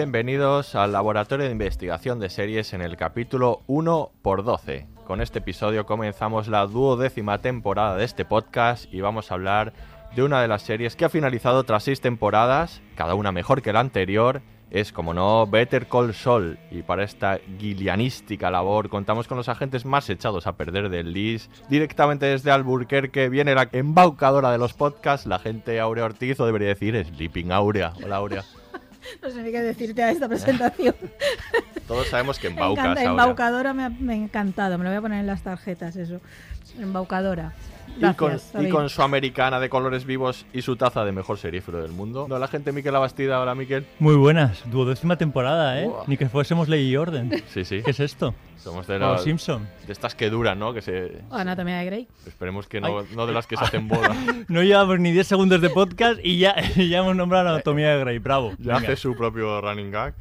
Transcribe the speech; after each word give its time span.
Bienvenidos 0.00 0.76
al 0.76 0.92
Laboratorio 0.92 1.44
de 1.44 1.52
Investigación 1.52 2.20
de 2.20 2.30
Series 2.30 2.72
en 2.72 2.80
el 2.80 2.96
capítulo 2.96 3.60
1 3.66 4.12
por 4.22 4.44
12. 4.44 4.86
Con 5.06 5.20
este 5.20 5.40
episodio 5.40 5.84
comenzamos 5.84 6.48
la 6.48 6.66
duodécima 6.66 7.36
temporada 7.36 7.96
de 7.96 8.06
este 8.06 8.24
podcast 8.24 8.90
y 8.94 9.02
vamos 9.02 9.30
a 9.30 9.34
hablar 9.34 9.74
de 10.16 10.22
una 10.22 10.40
de 10.40 10.48
las 10.48 10.62
series 10.62 10.96
que 10.96 11.04
ha 11.04 11.10
finalizado 11.10 11.64
tras 11.64 11.82
seis 11.82 12.00
temporadas, 12.00 12.80
cada 12.94 13.14
una 13.14 13.30
mejor 13.30 13.60
que 13.60 13.74
la 13.74 13.80
anterior. 13.80 14.40
Es, 14.70 14.90
como 14.90 15.12
no, 15.12 15.46
Better 15.46 15.86
Call 15.86 16.14
Saul. 16.14 16.58
Y 16.70 16.80
para 16.80 17.04
esta 17.04 17.38
guilianística 17.58 18.50
labor 18.50 18.88
contamos 18.88 19.28
con 19.28 19.36
los 19.36 19.50
agentes 19.50 19.84
más 19.84 20.08
echados 20.08 20.46
a 20.46 20.56
perder 20.56 20.88
del 20.88 21.12
LIS. 21.12 21.50
Directamente 21.68 22.24
desde 22.24 22.50
Alburquerque 22.50 23.28
viene 23.28 23.54
la 23.54 23.68
embaucadora 23.70 24.50
de 24.50 24.56
los 24.56 24.72
podcasts, 24.72 25.26
la 25.26 25.40
gente 25.40 25.78
Aurea 25.78 26.06
Ortiz, 26.06 26.40
o 26.40 26.46
debería 26.46 26.68
decir 26.68 27.04
Sleeping 27.04 27.52
Aurea. 27.52 27.92
Hola 28.02 28.16
Aurea. 28.16 28.44
No 29.22 29.30
sé 29.30 29.42
ni 29.42 29.50
qué 29.50 29.60
decirte 29.60 30.02
a 30.02 30.10
esta 30.10 30.28
presentación. 30.28 30.94
Todos 31.86 32.08
sabemos 32.08 32.38
que 32.38 32.48
Me 32.50 32.54
embaucas, 32.54 32.84
encanta, 32.84 33.04
embaucadora 33.04 33.74
me 33.74 33.84
ha, 33.84 33.88
me 33.88 34.14
ha 34.14 34.16
encantado. 34.16 34.78
Me 34.78 34.84
lo 34.84 34.90
voy 34.90 34.98
a 34.98 35.00
poner 35.02 35.20
en 35.20 35.26
las 35.26 35.42
tarjetas, 35.42 35.96
eso. 35.96 36.20
Embaucadora. 36.80 37.52
Y 37.98 38.14
con, 38.14 38.28
Gracias, 38.30 38.64
y 38.64 38.68
con 38.68 38.88
su 38.88 39.02
americana 39.02 39.58
de 39.58 39.68
colores 39.68 40.06
vivos 40.06 40.46
y 40.52 40.62
su 40.62 40.76
taza 40.76 41.04
de 41.04 41.10
mejor 41.12 41.38
serífero 41.38 41.82
del 41.82 41.90
mundo. 41.90 42.26
No, 42.28 42.38
la 42.38 42.46
gente 42.46 42.70
Miquel 42.72 42.94
Abastida, 42.94 43.40
hola 43.40 43.54
Miquel. 43.56 43.84
Muy 43.98 44.14
buenas, 44.14 44.62
duodécima 44.70 45.16
temporada, 45.18 45.80
¿eh? 45.80 45.86
Buah. 45.88 46.04
Ni 46.06 46.16
que 46.16 46.28
fuésemos 46.28 46.68
ley 46.68 46.88
y 46.88 46.96
orden. 46.96 47.42
Sí, 47.48 47.64
sí. 47.64 47.82
¿Qué 47.84 47.90
es 47.90 47.98
esto? 48.00 48.32
Somos 48.58 48.86
de, 48.86 48.94
O 48.96 48.98
los- 49.00 49.24
Simpson. 49.24 49.66
de 49.86 49.92
estas 49.92 50.14
que 50.14 50.30
duran, 50.30 50.58
¿no? 50.58 50.72
Que 50.72 50.82
se... 50.82 51.20
Anatomía 51.30 51.78
de 51.78 51.84
Grey. 51.86 52.08
Esperemos 52.26 52.68
que 52.68 52.80
no, 52.80 53.02
no 53.14 53.26
de 53.26 53.32
las 53.32 53.46
que 53.48 53.56
se 53.56 53.64
hacen 53.64 53.88
boda. 53.88 54.14
No 54.48 54.62
llevamos 54.62 55.00
ni 55.00 55.10
10 55.12 55.26
segundos 55.26 55.60
de 55.60 55.70
podcast 55.70 56.20
y 56.22 56.38
ya, 56.38 56.54
y 56.76 56.88
ya 56.88 56.98
hemos 56.98 57.16
nombrado 57.16 57.48
anatomía 57.50 57.90
de 57.96 58.00
Grey. 58.00 58.18
Bravo. 58.18 58.50
Ya 58.58 58.74
Venga. 58.74 58.76
hace 58.78 58.96
su 58.96 59.16
propio 59.16 59.60
running 59.60 59.90
gag. 59.90 60.14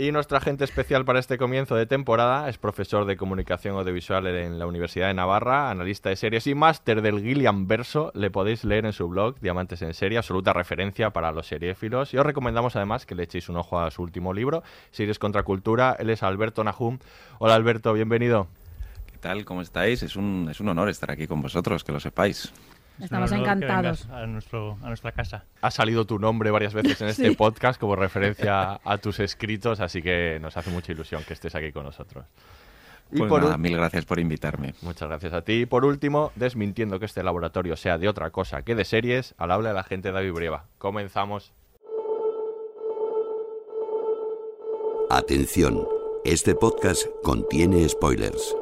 Y 0.00 0.12
nuestro 0.12 0.38
agente 0.38 0.64
especial 0.64 1.04
para 1.04 1.18
este 1.18 1.36
comienzo 1.36 1.76
de 1.76 1.84
temporada 1.84 2.48
es 2.48 2.56
profesor 2.56 3.04
de 3.04 3.18
comunicación 3.18 3.76
audiovisual 3.76 4.26
en 4.28 4.58
la 4.58 4.66
Universidad 4.66 5.08
de 5.08 5.12
Navarra, 5.12 5.70
analista 5.70 6.08
de 6.08 6.16
series 6.16 6.46
y 6.46 6.54
máster 6.54 7.02
del 7.02 7.20
Gillian 7.20 7.68
Verso. 7.68 8.10
Le 8.14 8.30
podéis 8.30 8.64
leer 8.64 8.86
en 8.86 8.94
su 8.94 9.08
blog, 9.08 9.38
Diamantes 9.40 9.82
en 9.82 9.92
Serie, 9.92 10.16
absoluta 10.16 10.54
referencia 10.54 11.10
para 11.10 11.32
los 11.32 11.48
seriéfilos. 11.48 12.14
Y 12.14 12.16
os 12.16 12.24
recomendamos 12.24 12.76
además 12.76 13.04
que 13.04 13.14
le 13.14 13.24
echéis 13.24 13.50
un 13.50 13.58
ojo 13.58 13.78
a 13.78 13.90
su 13.90 14.00
último 14.00 14.32
libro, 14.32 14.62
Series 14.90 15.18
contra 15.18 15.42
Cultura. 15.42 15.94
Él 15.98 16.08
es 16.08 16.22
Alberto 16.22 16.64
Nahum. 16.64 16.98
Hola 17.38 17.56
Alberto, 17.56 17.92
bienvenido. 17.92 18.46
¿Qué 19.04 19.18
tal? 19.18 19.44
¿Cómo 19.44 19.60
estáis? 19.60 20.02
Es 20.02 20.16
un, 20.16 20.48
es 20.50 20.60
un 20.60 20.70
honor 20.70 20.88
estar 20.88 21.10
aquí 21.10 21.26
con 21.26 21.42
vosotros, 21.42 21.84
que 21.84 21.92
lo 21.92 22.00
sepáis. 22.00 22.50
Es 23.00 23.04
Estamos 23.06 23.32
encantados. 23.32 24.08
A, 24.10 24.26
nuestro, 24.26 24.78
a 24.82 24.88
nuestra 24.88 25.12
casa. 25.12 25.44
Ha 25.62 25.70
salido 25.70 26.04
tu 26.04 26.18
nombre 26.18 26.50
varias 26.50 26.74
veces 26.74 27.00
en 27.00 27.08
este 27.10 27.30
Sí. 27.30 27.34
podcast 27.34 27.80
como 27.80 27.96
referencia 27.96 28.78
a 28.84 28.98
tus 28.98 29.18
escritos, 29.20 29.80
así 29.80 30.02
que 30.02 30.38
nos 30.40 30.56
hace 30.56 30.70
mucha 30.70 30.92
ilusión 30.92 31.22
que 31.26 31.32
estés 31.34 31.54
aquí 31.54 31.72
con 31.72 31.84
nosotros. 31.84 32.24
Y 33.12 33.18
Pues 33.18 33.28
por 33.28 33.42
nada, 33.42 33.56
mil 33.58 33.76
gracias 33.76 34.04
por 34.04 34.20
invitarme. 34.20 34.74
Muchas 34.82 35.08
gracias 35.08 35.32
a 35.32 35.42
ti. 35.42 35.62
Y 35.62 35.66
por 35.66 35.84
último, 35.84 36.30
desmintiendo 36.36 37.00
que 37.00 37.06
este 37.06 37.22
laboratorio 37.24 37.76
sea 37.76 37.98
de 37.98 38.08
otra 38.08 38.30
cosa 38.30 38.62
que 38.62 38.76
de 38.76 38.84
series, 38.84 39.34
al 39.36 39.50
habla 39.50 39.70
de 39.70 39.74
la 39.74 39.82
gente 39.82 40.12
David 40.12 40.32
Brieva. 40.32 40.66
Comenzamos. 40.78 41.52
Atención, 45.10 45.88
este 46.24 46.54
podcast 46.54 47.04
contiene 47.24 47.88
spoilers. 47.88 48.54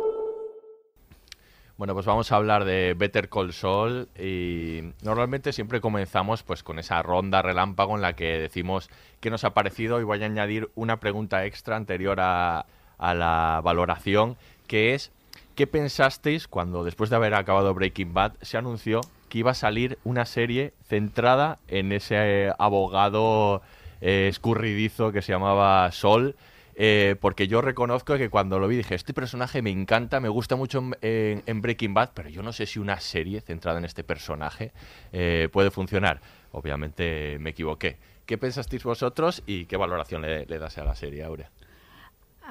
Bueno, 1.79 1.95
pues 1.95 2.07
vamos 2.07 2.33
a 2.33 2.37
hablar 2.37 2.65
de 2.65 2.95
Better 2.99 3.29
Call 3.29 3.53
Saul 3.53 4.09
y 4.19 4.81
normalmente 5.05 5.53
siempre 5.53 5.81
comenzamos 5.81 6.43
pues 6.43 6.65
con 6.65 6.81
esa 6.81 7.01
ronda 7.03 7.41
relámpago 7.41 7.95
en 7.95 8.03
la 8.03 8.15
que 8.15 8.37
decimos 8.41 8.91
qué 9.21 9.31
nos 9.31 9.45
ha 9.45 9.55
parecido 9.55 10.01
y 10.01 10.03
voy 10.03 10.21
a 10.21 10.27
añadir 10.27 10.71
una 10.75 10.99
pregunta 10.99 11.45
extra 11.45 11.77
anterior 11.77 12.19
a, 12.19 12.67
a 12.99 13.15
la 13.15 13.61
valoración 13.63 14.37
que 14.67 14.95
es 14.95 15.13
¿qué 15.55 15.69
pensasteis 15.69 16.49
cuando 16.49 16.83
después 16.83 17.11
de 17.11 17.17
haber 17.17 17.35
acabado 17.35 17.73
Breaking 17.75 18.13
Bad 18.13 18.33
se 18.43 18.59
anunció 18.59 19.01
que 19.29 19.39
iba 19.39 19.53
a 19.53 19.55
salir 19.55 19.99
una 20.03 20.25
serie 20.25 20.73
centrada 20.89 21.59
en 21.69 21.93
ese 21.93 22.53
abogado 22.59 23.63
eh, 24.01 24.27
escurridizo 24.29 25.13
que 25.13 25.23
se 25.23 25.31
llamaba 25.31 25.93
Sol? 25.93 26.35
Eh, 26.81 27.17
porque 27.21 27.49
yo 27.49 27.61
reconozco 27.61 28.17
que 28.17 28.31
cuando 28.31 28.61
lo 28.61 28.69
vi 28.69 28.77
dije, 28.77 28.95
este 28.95 29.13
personaje 29.13 29.63
me 29.63 29.71
encanta, 29.71 30.21
me 30.21 30.29
gusta 30.29 30.55
mucho 30.55 30.79
en, 30.79 30.97
en- 31.03 31.43
en 31.45 31.61
Breaking 31.61 31.93
Bad, 31.93 32.11
pero 32.15 32.29
yo 32.29 32.41
no 32.43 32.53
sé 32.53 32.67
si 32.67 32.79
una 32.79 33.01
serie 33.01 33.41
centrada 33.41 33.79
en 33.79 33.85
este 33.85 34.05
personaje 34.05 34.71
eh, 35.13 35.49
puede 35.53 35.73
funcionar. 35.73 36.21
Obviamente 36.53 37.37
me 37.41 37.51
equivoqué. 37.51 37.97
¿Qué 38.27 38.39
pensasteis 38.39 38.85
vosotros 38.85 39.43
y 39.47 39.65
qué 39.67 39.77
valoración 39.77 40.23
le, 40.23 40.47
le 40.47 40.59
das 40.61 40.79
a 40.79 40.85
la 40.85 40.95
serie, 40.95 41.25
Aurea? 41.25 41.51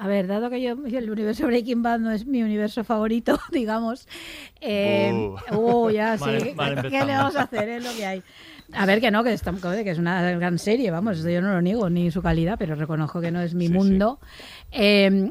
A 0.00 0.06
ver, 0.06 0.26
dado 0.28 0.48
que 0.50 0.60
yo 0.62 0.72
el 0.86 1.10
universo 1.10 1.46
Breaking 1.46 1.82
Bad 1.82 1.98
no 2.00 2.12
es 2.12 2.24
mi 2.26 2.42
universo 2.42 2.84
favorito, 2.84 3.40
digamos. 3.50 4.06
Eh, 4.60 5.10
uh, 5.52 5.90
ya 5.90 6.16
sí. 6.18 6.24
Vale, 6.24 6.52
vale, 6.54 6.82
¿Qué 6.90 7.04
le 7.04 7.16
vamos 7.16 7.34
a 7.34 7.42
hacer? 7.42 7.68
Es 7.68 7.82
lo 7.84 7.92
que 7.96 8.06
hay. 8.06 8.22
A 8.72 8.84
ver, 8.86 9.00
que 9.00 9.10
no, 9.10 9.24
que, 9.24 9.32
es 9.32 9.98
una 9.98 10.30
gran 10.32 10.58
serie, 10.58 10.90
vamos, 10.90 11.22
yo 11.22 11.40
no 11.40 11.52
lo 11.52 11.62
niego, 11.62 11.88
ni 11.88 12.10
su 12.10 12.20
calidad, 12.22 12.56
pero 12.58 12.74
reconozco 12.74 13.20
que 13.20 13.30
no 13.30 13.40
es 13.40 13.54
mi 13.54 13.66
Sí, 13.66 13.72
sí. 13.72 13.78
mundo. 13.78 14.20
Eh, 14.70 15.30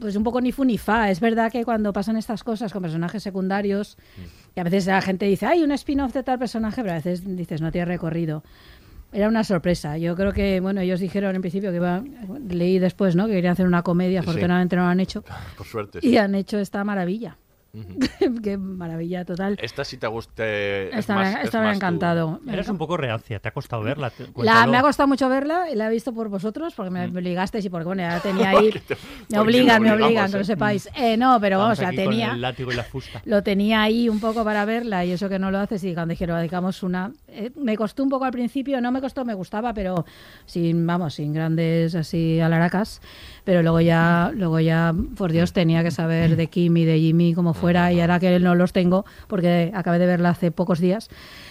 pues 0.00 0.16
un 0.16 0.24
poco 0.24 0.40
ni 0.40 0.52
fu 0.52 0.64
ni 0.64 0.78
fa. 0.78 1.10
Es 1.10 1.20
verdad 1.20 1.50
que 1.50 1.64
cuando 1.64 1.92
pasan 1.92 2.16
estas 2.16 2.42
cosas 2.42 2.72
con 2.72 2.82
personajes 2.82 3.22
secundarios, 3.22 3.96
y 4.56 4.60
a 4.60 4.64
veces 4.64 4.86
la 4.86 5.00
gente 5.00 5.26
dice, 5.26 5.46
hay 5.46 5.62
un 5.62 5.72
spin-off 5.72 6.12
de 6.12 6.22
tal 6.22 6.38
personaje, 6.38 6.82
pero 6.82 6.92
a 6.92 6.96
veces 6.96 7.22
dices, 7.36 7.60
no 7.60 7.70
tiene 7.70 7.84
recorrido. 7.86 8.42
Era 9.12 9.28
una 9.28 9.44
sorpresa. 9.44 9.98
Yo 9.98 10.16
creo 10.16 10.32
que, 10.32 10.60
bueno, 10.60 10.80
ellos 10.80 10.98
dijeron 10.98 11.34
en 11.36 11.42
principio 11.42 11.70
que 11.70 11.76
iba, 11.76 12.02
leí 12.48 12.78
después, 12.78 13.14
¿no? 13.14 13.26
Que 13.26 13.34
querían 13.34 13.52
hacer 13.52 13.66
una 13.66 13.82
comedia, 13.82 14.22
Sí. 14.22 14.28
afortunadamente 14.28 14.74
no 14.76 14.82
lo 14.82 14.88
han 14.88 15.00
hecho. 15.00 15.22
Por 15.56 15.66
suerte. 15.66 15.98
Y 16.02 16.16
han 16.16 16.34
hecho 16.34 16.58
esta 16.58 16.82
maravilla. 16.82 17.36
Qué 18.42 18.58
maravilla 18.58 19.24
total. 19.24 19.56
Esta 19.60 19.84
sí 19.84 19.96
te 19.96 20.06
guste. 20.06 20.90
es 20.90 20.98
Esta, 20.98 21.16
me- 21.16 21.32
es 21.32 21.44
esta 21.44 21.60
me 21.60 21.68
ha 21.68 21.70
tu- 21.70 21.76
encantado. 21.76 22.40
Eres 22.46 22.68
un 22.68 22.76
poco 22.76 22.96
reacia, 22.98 23.38
¿te 23.40 23.48
ha 23.48 23.52
costado 23.52 23.82
verla? 23.82 24.12
La, 24.36 24.66
me 24.66 24.76
ha 24.76 24.82
costado 24.82 25.06
mucho 25.08 25.28
verla 25.28 25.70
y 25.72 25.74
la 25.76 25.86
he 25.86 25.90
visto 25.90 26.12
por 26.12 26.28
vosotros 26.28 26.74
porque 26.74 26.90
me 26.90 27.06
obligasteis 27.06 27.64
y 27.64 27.70
porque 27.70 27.86
bueno, 27.86 28.02
ya 28.02 28.08
la 28.10 28.20
tenía 28.20 28.50
ahí. 28.50 28.70
Me 29.30 29.38
obligan, 29.38 29.82
me 29.82 29.92
obligan, 29.92 30.30
que 30.30 30.36
¿eh? 30.36 30.40
lo 30.40 30.44
sepáis. 30.44 30.88
Eh, 30.94 31.16
no, 31.16 31.38
pero 31.40 31.58
vamos, 31.58 31.78
Vamos 31.78 31.94
la 31.96 32.02
tenía. 32.04 32.32
el 32.32 32.40
látigo 32.42 32.72
y 32.72 32.74
la 32.76 32.84
fusta. 32.84 33.22
Lo 33.24 33.42
tenía 33.42 33.80
ahí 33.82 34.08
un 34.08 34.20
poco 34.20 34.44
para 34.44 34.64
verla 34.66 35.04
y 35.06 35.12
eso 35.12 35.28
que 35.30 35.38
no 35.38 35.50
lo 35.50 35.58
haces 35.58 35.82
y 35.84 35.94
cuando 35.94 36.12
dijeron 36.12 36.36
dedicamos 36.38 36.82
una 36.82 37.12
eh, 37.28 37.50
me 37.56 37.76
costó 37.76 38.02
un 38.02 38.10
poco 38.10 38.24
al 38.26 38.32
principio 38.32 38.80
no 38.82 38.92
me 38.92 39.00
costó 39.00 39.24
me 39.24 39.34
gustaba 39.34 39.72
pero 39.72 40.04
sin 40.44 40.86
vamos 40.86 41.14
sin 41.14 41.32
grandes 41.32 41.94
así 41.94 42.38
alaracas 42.40 43.00
pero 43.44 43.62
luego 43.62 43.80
ya 43.80 44.30
luego 44.34 44.60
ya 44.60 44.94
por 45.16 45.32
Dios 45.32 45.52
tenía 45.52 45.82
que 45.82 45.90
saber 45.90 46.36
de 46.36 46.46
Kim 46.48 46.76
y 46.76 46.84
de 46.84 46.98
Jimmy 46.98 47.32
como 47.34 47.54
fuera 47.62 47.92
y 47.92 48.00
ahora 48.00 48.18
que 48.20 48.38
no 48.40 48.54
los 48.54 48.72
tengo 48.72 49.04
porque 49.28 49.70
acabé 49.74 49.98
de 49.98 50.06
verla 50.06 50.30
hace 50.30 50.50
pocos 50.50 50.78
días 50.80 51.08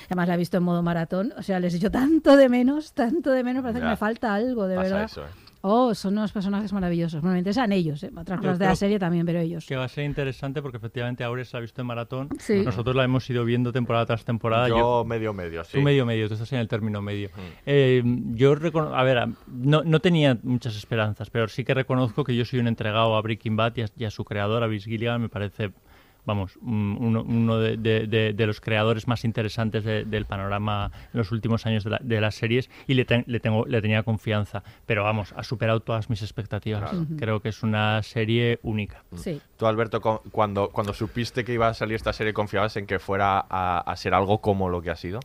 además 0.08 0.28
la 0.28 0.36
he 0.36 0.38
visto 0.38 0.58
en 0.58 0.64
modo 0.64 0.84
maratón 0.84 1.34
o 1.38 1.42
sea 1.42 1.60
les 1.60 1.74
he 1.74 1.78
hecho 1.78 1.90
tanto 1.92 2.38
de 2.38 2.50
menos 2.50 2.94
tanto 2.94 3.32
de 3.32 3.44
menos 3.44 3.64
parece 3.64 3.80
Ya. 3.80 3.86
que 3.86 3.90
me 3.92 3.98
falta 3.98 4.34
algo 4.36 4.68
de 4.68 4.76
Pasa 4.76 4.90
verdad 4.90 5.04
eso, 5.06 5.22
¿eh? 5.24 5.52
Oh, 5.64 5.94
son 5.94 6.14
unos 6.18 6.32
personajes 6.32 6.74
maravillosos. 6.74 7.22
Bueno, 7.22 7.34
me 7.34 7.38
interesan 7.38 7.72
ellos, 7.72 8.02
¿eh? 8.02 8.10
otras 8.18 8.40
Yo 8.40 8.42
cosas 8.46 8.58
de 8.58 8.66
la 8.66 8.76
serie 8.76 8.98
también, 8.98 9.28
pero 9.28 9.38
ellos. 9.38 9.68
Que 9.68 9.76
va 9.76 9.84
a 9.84 9.90
ser 9.90 10.06
interesante 10.06 10.60
porque 10.60 10.78
efectivamente 10.78 11.24
Aurea 11.24 11.46
la 11.54 11.60
ha 11.60 11.62
visto 11.62 11.82
en 11.82 11.86
maratón. 11.86 12.30
Sí. 12.40 12.64
Nosotros 12.66 12.96
la 12.96 13.04
hemos 13.04 13.30
ido 13.30 13.46
viendo 13.46 13.72
temporada 13.72 14.08
tras 14.08 14.26
temporada. 14.26 14.70
Yo 14.70 15.06
medio 15.06 15.34
medio, 15.36 15.64
sí. 15.64 15.74
Tú 15.78 15.84
medio 15.84 16.04
medio, 16.04 16.28
tú 16.28 16.34
estás 16.34 16.52
en 16.54 16.58
el 16.62 16.68
término 16.68 17.04
medio. 17.04 17.30
Mm. 17.30 17.40
Eh, 17.68 18.02
yo 18.34 18.54
a 18.92 19.04
ver, 19.04 19.18
a- 19.20 19.30
no, 19.50 19.84
no 19.84 20.00
tenía 20.00 20.36
muchas 20.42 20.76
esperanzas, 20.76 21.30
pero 21.30 21.48
sí 21.48 21.64
que 21.64 21.76
reconozco 21.76 22.24
que 22.24 22.36
yo 22.36 22.44
soy 22.44 22.58
un 22.58 22.68
entregado 22.68 23.16
a 23.16 23.22
Breaking 23.22 23.56
Bad 23.56 23.74
y 23.76 23.82
a, 23.84 23.86
y 23.96 24.06
a 24.06 24.10
su 24.10 24.26
creador, 24.26 24.64
a 24.64 24.68
Vince 24.68 24.90
Gilligan, 24.90 25.22
me 25.22 25.30
parece, 25.30 25.74
vamos, 26.34 26.58
un- 26.62 26.98
uno, 27.00 27.24
uno 27.24 27.58
de, 27.60 27.78
de- 27.78 28.08
de- 28.08 28.34
de 28.34 28.48
los 28.48 28.60
creadores 28.62 29.08
más 29.08 29.24
interesantes 29.26 29.84
de- 29.84 30.06
del 30.06 30.26
panorama 30.26 30.92
en 31.14 31.18
los 31.18 31.32
últimos 31.32 31.66
años 31.66 31.84
de, 31.84 31.90
la- 31.92 32.00
de 32.02 32.22
las 32.22 32.36
series 32.36 32.70
y 32.88 32.94
le, 32.94 33.06
ten- 33.06 33.24
le 33.28 33.40
tengo, 33.40 33.66
le 33.66 33.82
tenía 33.82 34.04
confianza, 34.04 34.64
pero 34.86 35.04
vamos, 35.04 35.34
ha 35.36 35.44
superado 35.44 35.80
todas 35.82 36.10
mis 36.10 36.22
expectativas. 36.22 36.90
Claro. 36.90 37.06
Creo 37.18 37.42
que 37.42 37.50
es 37.50 37.64
una 37.64 38.02
serie 38.04 38.60
única. 38.64 39.04
Sí. 39.16 39.42
Tú, 39.58 39.68
Alberto, 39.68 40.02
cuando, 40.32 40.70
cuando 40.70 40.94
supiste 40.94 41.44
que 41.44 41.54
iba 41.54 41.68
a 41.68 41.74
salir 41.74 41.96
esta 41.96 42.14
serie, 42.14 42.34
¿confiabas 42.34 42.76
en 42.78 42.86
que 42.88 43.00
fuera 43.00 43.46
a, 43.50 43.80
a 43.80 43.96
ser 43.96 44.14
algo 44.14 44.40
como 44.42 44.70
lo 44.70 44.82
que 44.82 44.90
ha 44.90 44.96
sido? 44.96 45.20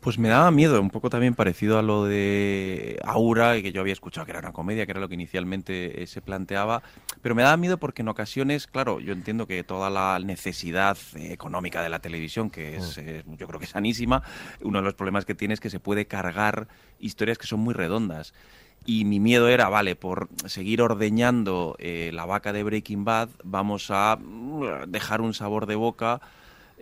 Pues 0.00 0.18
me 0.18 0.28
daba 0.28 0.50
miedo, 0.50 0.80
un 0.80 0.90
poco 0.90 1.10
también 1.10 1.34
parecido 1.34 1.78
a 1.78 1.82
lo 1.82 2.04
de 2.04 2.98
Aura, 3.04 3.56
y 3.56 3.62
que 3.62 3.72
yo 3.72 3.80
había 3.80 3.92
escuchado 3.92 4.24
que 4.24 4.32
era 4.32 4.40
una 4.40 4.52
comedia, 4.52 4.86
que 4.86 4.92
era 4.92 5.00
lo 5.00 5.08
que 5.08 5.14
inicialmente 5.14 6.02
eh, 6.02 6.06
se 6.06 6.22
planteaba, 6.22 6.82
pero 7.22 7.34
me 7.34 7.42
daba 7.42 7.56
miedo 7.56 7.78
porque 7.78 8.02
en 8.02 8.08
ocasiones, 8.08 8.66
claro, 8.66 9.00
yo 9.00 9.12
entiendo 9.12 9.46
que 9.46 9.62
toda 9.64 9.90
la 9.90 10.18
necesidad 10.18 10.96
eh, 11.16 11.32
económica 11.32 11.82
de 11.82 11.88
la 11.88 11.98
televisión, 11.98 12.50
que 12.50 12.76
es, 12.76 12.98
eh, 12.98 13.24
yo 13.26 13.46
creo 13.46 13.58
que 13.58 13.66
es 13.66 13.72
sanísima, 13.72 14.22
uno 14.62 14.78
de 14.78 14.84
los 14.84 14.94
problemas 14.94 15.24
que 15.24 15.34
tiene 15.34 15.54
es 15.54 15.60
que 15.60 15.70
se 15.70 15.80
puede 15.80 16.06
cargar 16.06 16.68
historias 16.98 17.38
que 17.38 17.46
son 17.46 17.60
muy 17.60 17.74
redondas. 17.74 18.34
Y 18.86 19.04
mi 19.04 19.20
miedo 19.20 19.48
era, 19.48 19.68
vale, 19.68 19.96
por 19.96 20.28
seguir 20.46 20.80
ordeñando 20.80 21.76
la 21.78 22.24
vaca 22.24 22.52
de 22.52 22.62
Breaking 22.62 23.04
Bad, 23.04 23.28
vamos 23.42 23.90
a 23.90 24.16
mm, 24.16 24.84
dejar 24.86 25.20
un 25.20 25.34
sabor 25.34 25.66
de 25.66 25.74
boca 25.74 26.20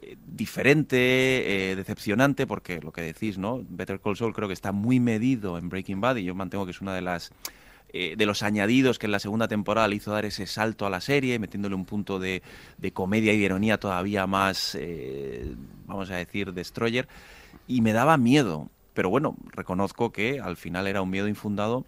eh, 0.02 0.16
diferente, 0.26 1.70
eh, 1.70 1.76
decepcionante, 1.76 2.46
porque 2.46 2.80
lo 2.80 2.92
que 2.92 3.02
decís, 3.02 3.38
¿no? 3.38 3.64
Better 3.68 4.00
Call 4.00 4.16
Saul 4.16 4.34
creo 4.34 4.48
que 4.48 4.54
está 4.54 4.72
muy 4.72 5.00
medido 5.00 5.58
en 5.58 5.68
Breaking 5.68 6.00
Bad 6.00 6.16
y 6.16 6.24
yo 6.24 6.34
mantengo 6.34 6.66
que 6.66 6.72
es 6.72 6.80
una 6.80 6.94
de 6.94 7.02
las 7.02 7.30
eh, 7.88 8.14
de 8.16 8.26
los 8.26 8.42
añadidos 8.42 8.98
que 8.98 9.06
en 9.06 9.12
la 9.12 9.20
segunda 9.20 9.48
temporada 9.48 9.88
le 9.88 9.96
hizo 9.96 10.10
dar 10.10 10.24
ese 10.24 10.46
salto 10.46 10.86
a 10.86 10.90
la 10.90 11.00
serie, 11.00 11.38
metiéndole 11.38 11.74
un 11.74 11.86
punto 11.86 12.18
de, 12.18 12.42
de 12.76 12.92
comedia 12.92 13.32
y 13.32 13.38
de 13.38 13.44
ironía 13.44 13.78
todavía 13.78 14.26
más, 14.26 14.76
vamos 15.86 16.10
a 16.10 16.16
decir, 16.16 16.52
destroyer. 16.52 17.08
Y 17.66 17.80
me 17.80 17.92
daba 17.92 18.18
miedo, 18.18 18.68
pero 18.92 19.08
bueno, 19.08 19.36
reconozco 19.52 20.12
que 20.12 20.40
al 20.40 20.56
final 20.56 20.86
era 20.86 21.00
un 21.00 21.10
miedo 21.10 21.28
infundado 21.28 21.86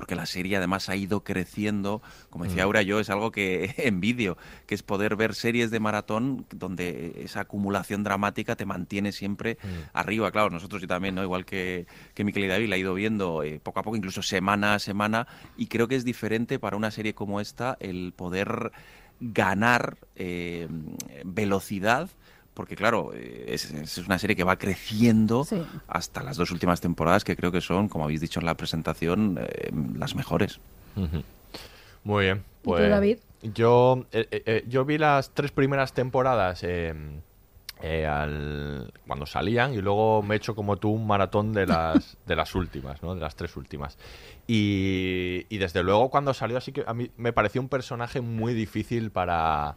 porque 0.00 0.14
la 0.14 0.24
serie 0.24 0.56
además 0.56 0.88
ha 0.88 0.96
ido 0.96 1.22
creciendo, 1.24 2.00
como 2.30 2.44
decía 2.44 2.62
Mm. 2.62 2.64
Aura, 2.64 2.80
yo 2.80 3.00
es 3.00 3.10
algo 3.10 3.30
que 3.30 3.74
envidio, 3.76 4.38
que 4.66 4.74
es 4.74 4.82
poder 4.82 5.14
ver 5.14 5.34
series 5.34 5.70
de 5.70 5.78
maratón 5.78 6.46
donde 6.54 7.20
esa 7.22 7.40
acumulación 7.40 8.02
dramática 8.02 8.56
te 8.56 8.64
mantiene 8.64 9.12
siempre 9.12 9.58
arriba. 9.92 10.30
Claro, 10.30 10.48
nosotros 10.48 10.80
yo 10.80 10.88
también, 10.88 11.14
¿no? 11.14 11.22
igual 11.22 11.44
que, 11.44 11.86
que 12.14 12.24
Miquel 12.24 12.44
y 12.44 12.48
David, 12.48 12.70
la 12.70 12.76
he 12.76 12.78
ido 12.78 12.94
viendo 12.94 13.42
eh, 13.42 13.60
poco 13.62 13.80
a 13.80 13.82
poco, 13.82 13.94
incluso 13.94 14.22
semana 14.22 14.72
a 14.72 14.78
semana, 14.78 15.26
y 15.58 15.66
creo 15.66 15.86
que 15.86 15.96
es 15.96 16.04
diferente 16.06 16.58
para 16.58 16.78
una 16.78 16.90
serie 16.90 17.12
como 17.12 17.38
esta 17.38 17.76
el 17.78 18.14
poder 18.16 18.72
ganar 19.20 19.98
eh, 20.16 20.66
velocidad. 21.26 22.08
Porque 22.60 22.76
claro, 22.76 23.12
eh, 23.14 23.46
es, 23.48 23.70
es 23.72 23.96
una 23.96 24.18
serie 24.18 24.36
que 24.36 24.44
va 24.44 24.56
creciendo 24.58 25.44
Sí. 25.44 25.62
hasta 25.88 26.22
las 26.22 26.36
dos 26.36 26.50
últimas 26.50 26.78
temporadas, 26.82 27.24
que 27.24 27.34
creo 27.34 27.50
que 27.50 27.62
son, 27.62 27.88
como 27.88 28.04
habéis 28.04 28.20
dicho 28.20 28.38
en 28.38 28.44
la 28.44 28.54
presentación, 28.54 29.38
eh, 29.40 29.70
las 29.96 30.14
mejores. 30.14 30.60
Muy 32.04 32.24
bien. 32.24 32.36
¿Y 32.38 32.40
tú, 32.62 32.68
Pues, 32.68 32.90
David? 32.90 33.16
Yo, 33.42 34.04
eh, 34.12 34.28
eh, 34.30 34.42
eh, 34.44 34.64
yo 34.68 34.84
vi 34.84 34.98
las 34.98 35.30
tres 35.30 35.52
primeras 35.52 35.94
temporadas 35.94 36.62
eh, 36.64 36.92
eh, 37.80 38.06
al- 38.06 38.92
cuando 39.06 39.24
salían 39.24 39.72
y 39.72 39.78
luego 39.80 40.22
me 40.22 40.34
he 40.34 40.36
hecho 40.36 40.54
como 40.54 40.76
tú 40.76 40.90
un 40.90 41.06
maratón 41.06 41.54
de 41.54 41.64
las, 41.64 42.18
de 42.26 42.36
las 42.36 42.54
últimas, 42.54 43.02
¿no? 43.02 43.14
de 43.14 43.22
las 43.22 43.36
tres 43.36 43.56
últimas. 43.56 43.96
Y, 44.46 45.46
y 45.48 45.56
desde 45.56 45.82
luego 45.82 46.10
cuando 46.10 46.34
salió 46.34 46.58
así 46.58 46.72
que 46.72 46.84
a 46.86 46.92
mí 46.92 47.10
me 47.16 47.32
pareció 47.32 47.62
un 47.62 47.70
personaje 47.70 48.20
muy 48.20 48.52
difícil 48.52 49.10
para, 49.10 49.76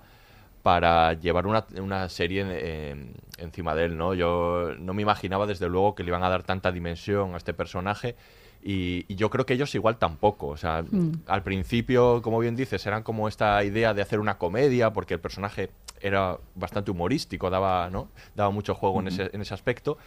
para 0.64 1.14
llevar 1.14 1.46
una, 1.46 1.66
una 1.78 2.08
serie 2.10 2.46
eh, 2.50 3.14
encima 3.38 3.76
de 3.76 3.86
él, 3.86 3.98
¿no? 3.98 4.14
Yo 4.14 4.72
no 4.80 4.94
me 4.94 5.02
imaginaba 5.02 5.46
desde 5.46 5.68
luego 5.68 5.94
que 5.94 6.04
le 6.04 6.10
iban 6.10 6.24
a 6.24 6.30
dar 6.30 6.44
tanta 6.44 6.72
dimensión 6.72 7.34
a 7.34 7.38
este 7.38 7.54
personaje 7.54 8.16
y, 8.64 9.04
y 9.10 9.16
yo 9.16 9.30
creo 9.30 9.46
que 9.46 9.54
ellos 9.56 9.76
igual 9.76 9.98
tampoco. 9.98 10.48
O 10.48 10.58
sea, 10.58 10.84
Mm. 10.90 11.24
al 11.28 11.44
principio, 11.44 12.22
como 12.22 12.40
bien 12.40 12.56
dices, 12.56 12.86
eran 12.88 13.04
como 13.04 13.28
esta 13.28 13.62
idea 13.66 13.94
de 13.94 14.02
hacer 14.02 14.22
una 14.22 14.38
comedia 14.38 14.94
porque 14.94 15.14
el 15.16 15.20
personaje 15.20 15.70
era 16.00 16.38
bastante 16.56 16.92
humorístico, 16.92 17.50
daba, 17.50 17.90
¿no? 17.90 18.08
daba 18.36 18.50
mucho 18.50 18.74
juego 18.74 19.02
en, 19.02 19.08
ese, 19.10 19.30
en 19.34 19.42
ese 19.42 19.54
aspecto. 19.54 19.98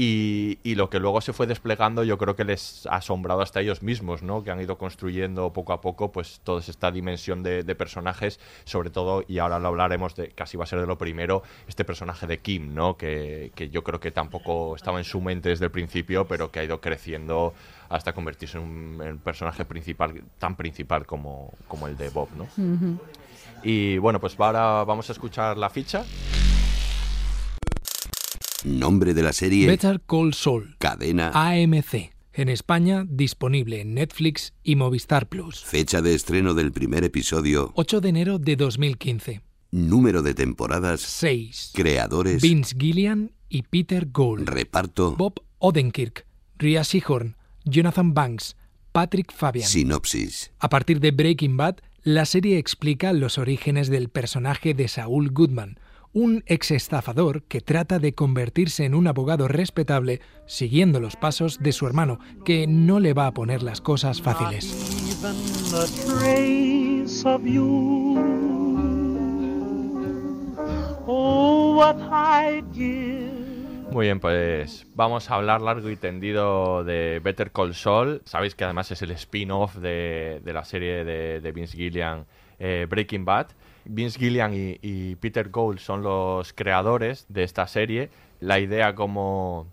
Y, 0.00 0.60
y 0.62 0.76
lo 0.76 0.90
que 0.90 1.00
luego 1.00 1.20
se 1.20 1.32
fue 1.32 1.48
desplegando 1.48 2.04
yo 2.04 2.18
creo 2.18 2.36
que 2.36 2.44
les 2.44 2.86
ha 2.86 2.98
asombrado 2.98 3.40
hasta 3.40 3.60
ellos 3.60 3.82
mismos, 3.82 4.22
¿no? 4.22 4.44
Que 4.44 4.52
han 4.52 4.60
ido 4.60 4.78
construyendo 4.78 5.52
poco 5.52 5.72
a 5.72 5.80
poco 5.80 6.12
pues 6.12 6.40
toda 6.44 6.60
esta 6.60 6.92
dimensión 6.92 7.42
de, 7.42 7.64
de 7.64 7.74
personajes, 7.74 8.38
sobre 8.62 8.90
todo, 8.90 9.24
y 9.26 9.38
ahora 9.38 9.58
lo 9.58 9.66
hablaremos 9.66 10.14
de, 10.14 10.28
casi 10.28 10.56
va 10.56 10.62
a 10.62 10.66
ser 10.68 10.78
de 10.78 10.86
lo 10.86 10.98
primero, 10.98 11.42
este 11.66 11.84
personaje 11.84 12.28
de 12.28 12.38
Kim, 12.38 12.74
¿no? 12.74 12.96
Que, 12.96 13.50
que 13.56 13.70
yo 13.70 13.82
creo 13.82 13.98
que 13.98 14.12
tampoco 14.12 14.76
estaba 14.76 14.98
en 14.98 15.04
su 15.04 15.20
mente 15.20 15.48
desde 15.48 15.64
el 15.64 15.72
principio, 15.72 16.28
pero 16.28 16.52
que 16.52 16.60
ha 16.60 16.62
ido 16.62 16.80
creciendo 16.80 17.52
hasta 17.88 18.12
convertirse 18.12 18.56
en 18.56 18.62
un, 18.62 19.02
en 19.02 19.18
personaje 19.18 19.64
principal, 19.64 20.22
tan 20.38 20.54
principal 20.54 21.06
como, 21.06 21.52
como 21.66 21.88
el 21.88 21.96
de 21.96 22.10
Bob, 22.10 22.28
¿no? 22.36 22.44
Ujú. 22.44 23.00
Y 23.64 23.98
bueno, 23.98 24.20
pues 24.20 24.38
ahora 24.38 24.84
vamos 24.84 25.08
a 25.08 25.12
escuchar 25.12 25.58
la 25.58 25.68
ficha. 25.70 26.04
Nombre 28.64 29.14
de 29.14 29.22
la 29.22 29.32
serie. 29.32 29.68
Better 29.68 30.00
Call 30.00 30.34
Saul, 30.34 30.76
Cadena. 30.78 31.30
AMC. 31.32 32.12
En 32.32 32.48
España, 32.48 33.04
disponible 33.08 33.80
en 33.80 33.94
Netflix 33.94 34.52
y 34.64 34.74
Movistar 34.74 35.28
Plus. 35.28 35.64
Fecha 35.64 36.02
de 36.02 36.14
estreno 36.14 36.54
del 36.54 36.72
primer 36.72 37.04
episodio. 37.04 37.72
8 37.76 38.00
de 38.00 38.08
enero 38.08 38.38
de 38.40 38.56
2015. 38.56 39.42
Número 39.70 40.22
de 40.22 40.34
temporadas. 40.34 41.00
6. 41.02 41.72
Creadores. 41.74 42.42
Vince 42.42 42.74
Gillian 42.76 43.32
y 43.48 43.62
Peter 43.62 44.08
Gould. 44.10 44.48
Reparto. 44.48 45.14
Bob 45.16 45.40
Odenkirk, 45.58 46.26
Rhea 46.58 46.82
Seehorn, 46.82 47.36
Jonathan 47.64 48.12
Banks, 48.12 48.56
Patrick 48.90 49.32
Fabian. 49.32 49.68
Sinopsis. 49.68 50.50
A 50.58 50.68
partir 50.68 50.98
de 50.98 51.12
Breaking 51.12 51.56
Bad, 51.56 51.76
la 52.02 52.24
serie 52.24 52.58
explica 52.58 53.12
los 53.12 53.38
orígenes 53.38 53.88
del 53.88 54.08
personaje 54.08 54.74
de 54.74 54.88
Saul 54.88 55.30
Goodman, 55.30 55.78
un 56.18 56.42
exestafador 56.46 57.44
que 57.44 57.60
trata 57.60 58.00
de 58.00 58.12
convertirse 58.12 58.84
en 58.84 58.96
un 58.96 59.06
abogado 59.06 59.46
respetable 59.46 60.20
siguiendo 60.46 60.98
los 60.98 61.14
pasos 61.14 61.60
de 61.60 61.70
su 61.70 61.86
hermano, 61.86 62.18
que 62.44 62.66
no 62.66 62.98
le 62.98 63.14
va 63.14 63.28
a 63.28 63.32
poner 63.32 63.62
las 63.62 63.80
cosas 63.80 64.20
fáciles. 64.20 64.66
Muy 73.92 74.06
bien, 74.06 74.18
pues 74.18 74.86
vamos 74.96 75.30
a 75.30 75.36
hablar 75.36 75.62
largo 75.62 75.88
y 75.88 75.96
tendido 75.96 76.82
de 76.82 77.20
Better 77.22 77.52
Call 77.52 77.74
Saul. 77.74 78.22
Sabéis 78.24 78.56
que 78.56 78.64
además 78.64 78.90
es 78.90 79.02
el 79.02 79.12
spin-off 79.12 79.76
de, 79.76 80.40
de 80.44 80.52
la 80.52 80.64
serie 80.64 81.04
de, 81.04 81.52
Vince 81.52 81.76
Gillian 81.76 82.26
eh, 82.58 82.86
Breaking 82.90 83.24
Bad. 83.24 83.46
Vince 83.88 84.18
Gillian 84.18 84.54
y, 84.54 84.78
y 84.82 85.16
Peter 85.16 85.48
Gould 85.48 85.80
son 85.80 86.02
los 86.02 86.52
creadores 86.52 87.26
de 87.28 87.42
esta 87.42 87.66
serie. 87.66 88.10
La 88.40 88.60
idea, 88.60 88.94
como, 88.94 89.66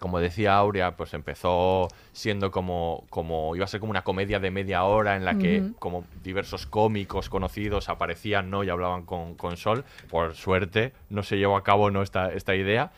como 0.00 0.18
decía 0.18 0.56
Aurea, 0.56 0.96
pues 0.96 1.12
empezó 1.14 1.88
siendo 2.12 2.50
como, 2.50 3.04
como 3.10 3.54
iba 3.54 3.64
a 3.64 3.68
ser 3.68 3.80
como 3.80 3.90
una 3.90 4.02
comedia 4.02 4.40
de 4.40 4.50
media 4.50 4.84
hora 4.84 5.14
en 5.14 5.24
la 5.24 5.36
que 5.36 5.72
como 5.78 6.04
diversos 6.24 6.66
cómicos 6.66 7.28
conocidos 7.28 7.88
aparecían 7.88 8.50
¿no? 8.50 8.64
y 8.64 8.70
hablaban 8.70 9.04
con, 9.04 9.34
con 9.34 9.56
Sol. 9.56 9.84
Por 10.08 10.34
suerte 10.34 10.92
no 11.10 11.22
se 11.22 11.36
llevó 11.36 11.56
a 11.56 11.62
cabo 11.62 11.90
¿no? 11.90 12.02
esta, 12.02 12.32
esta 12.32 12.54
idea. 12.54 12.92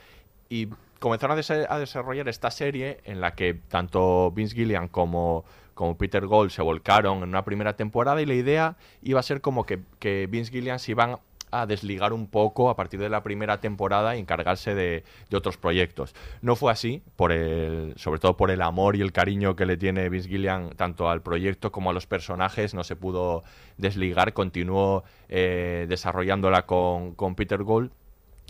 Y 0.49 0.69
comenzaron 1.01 1.37
a 1.69 1.79
desarrollar 1.79 2.29
esta 2.29 2.53
serie 2.53 3.01
en 3.05 3.21
la 3.21 3.35
que 3.35 3.55
tanto 3.55 4.31
Vince 4.31 4.55
Gillian 4.55 4.87
como, 4.87 5.45
como 5.75 5.97
Peter 5.97 6.27
Gold 6.27 6.51
se 6.51 6.63
volcaron 6.63 7.19
en 7.19 7.29
una 7.29 7.45
primera 7.45 7.77
temporada 7.77 8.21
y 8.23 8.27
la 8.27 8.35
idea 8.35 8.77
iba 9.03 9.21
a 9.21 9.23
ser 9.23 9.41
como 9.41 9.65
que, 9.65 9.81
que 9.99 10.27
Vince 10.31 10.53
Gillian 10.53 10.79
se 10.79 10.93
iban 10.93 11.19
a 11.53 11.67
desligar 11.67 12.13
un 12.13 12.27
poco 12.27 12.71
a 12.71 12.77
partir 12.77 12.99
de 12.99 13.11
la 13.11 13.23
primera 13.23 13.61
temporada 13.61 14.17
y 14.17 14.21
encargarse 14.21 14.75
de, 14.75 15.05
de 15.29 15.37
otros 15.37 15.59
proyectos. 15.59 16.15
No 16.41 16.57
fue 16.57 16.73
así, 16.73 17.03
por 17.15 17.31
el, 17.31 17.93
sobre 17.97 18.21
todo 18.21 18.37
por 18.37 18.51
el 18.51 18.63
amor 18.63 18.97
y 18.97 19.03
el 19.03 19.13
cariño 19.13 19.55
que 19.55 19.67
le 19.67 19.77
tiene 19.77 20.09
Vince 20.09 20.29
Gillian 20.29 20.71
tanto 20.71 21.11
al 21.11 21.23
proyecto 21.23 21.71
como 21.71 21.91
a 21.91 21.93
los 21.93 22.07
personajes, 22.07 22.75
no 22.75 22.85
se 22.85 22.97
pudo 22.97 23.45
desligar, 23.77 24.33
continuó 24.33 25.05
eh, 25.29 25.87
desarrollándola 25.89 26.65
con, 26.65 27.15
con 27.15 27.35
Peter 27.35 27.63
Gold 27.63 27.93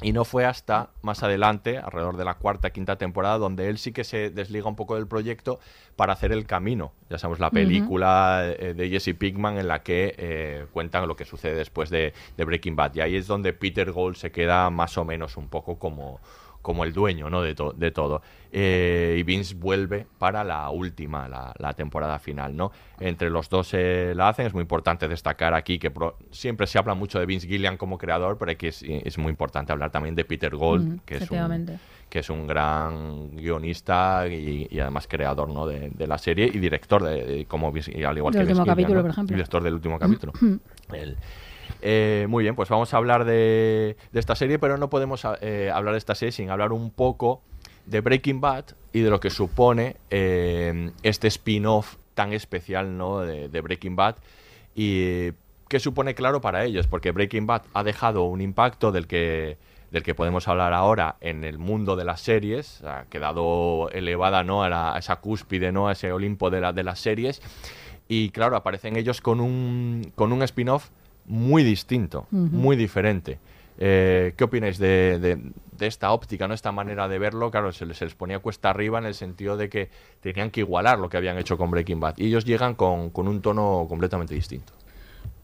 Y 0.03 0.13
no 0.13 0.25
fue 0.25 0.45
hasta 0.45 0.91
más 1.03 1.23
adelante, 1.23 1.79
alrededor 1.79 2.17
de 2.17 2.25
la 2.25 2.35
cuarta, 2.35 2.71
quinta 2.71 2.97
temporada, 2.97 3.39
donde 3.39 3.69
él 3.69 3.79
sí 3.79 3.93
que 3.93 4.03
se 4.03 4.31
desliga 4.31 4.69
un 4.69 4.75
poco 4.75 4.97
del 4.97 5.07
proyecto 5.07 5.61
para 5.95 6.13
hacer 6.13 6.33
El 6.33 6.45
Camino. 6.45 6.93
Ya 7.09 7.19
sabemos, 7.19 7.39
la 7.39 7.51
película 7.51 8.43
eh, 8.45 8.75
de 8.75 8.89
Jesse 8.89 9.15
Pinkman 9.17 9.59
en 9.59 9.69
la 9.69 9.83
que 9.83 10.15
eh, 10.19 10.67
cuentan 10.73 11.07
lo 11.07 11.15
que 11.15 11.25
sucede 11.25 11.55
después 11.55 11.89
de, 11.91 12.13
de 12.37 12.45
Breaking 12.45 12.75
Bad. 12.75 12.97
Y 12.97 13.01
ahí 13.01 13.17
es 13.17 13.29
donde 13.29 13.53
Peter 13.53 13.93
Gold 13.93 14.17
se 14.17 14.33
queda 14.33 14.71
más 14.71 14.99
o 14.99 15.05
menos 15.05 15.37
un 15.37 15.49
poco 15.49 15.79
como, 15.79 16.21
como 16.63 16.85
el 16.85 16.93
dueño 16.93 17.29
¿no? 17.29 17.43
de, 17.43 17.55
to- 17.55 17.73
de 17.77 17.91
todo. 17.91 18.23
Eh, 18.55 19.17
y 19.19 19.23
Vince 19.23 19.55
vuelve 19.55 20.07
para 20.19 20.45
la 20.45 20.69
última, 20.71 21.29
la, 21.29 21.53
la 21.59 21.73
temporada 21.75 22.19
final. 22.19 22.57
¿no? 22.57 22.71
Entre 23.01 23.29
los 23.31 23.49
dos 23.49 23.71
eh, 23.75 24.13
la 24.15 24.29
hacen. 24.29 24.47
Es 24.47 24.55
muy 24.55 24.63
importante 24.63 25.09
destacar 25.09 25.55
aquí 25.55 25.79
que 25.79 25.91
siempre 26.31 26.67
se 26.67 26.79
habla 26.79 26.95
mucho 26.95 27.19
de 27.19 27.27
Vince 27.27 27.47
Gillian 27.49 27.77
como 27.77 27.99
creador, 27.99 28.39
pero 28.39 28.53
aquí 28.53 28.69
es, 28.69 28.83
es 28.83 29.19
muy 29.19 29.31
importante 29.31 29.73
hablar 29.73 29.91
también 29.91 30.15
de 30.15 30.25
Peter 30.25 30.55
Gold, 30.55 30.87
Mm, 30.89 30.99
que, 31.05 31.17
es 31.17 31.31
un, 31.31 31.37
que 32.09 32.19
es 32.21 32.31
un 32.31 32.47
gran 32.47 33.37
guionista 33.37 34.27
y, 34.29 34.69
y 34.71 34.81
además 34.81 35.07
creador 35.09 35.49
¿no? 35.49 35.67
de, 35.67 35.91
de 35.91 36.07
la 36.07 36.19
serie 36.19 36.47
y 36.53 36.59
director, 36.59 37.03
de, 37.03 37.25
de- 37.25 37.45
como 37.47 37.69
al 37.69 37.77
igual 37.77 37.95
Del 38.05 38.17
que 38.17 38.19
último 38.23 38.33
Vince 38.33 38.49
Gillian, 38.49 38.65
capítulo, 38.67 38.95
¿no? 38.99 39.03
por 39.03 39.11
ejemplo. 39.11 39.35
Director 39.37 39.63
del 39.63 39.75
último 39.75 39.99
capítulo. 39.99 40.33
El- 40.93 41.17
eh, 41.81 42.27
muy 42.29 42.45
bien, 42.45 42.55
pues 42.55 42.69
vamos 42.69 42.93
a 42.93 42.97
hablar 42.97 43.25
de, 43.25 43.97
esta 44.13 44.35
serie, 44.35 44.59
pero 44.59 44.77
no 44.77 44.91
podemos 44.91 45.27
eh, 45.41 45.71
hablar 45.73 45.95
de 45.95 45.99
esta 45.99 46.15
serie 46.15 46.33
sin 46.33 46.51
hablar 46.51 46.73
un 46.73 46.91
poco 46.91 47.43
de 47.87 48.01
Breaking 48.01 48.41
Bad 48.41 48.65
y 48.93 49.01
de 49.01 49.11
lo 49.11 49.21
que 49.21 49.31
supone 49.31 49.97
eh, 50.11 50.91
este 51.03 51.29
spin-off 51.29 51.97
tan 52.15 52.33
especial 52.33 52.97
¿no? 52.97 53.21
de, 53.21 53.61
Breaking 53.61 53.97
Bad 53.97 54.17
y 54.75 55.31
qué 55.69 55.81
supone 55.81 56.15
claro 56.15 56.41
para 56.41 56.65
ellos, 56.65 56.87
porque 56.87 57.11
Breaking 57.11 57.47
Bad 57.47 57.63
ha 57.73 57.83
dejado 57.83 58.25
un 58.25 58.41
impacto 58.41 58.93
del 58.93 59.07
que 59.07 59.57
del 59.91 60.03
que 60.03 60.15
podemos 60.15 60.49
hablar 60.49 60.73
ahora 60.73 61.17
en 61.21 61.45
el 61.45 61.59
mundo 61.59 61.97
de 61.97 62.05
las 62.07 62.23
series, 62.23 62.83
ha 62.83 63.05
quedado 63.11 63.91
elevada 63.91 64.43
¿no? 64.43 64.63
a, 64.63 64.71
la- 64.71 64.95
esa 64.99 65.17
cúspide, 65.17 65.71
¿no? 65.71 65.89
a 65.89 65.93
ese 65.93 66.11
Olimpo 66.13 66.49
de, 66.49 66.63
la- 66.63 66.73
de 66.73 66.83
las 66.83 66.99
series, 66.99 67.43
y 68.09 68.31
claro, 68.31 68.57
aparecen 68.57 68.97
ellos 68.97 69.21
con 69.21 69.39
un, 69.39 70.11
con 70.15 70.33
un 70.33 70.43
spin-off 70.45 70.89
muy 71.27 71.63
distinto, 71.63 72.27
muy 72.31 72.77
diferente. 72.77 73.39
Eh, 73.79 74.35
¿Qué 74.37 74.45
opináis 74.45 74.79
de, 74.79 75.19
de- 75.19 75.39
de 75.79 75.87
esta 75.87 76.13
óptica, 76.13 76.47
¿no? 76.47 76.55
esta 76.55 76.71
manera 76.73 77.09
de 77.09 77.19
verlo? 77.19 77.51
Claro, 77.51 77.73
se 77.73 77.87
les, 77.87 77.97
se 77.97 78.05
les 78.05 78.15
ponía 78.15 78.39
cuesta 78.39 78.71
arriba 78.71 78.99
en 78.99 79.07
el 79.07 79.15
sentido 79.15 79.57
de 79.57 79.69
que 79.69 79.89
tenían 80.21 80.51
que 80.51 80.61
igualar 80.61 80.99
lo 80.99 81.09
que 81.09 81.17
habían 81.17 81.39
hecho 81.39 81.57
con 81.57 81.71
Breaking 81.71 81.99
Bad. 81.99 82.15
Y 82.19 82.27
ellos 82.27 82.45
llegan 82.45 82.75
con, 82.75 83.11
con 83.11 83.27
un 83.27 83.41
tono 83.41 83.87
completamente 83.89 84.35
distinto. 84.35 84.73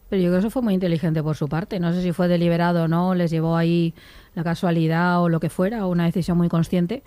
Pero 0.09 0.21
yo 0.21 0.29
creo 0.29 0.39
que 0.41 0.47
eso 0.47 0.49
fue 0.51 0.61
muy 0.61 0.73
inteligente 0.73 1.21
por 1.21 1.35
su 1.35 1.47
parte. 1.49 1.79
No 1.79 1.91
sé 1.93 2.01
si 2.01 2.13
fue 2.13 2.27
deliberado 2.27 2.83
o 2.83 2.87
no, 2.87 3.13
les 3.15 3.29
llevó 3.31 3.57
ahí 3.57 3.93
la 4.35 4.43
casualidad 4.43 5.21
o 5.21 5.27
lo 5.29 5.39
que 5.39 5.49
fuera, 5.49 5.85
o 5.85 5.89
una 5.91 6.05
decisión 6.05 6.37
muy 6.37 6.49
consciente. 6.49 7.03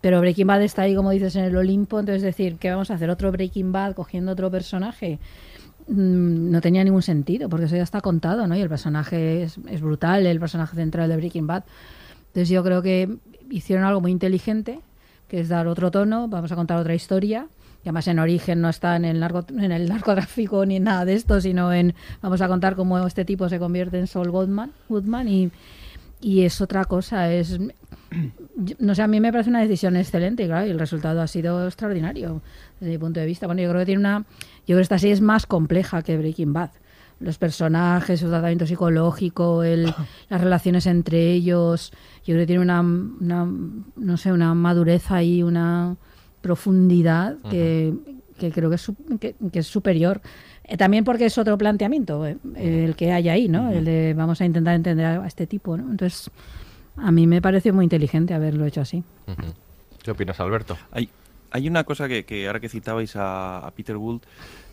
Pero 0.00 0.20
Breaking 0.20 0.46
Bad 0.46 0.62
está 0.62 0.82
ahí, 0.82 0.94
como 0.94 1.10
dices, 1.12 1.36
en 1.36 1.44
el 1.44 1.56
Olimpo. 1.56 2.00
Entonces, 2.00 2.22
decir, 2.22 2.56
¿qué 2.58 2.70
vamos 2.70 2.90
a 2.90 2.94
hacer? 2.94 3.08
¿Otro 3.08 3.30
Breaking 3.32 3.72
Bad 3.72 3.94
cogiendo 3.94 4.32
otro 4.32 4.50
personaje? 4.50 5.18
Mm, 5.86 6.50
no 6.50 6.60
tenía 6.62 6.82
ningún 6.82 7.02
sentido, 7.02 7.48
porque 7.48 7.66
eso 7.66 7.76
ya 7.76 7.82
está 7.82 8.00
contado, 8.00 8.46
¿no? 8.46 8.56
Y 8.56 8.60
el 8.60 8.68
personaje 8.68 9.42
es, 9.42 9.80
brutal, 9.80 10.26
el 10.26 10.40
personaje 10.40 10.76
central 10.76 11.08
de 11.08 11.16
Breaking 11.16 11.46
Bad. 11.46 11.64
Entonces, 12.28 12.48
yo 12.48 12.64
creo 12.64 12.82
que 12.82 13.16
hicieron 13.50 13.84
algo 13.84 14.00
muy 14.00 14.10
inteligente, 14.10 14.80
que 15.28 15.40
es 15.40 15.48
dar 15.48 15.66
otro 15.66 15.90
tono, 15.90 16.28
vamos 16.28 16.52
a 16.52 16.56
contar 16.56 16.78
otra 16.78 16.94
historia. 16.94 17.48
Y 17.84 17.88
además 17.88 18.08
en 18.08 18.18
origen 18.18 18.62
no 18.62 18.70
está 18.70 18.96
en 18.96 19.04
el, 19.04 19.20
narco, 19.20 19.44
en 19.50 19.70
el 19.70 19.88
narcotráfico 19.90 20.64
ni 20.64 20.80
nada 20.80 21.04
de 21.04 21.14
esto, 21.14 21.38
sino 21.42 21.70
en 21.70 21.94
vamos 22.22 22.40
a 22.40 22.48
contar 22.48 22.76
cómo 22.76 23.06
este 23.06 23.26
tipo 23.26 23.46
se 23.50 23.58
convierte 23.58 23.98
en 23.98 24.06
Saul 24.06 24.30
Goodman, 24.30 24.72
Goodman 24.88 25.28
y, 25.28 25.50
y 26.22 26.44
es 26.44 26.62
otra 26.62 26.86
cosa. 26.86 27.30
Es, 27.30 27.58
no 28.78 28.94
sé, 28.94 29.02
a 29.02 29.06
mí 29.06 29.20
me 29.20 29.30
parece 29.32 29.50
una 29.50 29.60
decisión 29.60 29.96
excelente 29.96 30.44
y 30.44 30.50
el 30.50 30.78
resultado 30.78 31.20
ha 31.20 31.26
sido 31.26 31.66
extraordinario 31.66 32.40
desde 32.80 32.92
mi 32.92 32.98
punto 32.98 33.20
de 33.20 33.26
vista. 33.26 33.46
Bueno, 33.46 33.60
yo 33.60 33.68
creo 33.68 33.82
que 33.82 33.86
tiene 33.86 34.00
una, 34.00 34.24
yo 34.66 34.74
creo 34.74 34.78
que 34.78 34.82
esta 34.82 34.98
serie 34.98 35.14
es 35.14 35.20
más 35.20 35.46
compleja 35.46 36.02
que 36.02 36.16
Breaking 36.18 36.52
Bad. 36.52 36.70
Los 37.20 37.38
personajes, 37.38 38.20
su 38.20 38.28
tratamiento 38.28 38.66
psicológico, 38.66 39.62
el, 39.62 39.84
las 40.28 40.40
relaciones 40.40 40.86
entre 40.86 41.32
ellos, 41.32 41.92
yo 42.24 42.34
creo 42.34 42.38
que 42.40 42.46
tiene 42.46 42.62
una, 42.62 42.80
una 42.80 43.48
no 43.96 44.16
sé, 44.16 44.32
una 44.32 44.54
madurez 44.54 45.10
ahí, 45.10 45.42
una 45.42 45.96
profundidad 46.40 47.36
que, 47.50 47.94
que 48.38 48.50
creo 48.52 48.68
que 48.68 48.76
es, 48.76 48.82
su- 48.82 48.96
que, 49.18 49.34
que 49.52 49.58
es 49.60 49.66
superior. 49.66 50.20
Eh, 50.64 50.76
también 50.76 51.04
porque 51.04 51.26
es 51.26 51.36
otro 51.38 51.56
planteamiento 51.58 52.26
eh, 52.26 52.36
el 52.56 52.96
que 52.96 53.12
hay 53.12 53.28
ahí, 53.28 53.48
¿no? 53.48 53.70
El 53.70 53.84
de 53.84 54.14
vamos 54.16 54.40
a 54.40 54.44
intentar 54.44 54.74
entender 54.74 55.06
a 55.06 55.26
este 55.26 55.46
tipo, 55.46 55.76
¿no? 55.76 55.90
Entonces, 55.90 56.30
a 56.96 57.10
mí 57.10 57.26
me 57.26 57.40
pareció 57.42 57.72
muy 57.74 57.84
inteligente 57.84 58.34
haberlo 58.34 58.64
hecho 58.66 58.80
así. 58.80 59.02
¿Qué 60.02 60.10
opinas, 60.10 60.38
Alberto? 60.40 60.76
Hay 61.54 61.68
una 61.68 61.84
cosa 61.84 62.08
que, 62.08 62.46
ahora 62.48 62.58
que 62.58 62.68
citabais 62.68 63.14
a, 63.14 63.72
Peter 63.76 63.96
Gould, 63.96 64.22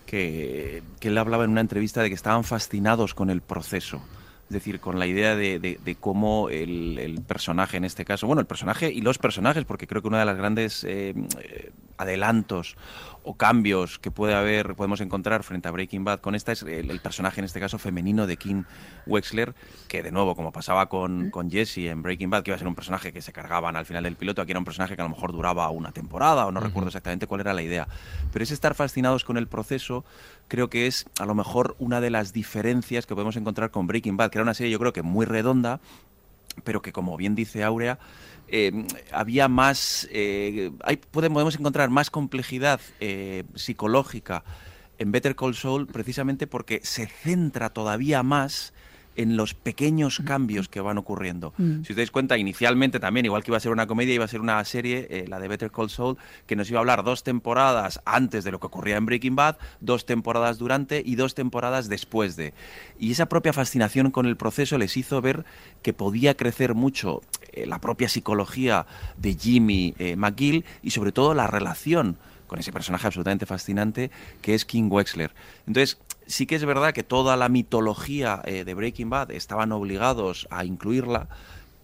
que, 0.07 0.81
que 0.99 1.09
él 1.09 1.17
hablaba 1.19 1.43
en 1.43 1.51
una 1.51 1.61
entrevista 1.61 2.01
de 2.01 2.09
que 2.09 2.15
estaban 2.15 2.43
fascinados 2.43 3.13
con 3.13 3.29
el 3.29 3.41
proceso. 3.41 4.01
Es 4.49 4.53
decir, 4.53 4.79
con 4.79 4.97
la 4.97 5.05
idea 5.05 5.35
de, 5.35 5.97
cómo 5.99 6.49
el, 6.49 7.21
personaje 7.27 7.77
en 7.77 7.85
este 7.85 8.03
caso, 8.03 8.25
bueno, 8.25 8.39
el 8.39 8.47
personaje 8.47 8.91
y 8.91 9.01
los 9.01 9.19
personajes, 9.19 9.63
porque 9.63 9.85
creo 9.85 10.01
que 10.01 10.07
uno 10.07 10.17
de 10.17 10.25
los 10.25 10.35
grandes 10.35 10.83
eh, 10.83 11.13
eh, 11.39 11.71
adelantos 11.97 12.75
o 13.23 13.35
cambios 13.35 13.99
que 13.99 14.11
puede 14.11 14.33
haber, 14.33 14.75
podemos 14.75 15.01
encontrar 15.01 15.43
frente 15.43 15.67
a 15.67 15.71
Breaking 15.71 16.03
Bad 16.03 16.19
con 16.19 16.35
esta 16.35 16.51
es 16.51 16.63
el, 16.63 16.89
el 16.89 16.99
personaje, 16.99 17.41
en 17.41 17.45
este 17.45 17.59
caso 17.59 17.77
femenino, 17.77 18.27
de 18.27 18.37
Kim 18.37 18.65
Wexler, 19.05 19.53
que 19.87 20.03
de 20.03 20.11
nuevo, 20.11 20.35
como 20.35 20.51
pasaba 20.51 20.89
con, 20.89 21.29
con 21.29 21.49
Jesse 21.49 21.89
en 21.89 22.01
Breaking 22.01 22.29
Bad, 22.29 22.43
que 22.43 22.51
iba 22.51 22.55
a 22.55 22.59
ser 22.59 22.67
un 22.67 22.75
personaje 22.75 23.13
que 23.13 23.21
se 23.21 23.31
cargaban 23.31 23.75
al 23.75 23.85
final 23.85 24.03
del 24.03 24.15
piloto, 24.15 24.41
aquí 24.41 24.51
era 24.51 24.59
un 24.59 24.65
personaje 24.65 24.95
que 24.95 25.01
a 25.01 25.05
lo 25.05 25.09
mejor 25.09 25.31
duraba 25.31 25.69
una 25.69 25.91
temporada, 25.91 26.45
o 26.45 26.51
no 26.51 26.59
recuerdo 26.59 26.89
exactamente 26.89 27.27
cuál 27.27 27.41
era 27.41 27.53
la 27.53 27.61
idea. 27.61 27.87
Pero 28.31 28.43
ese 28.43 28.53
estar 28.53 28.75
fascinados 28.75 29.23
con 29.23 29.37
el 29.37 29.47
proceso, 29.47 30.05
creo 30.47 30.69
que 30.69 30.87
es 30.87 31.05
a 31.19 31.25
lo 31.25 31.35
mejor 31.35 31.75
una 31.79 32.01
de 32.01 32.09
las 32.09 32.33
diferencias 32.33 33.05
que 33.05 33.13
podemos 33.13 33.35
encontrar 33.35 33.71
con 33.71 33.87
Breaking 33.87 34.17
Bad, 34.17 34.31
que 34.31 34.37
era 34.37 34.43
una 34.43 34.53
serie 34.53 34.71
yo 34.71 34.79
creo 34.79 34.93
que 34.93 35.03
muy 35.03 35.25
redonda, 35.25 35.79
pero 36.63 36.81
que 36.81 36.91
como 36.91 37.17
bien 37.17 37.35
dice 37.35 37.63
Aurea, 37.63 37.99
eh, 38.47 38.85
había 39.11 39.47
más, 39.47 40.07
eh, 40.11 40.71
hay, 40.83 40.97
podemos, 40.97 41.35
podemos 41.35 41.55
encontrar 41.55 41.89
más 41.89 42.09
complejidad 42.09 42.81
eh, 42.99 43.43
psicológica 43.55 44.43
en 44.97 45.11
Better 45.11 45.35
Call 45.35 45.55
Saul 45.55 45.87
precisamente 45.87 46.47
porque 46.47 46.81
se 46.83 47.07
centra 47.07 47.69
todavía 47.69 48.23
más 48.23 48.73
en 49.15 49.37
los 49.37 49.53
pequeños 49.53 50.21
cambios 50.25 50.67
que 50.69 50.81
van 50.81 50.97
ocurriendo. 50.97 51.53
Mm. 51.57 51.83
Si 51.83 51.93
os 51.93 51.97
dais 51.97 52.11
cuenta, 52.11 52.37
inicialmente 52.37 52.99
también, 52.99 53.25
igual 53.25 53.43
que 53.43 53.51
iba 53.51 53.57
a 53.57 53.61
ser 53.61 53.71
una 53.71 53.87
comedia, 53.87 54.13
iba 54.13 54.25
a 54.25 54.27
ser 54.27 54.41
una 54.41 54.63
serie, 54.65 55.07
eh, 55.09 55.25
la 55.27 55.39
de 55.39 55.47
Better 55.47 55.71
Call 55.71 55.89
Saul, 55.89 56.17
que 56.47 56.55
nos 56.55 56.69
iba 56.69 56.79
a 56.79 56.81
hablar 56.81 57.03
dos 57.03 57.23
temporadas 57.23 58.01
antes 58.05 58.43
de 58.43 58.51
lo 58.51 58.59
que 58.59 58.67
ocurría 58.67 58.97
en 58.97 59.05
Breaking 59.05 59.35
Bad, 59.35 59.57
dos 59.79 60.05
temporadas 60.05 60.57
durante 60.57 61.01
y 61.05 61.15
dos 61.15 61.35
temporadas 61.35 61.89
después 61.89 62.35
de. 62.35 62.53
Y 62.99 63.11
esa 63.11 63.27
propia 63.27 63.53
fascinación 63.53 64.11
con 64.11 64.25
el 64.25 64.37
proceso 64.37 64.77
les 64.77 64.95
hizo 64.97 65.21
ver 65.21 65.45
que 65.81 65.93
podía 65.93 66.35
crecer 66.35 66.75
mucho 66.75 67.21
eh, 67.51 67.65
la 67.65 67.79
propia 67.79 68.09
psicología 68.09 68.85
de 69.17 69.33
Jimmy 69.33 69.93
eh, 69.99 70.15
McGill 70.15 70.65
y 70.81 70.91
sobre 70.91 71.11
todo 71.11 71.33
la 71.33 71.47
relación 71.47 72.17
con 72.47 72.59
ese 72.59 72.73
personaje 72.73 73.07
absolutamente 73.07 73.45
fascinante 73.45 74.11
que 74.41 74.53
es 74.53 74.65
King 74.65 74.89
Wexler. 74.89 75.31
Entonces, 75.67 75.97
sí 76.25 76.45
que 76.45 76.55
es 76.55 76.65
verdad 76.65 76.93
que 76.93 77.03
toda 77.03 77.35
la 77.35 77.49
mitología 77.49 78.41
eh, 78.45 78.63
de 78.63 78.73
Breaking 78.73 79.09
Bad 79.09 79.31
estaban 79.31 79.71
obligados 79.71 80.47
a 80.49 80.65
incluirla, 80.65 81.27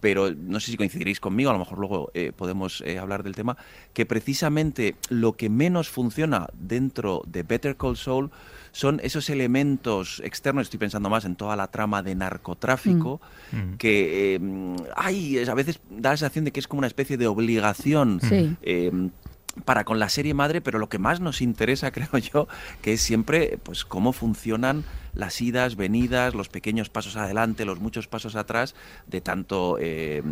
pero 0.00 0.32
no 0.32 0.60
sé 0.60 0.70
si 0.70 0.76
coincidiréis 0.76 1.20
conmigo, 1.20 1.50
a 1.50 1.52
lo 1.52 1.58
mejor 1.58 1.78
luego 1.78 2.10
eh, 2.14 2.32
podemos 2.34 2.82
eh, 2.82 2.98
hablar 2.98 3.22
del 3.22 3.34
tema, 3.34 3.56
que 3.92 4.06
precisamente 4.06 4.96
lo 5.08 5.32
que 5.32 5.48
menos 5.48 5.88
funciona 5.88 6.48
dentro 6.54 7.22
de 7.26 7.42
Better 7.42 7.76
Call 7.76 7.96
Saul 7.96 8.30
son 8.72 9.00
esos 9.02 9.28
elementos 9.30 10.20
externos, 10.24 10.66
estoy 10.66 10.78
pensando 10.78 11.10
más 11.10 11.24
en 11.24 11.36
toda 11.36 11.56
la 11.56 11.68
trama 11.68 12.02
de 12.02 12.14
narcotráfico, 12.14 13.20
que 13.78 14.36
eh, 14.36 14.76
hay, 14.94 15.38
a 15.38 15.54
veces 15.54 15.80
da 15.90 16.10
la 16.10 16.16
sensación 16.16 16.44
de 16.44 16.52
que 16.52 16.60
es 16.60 16.68
como 16.68 16.78
una 16.78 16.86
especie 16.86 17.16
de 17.16 17.26
obligación 17.26 18.20
Sí. 18.20 18.56
Para 19.64 19.84
con 19.84 19.98
la 19.98 20.08
serie 20.08 20.34
madre, 20.34 20.60
pero 20.60 20.78
lo 20.78 20.88
que 20.88 20.98
más 20.98 21.20
nos 21.20 21.40
interesa, 21.40 21.90
creo 21.92 22.18
yo, 22.18 22.48
que 22.82 22.94
es 22.94 23.00
siempre 23.00 23.58
pues 23.62 23.84
cómo 23.84 24.12
funcionan 24.12 24.84
las 25.14 25.40
idas, 25.40 25.76
venidas, 25.76 26.34
los 26.34 26.48
pequeños 26.48 26.90
pasos 26.90 27.16
adelante, 27.16 27.64
los 27.64 27.80
muchos 27.80 28.06
pasos 28.06 28.36
atrás 28.36 28.74
de 29.06 29.20
tanto 29.20 29.76
eh, 29.80 30.22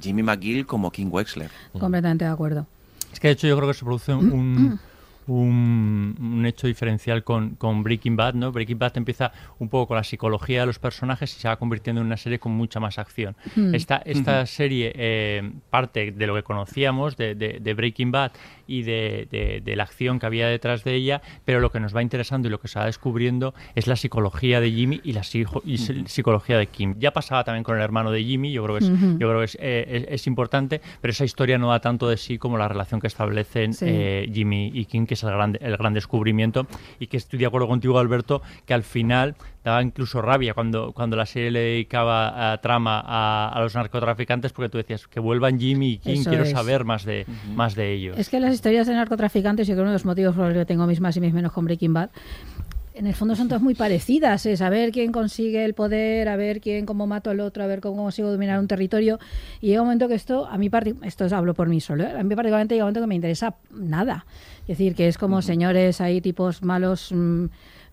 Jimmy 0.00 0.22
McGill 0.22 0.66
como 0.66 0.90
King 0.90 1.08
Wexler. 1.10 1.50
Completamente 1.72 2.24
de 2.24 2.30
acuerdo. 2.30 2.66
Es 3.12 3.20
que 3.20 3.28
de 3.28 3.32
hecho 3.32 3.46
yo 3.46 3.56
creo 3.56 3.68
que 3.68 3.74
se 3.74 3.84
produce 3.84 4.14
un, 4.14 4.78
un, 5.28 6.16
un 6.20 6.46
hecho 6.46 6.66
diferencial 6.66 7.22
con, 7.22 7.50
con, 7.56 7.82
Breaking 7.82 8.16
Bad, 8.16 8.34
¿no? 8.34 8.50
Breaking 8.50 8.78
Bad 8.78 8.96
empieza 8.96 9.32
un 9.58 9.68
poco 9.68 9.88
con 9.88 9.96
la 9.96 10.04
psicología 10.04 10.60
de 10.60 10.66
los 10.66 10.78
personajes 10.78 11.36
y 11.36 11.40
se 11.40 11.48
va 11.48 11.56
convirtiendo 11.56 12.00
en 12.00 12.06
una 12.06 12.16
serie 12.16 12.38
con 12.38 12.52
mucha 12.52 12.80
más 12.80 12.98
acción. 12.98 13.36
Esta, 13.72 13.98
esta 13.98 14.46
serie 14.46 14.92
eh, 14.94 15.52
parte 15.70 16.12
de 16.12 16.26
lo 16.26 16.34
que 16.34 16.42
conocíamos 16.42 17.16
de, 17.16 17.34
de, 17.34 17.74
Breaking 17.74 18.10
Bad 18.10 18.32
y 18.68 18.82
de, 18.82 19.26
de, 19.64 19.76
la 19.76 19.82
acción 19.82 20.20
que 20.20 20.26
había 20.26 20.46
detrás 20.46 20.84
de 20.84 20.94
ella, 20.94 21.22
pero 21.44 21.58
lo 21.58 21.70
que 21.70 21.80
nos 21.80 21.96
va 21.96 22.02
interesando 22.02 22.48
y 22.48 22.50
lo 22.50 22.60
que 22.60 22.68
se 22.68 22.78
va 22.78 22.86
descubriendo 22.86 23.54
es 23.74 23.86
la 23.86 23.96
psicología 23.96 24.60
de 24.60 24.70
Jimmy 24.70 25.00
y 25.02 25.12
la 25.12 25.22
psicología 25.24 26.58
de 26.58 26.66
Kim. 26.66 26.94
Ya 26.98 27.12
pasaba 27.12 27.44
también 27.44 27.64
con 27.64 27.76
el 27.76 27.82
hermano 27.82 28.10
de 28.12 28.22
Jimmy, 28.22 28.52
yo 28.52 28.62
creo 28.64 28.78
que 28.78 28.84
es, 28.84 28.90
yo 28.90 29.28
creo 29.28 29.38
que 29.38 29.44
es, 29.44 29.56
es, 29.60 30.26
importante, 30.26 30.80
pero 31.00 31.10
esa 31.10 31.24
historia 31.24 31.58
no 31.58 31.70
da 31.70 31.80
tanto 31.80 32.08
de 32.08 32.18
sí 32.18 32.36
como 32.36 32.58
la 32.58 32.68
relación 32.68 33.00
que 33.00 33.06
establecen 33.06 33.72
eh, 33.80 34.30
Jimmy 34.32 34.70
y 34.74 34.84
Kim, 34.84 35.06
que 35.06 35.14
es 35.14 35.22
el 35.22 35.30
gran, 35.30 35.56
el 35.60 35.76
gran 35.76 35.94
descubrimiento, 35.94 36.66
y 37.00 37.06
que 37.06 37.16
estoy 37.16 37.38
de 37.38 37.46
acuerdo 37.46 37.68
contigo, 37.68 37.98
Alberto, 37.98 38.42
que 38.66 38.74
al 38.74 38.82
final 38.82 39.36
daba 39.64 39.82
incluso 39.82 40.22
rabia 40.22 40.54
cuando, 40.54 40.92
cuando 40.92 41.16
la 41.16 41.26
serie 41.26 41.50
le 41.50 41.60
dedicaba 41.60 42.52
a 42.52 42.60
trama 42.60 43.02
a, 43.04 43.60
los 43.60 43.74
narcotraficantes 43.74 44.52
porque 44.52 44.68
tú 44.68 44.78
decías 44.78 45.06
que 45.06 45.20
vuelvan 45.20 45.58
Jimmy 45.58 45.92
y 45.92 45.98
Kim, 45.98 46.24
quiero 46.24 46.44
saber 46.46 46.84
más 46.84 47.04
de, 47.04 47.26
más 47.54 47.74
de 47.74 47.92
ellos. 47.92 48.18
Es 48.18 48.28
que 48.28 48.40
las 48.40 48.54
historias 48.54 48.86
de 48.86 48.94
narcotraficantes, 48.94 49.66
yo 49.66 49.74
creo 49.74 49.78
que 49.78 49.82
uno 49.82 49.90
de 49.90 49.94
los 49.94 50.04
motivos 50.04 50.34
por 50.34 50.46
los 50.46 50.54
que 50.54 50.64
tengo 50.64 50.86
mis 50.86 51.00
más 51.00 51.16
y 51.16 51.20
mis 51.20 51.32
menos 51.32 51.52
con 51.52 51.64
Breaking 51.64 51.92
Bad, 51.92 52.10
en 52.98 53.06
el 53.06 53.14
fondo 53.14 53.36
son 53.36 53.46
todas 53.46 53.62
muy 53.62 53.76
parecidas, 53.76 54.44
es 54.44 54.60
a 54.60 54.70
ver 54.70 54.90
quién 54.90 55.12
consigue 55.12 55.64
el 55.64 55.72
poder, 55.72 56.28
a 56.28 56.34
ver 56.34 56.60
quién 56.60 56.84
cómo 56.84 57.06
mato 57.06 57.30
al 57.30 57.38
otro, 57.38 57.62
a 57.62 57.68
ver 57.68 57.80
cómo 57.80 58.02
consigo 58.02 58.28
dominar 58.28 58.58
un 58.58 58.66
territorio. 58.66 59.20
Y 59.60 59.68
llega 59.68 59.82
un 59.82 59.86
momento 59.86 60.08
que 60.08 60.14
esto, 60.14 60.46
a 60.46 60.58
mí, 60.58 60.68
esto 61.04 61.36
hablo 61.36 61.54
por 61.54 61.68
mí 61.68 61.80
solo, 61.80 62.02
¿eh? 62.02 62.10
a 62.18 62.22
mí 62.24 62.34
particularmente 62.34 62.74
llega 62.74 62.84
un 62.84 62.88
momento 62.88 63.00
que 63.02 63.06
me 63.06 63.14
interesa 63.14 63.54
nada. 63.70 64.26
Es 64.62 64.78
decir, 64.78 64.96
que 64.96 65.06
es 65.06 65.16
como 65.16 65.42
señores 65.42 66.00
ahí, 66.00 66.20
tipos 66.20 66.62
malos... 66.62 67.12
Mm, 67.12 67.46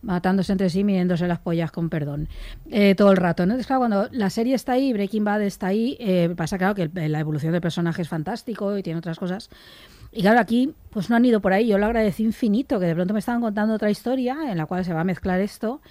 matándose 0.06 0.52
entre 0.52 0.70
sí, 0.70 0.84
midiéndose 0.84 1.28
las 1.28 1.40
pollas 1.40 1.72
con 1.72 1.90
perdón, 1.90 2.30
eh, 2.70 2.96
todo 2.96 3.12
el 3.12 3.18
rato. 3.18 3.46
¿no? 3.46 3.54
Entonces, 3.54 3.68
claro, 3.68 3.82
cuando 3.82 4.10
la 4.12 4.30
serie 4.30 4.56
está 4.56 4.74
ahí, 4.74 4.94
Breaking 4.94 5.26
Bad 5.26 5.42
está 5.42 5.68
ahí, 5.68 5.98
eh, 6.00 6.34
pasa 6.38 6.58
claro 6.58 6.76
que 6.76 6.90
la 6.94 7.20
evolución 7.20 7.52
del 7.52 7.62
personaje 7.62 8.02
es 8.02 8.10
fantástico 8.10 8.78
y 8.78 8.84
tiene 8.84 9.00
otras 9.00 9.20
cosas, 9.20 9.50
y 10.16 10.22
claro, 10.22 10.40
aquí 10.40 10.74
pues 10.92 11.10
no 11.10 11.18
han 11.18 11.26
ido 11.26 11.42
por 11.42 11.52
ahí. 11.52 11.68
Yo 11.68 11.78
lo 11.78 11.88
agradecí 11.88 12.24
infinito, 12.24 12.80
que 12.80 12.86
de 12.86 12.96
pronto 12.96 13.14
me 13.14 13.20
estaban 13.20 13.42
contando 13.42 13.74
otra 13.74 13.92
historia 13.92 14.38
en 14.50 14.58
la 14.58 14.66
cual 14.66 14.86
se 14.86 14.94
va 14.94 15.02
a 15.02 15.04
mezclar 15.04 15.42
esto. 15.42 15.82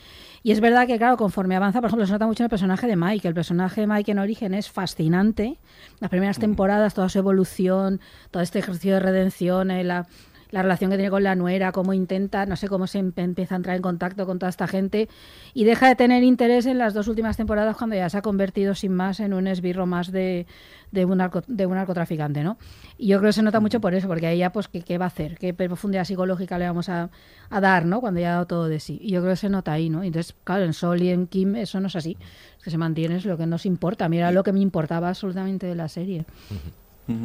Y 0.42 0.50
es 0.50 0.60
verdad 0.60 0.86
que, 0.86 0.96
claro, 0.96 1.18
conforme 1.18 1.56
avanza, 1.56 1.82
por 1.82 1.88
ejemplo, 1.88 2.06
se 2.06 2.12
nota 2.12 2.26
mucho 2.26 2.42
en 2.42 2.46
el 2.46 2.50
personaje 2.50 2.86
de 2.86 2.96
Mike. 2.96 3.28
El 3.28 3.34
personaje 3.34 3.82
de 3.82 3.86
Mike 3.86 4.12
en 4.12 4.18
origen 4.18 4.54
es 4.54 4.70
fascinante. 4.70 5.58
Las 6.00 6.08
primeras 6.08 6.38
temporadas, 6.38 6.94
toda 6.94 7.10
su 7.10 7.18
evolución, 7.18 8.00
todo 8.30 8.42
este 8.42 8.60
ejercicio 8.60 8.94
de 8.94 9.00
redención, 9.00 9.70
eh, 9.70 9.84
la, 9.84 10.06
la 10.54 10.62
relación 10.62 10.88
que 10.88 10.96
tiene 10.96 11.10
con 11.10 11.24
la 11.24 11.34
nuera, 11.34 11.72
cómo 11.72 11.92
intenta, 11.94 12.46
no 12.46 12.54
sé 12.54 12.68
cómo 12.68 12.86
se 12.86 13.00
empieza 13.00 13.56
a 13.56 13.58
entrar 13.58 13.74
en 13.74 13.82
contacto 13.82 14.24
con 14.24 14.38
toda 14.38 14.50
esta 14.50 14.68
gente 14.68 15.08
y 15.52 15.64
deja 15.64 15.88
de 15.88 15.96
tener 15.96 16.22
interés 16.22 16.66
en 16.66 16.78
las 16.78 16.94
dos 16.94 17.08
últimas 17.08 17.36
temporadas 17.36 17.76
cuando 17.76 17.96
ya 17.96 18.08
se 18.08 18.18
ha 18.18 18.22
convertido 18.22 18.76
sin 18.76 18.92
más 18.92 19.18
en 19.18 19.34
un 19.34 19.48
esbirro 19.48 19.84
más 19.84 20.12
de, 20.12 20.46
de, 20.92 21.04
un, 21.06 21.20
de 21.48 21.66
un 21.66 21.74
narcotraficante, 21.74 22.44
¿no? 22.44 22.56
Y 22.96 23.08
yo 23.08 23.18
creo 23.18 23.30
que 23.30 23.32
se 23.32 23.42
nota 23.42 23.58
mucho 23.58 23.80
por 23.80 23.94
eso, 23.94 24.06
porque 24.06 24.28
ahí 24.28 24.38
ya, 24.38 24.52
pues, 24.52 24.68
¿qué, 24.68 24.96
va 24.96 25.06
a 25.06 25.08
hacer? 25.08 25.36
¿Qué 25.38 25.52
profundidad 25.52 26.04
psicológica 26.04 26.56
le 26.56 26.66
vamos 26.66 26.88
a, 26.88 27.10
dar, 27.50 27.84
¿no? 27.84 28.00
Cuando 28.00 28.20
ya 28.20 28.28
ha 28.28 28.32
dado 28.34 28.46
todo 28.46 28.68
de 28.68 28.78
sí. 28.78 29.00
Y 29.02 29.10
yo 29.10 29.22
creo 29.22 29.32
que 29.32 29.36
se 29.36 29.48
nota 29.48 29.72
ahí, 29.72 29.90
¿no? 29.90 30.04
Entonces, 30.04 30.36
claro, 30.44 30.64
en 30.64 30.72
Sol 30.72 31.02
y 31.02 31.08
en 31.08 31.26
Kim 31.26 31.56
eso 31.56 31.80
no 31.80 31.88
es 31.88 31.96
así. 31.96 32.16
que 32.62 32.70
se 32.70 32.78
mantiene 32.78 33.16
es 33.16 33.24
lo 33.24 33.36
que 33.36 33.46
nos 33.46 33.66
importa. 33.66 34.08
Mira 34.08 34.30
lo 34.30 34.44
que 34.44 34.52
me 34.52 34.60
importaba 34.60 35.08
absolutamente 35.08 35.66
de 35.66 35.74
la 35.74 35.88
serie. 35.88 36.26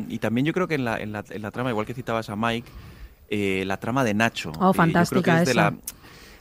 Y 0.07 0.17
también 0.17 0.45
yo 0.45 0.53
creo 0.53 0.67
que 0.67 0.75
en 0.75 0.85
la, 0.85 0.97
en 0.97 1.11
la, 1.11 1.23
en 1.29 1.41
la 1.43 1.51
trama, 1.51 1.69
igual 1.69 1.85
que 1.85 1.93
citabas 1.93 2.31
a 2.31 2.35
Mike, 2.35 2.69
eh, 3.29 3.63
la 3.65 3.77
trama 3.77 4.03
de 4.03 4.13
Nacho. 4.13 4.51
Oh, 4.59 4.73
fantástica 4.73 5.43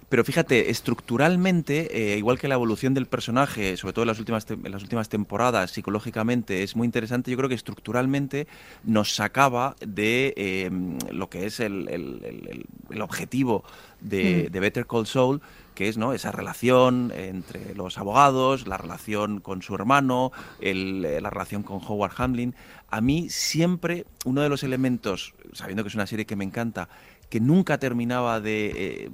Pero 0.08 0.24
fíjate, 0.24 0.70
estructuralmente, 0.70 2.14
eh, 2.14 2.18
igual 2.18 2.38
que 2.38 2.48
la 2.48 2.54
evolución 2.54 2.94
del 2.94 3.06
personaje, 3.06 3.76
sobre 3.76 3.92
todo 3.92 4.04
en 4.04 4.08
las, 4.08 4.18
últimas 4.18 4.46
en 4.50 4.70
las 4.70 4.82
últimas 4.82 5.08
temporadas, 5.08 5.70
psicológicamente 5.70 6.62
es 6.62 6.76
muy 6.76 6.86
interesante, 6.86 7.30
yo 7.30 7.36
creo 7.36 7.48
que 7.48 7.54
estructuralmente 7.54 8.46
nos 8.84 9.14
sacaba 9.14 9.76
de 9.86 10.32
eh, 10.36 10.70
lo 11.12 11.28
que 11.28 11.46
es 11.46 11.60
el, 11.60 12.66
objetivo 13.00 13.64
de, 14.00 14.46
mm. 14.48 14.52
de, 14.52 14.60
Better 14.60 14.86
Call 14.86 15.06
Saul, 15.06 15.42
que 15.78 15.88
es 15.88 15.96
¿no? 15.96 16.12
esa 16.12 16.32
relación 16.32 17.12
entre 17.14 17.72
los 17.76 17.98
abogados, 17.98 18.66
la 18.66 18.78
relación 18.78 19.38
con 19.38 19.62
su 19.62 19.76
hermano, 19.76 20.32
la 20.60 21.30
relación 21.30 21.62
con 21.62 21.80
Howard 21.86 22.10
Hamlin 22.16 22.52
a 22.90 23.00
mí 23.00 23.28
siempre 23.30 24.06
uno 24.24 24.40
de 24.40 24.48
los 24.48 24.64
elementos, 24.64 25.34
sabiendo 25.52 25.84
que 25.84 25.88
es 25.88 25.94
una 25.94 26.08
serie 26.08 26.26
que 26.26 26.34
me 26.34 26.42
encanta, 26.42 26.88
que 27.30 27.38
nunca 27.38 27.78
terminaba 27.78 28.40
de 28.40 28.72
eh, 28.74 29.10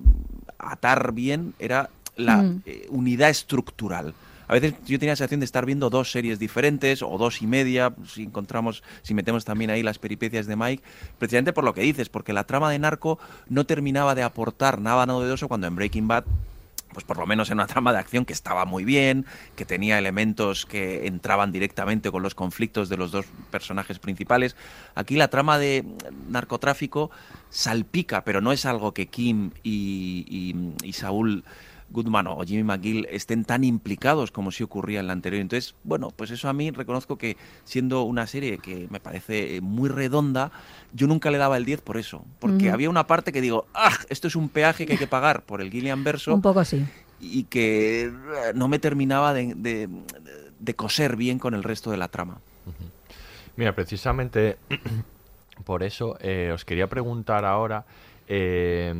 atar 0.59 1.12
bien, 1.12 1.52
era 1.59 1.90
la 2.16 2.38
mm. 2.38 2.62
eh, 2.64 2.87
unidad 2.88 3.28
estructural. 3.28 4.14
A 4.47 4.54
veces 4.54 4.75
yo 4.87 4.99
tenía 4.99 5.12
la 5.12 5.16
sensación 5.16 5.40
de 5.40 5.47
estar 5.47 5.66
viendo 5.66 5.90
dos 5.90 6.12
series 6.12 6.38
diferentes 6.38 7.02
o 7.02 7.18
dos 7.18 7.42
y 7.42 7.47
media, 7.47 7.94
si 8.06 8.23
encontramos, 8.23 8.83
si 9.02 9.12
metemos 9.12 9.44
también 9.44 9.71
ahí 9.71 9.83
las 9.83 9.99
peripecias 9.99 10.47
de 10.47 10.56
Mike, 10.56 10.83
precisamente 11.18 11.52
por 11.52 11.64
lo 11.64 11.75
que 11.75 11.80
dices, 11.80 12.09
porque 12.09 12.33
la 12.33 12.44
trama 12.44 12.71
de 12.71 12.78
Narco 12.78 13.18
no 13.50 13.66
terminaba 13.66 14.14
de 14.14 14.23
aportar 14.23 14.80
nada 14.80 15.04
novedoso 15.06 15.49
cuando 15.49 15.66
en 15.66 15.76
Breaking 15.76 16.09
Bad 16.09 16.25
pues 16.95 17.05
por 17.05 17.19
lo 17.19 17.27
menos 17.27 17.51
en 17.51 17.59
una 17.59 17.67
trama 17.67 17.93
de 17.93 17.99
acción 17.99 18.25
que 18.25 18.33
estaba 18.33 18.65
muy 18.65 18.85
bien, 18.85 19.26
que 19.57 19.67
tenía 19.67 19.99
elementos 19.99 20.65
que 20.65 21.07
entraban 21.07 21.52
directamente 21.52 22.11
con 22.11 22.23
los 22.23 22.35
conflictos 22.35 22.89
de 22.89 22.97
los 22.97 23.13
dos 23.13 23.26
personajes 23.50 23.99
principales. 23.99 24.57
Aquí 24.95 25.17
la 25.17 25.28
trama 25.28 25.59
de 25.59 25.85
narcotráfico 26.28 27.11
salpica, 27.50 28.25
pero 28.25 28.41
no 28.41 28.52
es 28.52 28.65
algo 28.65 28.95
que 28.95 29.09
Kim 29.09 29.50
y, 29.63 30.54
y 30.83 30.93
Saúl 30.95 31.45
Goodman 31.90 32.26
o 32.26 32.42
Jimmy 32.44 32.64
McGill 32.64 33.06
estén 33.10 33.44
tan 33.44 33.64
implicados 33.64 34.30
como 34.30 34.50
si 34.50 34.62
ocurría 34.62 35.00
en 35.00 35.06
la 35.06 35.12
anterior. 35.12 35.40
Entonces, 35.40 35.75
bueno, 35.84 36.10
pues 36.14 36.30
eso 36.30 36.49
a 36.49 36.52
mí 36.52 36.70
reconozco 36.70 37.16
que 37.16 37.36
siendo 37.64 38.02
una 38.02 38.26
serie 38.26 38.58
que 38.58 38.88
me 38.90 39.00
parece 39.00 39.60
muy 39.60 39.88
redonda, 39.88 40.50
yo 40.92 41.06
nunca 41.06 41.30
le 41.30 41.38
daba 41.38 41.56
el 41.56 41.64
10 41.64 41.82
por 41.82 41.97
eso, 41.97 42.25
porque 42.40 42.70
había 42.70 42.90
una 42.90 43.06
parte 43.06 43.32
que 43.32 43.40
digo, 43.40 43.66
ah, 43.75 43.97
esto 44.08 44.28
es 44.28 44.36
un 44.36 44.49
peaje 44.49 44.86
que 44.86 44.92
hay 44.94 44.99
que 44.99 45.06
pagar 45.06 45.42
por 45.42 45.60
el 45.60 45.70
Gillian 45.70 46.04
Verso. 46.04 46.34
Un 46.34 46.42
poco 46.42 46.60
así. 46.60 46.84
Y 47.20 47.44
que 47.44 48.04
eh, 48.04 48.12
no 48.54 48.68
me 48.68 48.78
terminaba 48.78 49.32
de, 49.32 49.88
coser 50.76 51.16
bien 51.16 51.38
con 51.38 51.54
el 51.54 51.62
resto 51.62 51.90
de 51.90 51.97
la 51.97 52.08
trama. 52.08 52.40
Mira, 53.56 53.75
precisamente 53.75 54.58
por 55.64 55.82
eso 55.82 56.16
eh, 56.20 56.50
os 56.52 56.64
quería 56.64 56.88
preguntar 56.88 57.44
ahora... 57.44 57.84
Eh, 58.26 58.92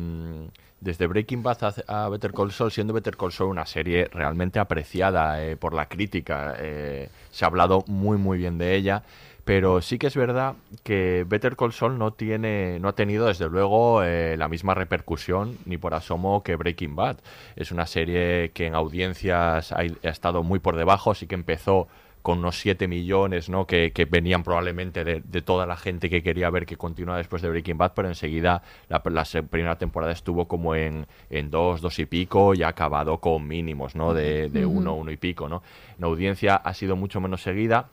desde 0.81 1.07
Breaking 1.07 1.43
Bad 1.43 1.73
a, 1.87 2.09
Better 2.09 2.31
Call 2.31 2.51
Saul, 2.51 2.71
siendo 2.71 2.93
Better 2.93 3.17
Call 3.17 3.31
Saul 3.31 3.51
una 3.51 3.65
serie 3.65 4.07
realmente 4.11 4.59
apreciada 4.59 5.43
eh, 5.43 5.55
por 5.55 5.73
la 5.73 5.87
crítica. 5.87 6.55
Eh, 6.59 7.09
se 7.31 7.45
ha 7.45 7.47
hablado 7.47 7.83
muy 7.87 8.17
muy 8.17 8.37
bien 8.37 8.57
de 8.57 8.75
ella, 8.75 9.03
pero 9.45 9.81
sí 9.81 9.97
que 9.97 10.07
es 10.07 10.15
verdad 10.15 10.55
que 10.83 11.25
Better 11.27 11.55
Call 11.55 11.73
Saul 11.73 11.97
no 11.97 12.13
tiene, 12.13 12.79
no 12.79 12.89
ha 12.89 12.95
tenido 12.95 13.27
desde 13.27 13.47
luego 13.47 14.03
eh, 14.03 14.35
la 14.37 14.47
misma 14.47 14.73
repercusión 14.73 15.57
ni 15.65 15.77
por 15.77 15.93
asomo 15.93 16.43
que 16.43 16.55
Breaking 16.55 16.95
Bad. 16.95 17.17
Es 17.55 17.71
una 17.71 17.85
serie 17.85 18.51
que 18.53 18.67
en 18.67 18.75
audiencias 18.75 19.71
ha 19.71 19.83
estado 20.03 20.43
muy 20.43 20.59
por 20.59 20.75
debajo, 20.75 21.13
sí 21.13 21.27
que 21.27 21.35
empezó 21.35 21.87
con 22.25 22.39
unos 22.39 22.57
7 22.57 22.87
millones, 22.87 23.49
¿no? 23.49 23.67
Que, 23.67 23.91
venían 24.09 24.41
probablemente 24.41 25.03
de, 25.03 25.41
toda 25.43 25.67
la 25.67 25.77
gente 25.77 26.09
que 26.09 26.23
quería 26.23 26.49
ver 26.49 26.65
que 26.65 26.75
continúa 26.75 27.17
después 27.17 27.43
de 27.43 27.49
Breaking 27.49 27.77
Bad, 27.77 27.91
pero 27.93 28.07
enseguida 28.07 28.63
la, 28.89 29.03
primera 29.03 29.77
temporada 29.77 30.11
estuvo 30.11 30.47
como 30.47 30.73
en, 30.73 31.05
en 31.29 31.51
dos, 31.51 31.81
dos 31.81 31.99
y 31.99 32.07
pico 32.07 32.55
y 32.55 32.63
ha 32.63 32.69
acabado 32.69 33.19
con 33.19 33.47
mínimos, 33.47 33.95
¿no? 33.95 34.15
De, 34.15 34.49
de 34.49 34.65
uno, 34.65 34.95
uno 34.95 35.11
y 35.11 35.17
pico, 35.17 35.47
¿no? 35.47 35.61
En 35.99 36.03
audiencia 36.03 36.55
ha 36.55 36.73
sido 36.73 36.95
mucho 36.95 37.21
menos 37.21 37.43
seguida. 37.43 37.89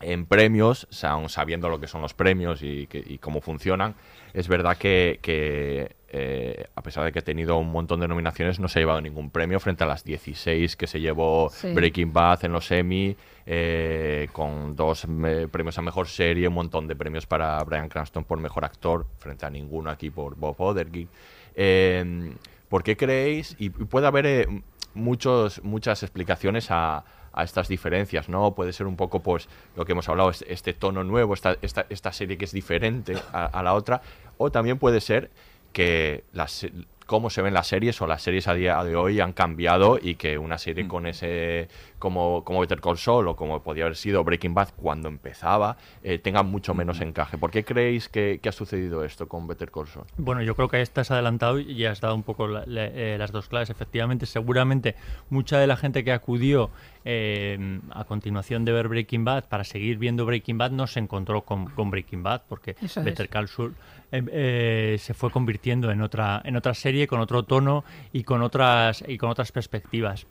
En 0.00 0.24
premios, 0.24 0.88
sabiendo 0.90 1.68
lo 1.68 1.78
que 1.78 1.86
son 1.86 2.00
los 2.00 2.14
premios 2.14 2.62
y, 2.62 2.88
y 2.90 3.18
cómo 3.18 3.42
funcionan, 3.42 3.94
es 4.32 4.48
verdad 4.48 4.76
que, 4.76 5.96
eh, 6.18 6.68
a 6.74 6.80
pesar 6.80 7.04
de 7.04 7.12
que 7.12 7.18
ha 7.18 7.22
tenido 7.22 7.58
un 7.58 7.70
montón 7.70 8.00
de 8.00 8.08
nominaciones, 8.08 8.58
no 8.58 8.68
se 8.68 8.78
ha 8.78 8.80
llevado 8.80 9.02
ningún 9.02 9.28
premio 9.28 9.60
frente 9.60 9.84
a 9.84 9.86
las 9.86 10.02
16 10.02 10.74
que 10.74 10.86
se 10.86 10.98
llevó 10.98 11.52
Breaking 11.62 12.10
Bad 12.10 12.46
en 12.46 12.52
los 12.52 12.70
Emmy, 12.70 13.14
eh, 13.44 14.26
con 14.32 14.74
dos 14.74 15.06
premios 15.50 15.76
a 15.76 15.82
mejor 15.82 16.08
serie, 16.08 16.48
un 16.48 16.54
montón 16.54 16.88
de 16.88 16.96
premios 16.96 17.26
para 17.26 17.62
Brian 17.64 17.90
Cranston 17.90 18.24
por 18.24 18.40
mejor 18.40 18.64
actor, 18.64 19.06
frente 19.18 19.44
a 19.44 19.50
ninguno 19.50 19.90
aquí 19.90 20.08
por 20.08 20.36
Bob 20.36 20.58
Odenkirk. 20.58 21.10
Eh, 21.54 22.34
¿Por 22.70 22.82
qué 22.82 22.96
creéis? 22.96 23.54
Y 23.58 23.68
puede 23.68 24.06
haber 24.06 24.48
muchos, 24.94 25.62
muchas 25.62 26.02
explicaciones 26.02 26.70
a, 26.70 27.04
a 27.36 27.44
estas 27.44 27.68
diferencias, 27.68 28.28
¿no? 28.28 28.54
Puede 28.54 28.72
ser 28.72 28.86
un 28.86 28.96
poco, 28.96 29.22
pues, 29.22 29.48
lo 29.76 29.84
que 29.84 29.92
hemos 29.92 30.08
hablado, 30.08 30.30
este, 30.30 30.52
este 30.52 30.72
tono 30.72 31.04
nuevo, 31.04 31.34
esta, 31.34 31.56
esta, 31.60 31.86
esta, 31.90 32.10
serie 32.12 32.38
que 32.38 32.46
es 32.46 32.52
diferente 32.52 33.14
a, 33.32 33.62
la 33.62 33.74
otra, 33.74 34.00
o 34.38 34.50
también 34.50 34.78
puede 34.78 35.02
ser 35.02 35.30
que 35.76 36.24
las, 36.32 36.66
cómo 37.04 37.28
se 37.28 37.42
ven 37.42 37.52
las 37.52 37.66
series 37.66 38.00
o 38.00 38.06
las 38.06 38.22
series 38.22 38.48
a 38.48 38.54
día 38.54 38.82
de 38.82 38.96
hoy 38.96 39.20
han 39.20 39.34
cambiado 39.34 39.98
y 40.00 40.14
que 40.14 40.38
una 40.38 40.56
serie 40.56 40.84
Mm. 40.84 40.88
con 40.88 41.06
ese 41.06 41.68
como, 41.98 42.44
como 42.44 42.60
Better 42.60 42.80
Call 42.80 42.96
Saul 42.98 43.28
o 43.28 43.36
como 43.36 43.62
podía 43.62 43.84
haber 43.84 43.96
sido 43.96 44.22
Breaking 44.24 44.54
Bad 44.54 44.68
cuando 44.76 45.08
empezaba 45.08 45.76
eh, 46.02 46.18
tenga 46.18 46.42
mucho 46.42 46.72
menos 46.74 47.00
encaje. 47.02 47.36
¿Por 47.38 47.50
qué 47.50 47.64
creéis 47.64 48.08
que, 48.08 48.38
que 48.42 48.48
ha 48.48 48.52
sucedido 48.52 49.04
esto 49.04 49.28
con 49.28 49.46
Better 49.46 49.70
Call 49.70 49.86
Saul? 49.86 50.06
Bueno, 50.16 50.40
yo 50.42 50.54
creo 50.54 50.68
que 50.68 50.80
estás 50.80 51.10
adelantado 51.10 51.58
y 51.58 51.84
has 51.84 52.00
dado 52.00 52.14
un 52.14 52.22
poco 52.22 52.48
la- 52.48 52.64
la- 52.66 52.86
eh, 52.86 53.16
las 53.18 53.32
dos 53.32 53.48
claves. 53.48 53.68
Efectivamente, 53.70 54.24
seguramente 54.26 54.94
mucha 55.30 55.58
de 55.58 55.66
la 55.66 55.76
gente 55.76 56.04
que 56.04 56.12
acudió 56.12 56.70
eh, 57.04 57.80
a 57.92 58.04
continuación 58.04 58.64
de 58.64 58.72
ver 58.72 58.88
Breaking 58.88 59.24
Bad 59.24 59.44
para 59.48 59.64
seguir 59.64 59.96
viendo 59.98 60.26
Breaking 60.26 60.58
Bad 60.58 60.72
no 60.72 60.86
se 60.86 60.98
encontró 61.00 61.42
con, 61.42 61.66
con 61.66 61.90
Breaking 61.90 62.22
Bad 62.22 62.42
porque 62.48 62.76
Eso 62.82 63.00
es. 63.00 63.06
Better 63.06 63.28
Call 63.28 63.48
Saul 63.48 63.74
eh, 64.12 64.22
eh, 64.30 64.96
se 64.98 65.14
fue 65.14 65.30
convirtiendo 65.30 65.90
en 65.90 66.02
otra 66.02 66.40
en 66.44 66.56
otra 66.56 66.74
serie 66.74 67.06
con 67.06 67.20
otro 67.20 67.44
tono 67.44 67.84
y 68.12 68.24
con 68.24 68.42
otras 68.42 69.04
y 69.06 69.18
con 69.18 69.30
otras 69.30 69.52
perspectivas. 69.52 70.26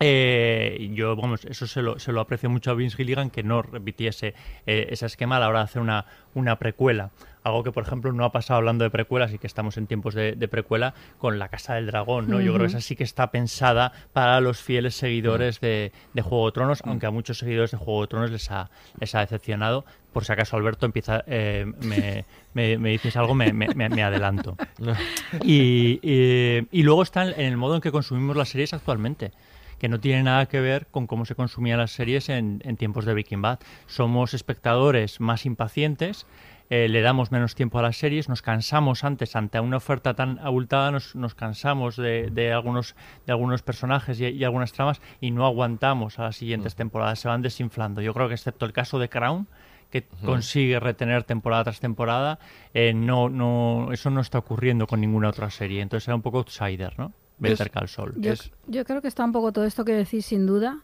Eh, 0.00 0.90
yo, 0.92 1.14
vamos, 1.16 1.44
eso 1.44 1.66
se 1.66 1.80
lo, 1.80 1.98
se 1.98 2.12
lo 2.12 2.20
aprecio 2.20 2.50
mucho 2.50 2.70
a 2.70 2.74
Vince 2.74 2.96
Gilligan 2.96 3.30
que 3.30 3.42
no 3.42 3.62
repitiese 3.62 4.34
eh, 4.66 4.88
ese 4.90 5.06
esquema 5.06 5.36
a 5.36 5.40
la 5.40 5.48
hora 5.48 5.60
de 5.60 5.64
hacer 5.66 5.80
una, 5.82 6.04
una 6.34 6.58
precuela. 6.58 7.10
Algo 7.44 7.62
que, 7.62 7.72
por 7.72 7.84
ejemplo, 7.84 8.10
no 8.12 8.24
ha 8.24 8.32
pasado 8.32 8.56
hablando 8.58 8.84
de 8.84 8.90
precuelas 8.90 9.32
y 9.32 9.38
que 9.38 9.46
estamos 9.46 9.76
en 9.76 9.86
tiempos 9.86 10.14
de, 10.14 10.32
de 10.32 10.48
precuela 10.48 10.94
con 11.18 11.38
La 11.38 11.48
Casa 11.48 11.74
del 11.74 11.86
Dragón, 11.86 12.28
¿no? 12.28 12.40
Yo 12.40 12.52
creo 12.54 12.60
que 12.66 12.68
esa 12.68 12.80
sí 12.80 12.96
que 12.96 13.04
está 13.04 13.30
pensada 13.30 13.92
para 14.14 14.40
los 14.40 14.60
fieles 14.62 14.94
seguidores 14.94 15.60
de, 15.60 15.92
de 16.14 16.22
Juego 16.22 16.46
de 16.46 16.52
Tronos, 16.52 16.80
aunque 16.86 17.04
a 17.06 17.10
muchos 17.10 17.36
seguidores 17.38 17.70
de 17.72 17.76
Juego 17.76 18.00
de 18.02 18.08
Tronos 18.08 18.30
les 18.30 18.50
ha, 18.50 18.70
les 18.98 19.14
ha 19.14 19.20
decepcionado. 19.20 19.84
Por 20.14 20.24
si 20.24 20.32
acaso, 20.32 20.56
Alberto, 20.56 20.86
empieza, 20.86 21.22
eh, 21.26 21.66
me, 21.82 22.24
me- 22.54 22.78
me 22.78 22.90
dices 22.90 23.14
algo, 23.16 23.34
me, 23.34 23.52
me- 23.52 23.68
me- 23.74 23.90
me 23.90 24.02
adelanto. 24.02 24.56
Y, 25.42 25.98
y- 26.02 26.66
y 26.72 26.82
luego 26.82 27.02
está 27.02 27.24
en 27.28 27.38
el 27.40 27.56
modo 27.58 27.74
en 27.74 27.80
que 27.82 27.92
consumimos 27.92 28.36
las 28.36 28.48
series 28.48 28.72
actualmente 28.72 29.32
que 29.78 29.88
no 29.88 30.00
tiene 30.00 30.22
nada 30.22 30.46
que 30.46 30.60
ver 30.60 30.86
con 30.86 31.06
cómo 31.06 31.24
se 31.24 31.34
consumían 31.34 31.78
las 31.78 31.92
series 31.92 32.28
en, 32.28 32.60
en 32.64 32.76
tiempos 32.76 33.04
de 33.04 33.12
Breaking 33.12 33.42
Bad. 33.42 33.58
Somos 33.86 34.34
espectadores 34.34 35.20
más 35.20 35.46
impacientes, 35.46 36.26
eh, 36.70 36.88
le 36.88 37.02
damos 37.02 37.30
menos 37.30 37.54
tiempo 37.54 37.78
a 37.78 37.82
las 37.82 37.96
series, 37.96 38.28
nos 38.28 38.40
cansamos 38.40 39.04
antes 39.04 39.36
ante 39.36 39.60
una 39.60 39.76
oferta 39.76 40.14
tan 40.14 40.38
abultada, 40.38 40.90
nos, 40.90 41.14
nos 41.14 41.34
cansamos 41.34 41.96
de, 41.96 42.30
de 42.30 42.52
algunos, 42.52 42.96
de 43.26 43.32
algunos 43.32 43.62
personajes 43.62 44.18
y, 44.20 44.26
y 44.26 44.44
algunas 44.44 44.72
tramas 44.72 45.02
y 45.20 45.30
no 45.30 45.44
aguantamos 45.44 46.18
a 46.18 46.24
las 46.24 46.36
siguientes 46.36 46.74
temporadas, 46.74 47.18
se 47.18 47.28
van 47.28 47.42
desinflando. 47.42 48.00
Yo 48.00 48.14
creo 48.14 48.28
que 48.28 48.34
excepto 48.34 48.64
el 48.64 48.72
caso 48.72 48.98
de 48.98 49.08
Crown, 49.08 49.46
que 49.90 50.02
consigue 50.24 50.80
retener 50.80 51.22
temporada 51.22 51.64
tras 51.64 51.78
temporada, 51.78 52.40
eh, 52.72 52.92
no, 52.94 53.28
no, 53.28 53.92
eso 53.92 54.10
no 54.10 54.20
está 54.22 54.38
ocurriendo 54.38 54.88
con 54.88 55.00
ninguna 55.00 55.28
otra 55.28 55.50
serie. 55.50 55.82
Entonces 55.82 56.08
era 56.08 56.16
un 56.16 56.22
poco 56.22 56.38
outsider, 56.38 56.98
¿no? 56.98 57.12
Better 57.38 57.70
Call 57.70 57.88
Saul. 57.88 58.14
Yo, 58.16 58.32
Es- 58.32 58.50
yo 58.66 58.84
creo 58.84 59.02
que 59.02 59.08
está 59.08 59.24
un 59.24 59.32
poco 59.32 59.52
todo 59.52 59.64
esto 59.64 59.84
que 59.84 59.92
decís 59.92 60.26
sin 60.26 60.46
duda. 60.46 60.78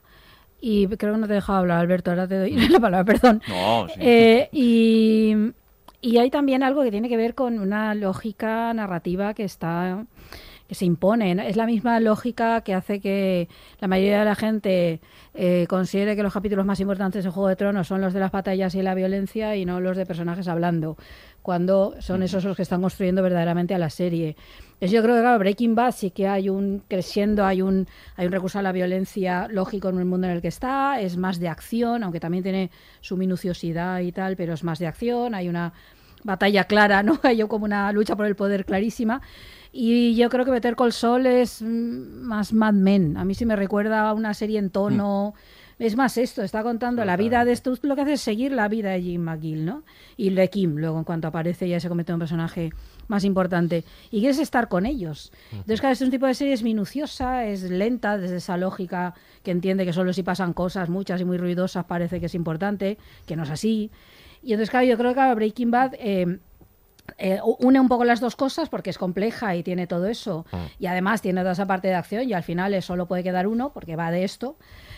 Y 0.60 0.86
creo 0.88 1.14
que 1.14 1.20
no 1.20 1.26
te 1.26 1.32
he 1.32 1.36
dejado 1.36 1.58
hablar, 1.60 1.78
Alberto. 1.78 2.10
Ahora 2.10 2.28
te 2.28 2.38
doy 2.38 2.50
la 2.68 2.80
palabra, 2.80 3.04
perdón. 3.04 3.42
No, 3.48 3.86
sí. 3.88 3.94
Eh, 3.98 4.48
y, 4.52 5.34
y 6.02 6.18
hay 6.18 6.30
también 6.30 6.62
algo 6.62 6.82
que 6.82 6.90
tiene 6.90 7.08
que 7.08 7.16
ver 7.16 7.34
con 7.34 7.58
una 7.58 7.94
lógica 7.94 8.72
narrativa 8.74 9.32
que 9.34 9.44
está 9.44 10.04
que 10.70 10.76
se 10.76 10.85
impone. 10.85 11.35
¿no? 11.35 11.42
Es 11.42 11.56
la 11.56 11.66
misma 11.66 11.98
lógica 11.98 12.61
que 12.61 12.74
hace 12.74 13.00
que 13.00 13.48
la 13.80 13.88
mayoría 13.88 14.20
de 14.20 14.24
la 14.24 14.37
gente 14.37 15.00
eh, 15.35 15.66
considere 15.68 16.14
que 16.14 16.22
los 16.22 16.33
capítulos 16.33 16.64
más 16.64 16.78
importantes 16.78 17.24
de 17.24 17.30
Juego 17.30 17.48
de 17.48 17.56
Tronos 17.56 17.88
son 17.88 18.00
los 18.00 18.14
de 18.14 18.20
las 18.20 18.30
batallas 18.30 18.76
y 18.76 18.83
la 18.83 18.94
violencia 18.94 19.56
y 19.56 19.64
no 19.64 19.80
los 19.80 19.96
de 19.96 20.06
personajes 20.06 20.46
hablando, 20.46 20.96
cuando 21.42 21.96
son 21.98 22.22
esos 22.22 22.44
los 22.44 22.56
que 22.56 22.62
están 22.62 22.83
construyendo 22.83 23.20
verdaderamente 23.20 23.74
a 23.74 23.78
la 23.78 23.90
serie. 23.90 24.37
Entonces 24.74 24.92
yo 24.92 25.02
creo 25.02 25.16
que 25.16 25.22
claro, 25.22 25.40
Breaking 25.40 25.74
Bad 25.74 25.90
sí 25.90 26.12
que 26.12 26.28
hay 26.28 26.48
un 26.48 26.85
creciendo, 26.87 27.44
hay 27.44 27.62
un 27.62 27.88
hay 28.14 28.26
un 28.26 28.33
recurso 28.33 28.61
a 28.61 28.62
la 28.62 28.70
violencia 28.70 29.48
lógico 29.50 29.88
en 29.88 29.98
el 29.98 30.04
mundo 30.04 30.28
en 30.28 30.35
el 30.35 30.40
que 30.40 30.46
está, 30.46 31.00
es 31.00 31.16
más 31.16 31.40
de 31.40 31.48
acción, 31.48 32.04
aunque 32.04 32.20
también 32.20 32.44
tiene 32.44 32.70
su 33.00 33.16
minuciosidad 33.16 33.98
y 33.98 34.12
tal, 34.12 34.37
pero 34.37 34.54
es 34.54 34.62
más 34.62 34.78
de 34.78 34.87
acción, 34.87 35.35
hay 35.35 35.48
una 35.48 35.72
batalla 36.24 36.64
clara, 36.64 37.02
¿no? 37.02 37.18
Hay 37.22 37.40
como 37.42 37.64
una 37.64 37.92
lucha 37.92 38.16
por 38.16 38.26
el 38.26 38.37
poder 38.37 38.64
clarísima. 38.64 39.20
Y 39.72 40.16
yo 40.16 40.28
creo 40.30 40.44
que 40.44 40.50
Better 40.50 40.74
Call 40.74 40.92
Saul 40.92 41.26
es 41.26 41.62
mm, 41.62 42.22
más 42.22 42.52
Mad 42.52 42.74
Men. 42.74 43.16
A 43.16 43.24
mí 43.24 43.35
sí 43.35 43.46
me 43.46 43.56
recuerda 43.56 44.09
a 44.09 44.12
una 44.12 44.35
serie 44.35 44.59
en 44.59 44.70
tono. 44.70 45.35
Es 45.78 45.96
más 45.96 46.18
esto, 46.18 46.42
está 46.42 46.62
contando 46.62 47.02
la 47.06 47.16
vida 47.16 47.42
de 47.46 47.52
esto. 47.52 47.72
Lo 47.83 47.94
que 47.94 48.02
hace 48.02 48.12
es 48.12 48.20
seguir 48.20 48.52
la 48.52 48.68
vida 48.68 48.90
de 48.90 49.00
Jim 49.00 49.22
McGill, 49.22 49.64
¿no? 49.64 49.83
Y 50.18 50.28
de 50.28 50.50
Kim, 50.50 50.76
luego 50.76 50.98
en 50.98 51.04
cuanto 51.04 51.28
aparece 51.28 51.66
ya 51.70 51.80
se 51.80 51.88
convierte 51.88 52.12
en 52.12 52.16
un 52.16 52.20
personaje 52.20 52.70
más 53.09 53.24
importante. 53.24 53.85
Y 54.11 54.20
quieres 54.20 54.38
estar 54.40 54.68
con 54.68 54.85
ellos. 54.85 55.33
Entonces, 55.52 55.80
claro, 55.80 55.94
es 55.94 56.02
un 56.02 56.11
tipo 56.11 56.26
de 56.26 56.35
serie 56.35 56.52
es 56.52 56.62
minuciosa, 56.62 57.46
es 57.46 57.62
lenta 57.62 58.18
desde 58.18 58.37
esa 58.37 58.59
lógica 58.59 59.14
que 59.42 59.52
entiende 59.52 59.87
que 59.87 59.94
solo 59.94 60.12
si 60.12 60.22
pasan 60.22 60.52
cosas 60.52 60.90
muchas 60.90 61.20
y 61.22 61.24
muy 61.24 61.38
ruidosas 61.38 61.87
parece 61.87 62.20
que 62.20 62.26
es 62.26 62.35
importante, 62.35 62.98
que 63.26 63.35
no 63.35 63.44
es 63.44 63.50
así. 63.50 63.90
Y 64.42 64.53
entonces, 64.53 64.70
claro, 64.70 64.87
yo 64.87 64.96
creo 64.96 65.14
que 65.14 65.35
Breaking 65.35 65.70
Bad 65.70 65.94
eh, 65.98 66.38
eh, 67.18 67.38
une 67.59 67.81
un 67.81 67.88
poco 67.88 68.05
las 68.05 68.20
dos 68.20 68.37
cosas 68.37 68.68
porque 68.68 68.90
es 68.90 68.98
compleja 68.98 69.55
y 69.57 69.62
tiene 69.62 69.87
todo 69.87 70.07
eso. 70.07 70.46
Y 70.79 70.87
además 70.87 71.22
tiene 71.22 71.40
toda 71.40 71.53
esa 71.53 71.66
parte 71.66 71.88
de 71.88 71.94
acción 71.94 72.29
y 72.29 72.33
al 72.33 72.42
final 72.42 72.74
eh, 72.74 72.83
solo 72.83 73.07
puede 73.07 73.22
quedar 73.22 73.46
uno 73.46 73.72
porque 73.72 73.96
va 73.96 74.11
de 74.11 74.24
esto, 74.24 74.57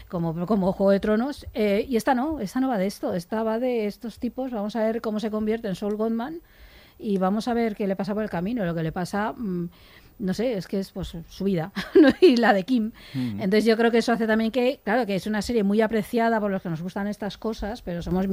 como, 0.08 0.46
como 0.46 0.72
Juego 0.72 0.90
de 0.90 1.00
Tronos. 1.00 1.46
Eh, 1.54 1.86
y 1.88 1.96
esta 1.96 2.14
no, 2.14 2.40
esta 2.40 2.60
no 2.60 2.68
va 2.68 2.78
de 2.78 2.86
esto, 2.86 3.14
esta 3.14 3.42
va 3.42 3.58
de 3.58 3.86
estos 3.86 4.18
tipos. 4.18 4.50
Vamos 4.50 4.76
a 4.76 4.84
ver 4.84 5.00
cómo 5.00 5.20
se 5.20 5.30
convierte 5.30 5.68
en 5.68 5.74
Saul 5.74 5.96
Goodman 5.96 6.40
y 7.02 7.18
vamos 7.18 7.48
a 7.48 7.54
ver 7.54 7.74
qué 7.76 7.86
le 7.86 7.96
pasa 7.96 8.14
por 8.14 8.22
el 8.22 8.30
camino. 8.30 8.64
Lo 8.64 8.74
que 8.74 8.82
le 8.82 8.92
pasa, 8.92 9.32
mm, 9.36 9.68
no 10.18 10.34
sé, 10.34 10.52
es 10.54 10.68
que 10.68 10.78
es 10.78 10.92
pues 10.92 11.16
su 11.28 11.44
vida 11.44 11.72
¿no? 12.00 12.08
y 12.20 12.36
la 12.36 12.52
de 12.52 12.62
Kim. 12.64 12.92
Entonces 13.14 13.64
yo 13.64 13.76
creo 13.76 13.90
que 13.90 13.98
eso 13.98 14.12
hace 14.12 14.26
también 14.26 14.50
que, 14.52 14.80
claro, 14.84 15.04
que 15.06 15.16
es 15.16 15.26
una 15.26 15.42
serie 15.42 15.64
muy 15.64 15.80
apreciada 15.80 16.38
por 16.40 16.50
los 16.50 16.62
que 16.62 16.68
nos 16.68 16.80
gustan 16.82 17.08
estas 17.08 17.38
cosas, 17.38 17.82
pero 17.82 18.02
somos 18.02 18.26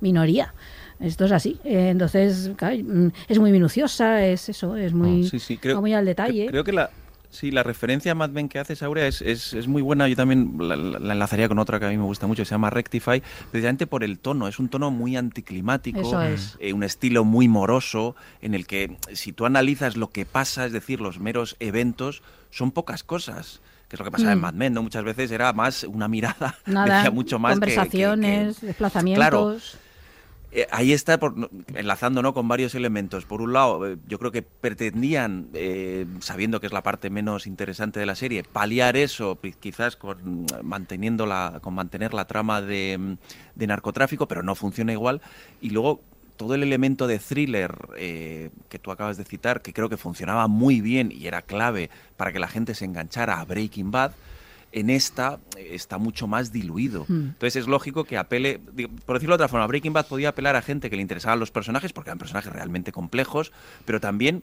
minoría. 0.00 0.54
Esto 0.98 1.24
es 1.24 1.32
así. 1.32 1.58
Eh, 1.64 1.88
entonces, 1.90 2.50
claro, 2.56 2.76
mm, 2.82 3.08
es 3.28 3.38
muy 3.38 3.52
minuciosa, 3.52 4.24
es 4.26 4.48
eso, 4.48 4.76
es 4.76 4.92
muy, 4.92 5.24
Sí, 5.24 5.38
sí, 5.38 5.56
creo, 5.56 5.76
va 5.76 5.80
muy 5.80 5.94
al 5.94 6.04
detalle. 6.04 6.46
cre- 6.46 6.50
Creo 6.50 6.64
que 6.64 6.72
la, 6.72 6.90
sí, 7.30 7.50
la 7.50 7.62
referencia 7.62 8.12
a 8.12 8.14
Mad 8.14 8.30
Men 8.30 8.48
que 8.48 8.58
haces, 8.58 8.82
Aurea, 8.82 9.06
es, 9.06 9.22
es, 9.22 9.52
es 9.54 9.66
muy 9.68 9.82
buena. 9.82 10.08
Yo 10.08 10.16
también 10.16 10.54
la, 10.58 10.76
la- 10.76 10.98
la 10.98 11.12
enlazaría 11.14 11.48
con 11.48 11.58
otra 11.58 11.78
que 11.80 11.86
a 11.86 11.88
mí 11.88 11.96
me 11.96 12.04
gusta 12.04 12.26
mucho, 12.26 12.44
se 12.44 12.50
llama 12.50 12.70
Rectify, 12.70 13.22
precisamente 13.50 13.86
por 13.86 14.04
el 14.04 14.18
tono. 14.18 14.48
Es 14.48 14.58
un 14.58 14.68
tono 14.68 14.90
muy 14.90 15.16
anticlimático, 15.16 16.00
Eso 16.00 16.20
es. 16.22 16.56
eh, 16.60 16.72
un 16.72 16.82
estilo 16.82 17.24
muy 17.24 17.48
moroso, 17.48 18.16
en 18.42 18.54
el 18.54 18.66
que 18.66 18.96
si 19.12 19.32
tú 19.32 19.46
analizas 19.46 19.96
lo 19.96 20.10
que 20.10 20.26
pasa, 20.26 20.66
es 20.66 20.72
decir, 20.72 21.00
los 21.00 21.18
meros 21.20 21.56
eventos, 21.60 22.22
son 22.50 22.70
pocas 22.72 23.02
cosas. 23.04 23.60
Que 23.88 23.96
es 23.96 24.00
lo 24.00 24.04
que 24.04 24.12
pasaba 24.12 24.30
en 24.32 24.38
Mm. 24.38 24.42
Mad 24.42 24.54
Men, 24.54 24.72
¿no? 24.74 24.82
Muchas 24.84 25.02
veces 25.02 25.32
era 25.32 25.52
más 25.52 25.82
una 25.82 26.06
mirada, 26.06 26.56
Nada, 26.66 26.96
decía 26.98 27.10
mucho 27.10 27.38
más 27.40 27.54
que- 27.58 27.60
que- 27.60 27.66
que- 27.66 27.74
conversaciones, 27.76 28.60
desplazamientos. 28.60 29.78
Eh, 30.52 30.66
ahí 30.70 30.92
está 30.92 31.18
por- 31.18 31.50
enlazando 31.74 32.22
¿no? 32.22 32.34
con 32.34 32.48
varios 32.48 32.74
elementos. 32.74 33.24
Por 33.24 33.40
un 33.42 33.52
lado, 33.52 33.86
eh, 33.86 33.96
yo 34.08 34.18
creo 34.18 34.32
que 34.32 34.42
pretendían, 34.42 35.48
eh, 35.54 36.06
sabiendo 36.20 36.60
que 36.60 36.66
es 36.66 36.72
la 36.72 36.82
parte 36.82 37.10
menos 37.10 37.46
interesante 37.46 38.00
de 38.00 38.06
la 38.06 38.14
serie, 38.14 38.42
paliar 38.42 38.96
eso, 38.96 39.38
quizás 39.60 39.96
con 39.96 40.18
mm, 40.42 40.46
manteniendo 40.62 41.26
la, 41.26 41.58
con 41.62 41.74
mantener 41.74 42.14
la 42.14 42.26
trama 42.26 42.60
de, 42.62 43.16
de 43.54 43.66
narcotráfico, 43.66 44.26
pero 44.26 44.42
no 44.42 44.54
funciona 44.54 44.92
igual. 44.92 45.20
Y 45.60 45.70
luego 45.70 46.00
todo 46.36 46.54
el 46.54 46.62
elemento 46.62 47.06
de 47.06 47.18
thriller 47.18 47.76
que 47.98 48.78
tú 48.80 48.90
acabas 48.90 49.18
de 49.18 49.24
citar, 49.24 49.60
que 49.60 49.74
creo 49.74 49.90
que 49.90 49.98
funcionaba 49.98 50.48
muy 50.48 50.80
bien 50.80 51.12
y 51.12 51.26
era 51.26 51.42
clave 51.42 51.90
para 52.16 52.32
que 52.32 52.38
la 52.38 52.48
gente 52.48 52.74
se 52.74 52.86
enganchara 52.86 53.40
a 53.40 53.44
Breaking 53.44 53.90
Bad, 53.90 54.12
en 54.72 54.90
esta 54.90 55.40
eh, 55.56 55.70
está 55.72 55.98
mucho 55.98 56.26
más 56.26 56.52
diluido. 56.52 57.04
Hmm. 57.08 57.30
Entonces 57.32 57.56
es 57.56 57.68
lógico 57.68 58.04
que 58.04 58.18
apele, 58.18 58.60
por 59.06 59.16
decirlo 59.16 59.34
de 59.34 59.42
otra 59.42 59.48
forma, 59.48 59.66
Breaking 59.66 59.92
Bad 59.92 60.06
podía 60.06 60.30
apelar 60.30 60.56
a 60.56 60.62
gente 60.62 60.90
que 60.90 60.96
le 60.96 61.02
interesaban 61.02 61.40
los 61.40 61.50
personajes, 61.50 61.92
porque 61.92 62.10
eran 62.10 62.18
personajes 62.18 62.52
realmente 62.52 62.92
complejos, 62.92 63.52
pero 63.84 64.00
también 64.00 64.42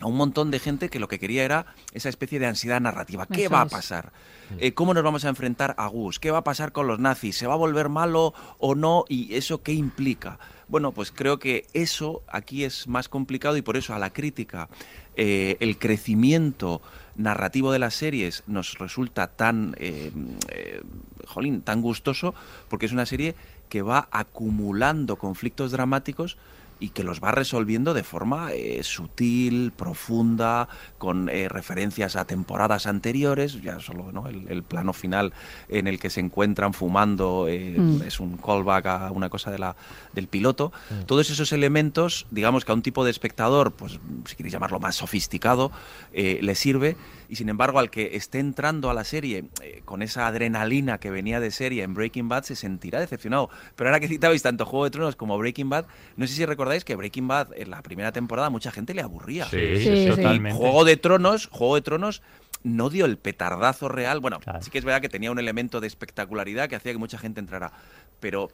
a 0.00 0.06
un 0.06 0.16
montón 0.16 0.50
de 0.50 0.58
gente 0.58 0.90
que 0.90 0.98
lo 0.98 1.08
que 1.08 1.18
quería 1.18 1.44
era 1.44 1.66
esa 1.92 2.08
especie 2.08 2.38
de 2.38 2.46
ansiedad 2.46 2.80
narrativa. 2.80 3.26
¿Qué 3.26 3.44
Eso 3.44 3.54
va 3.54 3.62
a 3.62 3.66
pasar? 3.66 4.12
Eh, 4.58 4.74
¿Cómo 4.74 4.92
nos 4.94 5.02
vamos 5.02 5.24
a 5.24 5.28
enfrentar 5.28 5.74
a 5.78 5.86
Gus? 5.86 6.20
¿Qué 6.20 6.30
va 6.30 6.38
a 6.38 6.44
pasar 6.44 6.72
con 6.72 6.86
los 6.86 6.98
nazis? 6.98 7.36
¿Se 7.36 7.46
va 7.46 7.54
a 7.54 7.56
volver 7.56 7.88
malo 7.88 8.34
o 8.58 8.74
no? 8.74 9.04
¿Y 9.08 9.34
eso 9.34 9.62
qué 9.62 9.72
implica? 9.72 10.38
Bueno, 10.68 10.90
pues 10.90 11.12
creo 11.12 11.38
que 11.38 11.64
eso 11.74 12.22
aquí 12.26 12.64
es 12.64 12.88
más 12.88 13.08
complicado 13.08 13.56
y 13.56 13.62
por 13.62 13.76
eso 13.76 13.94
a 13.94 14.00
la 14.00 14.12
crítica 14.12 14.68
eh, 15.14 15.56
el 15.60 15.78
crecimiento 15.78 16.82
narrativo 17.14 17.70
de 17.70 17.78
las 17.78 17.94
series 17.94 18.42
nos 18.48 18.78
resulta 18.78 19.28
tan, 19.28 19.76
eh, 19.78 20.10
eh, 20.50 20.82
jolín, 21.24 21.62
tan 21.62 21.82
gustoso 21.82 22.34
porque 22.68 22.86
es 22.86 22.92
una 22.92 23.06
serie 23.06 23.36
que 23.68 23.82
va 23.82 24.08
acumulando 24.10 25.16
conflictos 25.16 25.70
dramáticos 25.70 26.36
y 26.80 26.90
que 26.90 27.04
los 27.04 27.20
va 27.22 27.30
resolviendo 27.30 27.94
de 27.94 28.02
forma 28.02 28.52
eh, 28.52 28.82
sutil, 28.82 29.72
profunda, 29.74 30.68
con 30.98 31.28
eh, 31.28 31.48
referencias 31.48 32.16
a 32.16 32.24
temporadas 32.26 32.86
anteriores, 32.86 33.62
ya 33.62 33.80
solo 33.80 34.12
¿no? 34.12 34.28
el, 34.28 34.46
el 34.48 34.62
plano 34.62 34.92
final 34.92 35.32
en 35.68 35.86
el 35.86 35.98
que 35.98 36.10
se 36.10 36.20
encuentran 36.20 36.72
fumando 36.72 37.46
eh, 37.48 37.76
Mm. 37.76 38.02
es 38.02 38.20
un 38.20 38.36
callback 38.36 38.86
a 38.86 39.10
una 39.10 39.28
cosa 39.28 39.50
de 39.50 39.58
la, 39.58 39.76
del 40.14 40.28
piloto. 40.28 40.72
Todos 41.06 41.30
esos 41.30 41.52
elementos, 41.52 42.26
digamos 42.30 42.64
que 42.64 42.72
a 42.72 42.74
un 42.74 42.82
tipo 42.82 43.04
de 43.04 43.10
espectador, 43.10 43.72
pues 43.72 43.98
si 44.24 44.36
queréis 44.36 44.52
llamarlo 44.52 44.80
más 44.80 44.96
sofisticado, 44.96 45.70
eh, 46.12 46.38
le 46.42 46.54
sirve. 46.54 46.96
Y 47.28 47.36
sin 47.36 47.48
embargo, 47.48 47.78
al 47.78 47.90
que 47.90 48.16
esté 48.16 48.38
entrando 48.38 48.90
a 48.90 48.94
la 48.94 49.04
serie 49.04 49.44
eh, 49.62 49.82
con 49.84 50.02
esa 50.02 50.26
adrenalina 50.26 50.98
que 50.98 51.10
venía 51.10 51.40
de 51.40 51.50
serie 51.50 51.82
en 51.82 51.94
Breaking 51.94 52.28
Bad, 52.28 52.44
se 52.44 52.56
sentirá 52.56 53.00
decepcionado. 53.00 53.50
Pero 53.74 53.90
ahora 53.90 54.00
que 54.00 54.08
citabais 54.08 54.42
tanto 54.42 54.64
Juego 54.66 54.84
de 54.84 54.90
Tronos 54.90 55.16
como 55.16 55.36
Breaking 55.38 55.68
Bad, 55.70 55.86
no 56.16 56.26
sé 56.26 56.34
si 56.34 56.46
recordáis 56.46 56.84
que 56.84 56.96
Breaking 56.96 57.28
Bad 57.28 57.48
en 57.56 57.70
la 57.70 57.82
primera 57.82 58.12
temporada 58.12 58.50
mucha 58.50 58.70
gente 58.70 58.94
le 58.94 59.02
aburría. 59.02 59.46
Sí, 59.46 59.76
Sí, 59.78 59.96
sí. 60.04 60.08
totalmente. 60.08 60.58
Juego 60.58 60.84
de 60.84 60.96
Tronos, 60.96 61.46
Juego 61.50 61.74
de 61.76 61.82
Tronos 61.82 62.22
no 62.62 62.90
dio 62.90 63.04
el 63.04 63.16
petardazo 63.18 63.88
real. 63.88 64.20
Bueno, 64.20 64.40
Claro. 64.40 64.60
sí 64.62 64.70
que 64.70 64.78
es 64.78 64.84
verdad 64.84 65.00
que 65.00 65.08
tenía 65.08 65.30
un 65.30 65.38
elemento 65.38 65.80
de 65.80 65.86
espectacularidad 65.86 66.68
que 66.68 66.76
hacía 66.76 66.92
que 66.92 66.98
mucha 66.98 67.18
gente 67.18 67.38
entrara, 67.40 67.72
pero 68.20 68.48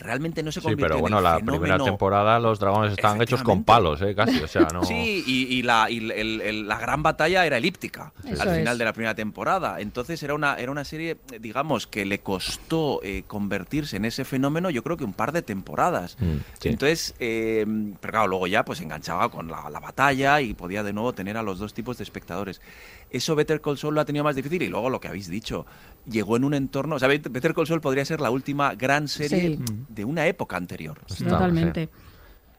realmente 0.00 0.42
no 0.42 0.50
se 0.50 0.60
Sí, 0.60 0.64
convirtió 0.64 0.86
pero 0.86 0.94
en 0.96 1.00
bueno, 1.02 1.18
el 1.18 1.24
la 1.24 1.34
fenómeno... 1.36 1.60
primera 1.62 1.84
temporada 1.84 2.38
los 2.40 2.58
dragones 2.58 2.92
estaban 2.92 3.22
hechos 3.22 3.42
con 3.42 3.62
palos, 3.64 4.02
¿eh? 4.02 4.14
Casi, 4.14 4.42
o 4.42 4.48
sea, 4.48 4.62
no... 4.72 4.82
Sí, 4.82 5.22
y, 5.26 5.54
y 5.56 5.62
la, 5.62 5.88
y 5.90 5.98
el- 6.10 6.40
el- 6.40 6.66
la 6.68 6.78
gran 6.78 7.02
batalla 7.02 7.46
era 7.46 7.56
elíptica 7.58 8.12
Eso 8.24 8.42
al 8.42 8.56
final 8.56 8.72
es. 8.74 8.78
de 8.78 8.84
la 8.84 8.92
primera 8.92 9.14
temporada. 9.14 9.80
Entonces 9.80 10.22
era 10.22 10.34
una, 10.34 10.56
era 10.56 10.72
una 10.72 10.84
serie, 10.84 11.18
digamos, 11.40 11.86
que 11.86 12.04
le 12.04 12.18
costó 12.20 13.00
eh, 13.02 13.22
convertirse 13.26 13.96
en 13.96 14.04
ese 14.04 14.24
fenómeno, 14.24 14.70
yo 14.70 14.82
creo 14.82 14.96
que 14.96 15.04
un 15.04 15.12
par 15.14 15.32
de 15.32 15.42
temporadas. 15.42 16.16
Mm, 16.18 16.36
sí. 16.58 16.68
Entonces, 16.70 17.14
eh, 17.20 17.64
pero 18.00 18.10
claro, 18.12 18.26
luego 18.28 18.46
ya 18.46 18.64
pues 18.64 18.80
enganchaba 18.80 19.30
con 19.30 19.48
la, 19.48 19.68
la 19.70 19.80
batalla 19.80 20.40
y 20.40 20.54
podía 20.54 20.82
de 20.82 20.92
nuevo 20.92 21.12
tener 21.12 21.36
a 21.36 21.42
los 21.42 21.58
dos 21.58 21.74
tipos 21.74 21.98
de 21.98 22.04
espectadores. 22.04 22.60
Eso 23.10 23.34
Better 23.34 23.60
Call 23.60 23.76
Saul 23.76 23.94
lo 23.94 24.00
ha 24.00 24.04
tenido 24.04 24.24
más 24.24 24.36
difícil 24.36 24.62
y 24.62 24.68
luego 24.68 24.88
lo 24.88 25.00
que 25.00 25.08
habéis 25.08 25.28
dicho, 25.28 25.66
llegó 26.06 26.36
en 26.36 26.44
un 26.44 26.54
entorno, 26.54 26.96
o 26.96 26.98
sea, 26.98 27.08
Bet- 27.08 27.30
Better 27.30 27.54
Call 27.54 27.66
Saul 27.66 27.80
podría 27.80 28.04
ser 28.04 28.20
la 28.20 28.30
última 28.30 28.74
gran 28.74 29.08
serie 29.08 29.56
Sí. 29.56 29.64
de 29.88 30.04
una 30.04 30.26
época 30.26 30.56
anterior. 30.56 30.98
Está, 31.08 31.28
Totalmente. 31.30 31.88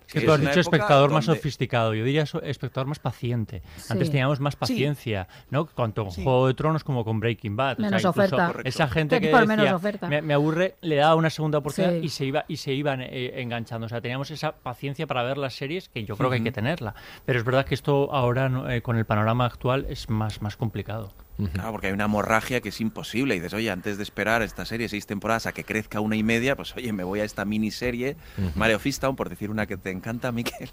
Es 0.08 0.16
que 0.16 0.26
tú 0.26 0.26
es 0.26 0.32
has 0.34 0.40
una 0.42 0.50
dicho 0.50 0.60
época 0.60 0.76
espectador 0.76 1.12
más 1.12 1.24
sofisticado. 1.24 1.94
Yo 1.94 2.04
diría 2.04 2.26
espectador 2.44 2.86
más 2.86 3.00
paciente. 3.00 3.62
Sí. 3.78 3.94
Antes 3.94 4.10
teníamos 4.12 4.42
más 4.42 4.58
paciencia, 4.58 5.30
¿no? 5.52 5.64
Tanto 5.68 6.04
con 6.04 6.12
Sí. 6.12 6.22
Juego 6.22 6.48
de 6.48 6.54
Tronos 6.54 6.84
como 6.84 7.06
con 7.06 7.22
Breaking 7.22 7.56
Bad. 7.56 7.74
O 7.74 7.76
sea, 7.78 7.86
Menos 7.86 8.02
incluso 8.02 8.36
oferta. 8.36 8.54
Esa 8.66 8.90
gente 8.90 9.22
que 9.22 9.34
menos 9.46 9.72
oferta. 9.72 10.08
Me, 10.10 10.22
me 10.22 10.34
aburre, 10.34 10.76
le 10.82 10.98
daba 10.98 11.16
una 11.16 11.30
segunda 11.30 11.60
oportunidad 11.60 11.94
Sí. 11.94 12.00
y 12.04 12.10
se 12.10 12.26
iba 12.26 12.44
y 12.50 12.58
se 12.58 12.74
iban 12.74 13.00
eh, 13.02 13.42
enganchando. 13.42 13.86
O 13.86 13.90
sea, 13.90 14.02
teníamos 14.02 14.32
esa 14.32 14.52
paciencia 14.52 15.08
para 15.08 15.24
ver 15.24 15.38
las 15.38 15.54
series 15.54 15.88
que 15.88 16.04
yo 16.04 16.18
creo 16.18 16.30
que 16.30 16.36
hay 16.36 16.44
que 16.44 16.52
tenerla. 16.52 16.94
Pero 17.26 17.40
es 17.40 17.46
verdad 17.46 17.66
que 17.66 17.76
esto 17.76 18.14
ahora 18.14 18.50
no, 18.50 18.70
eh, 18.70 18.82
con 18.82 18.98
el 18.98 19.06
panorama 19.06 19.46
actual 19.46 19.86
es 19.90 20.10
más 20.10 20.42
más 20.42 20.58
complicado. 20.58 21.14
Claro, 21.54 21.72
porque 21.72 21.88
hay 21.88 21.94
una 21.94 22.06
hemorragia 22.06 22.62
que 22.62 22.70
es 22.70 22.82
imposible. 22.82 23.36
Y 23.36 23.40
dices, 23.40 23.54
oye, 23.54 23.72
antes 23.72 23.98
de 23.98 24.04
esperar 24.04 24.42
esta 24.42 24.66
serie 24.66 24.90
seis 24.90 25.06
temporadas 25.06 25.46
a 25.48 25.52
que 25.54 25.64
crezca 25.64 26.00
una 26.00 26.16
y 26.16 26.24
media, 26.24 26.56
pues 26.56 26.76
oye, 26.76 26.92
me 26.94 27.04
voy 27.04 27.20
a 27.20 27.24
esta 27.24 27.46
miniserie, 27.46 28.16
Mario 28.56 28.80
Fistown, 28.80 29.16
por 29.16 29.30
decir 29.30 29.50
una 29.50 29.66
que 29.66 29.78
te 29.78 29.90
encanta, 29.92 30.32
Miquel, 30.32 30.70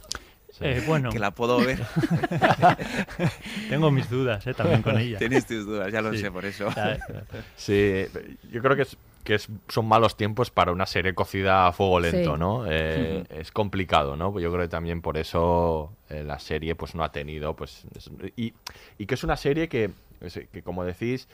Eh, 0.60 0.82
bueno, 0.86 1.10
que 1.10 1.18
la 1.18 1.30
puedo 1.30 1.58
ver. 1.64 1.78
tengo 3.68 3.90
mis 3.90 4.08
dudas 4.10 4.46
eh, 4.46 4.54
también 4.54 4.82
con 4.82 4.98
ella. 5.00 5.18
Tienes 5.18 5.46
tus 5.46 5.64
dudas, 5.66 5.92
ya 5.92 6.00
lo 6.02 6.12
Sí. 6.12 6.18
sé, 6.18 6.30
por 6.30 6.44
eso. 6.44 6.68
Sí, 7.56 8.04
yo 8.50 8.60
creo 8.62 8.74
que, 8.76 8.82
es, 8.82 8.96
que 9.28 9.34
es- 9.34 9.50
son 9.68 9.86
malos 9.86 10.16
tiempos 10.16 10.50
para 10.50 10.72
una 10.72 10.86
serie 10.86 11.14
cocida 11.14 11.66
a 11.66 11.72
fuego 11.74 12.00
lento, 12.00 12.32
Sí. 12.32 12.40
¿no? 12.40 12.64
Eh, 12.70 13.24
Es 13.28 13.52
complicado, 13.52 14.16
¿no? 14.16 14.30
Yo 14.40 14.50
creo 14.50 14.62
que 14.64 14.68
también 14.70 15.02
por 15.02 15.18
eso 15.18 15.92
eh, 16.08 16.24
la 16.24 16.38
serie 16.38 16.74
pues 16.74 16.94
no 16.94 17.04
ha 17.04 17.12
tenido, 17.12 17.54
pues... 17.54 17.84
es- 17.94 18.10
y, 18.36 18.54
y 18.96 19.04
que 19.04 19.14
es 19.16 19.24
una 19.24 19.36
serie 19.36 19.68
que, 19.68 19.90
que, 20.50 20.62
como 20.62 20.82
decís, 20.82 21.28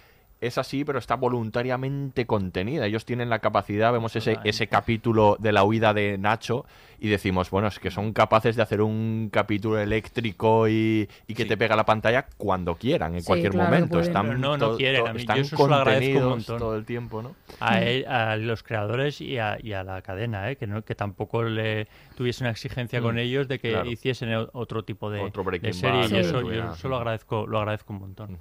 es 0.47 0.59
así, 0.59 0.85
pero 0.85 0.99
está 0.99 1.17
voluntariamente 1.17 2.27
contenida. 2.27 2.87
Ellos 2.87 3.05
tienen 3.05 3.31
la 3.31 3.39
capacidad, 3.39 3.93
vemos 3.93 4.15
ese, 4.17 4.39
ese 4.45 4.67
capítulo 4.67 5.37
de 5.39 5.53
la 5.53 5.65
huida 5.65 5.95
de 5.95 6.19
Nacho 6.19 6.65
y 6.99 7.09
decimos, 7.09 7.51
bueno, 7.51 7.69
es 7.69 7.79
que 7.79 7.91
son 7.91 8.13
capaces 8.13 8.57
de 8.57 8.63
hacer 8.63 8.81
un 8.81 9.29
capítulo 9.33 9.79
eléctrico 9.79 10.69
y, 10.69 11.09
y 11.27 11.35
que 11.35 11.43
Sí. 11.43 11.49
te 11.49 11.57
pega 11.57 11.77
la 11.77 11.85
pantalla 11.85 12.27
cuando 12.39 12.77
quieran, 12.77 13.15
en 13.15 13.21
Sí, 13.21 13.27
cualquier 13.27 13.53
claro 13.53 13.71
momento. 13.71 14.01
Están 14.01 14.27
Pero 14.29 14.39
no, 14.39 14.57
no 14.57 14.77
quieren. 14.77 15.07
A 15.07 15.13
mí- 15.13 15.19
yo 15.19 15.21
están 15.21 15.39
eso 15.39 15.57
se 15.57 15.69
lo 15.69 15.75
agradezco 15.75 16.19
un 16.21 16.29
montón. 16.29 16.59
todo 16.59 16.77
el 16.77 16.85
tiempo, 16.85 17.23
¿no? 17.23 17.35
a, 17.61 17.81
él- 17.83 18.07
a 18.07 18.37
los 18.37 18.63
creadores 18.63 19.21
y 19.21 19.39
a, 19.39 19.59
y 19.63 19.73
a 19.73 19.85
la 19.85 20.01
cadena, 20.03 20.51
¿eh? 20.51 20.57
que, 20.57 20.67
no, 20.67 20.83
que 20.83 20.95
tampoco 20.95 21.43
le 21.43 21.89
tuviese 22.17 22.45
una 22.45 22.51
exigencia 22.51 23.01
con 23.01 23.17
Mm, 23.17 23.19
ellos 23.19 23.49
de 23.49 23.59
que 23.59 23.71
claro. 23.71 23.91
hiciesen 23.91 24.31
otro 24.53 24.85
tipo 24.85 25.11
de, 25.11 25.21
Otro 25.21 25.45
Breaking 25.45 25.69
de 25.71 25.73
serie. 25.75 26.01
Y 26.03 26.17
eso 26.21 26.41
yo 26.43 26.73
eso 26.73 26.89
lo 26.89 26.97
agradezco, 26.97 27.47
lo 27.47 27.59
agradezco 27.59 27.93
un 27.93 27.99
montón. 28.01 28.39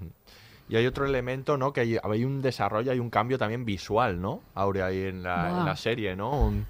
Y 0.69 0.75
hay 0.77 0.85
otro 0.87 1.05
elemento, 1.05 1.57
¿no? 1.57 1.73
Que 1.73 1.81
hay, 1.81 1.97
hay 2.01 2.23
un 2.23 2.41
desarrollo, 2.41 2.91
hay 2.91 2.99
un 2.99 3.09
cambio 3.09 3.37
también 3.37 3.65
visual, 3.65 4.19
¿no? 4.21 4.41
Aurea, 4.55 4.85
ahí 4.87 5.03
en 5.03 5.21
la, 5.23 5.49
en 5.49 5.55
Buah. 5.55 5.65
la 5.65 5.75
serie, 5.75 6.15
¿no? 6.15 6.31
Un- 6.47 6.65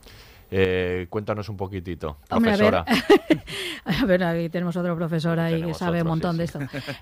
eh, 0.56 1.08
cuéntanos 1.10 1.50
un 1.50 1.58
poquitito, 1.58 2.18
Hombre, 2.30 2.52
a 2.54 2.58
ver, 2.58 2.70
profesora. 2.72 2.86
A 4.02 4.06
ver, 4.06 4.24
aquí 4.24 4.50
tenemos 4.50 4.76
otro 4.78 4.96
profesor 4.96 5.40
ahí 5.40 5.62
que 5.64 5.74
sabe 5.74 6.02
un 6.04 6.08
montón 6.10 6.34
sí, 6.34 6.38
de 6.38 6.44
esto. 6.46 6.60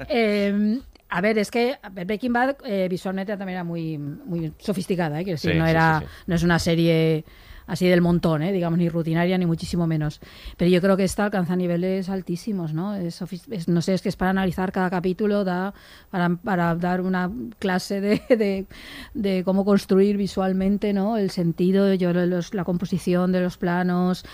Eh, 0.10 0.80
a 1.10 1.22
ver, 1.22 1.38
es 1.38 1.52
que 1.52 1.78
Breaking 1.92 2.32
Bad 2.34 2.56
eh, 2.64 2.88
visualmente 2.90 3.36
también 3.38 3.56
era 3.58 3.64
muy, 3.66 3.98
muy 3.98 4.54
sofisticada, 4.58 5.20
¿eh? 5.20 5.24
Quiero 5.24 5.36
decir, 5.36 5.52
Sí, 5.52 5.58
no, 5.60 5.68
era, 5.68 6.00
sí. 6.00 6.06
no 6.28 6.36
es 6.36 6.44
una 6.44 6.58
serie 6.60 7.26
así 7.68 7.88
del 7.88 8.02
montón, 8.02 8.42
¿eh? 8.44 8.52
digamos, 8.52 8.78
ni 8.80 8.90
rutinaria 8.90 9.38
ni 9.38 9.46
muchísimo 9.46 9.88
menos. 9.88 10.20
Pero 10.58 10.70
yo 10.72 10.82
creo 10.82 10.98
que 10.98 11.04
esta 11.04 11.26
alcanza 11.26 11.56
niveles 11.56 12.10
altísimos, 12.10 12.74
¿no? 12.74 12.96
Es 12.96 13.22
sofis- 13.22 13.52
es- 13.52 13.68
no 13.68 13.82
sé, 13.82 13.94
es 13.94 14.02
que 14.02 14.10
es 14.10 14.16
para 14.16 14.32
analizar 14.32 14.72
cada 14.72 14.90
capítulo, 14.90 15.44
da 15.44 15.74
para, 16.10 16.30
para 16.36 16.76
dar 16.76 17.02
una 17.02 17.32
clase 17.60 18.02
de, 18.02 18.22
de, 18.30 18.66
de 19.14 19.44
cómo 19.44 19.64
construir 19.66 20.18
visualmente, 20.18 20.94
¿no? 20.94 21.18
El 21.18 21.32
sentido, 21.32 21.94
yo 21.94 22.14
los- 22.14 22.54
la 22.54 22.64
composición 22.64 23.32
de 23.32 23.42
los 23.42 23.58
planos, 23.58 24.26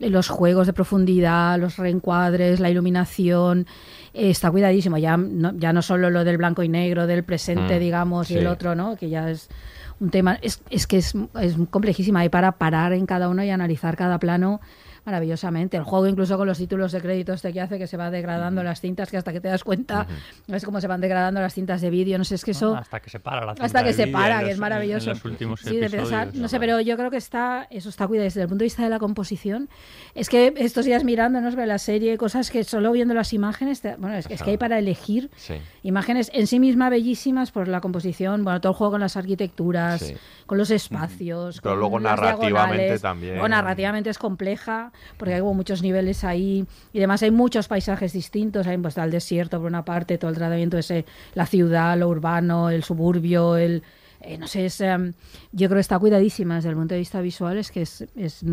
eh, 0.00 0.10
los 0.10 0.28
juegos 0.28 0.66
de 0.66 0.72
profundidad, 0.72 1.58
los 1.58 1.76
reencuadres, 1.76 2.60
la 2.60 2.70
iluminación, 2.70 3.66
eh, 4.14 4.30
está 4.30 4.50
cuidadísimo. 4.50 4.98
Ya 4.98 5.16
no, 5.16 5.52
ya 5.56 5.72
no 5.72 5.82
solo 5.82 6.10
lo 6.10 6.24
del 6.24 6.38
blanco 6.38 6.62
y 6.62 6.68
negro, 6.68 7.06
del 7.06 7.24
presente, 7.24 7.76
Mm, 7.76 7.80
digamos, 7.80 8.30
y 8.30 8.34
el 8.38 8.46
otro, 8.46 8.74
¿no? 8.74 8.96
Que 8.96 9.08
ya 9.08 9.30
es 9.30 9.48
un 10.00 10.10
tema, 10.10 10.38
es, 10.42 10.62
es 10.70 10.86
que 10.86 10.98
es, 10.98 11.14
es 11.40 11.54
complejísima 11.70 12.24
y 12.24 12.28
para 12.28 12.52
parar 12.52 12.92
en 12.92 13.06
cada 13.06 13.28
uno 13.28 13.42
y 13.42 13.50
analizar 13.50 13.96
cada 13.96 14.18
plano 14.18 14.60
maravillosamente. 15.06 15.76
El 15.76 15.84
juego 15.84 16.06
incluso 16.08 16.36
con 16.36 16.46
los 16.46 16.58
títulos 16.58 16.92
de 16.92 17.00
crédito 17.00 17.32
este 17.32 17.52
que 17.52 17.60
hace 17.60 17.78
que 17.78 17.86
se 17.86 17.96
va 17.96 18.10
degradando 18.10 18.62
las 18.62 18.80
cintas, 18.80 19.08
que 19.10 19.16
hasta 19.16 19.32
que 19.32 19.40
te 19.40 19.48
das 19.48 19.64
cuenta, 19.64 20.06
ves 20.48 20.64
cómo 20.64 20.80
se 20.80 20.88
van 20.88 21.00
degradando 21.00 21.40
las 21.40 21.54
cintas 21.54 21.80
de 21.80 21.88
vídeo, 21.90 22.18
no 22.18 22.24
sé, 22.24 22.34
es 22.34 22.44
que 22.44 22.50
eso... 22.50 22.76
Hasta 22.76 23.00
que 23.00 23.08
se 23.08 23.20
para 23.20 23.46
la 23.46 23.52
Hasta 23.52 23.64
cinta 23.66 23.80
que 23.84 23.88
de 23.88 23.92
se 23.94 24.06
para, 24.08 24.42
que 24.42 24.50
es 24.50 24.58
maravilloso. 24.58 25.10
En 25.10 25.16
los 25.16 25.24
últimos 25.24 25.60
Sí, 25.60 25.76
de 25.76 25.88
pensar, 25.88 26.34
no 26.34 26.48
sé, 26.48 26.58
pero 26.58 26.80
yo 26.80 26.96
creo 26.96 27.10
que 27.10 27.16
está, 27.16 27.66
eso 27.70 27.88
está 27.88 28.06
cuidado 28.06 28.24
desde 28.24 28.42
el 28.42 28.48
punto 28.48 28.62
de 28.62 28.66
vista 28.66 28.82
de 28.82 28.90
la 28.90 28.98
composición. 28.98 29.68
Es 30.14 30.28
que 30.28 30.52
estos 30.56 30.84
días 30.84 31.04
mirando, 31.04 31.40
¿no? 31.40 31.50
Sobre 31.50 31.66
la 31.66 31.78
serie, 31.78 32.18
cosas 32.18 32.50
que 32.50 32.64
solo 32.64 32.90
viendo 32.92 33.14
las 33.14 33.32
imágenes, 33.32 33.80
te- 33.80 33.94
bueno, 33.96 34.16
es, 34.16 34.26
que- 34.26 34.34
es 34.34 34.42
que 34.42 34.50
hay 34.50 34.56
para 34.58 34.78
elegir 34.78 35.30
Sí. 35.36 35.54
imágenes 35.82 36.30
en 36.34 36.46
sí 36.48 36.58
misma 36.58 36.90
bellísimas 36.90 37.52
por 37.52 37.68
la 37.68 37.80
composición, 37.80 38.42
bueno, 38.44 38.60
todo 38.60 38.72
el 38.72 38.76
juego 38.78 38.92
con 38.92 39.00
las 39.00 39.16
arquitecturas, 39.16 40.00
Sí. 40.00 40.14
Con 40.46 40.58
los 40.58 40.70
espacios, 40.70 41.60
Pero 41.60 41.74
con 41.74 41.80
luego 41.80 41.98
las 41.98 42.18
narrativamente 42.18 42.98
también. 42.98 43.40
O 43.40 43.48
narrativamente 43.48 44.10
es 44.10 44.18
compleja, 44.18 44.92
porque 45.16 45.34
hay 45.34 45.40
como 45.40 45.54
muchos 45.54 45.82
niveles 45.82 46.24
ahí 46.24 46.66
y 46.92 46.98
además 46.98 47.22
hay 47.22 47.30
muchos 47.30 47.68
paisajes 47.68 48.12
distintos, 48.12 48.66
hay 48.66 48.78
pues 48.78 48.92
está 48.92 49.04
el 49.04 49.10
desierto 49.10 49.58
por 49.58 49.66
una 49.66 49.84
parte, 49.84 50.18
todo 50.18 50.30
el 50.30 50.36
tratamiento 50.36 50.78
ese, 50.78 51.04
la 51.34 51.46
ciudad, 51.46 51.98
lo 51.98 52.08
urbano, 52.08 52.70
el 52.70 52.84
suburbio, 52.84 53.56
el 53.56 53.82
eh, 54.20 54.38
no 54.38 54.46
sé, 54.48 54.66
es, 54.66 54.80
em, 54.80 55.12
yo 55.52 55.68
creo 55.68 55.76
que 55.76 55.80
está 55.80 55.98
cuidadísima 55.98 56.56
desde 56.56 56.70
el 56.70 56.74
punto 56.74 56.94
de 56.94 57.00
vista 57.00 57.20
visual, 57.20 57.58
es 57.58 57.70
que 57.70 57.82
es, 57.82 58.04
es, 58.16 58.44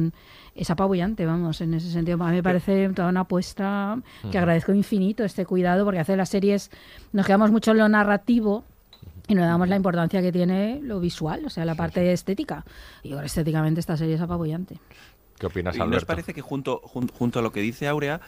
es 0.56 0.70
apabullante, 0.70 1.26
vamos, 1.26 1.62
en 1.62 1.74
ese 1.74 1.90
sentido. 1.90 2.22
A 2.24 2.30
mí 2.30 2.36
me 2.36 2.44
parece 2.44 2.90
toda 2.90 3.10
una 3.10 3.22
apuesta 3.22 3.98
que 4.32 4.38
agradezco 4.38 4.74
infinito 4.74 5.24
este 5.24 5.46
cuidado, 5.46 5.86
porque 5.86 6.00
hace 6.00 6.16
las 6.16 6.30
series, 6.30 6.70
nos 7.12 7.26
quedamos 7.26 7.52
mucho 7.52 7.72
en 7.72 7.78
lo 7.78 7.90
narrativo, 7.90 8.66
y 9.28 9.36
no 9.36 9.42
le 9.42 9.48
damos 9.48 9.70
la 9.70 9.76
importancia 9.76 10.22
que 10.22 10.32
tiene 10.32 10.80
lo 10.82 11.00
visual, 11.00 11.46
o 11.46 11.50
sea, 11.50 11.66
la 11.66 11.76
parte 11.76 12.12
estética. 12.12 12.66
Y 13.04 13.14
ahora 13.14 13.26
estéticamente 13.26 13.80
esta 13.80 13.96
serie 13.98 14.16
es 14.16 14.22
apabullante. 14.22 14.78
¿Qué 15.40 15.46
opinas, 15.48 15.76
¿Y 15.76 15.80
no 15.80 15.86
os 15.86 15.88
Alberto? 15.90 16.08
parece 16.08 16.34
que 16.34 16.42
junto, 16.42 16.82
jun- 16.84 17.12
junto 17.12 17.40
a 17.40 17.42
lo 17.42 17.52
que 17.52 17.62
dice 17.62 17.88
Aurea, 17.88 18.22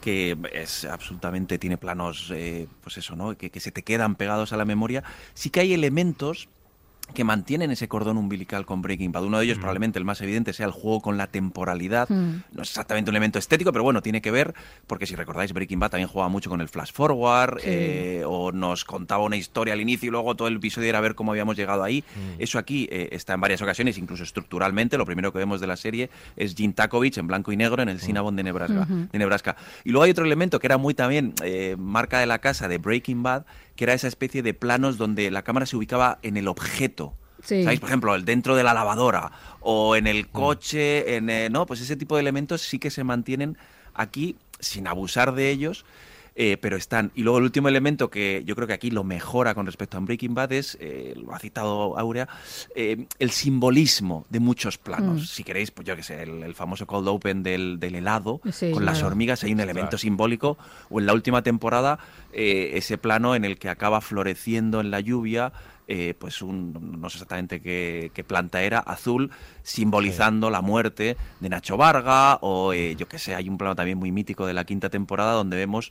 que 0.00 0.36
es 0.52 0.84
absolutamente, 0.84 1.58
tiene 1.58 1.76
planos, 1.78 2.30
eh, 2.34 2.66
pues 2.82 2.98
eso, 2.98 3.14
¿no? 3.16 3.36
Que, 3.36 3.50
que 3.50 3.60
se 3.60 3.70
te 3.72 3.82
quedan 3.82 4.16
pegados 4.16 4.52
a 4.52 4.56
la 4.56 4.64
memoria, 4.64 5.04
sí 5.34 5.50
que 5.50 5.60
hay 5.60 5.72
elementos 5.74 6.48
que 7.12 7.24
mantienen 7.24 7.70
ese 7.70 7.88
cordón 7.88 8.16
umbilical 8.16 8.66
con 8.66 8.82
Breaking 8.82 9.12
Bad. 9.12 9.24
Uno 9.24 9.38
de 9.38 9.44
ellos, 9.44 9.58
Mm. 9.58 9.60
probablemente 9.60 9.98
el 9.98 10.04
más 10.04 10.20
evidente, 10.20 10.52
sea 10.52 10.66
el 10.66 10.72
juego 10.72 11.00
con 11.00 11.16
la 11.16 11.26
temporalidad. 11.26 12.08
Mm. 12.08 12.42
No 12.52 12.62
es 12.62 12.70
exactamente 12.70 13.10
un 13.10 13.16
elemento 13.16 13.38
estético, 13.38 13.72
pero 13.72 13.82
bueno, 13.84 14.02
tiene 14.02 14.20
que 14.20 14.30
ver, 14.30 14.54
porque 14.86 15.06
si 15.06 15.14
recordáis, 15.14 15.52
Breaking 15.52 15.78
Bad 15.80 15.90
también 15.90 16.08
jugaba 16.08 16.28
mucho 16.28 16.50
con 16.50 16.60
el 16.60 16.68
flash 16.68 16.92
forward, 16.92 17.58
Sí. 17.60 17.66
eh, 17.68 18.22
o 18.26 18.52
nos 18.52 18.84
contaba 18.84 19.22
una 19.24 19.36
historia 19.36 19.74
al 19.74 19.80
inicio 19.80 20.08
y 20.08 20.10
luego 20.10 20.34
todo 20.34 20.48
el 20.48 20.56
episodio 20.56 20.88
era 20.88 21.00
ver 21.00 21.14
cómo 21.14 21.32
habíamos 21.32 21.56
llegado 21.56 21.82
ahí. 21.84 22.02
Mm. 22.14 22.42
Eso 22.42 22.58
aquí 22.58 22.88
eh, 22.90 23.08
está 23.12 23.34
en 23.34 23.40
varias 23.40 23.60
ocasiones, 23.62 23.98
incluso 23.98 24.22
estructuralmente. 24.24 24.98
Lo 24.98 25.06
primero 25.06 25.32
que 25.32 25.38
vemos 25.38 25.60
de 25.60 25.66
la 25.66 25.76
serie 25.76 26.10
es 26.36 26.54
Jim 26.54 26.72
Takovich 26.72 27.18
en 27.18 27.26
blanco 27.26 27.52
y 27.52 27.56
negro 27.56 27.82
en 27.82 27.88
el 27.88 28.00
Cinnabon 28.00 28.36
de 28.36 28.42
Nebraska. 28.42 28.86
De 29.12 29.18
Nebraska. 29.18 29.56
Y 29.84 29.90
luego 29.90 30.04
hay 30.04 30.10
otro 30.10 30.24
elemento 30.24 30.58
que 30.58 30.66
era 30.66 30.78
muy 30.78 30.94
también 30.94 31.34
eh, 31.44 31.76
marca 31.78 32.18
de 32.20 32.26
la 32.26 32.38
casa 32.38 32.68
de 32.68 32.78
Breaking 32.78 33.22
Bad, 33.22 33.44
que 33.76 33.84
era 33.84 33.94
esa 33.94 34.08
especie 34.08 34.42
de 34.42 34.54
planos 34.54 34.98
donde 34.98 35.30
la 35.30 35.42
cámara 35.42 35.66
se 35.66 35.76
ubicaba 35.76 36.18
en 36.22 36.36
el 36.36 36.48
objeto. 36.48 37.14
Sí. 37.42 37.62
¿Sabéis? 37.64 37.80
Por 37.80 37.88
ejemplo, 37.88 38.14
el 38.14 38.24
dentro 38.24 38.54
de 38.54 38.62
la 38.62 38.72
lavadora 38.74 39.32
o 39.60 39.96
en 39.96 40.04
Mm. 40.04 40.08
el 40.08 40.28
coche, 40.28 41.16
en, 41.16 41.28
eh, 41.30 41.48
¿no? 41.50 41.66
Pues 41.66 41.80
ese 41.80 41.96
tipo 41.96 42.14
de 42.16 42.20
elementos 42.20 42.62
sí 42.62 42.78
que 42.78 42.90
se 42.90 43.02
mantienen 43.04 43.56
aquí 43.94 44.36
sin 44.60 44.86
abusar 44.86 45.34
de 45.34 45.50
ellos. 45.50 45.84
Eh, 46.34 46.56
pero 46.60 46.76
están. 46.76 47.12
Y 47.14 47.22
luego 47.22 47.38
el 47.38 47.44
último 47.44 47.68
elemento 47.68 48.10
que 48.10 48.42
yo 48.46 48.54
creo 48.54 48.66
que 48.66 48.72
aquí 48.74 48.90
lo 48.90 49.04
mejora 49.04 49.54
con 49.54 49.66
respecto 49.66 49.96
a 49.96 50.00
Breaking 50.00 50.34
Bad 50.34 50.52
es, 50.52 50.78
eh, 50.80 51.14
lo 51.16 51.34
ha 51.34 51.38
citado 51.38 51.98
Aurea, 51.98 52.28
eh, 52.74 53.06
el 53.18 53.30
simbolismo 53.30 54.26
de 54.30 54.40
muchos 54.40 54.78
planos. 54.78 55.22
Mm. 55.22 55.24
Si 55.24 55.44
queréis, 55.44 55.70
pues 55.70 55.86
yo 55.86 55.96
que 55.96 56.02
sé, 56.02 56.22
el, 56.22 56.42
el 56.42 56.54
famoso 56.54 56.86
cold 56.86 57.08
open 57.08 57.42
del, 57.42 57.78
del 57.78 57.94
helado, 57.96 58.40
Sí, 58.50 58.70
con 58.72 58.84
las 58.84 59.02
hormigas, 59.02 59.44
hay 59.44 59.52
un 59.52 59.60
elemento 59.60 59.90
Claro. 59.90 59.98
simbólico. 59.98 60.58
O 60.90 61.00
en 61.00 61.06
la 61.06 61.12
última 61.12 61.42
temporada, 61.42 61.98
eh, 62.32 62.72
ese 62.74 62.98
plano 62.98 63.34
en 63.34 63.44
el 63.44 63.58
que 63.58 63.68
acaba 63.68 64.00
floreciendo 64.00 64.80
en 64.80 64.90
la 64.90 65.00
lluvia 65.00 65.52
eh, 65.88 66.14
pues 66.18 66.40
un, 66.42 67.00
no 67.00 67.10
sé 67.10 67.16
exactamente 67.16 67.60
qué, 67.60 68.12
qué 68.14 68.22
planta 68.24 68.62
era, 68.62 68.78
azul, 68.78 69.30
simbolizando 69.62 70.48
la 70.48 70.60
muerte 70.62 71.16
de 71.40 71.48
Nacho 71.48 71.76
Varga, 71.76 72.38
o 72.40 72.72
eh, 72.72 72.94
yo 72.96 73.08
que 73.08 73.18
sé, 73.18 73.34
hay 73.34 73.48
un 73.48 73.58
plano 73.58 73.74
también 73.74 73.98
muy 73.98 74.12
mítico 74.12 74.46
de 74.46 74.54
la 74.54 74.64
quinta 74.64 74.90
temporada 74.90 75.32
donde 75.32 75.56
vemos 75.56 75.90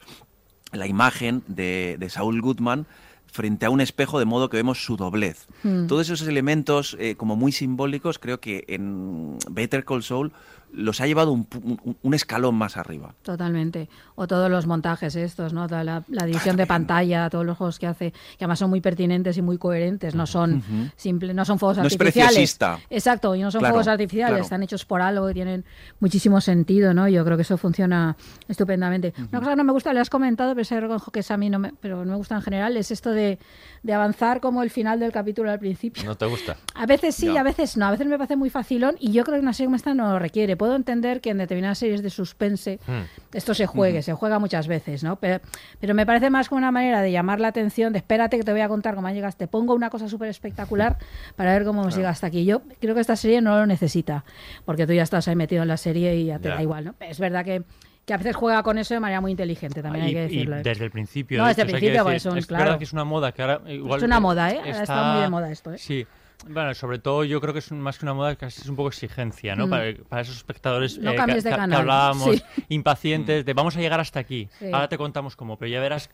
la 0.71 0.87
imagen 0.87 1.43
de, 1.47 1.97
de 1.99 2.09
Saúl 2.09 2.41
Goodman 2.41 2.85
frente 3.31 3.65
a 3.65 3.69
un 3.69 3.81
espejo 3.81 4.19
de 4.19 4.25
modo 4.25 4.49
que 4.49 4.57
vemos 4.57 4.83
su 4.83 4.97
doblez. 4.97 5.47
Mm. 5.63 5.87
Todos 5.87 6.09
esos 6.09 6.27
elementos 6.27 6.97
eh, 6.99 7.15
como 7.15 7.35
muy 7.35 7.51
simbólicos 7.51 8.19
creo 8.19 8.39
que 8.39 8.65
en 8.67 9.37
Better 9.49 9.85
Call 9.85 10.03
Saul 10.03 10.33
los 10.73 11.01
ha 11.01 11.07
llevado 11.07 11.31
un, 11.31 11.47
un- 11.63 11.97
un 12.01 12.13
escalón 12.13 12.55
más 12.55 12.77
arriba. 12.77 13.13
Totalmente. 13.23 13.89
O 14.15 14.27
todos 14.27 14.49
los 14.49 14.67
montajes 14.67 15.15
estos, 15.15 15.51
¿no? 15.53 15.67
Toda 15.67 15.83
la, 15.83 16.03
la 16.07 16.23
edición 16.25 16.55
de 16.55 16.65
pantalla, 16.67 17.29
todos 17.29 17.45
los 17.45 17.57
juegos 17.57 17.77
que 17.79 17.87
hace, 17.87 18.11
que 18.11 18.45
además 18.45 18.59
son 18.59 18.69
muy 18.69 18.79
pertinentes 18.81 19.37
y 19.37 19.41
muy 19.41 19.57
coherentes, 19.57 20.15
no 20.15 20.25
son 20.25 20.55
Ujú. 20.57 20.89
simple, 20.95 21.33
no 21.33 21.43
son 21.45 21.59
fuegos 21.59 21.77
No 21.77 21.83
es 21.85 21.93
artificiales. 21.93 22.57
Exacto, 22.89 23.35
y 23.35 23.41
no 23.41 23.51
son 23.51 23.59
Claro, 23.59 23.73
fuegos 23.73 23.87
artificiales, 23.87 24.29
claro. 24.31 24.43
están 24.43 24.63
hechos 24.63 24.85
por 24.85 25.01
algo 25.01 25.27
que 25.27 25.33
tienen 25.33 25.65
muchísimo 25.99 26.39
sentido, 26.41 26.93
¿no? 26.93 27.07
Yo 27.09 27.23
creo 27.25 27.37
que 27.37 27.43
eso 27.43 27.57
funciona 27.57 28.15
estupendamente. 28.47 29.13
Una 29.29 29.39
cosa 29.39 29.51
que 29.51 29.55
no 29.57 29.63
me 29.63 29.71
gusta, 29.73 29.93
le 29.93 29.99
has 29.99 30.09
comentado, 30.09 30.53
pero 30.55 30.65
se 30.65 30.79
reconozco 30.79 31.11
que 31.11 31.19
es 31.19 31.31
a 31.31 31.37
mí 31.37 31.49
no 31.49 31.59
me, 31.59 31.73
pero 31.79 32.05
no 32.05 32.11
me 32.11 32.17
gusta 32.17 32.35
en 32.35 32.41
general, 32.41 32.77
es 32.77 32.91
esto 32.91 33.11
de, 33.11 33.39
de 33.83 33.93
avanzar 33.93 34.41
como 34.41 34.61
el 34.63 34.69
final 34.69 34.99
del 34.99 35.11
capítulo 35.11 35.49
al 35.49 35.59
principio. 35.59 36.03
¿No 36.03 36.15
te 36.15 36.25
gusta? 36.25 36.57
A 36.75 36.85
veces 36.85 37.15
sí, 37.15 37.35
a 37.37 37.43
veces 37.43 37.77
no. 37.77 37.85
A 37.85 37.91
veces 37.91 38.07
me 38.07 38.17
parece 38.17 38.35
muy 38.35 38.49
facilón 38.49 38.95
y 38.99 39.11
yo 39.11 39.23
creo 39.23 39.35
que 39.37 39.41
una 39.41 39.53
serie 39.53 39.67
como 39.67 39.75
esta 39.75 39.93
no 39.93 40.11
lo 40.11 40.19
requiere. 40.19 40.55
Puedo 40.57 40.75
entender 40.75 41.21
que 41.21 41.29
en 41.29 41.37
determinadas 41.37 41.77
series 41.77 42.01
de 42.01 42.09
suspense 42.09 42.79
Hmm. 42.87 43.01
esto 43.33 43.53
se 43.53 43.65
juegue, 43.67 44.01
se 44.01 44.13
juega 44.13 44.39
muchas 44.39 44.67
veces, 44.67 45.03
¿no? 45.03 45.15
Pero, 45.17 45.39
pero 45.79 45.93
me 45.93 46.05
parece 46.05 46.29
más 46.29 46.49
como 46.49 46.57
una 46.59 46.71
manera 46.71 47.01
de 47.01 47.11
llamar 47.11 47.39
la 47.39 47.49
atención, 47.49 47.93
de 47.93 47.99
espérate 47.99 48.37
que 48.37 48.43
te 48.43 48.51
voy 48.51 48.61
a 48.61 48.67
contar 48.67 48.95
cómo 48.95 49.09
llegas, 49.09 49.35
te 49.35 49.47
pongo 49.47 49.73
una 49.75 49.89
cosa 49.89 50.07
súper 50.07 50.29
espectacular 50.29 50.97
para 51.35 51.53
ver 51.53 51.63
cómo 51.65 51.81
hemos 51.81 51.95
llegado 51.95 52.11
hasta 52.11 52.27
aquí. 52.27 52.45
Yo 52.45 52.61
creo 52.79 52.95
que 52.95 53.01
esta 53.01 53.15
serie 53.15 53.41
no 53.41 53.57
lo 53.57 53.65
necesita, 53.65 54.23
porque 54.65 54.87
tú 54.87 54.93
ya 54.93 55.03
estás 55.03 55.27
ahí 55.27 55.35
metido 55.35 55.61
en 55.61 55.67
la 55.67 55.77
serie 55.77 56.15
y 56.15 56.25
ya 56.25 56.39
te 56.39 56.49
da 56.49 56.61
igual, 56.61 56.85
¿no? 56.85 56.95
Es 56.99 57.19
verdad 57.19 57.45
que, 57.45 57.63
que 58.05 58.13
a 58.13 58.17
veces 58.17 58.35
juega 58.35 58.63
con 58.63 58.77
eso 58.77 58.93
de 58.93 58.99
manera 58.99 59.21
muy 59.21 59.31
inteligente, 59.31 59.81
también 59.81 60.05
hay 60.05 60.11
Y- 60.11 60.13
que 60.15 60.21
decirlo. 60.21 60.57
¿eh? 60.57 60.61
desde 60.63 60.85
el 60.85 60.91
principio. 60.91 61.37
No, 61.37 61.43
de 61.45 61.49
desde 61.49 61.61
el 61.63 61.67
principio, 61.69 62.03
porque 62.03 62.13
decir, 62.15 62.29
son- 62.31 62.37
es 62.37 62.45
claro. 62.47 62.63
verdad 62.65 62.77
que 62.79 62.83
es 62.85 62.93
una 62.93 63.03
moda 63.03 63.31
que 63.31 63.41
ahora 63.41 63.61
igual 63.67 63.99
Es 63.99 64.03
una 64.03 64.19
moda, 64.19 64.49
¿eh? 64.51 64.57
Ahora 64.59 64.81
está 64.83 65.13
muy 65.13 65.21
de 65.21 65.29
moda 65.29 65.51
esto, 65.51 65.73
¿eh? 65.73 65.77
Sí. 65.77 66.05
Bueno, 66.47 66.73
sobre 66.73 66.99
todo 66.99 67.23
yo 67.23 67.39
creo 67.39 67.53
que 67.53 67.59
es 67.59 67.71
más 67.71 67.97
que 67.99 68.05
una 68.05 68.13
moda, 68.13 68.35
casi 68.35 68.61
es 68.61 68.67
un 68.67 68.75
poco 68.75 68.89
exigencia, 68.89 69.55
¿no? 69.55 69.67
Mm. 69.67 69.69
Para, 69.69 69.93
para 70.09 70.21
esos 70.23 70.35
espectadores 70.37 70.97
No 70.97 71.11
eh, 71.11 71.15
que, 71.15 71.33
de 71.35 71.41
que- 71.43 71.49
hablábamos 71.75 72.35
Sí. 72.35 72.41
impacientes 72.69 73.45
de 73.45 73.53
vamos 73.53 73.75
a 73.77 73.79
llegar 73.79 73.99
hasta 73.99 74.19
aquí. 74.19 74.49
Sí. 74.59 74.65
Ahora 74.71 74.87
te 74.89 74.97
contamos 74.97 75.35
cómo, 75.35 75.57
pero 75.57 75.69
ya 75.71 75.79
verás 75.79 76.09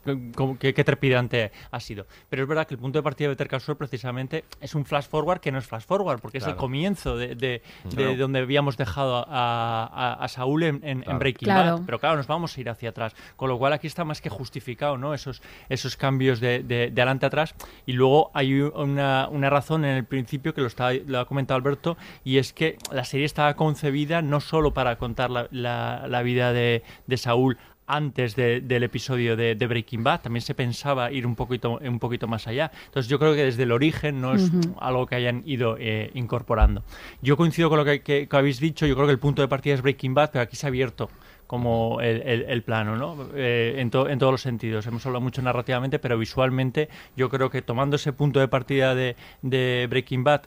qué, 0.60 0.74
qué 0.74 0.84
trepidante 0.84 1.52
ha 1.72 1.80
sido. 1.80 2.06
Pero 2.30 2.44
es 2.44 2.50
verdad 2.50 2.68
que 2.68 2.74
el 2.74 2.80
punto 2.80 3.00
de 3.00 3.04
partida 3.04 3.28
de 3.28 3.34
Better 3.36 3.48
Call 3.48 3.62
Saul 3.62 3.78
precisamente 3.78 4.44
es 4.60 4.76
un 4.76 4.86
flash 4.86 5.06
forward 5.08 5.40
que 5.40 5.52
no 5.52 5.60
es 5.60 5.66
flash 5.66 5.84
forward, 5.84 6.20
porque 6.20 6.40
es 6.40 6.44
el 6.44 6.50
Claro. 6.52 6.60
comienzo 6.60 7.16
de, 7.18 7.28
de- 7.36 7.62
de 7.86 7.96
Claro. 7.96 8.16
donde 8.18 8.40
habíamos 8.40 8.78
dejado 8.78 9.26
a, 9.30 9.86
a- 9.92 10.14
a 10.24 10.28
Saúl 10.28 10.64
en, 10.64 10.76
en- 10.84 10.84
en 10.84 11.02
Claro. 11.04 11.20
Breaking 11.20 11.46
Claro. 11.46 11.78
Bad. 11.78 11.86
Pero 11.86 12.00
claro, 12.00 12.18
nos 12.18 12.28
vamos 12.28 12.58
a 12.58 12.62
ir 12.62 12.70
hacia 12.70 12.90
atrás. 12.90 13.16
Con 13.36 13.50
lo 13.50 13.58
cual 13.58 13.74
aquí 13.74 13.88
está 13.88 14.04
más 14.04 14.22
que 14.22 14.30
justificado, 14.30 14.98
¿no? 14.98 15.14
Esos, 15.14 15.42
esos 15.70 15.96
cambios 15.96 16.40
de, 16.40 16.64
de, 16.64 16.92
de 16.92 17.02
adelante 17.02 17.26
a 17.26 17.28
atrás. 17.28 17.56
Y 17.86 17.94
luego 17.94 18.32
hay 18.34 18.60
una, 18.62 19.28
una 19.30 19.50
razón 19.50 19.86
en 19.86 19.96
el 19.98 20.06
principio 20.18 20.54
que 20.54 20.62
lo, 20.62 20.68
está, 20.68 20.92
lo 20.94 21.20
ha 21.20 21.26
comentado 21.26 21.58
Alberto, 21.58 21.98
y 22.24 22.38
es 22.38 22.54
que 22.54 22.78
la 22.92 23.04
serie 23.04 23.26
estaba 23.26 23.56
concebida 23.56 24.22
no 24.22 24.40
solo 24.40 24.74
para 24.74 24.98
contar 24.98 25.30
la, 25.30 25.48
la- 25.52 26.06
la 26.08 26.22
vida 26.24 26.54
de, 26.54 26.84
de 27.06 27.18
Saúl 27.18 27.58
antes 27.90 28.36
de- 28.36 28.60
del 28.60 28.84
episodio 28.84 29.38
de, 29.38 29.56
de 29.56 29.66
Breaking 29.68 30.04
Bad, 30.04 30.20
también 30.22 30.42
se 30.42 30.54
pensaba 30.54 31.10
ir 31.12 31.26
un 31.26 31.36
poquito, 31.36 31.80
un 31.82 32.00
poquito 32.00 32.28
más 32.28 32.46
allá. 32.48 32.70
Entonces 32.88 33.10
yo 33.10 33.18
creo 33.18 33.34
que 33.34 33.46
desde 33.46 33.64
el 33.64 33.72
origen 33.72 34.20
no 34.20 34.34
es 34.36 34.52
algo 34.82 35.06
que 35.06 35.16
hayan 35.16 35.42
ido 35.46 35.78
eh, 35.80 36.12
incorporando. 36.14 36.84
Yo 37.22 37.38
coincido 37.38 37.70
con 37.70 37.78
lo 37.78 37.86
que, 37.86 38.02
que- 38.02 38.28
que 38.28 38.36
habéis 38.38 38.60
dicho, 38.60 38.86
yo 38.86 38.96
creo 38.96 39.06
que 39.08 39.14
el 39.14 39.20
punto 39.20 39.42
de 39.42 39.48
partida 39.48 39.74
es 39.76 39.82
Breaking 39.82 40.14
Bad, 40.14 40.32
pero 40.34 40.44
aquí 40.44 40.56
se 40.58 40.66
ha 40.66 40.70
abierto 40.70 41.10
como 41.48 42.00
el, 42.02 42.22
el- 42.24 42.44
el 42.50 42.62
plano, 42.64 42.96
¿no? 42.98 43.30
Eh, 43.34 43.76
en, 43.78 43.90
to- 43.90 44.10
en 44.10 44.20
todos 44.20 44.32
los 44.34 44.42
sentidos. 44.42 44.86
Hemos 44.86 45.06
hablado 45.06 45.22
mucho 45.22 45.42
narrativamente, 45.42 45.98
pero 45.98 46.18
visualmente 46.18 46.90
yo 47.16 47.30
creo 47.30 47.50
que 47.50 47.62
tomando 47.62 47.96
ese 47.96 48.14
punto 48.14 48.40
de 48.40 48.48
partida 48.48 48.94
de, 48.96 49.16
de 49.42 49.88
Breaking 49.90 50.24
Bad, 50.24 50.42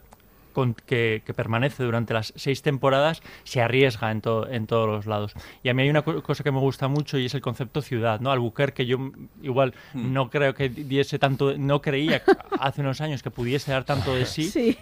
con- 0.53 0.73
que, 0.75 1.23
que 1.25 1.33
permanece 1.33 1.81
durante 1.83 2.13
las 2.13 2.33
seis 2.35 2.61
temporadas, 2.61 3.21
se 3.45 3.61
arriesga 3.61 4.11
en, 4.11 4.21
to- 4.21 4.47
en 4.49 4.67
todos 4.67 4.87
los 4.87 5.05
lados. 5.05 5.33
Y 5.63 5.69
a 5.69 5.73
mí 5.73 5.81
hay 5.83 5.89
una 5.89 6.01
co- 6.03 6.21
cosa 6.21 6.43
que 6.43 6.51
me 6.51 6.59
gusta 6.59 6.87
mucho 6.87 7.17
y 7.17 7.25
es 7.25 7.33
el 7.33 7.41
concepto 7.41 7.81
ciudad, 7.81 8.19
¿no? 8.19 8.31
Albuquerque 8.31 8.85
yo 8.85 8.97
igual 9.41 9.73
Hmm. 9.93 10.13
no 10.13 10.29
creo 10.29 10.53
que 10.53 10.69
diese 10.69 11.17
tanto, 11.19 11.57
no 11.57 11.81
creía 11.81 12.21
hace 12.59 12.81
unos 12.81 12.99
años 13.01 13.23
que 13.23 13.31
pudiese 13.31 13.71
dar 13.71 13.85
tanto 13.85 14.13
de 14.13 14.25
sí, 14.25 14.43
Sí. 14.49 14.77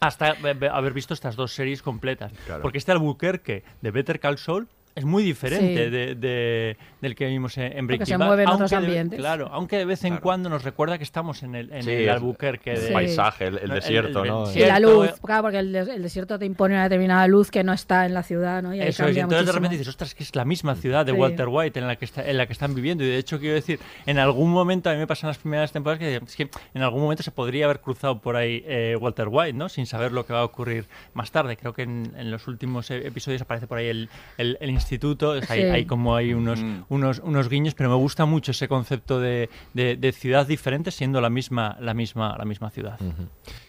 hasta 0.00 0.36
haber 0.72 0.92
visto 0.94 1.12
estas 1.14 1.36
dos 1.36 1.52
series 1.52 1.82
completas. 1.82 2.32
Claro. 2.46 2.62
Porque 2.62 2.78
este 2.78 2.92
Albuquerque 2.92 3.64
de 3.82 3.90
Better 3.90 4.18
Call 4.20 4.38
Saul 4.38 4.68
es 4.98 5.04
muy 5.04 5.22
diferente 5.22 5.84
Sí. 5.86 5.90
de, 5.90 6.14
de- 6.14 6.76
del 7.00 7.14
que 7.14 7.26
vimos 7.26 7.56
en, 7.58 7.76
en 7.78 7.86
Breaking 7.86 8.06
se 8.06 8.16
Bad. 8.16 8.26
mueve 8.26 8.42
en 8.42 8.48
otros 8.48 8.72
aunque 8.72 8.86
de- 8.86 8.98
ambientes. 8.98 9.18
claro, 9.20 9.48
aunque 9.52 9.78
de 9.78 9.84
vez 9.84 10.02
en 10.04 10.10
Claro. 10.10 10.22
cuando 10.22 10.48
nos 10.48 10.64
recuerda 10.64 10.98
que 10.98 11.04
estamos 11.04 11.42
en 11.42 11.54
el, 11.54 11.72
en 11.72 11.82
Sí, 11.84 11.90
el 11.92 12.08
Albuquerque. 12.10 12.72
El 12.72 12.80
de- 12.80 12.86
Sí. 12.88 12.92
paisaje, 12.92 13.46
el, 13.46 13.58
el 13.58 13.70
desierto, 13.70 14.22
el 14.24 14.28
¿no? 14.30 14.52
Y 14.52 14.58
la 14.60 14.80
luz, 14.80 15.12
claro, 15.24 15.42
porque 15.42 15.58
el, 15.60 15.72
des- 15.72 15.88
el 15.88 16.02
desierto 16.02 16.38
te 16.38 16.44
impone 16.46 16.74
una 16.74 16.84
determinada 16.84 17.26
luz 17.28 17.50
que 17.50 17.62
no 17.64 17.72
está 17.72 18.04
en 18.06 18.14
la 18.14 18.22
ciudad, 18.22 18.62
¿no? 18.62 18.74
Y 18.74 18.80
ahí 18.80 18.88
Eso 18.88 19.06
es, 19.06 19.16
y 19.16 19.20
entonces 19.20 19.38
de 19.38 19.42
muchísimo. 19.44 19.52
repente 19.54 19.76
dices, 19.78 19.88
ostras, 19.88 20.14
que 20.14 20.22
es 20.24 20.34
la 20.34 20.44
misma 20.44 20.74
ciudad 20.74 21.06
de 21.06 21.12
Sí. 21.12 21.18
Walter 21.18 21.46
White 21.48 21.78
en 21.78 21.86
la 21.86 21.96
que 21.96 22.04
está, 22.04 22.28
en 22.28 22.36
la 22.36 22.46
que 22.46 22.52
están 22.52 22.74
viviendo. 22.74 23.04
Y 23.04 23.08
de 23.08 23.18
hecho, 23.18 23.38
quiero 23.38 23.54
decir, 23.54 23.78
en 24.06 24.18
algún 24.18 24.50
momento, 24.50 24.90
a 24.90 24.92
mí 24.94 24.98
me 24.98 25.06
pasan 25.06 25.28
las 25.28 25.38
primeras 25.38 25.72
temporadas 25.72 25.98
que, 26.00 26.16
es 26.16 26.36
que 26.36 26.50
en 26.74 26.82
algún 26.82 27.02
momento 27.02 27.22
se 27.22 27.30
podría 27.30 27.66
haber 27.66 27.80
cruzado 27.80 28.20
por 28.20 28.36
ahí 28.36 28.64
eh, 28.66 28.96
Walter 29.00 29.28
White, 29.30 29.52
¿no? 29.52 29.68
Sin 29.68 29.86
saber 29.86 30.12
lo 30.12 30.26
que 30.26 30.32
va 30.32 30.40
a 30.40 30.44
ocurrir 30.44 30.86
más 31.14 31.30
tarde. 31.30 31.56
Creo 31.56 31.72
que 31.72 31.82
en, 31.82 32.12
en 32.16 32.30
los 32.30 32.48
últimos 32.48 32.90
eh, 32.90 33.06
episodios 33.06 33.42
aparece 33.42 33.66
por 33.66 33.78
ahí 33.78 33.86
el, 33.86 34.08
el- 34.36 34.58
el 34.60 34.70
instituto. 34.88 35.40
Sí. 35.42 35.52
hay 35.52 35.84
como 35.84 36.16
hay 36.16 36.32
unos, 36.34 36.60
Mm. 36.62 36.84
unos, 36.88 37.18
unos 37.20 37.48
guiños, 37.48 37.74
pero 37.74 37.90
me 37.90 37.96
gusta 37.96 38.24
mucho 38.24 38.52
ese 38.52 38.68
concepto 38.68 39.20
de, 39.20 39.50
de- 39.74 39.96
de 39.96 40.12
ciudad 40.12 40.46
diferente 40.46 40.90
siendo 40.90 41.20
la 41.20 41.28
misma, 41.30 41.76
la 41.80 41.92
misma, 41.94 42.36
la 42.38 42.44
misma 42.44 42.70
ciudad. 42.70 42.98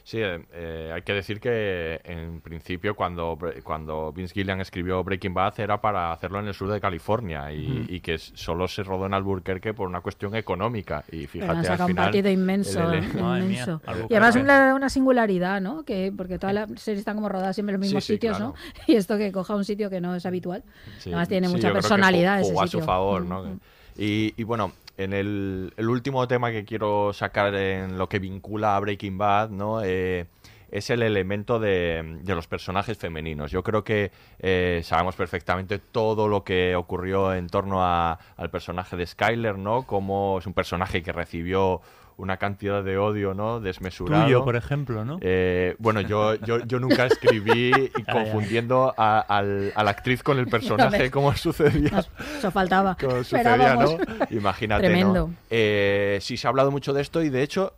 Sí, 0.09 0.17
eh, 0.19 0.43
eh, 0.53 0.91
hay 0.91 1.03
que 1.03 1.13
decir 1.13 1.39
que 1.39 2.01
en 2.03 2.41
principio 2.41 2.95
cuando, 2.95 3.37
cuando 3.63 4.11
Vince 4.11 4.33
Gillian 4.33 4.59
escribió 4.59 5.03
Breaking 5.03 5.35
Bad 5.35 5.59
era 5.59 5.79
para 5.81 6.11
hacerlo 6.11 6.39
en 6.39 6.47
el 6.47 6.55
sur 6.55 6.67
de 6.71 6.81
California 6.81 7.51
y, 7.53 7.85
y 7.87 7.99
que 7.99 8.17
solo 8.17 8.67
se 8.67 8.81
rodó 8.81 9.05
en 9.05 9.13
Albuquerque 9.13 9.75
por 9.75 9.87
una 9.87 10.01
cuestión 10.01 10.33
económica. 10.33 11.03
Y 11.11 11.27
Pero 11.27 11.29
fíjate, 11.29 11.57
al 11.59 11.63
sacado 11.63 11.83
un 11.83 11.89
final, 11.91 12.05
partido 12.05 12.31
inmenso, 12.31 12.91
el- 12.91 13.03
el- 13.03 13.03
¿eh? 13.03 13.21
Madre 13.21 13.41
mía, 13.43 13.51
inmenso. 13.51 13.81
Albuquerque. 13.85 14.13
Y 14.13 14.17
además 14.17 14.35
una, 14.37 14.73
una 14.73 14.89
singularidad, 14.89 15.61
¿no? 15.61 15.83
Que, 15.83 16.11
porque 16.17 16.39
todas 16.39 16.55
las 16.55 16.69
series 16.81 16.97
están 17.01 17.13
como 17.13 17.29
rodadas 17.29 17.55
siempre 17.55 17.75
en 17.75 17.79
los 17.79 17.85
mismos 17.87 18.03
Sí, 18.03 18.07
sí, 18.07 18.13
sitios, 18.15 18.37
claro. 18.37 18.55
¿no? 18.55 18.83
Y 18.91 18.95
esto 18.95 19.15
que 19.15 19.31
coja 19.31 19.53
un 19.53 19.63
sitio 19.63 19.91
que 19.91 20.01
no 20.01 20.15
es 20.15 20.25
habitual. 20.25 20.63
Sí, 20.97 21.09
Además 21.11 21.29
tiene 21.29 21.45
sí, 21.49 21.53
mucha 21.53 21.67
yo 21.67 21.73
creo 21.73 21.81
que 21.83 21.87
personalidad 21.87 22.41
ese 22.41 22.51
a 22.57 22.63
sitio. 22.63 22.79
su 22.79 22.81
favor, 22.83 23.21
Mm, 23.25 23.29
¿no? 23.29 23.59
Y, 23.95 24.33
y 24.37 24.43
bueno, 24.43 24.71
en 24.99 25.13
el, 25.13 25.73
último 25.87 26.27
tema 26.27 26.51
que 26.51 26.65
quiero 26.65 27.13
sacar 27.13 27.55
en 27.55 27.97
lo 27.97 28.09
que 28.09 28.19
vincula 28.19 28.75
a 28.75 28.79
Breaking 28.81 29.17
Bad, 29.17 29.49
¿no? 29.49 29.81
Eh, 29.81 30.25
es 30.71 30.89
el 30.89 31.01
elemento 31.01 31.57
de, 31.57 32.19
de 32.21 32.35
los 32.35 32.47
personajes 32.47 32.97
femeninos. 32.97 33.49
Yo 33.49 33.63
creo 33.63 33.83
que 33.83 34.11
eh, 34.39 34.81
sabemos 34.83 35.15
perfectamente 35.15 35.79
todo 35.79 36.27
lo 36.27 36.43
que 36.43 36.75
ocurrió 36.75 37.33
en 37.33 37.47
torno 37.47 37.83
a- 37.83 38.19
al 38.37 38.49
personaje 38.51 38.95
de 38.97 39.07
Skyler, 39.07 39.57
¿no? 39.57 39.87
Como 39.87 40.37
es 40.37 40.45
un 40.45 40.53
personaje 40.53 41.01
que 41.01 41.11
recibió 41.11 41.81
una 42.19 42.35
cantidad 42.37 42.83
de 42.83 42.97
odio, 42.97 43.33
¿no? 43.33 43.59
Desmesurado. 43.61 44.25
Tuyo, 44.25 44.43
por 44.43 44.55
ejemplo, 44.57 45.05
¿no? 45.05 45.17
Eh, 45.21 45.75
bueno, 45.79 46.01
yo, 46.01 46.35
yo, 46.35 46.59
yo 46.65 46.79
nunca 46.79 47.05
escribí 47.05 47.71
confundiendo 48.11 48.93
a, 48.97 49.19
al- 49.21 49.71
a 49.73 49.83
la 49.83 49.91
actriz 49.91 50.21
con 50.21 50.37
el 50.37 50.47
personaje 50.47 51.09
como 51.11 51.33
sucedía. 51.35 52.03
Eso 52.37 52.51
faltaba. 52.51 52.95
como 52.99 53.17
sucedía. 53.23 53.75
¿no? 53.75 53.97
Imagínate, 54.31 54.83
Tremendo. 54.83 55.27
¿no? 55.29 55.33
Eh, 55.49 56.19
sí, 56.21 56.35
se 56.37 56.45
ha 56.45 56.49
hablado 56.49 56.71
mucho 56.71 56.91
de 56.93 57.01
esto 57.01 57.23
y 57.23 57.29
de 57.29 57.41
hecho 57.41 57.73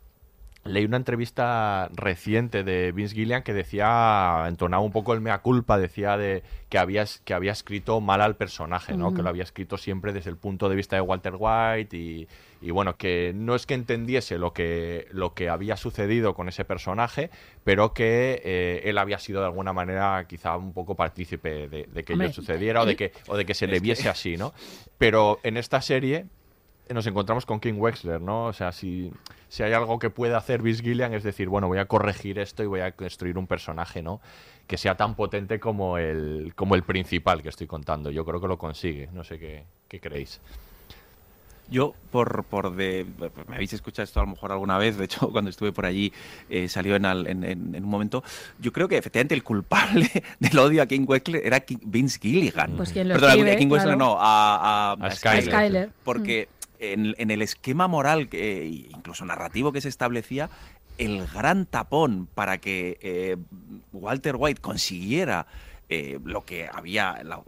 leí 0.64 0.84
una 0.84 0.96
entrevista 0.96 1.88
reciente 1.94 2.62
de 2.62 2.92
Vince 2.92 3.14
Gillian 3.16 3.42
que 3.42 3.52
decía, 3.52 4.44
entonaba 4.46 4.82
un 4.82 4.92
poco 4.92 5.12
el 5.14 5.20
mea 5.20 5.38
culpa, 5.38 5.76
decía 5.78 6.16
de 6.16 6.42
que 6.68 6.78
había, 6.78 7.04
que 7.24 7.34
había 7.34 7.50
escrito 7.52 8.00
mal 8.00 8.20
al 8.20 8.36
personaje, 8.36 8.96
¿no? 8.96 9.08
Ujú. 9.08 9.16
Que 9.16 9.22
lo 9.22 9.28
había 9.28 9.42
escrito 9.42 9.76
siempre 9.76 10.12
desde 10.12 10.30
el 10.30 10.36
punto 10.36 10.68
de 10.68 10.76
vista 10.76 10.94
de 10.96 11.02
Walter 11.02 11.34
White 11.38 11.96
y, 11.96 12.28
y 12.62 12.70
bueno, 12.70 12.96
que 12.96 13.32
no 13.34 13.54
es 13.54 13.66
que 13.66 13.74
entendiese 13.74 14.38
lo 14.38 14.52
que, 14.52 15.08
lo 15.10 15.34
que 15.34 15.48
había 15.48 15.76
sucedido 15.76 16.34
con 16.34 16.48
ese 16.48 16.64
personaje, 16.64 17.28
pero 17.64 17.92
que 17.92 18.40
eh, 18.44 18.82
él 18.84 18.98
había 18.98 19.18
sido 19.18 19.40
de 19.40 19.46
alguna 19.46 19.72
manera 19.72 20.24
quizá 20.28 20.56
un 20.56 20.72
poco 20.72 20.94
partícipe 20.94 21.68
de, 21.68 21.88
de 21.92 22.04
que 22.04 22.12
Hombre, 22.12 22.28
ello 22.28 22.34
sucediera 22.34 22.82
o 22.82 22.86
de 22.86 22.92
él- 22.92 22.96
que, 22.96 23.12
o 23.28 23.36
de 23.36 23.44
que 23.44 23.54
se 23.54 23.66
le 23.66 23.80
viese 23.80 24.08
así, 24.08 24.36
¿no? 24.36 24.52
Pero 24.98 25.40
en 25.42 25.56
esta 25.56 25.82
serie 25.82 26.26
nos 26.88 27.06
encontramos 27.06 27.46
con 27.46 27.58
King 27.58 27.74
Wexler, 27.78 28.20
¿no? 28.20 28.46
O 28.46 28.52
sea, 28.52 28.70
si, 28.70 29.12
si 29.48 29.62
hay 29.62 29.72
algo 29.72 29.98
que 29.98 30.10
puede 30.10 30.34
hacer 30.34 30.60
Vince 30.62 30.82
Gillian 30.82 31.14
es 31.14 31.22
decir, 31.22 31.48
bueno, 31.48 31.66
voy 31.68 31.78
a 31.78 31.86
corregir 31.86 32.38
esto 32.38 32.62
y 32.62 32.66
voy 32.66 32.80
a 32.80 32.92
construir 32.92 33.38
un 33.38 33.46
personaje, 33.46 34.02
¿no? 34.02 34.20
Que 34.66 34.76
sea 34.76 34.96
tan 34.96 35.14
potente 35.16 35.58
como 35.58 35.96
el, 35.98 36.52
como 36.54 36.74
el 36.74 36.82
principal 36.82 37.42
que 37.42 37.48
estoy 37.48 37.66
contando. 37.66 38.10
Yo 38.10 38.24
creo 38.24 38.40
que 38.40 38.48
lo 38.48 38.58
consigue. 38.58 39.08
No 39.12 39.24
sé 39.24 39.38
qué, 39.38 39.64
qué 39.88 40.00
creéis. 40.00 40.40
Yo, 41.70 41.94
por, 42.10 42.44
por 42.44 42.74
de. 42.76 43.06
Me 43.48 43.54
habéis 43.54 43.72
escuchado 43.72 44.04
esto 44.04 44.20
a 44.20 44.24
lo 44.24 44.30
mejor 44.30 44.52
alguna 44.52 44.76
vez, 44.78 44.96
de 44.98 45.04
hecho, 45.06 45.28
cuando 45.32 45.48
estuve 45.50 45.72
por 45.72 45.86
allí 45.86 46.12
eh, 46.50 46.68
salió 46.68 46.96
en, 46.96 47.06
al- 47.06 47.26
en- 47.26 47.44
en- 47.44 47.74
en 47.74 47.84
un 47.84 47.88
momento. 47.90 48.22
Yo 48.58 48.72
creo 48.72 48.88
que 48.88 48.98
efectivamente 48.98 49.34
el 49.34 49.42
culpable 49.42 50.10
del 50.40 50.58
odio 50.58 50.82
a 50.82 50.86
King 50.86 51.04
Wexler 51.06 51.46
era 51.46 51.60
King- 51.60 51.78
Vince 51.84 52.18
Gilligan. 52.20 52.76
Pues 52.76 52.92
quien 52.92 53.08
lo 53.08 53.14
Perdón, 53.14 53.30
escribe, 53.30 53.52
a 53.52 53.56
King 53.56 53.68
Wexler 53.70 53.96
claro. 53.96 54.12
no, 54.14 54.18
a, 54.20 54.92
a, 54.92 54.92
A 54.92 55.06
a 55.06 55.10
Skyler. 55.12 55.90
Porque 56.04 56.48
en, 56.78 57.14
en 57.16 57.30
el 57.30 57.40
esquema 57.40 57.88
moral, 57.88 58.28
que, 58.28 58.66
incluso 58.90 59.24
narrativo 59.24 59.72
que 59.72 59.80
se 59.80 59.88
establecía, 59.88 60.50
el 60.98 61.26
gran 61.26 61.64
tapón 61.64 62.28
para 62.34 62.58
que 62.58 62.98
eh, 63.00 63.36
Walter 63.92 64.34
White 64.36 64.60
consiguiera 64.60 65.46
eh, 65.88 66.18
lo 66.24 66.44
que 66.44 66.68
había, 66.70 67.22
la, 67.24 67.40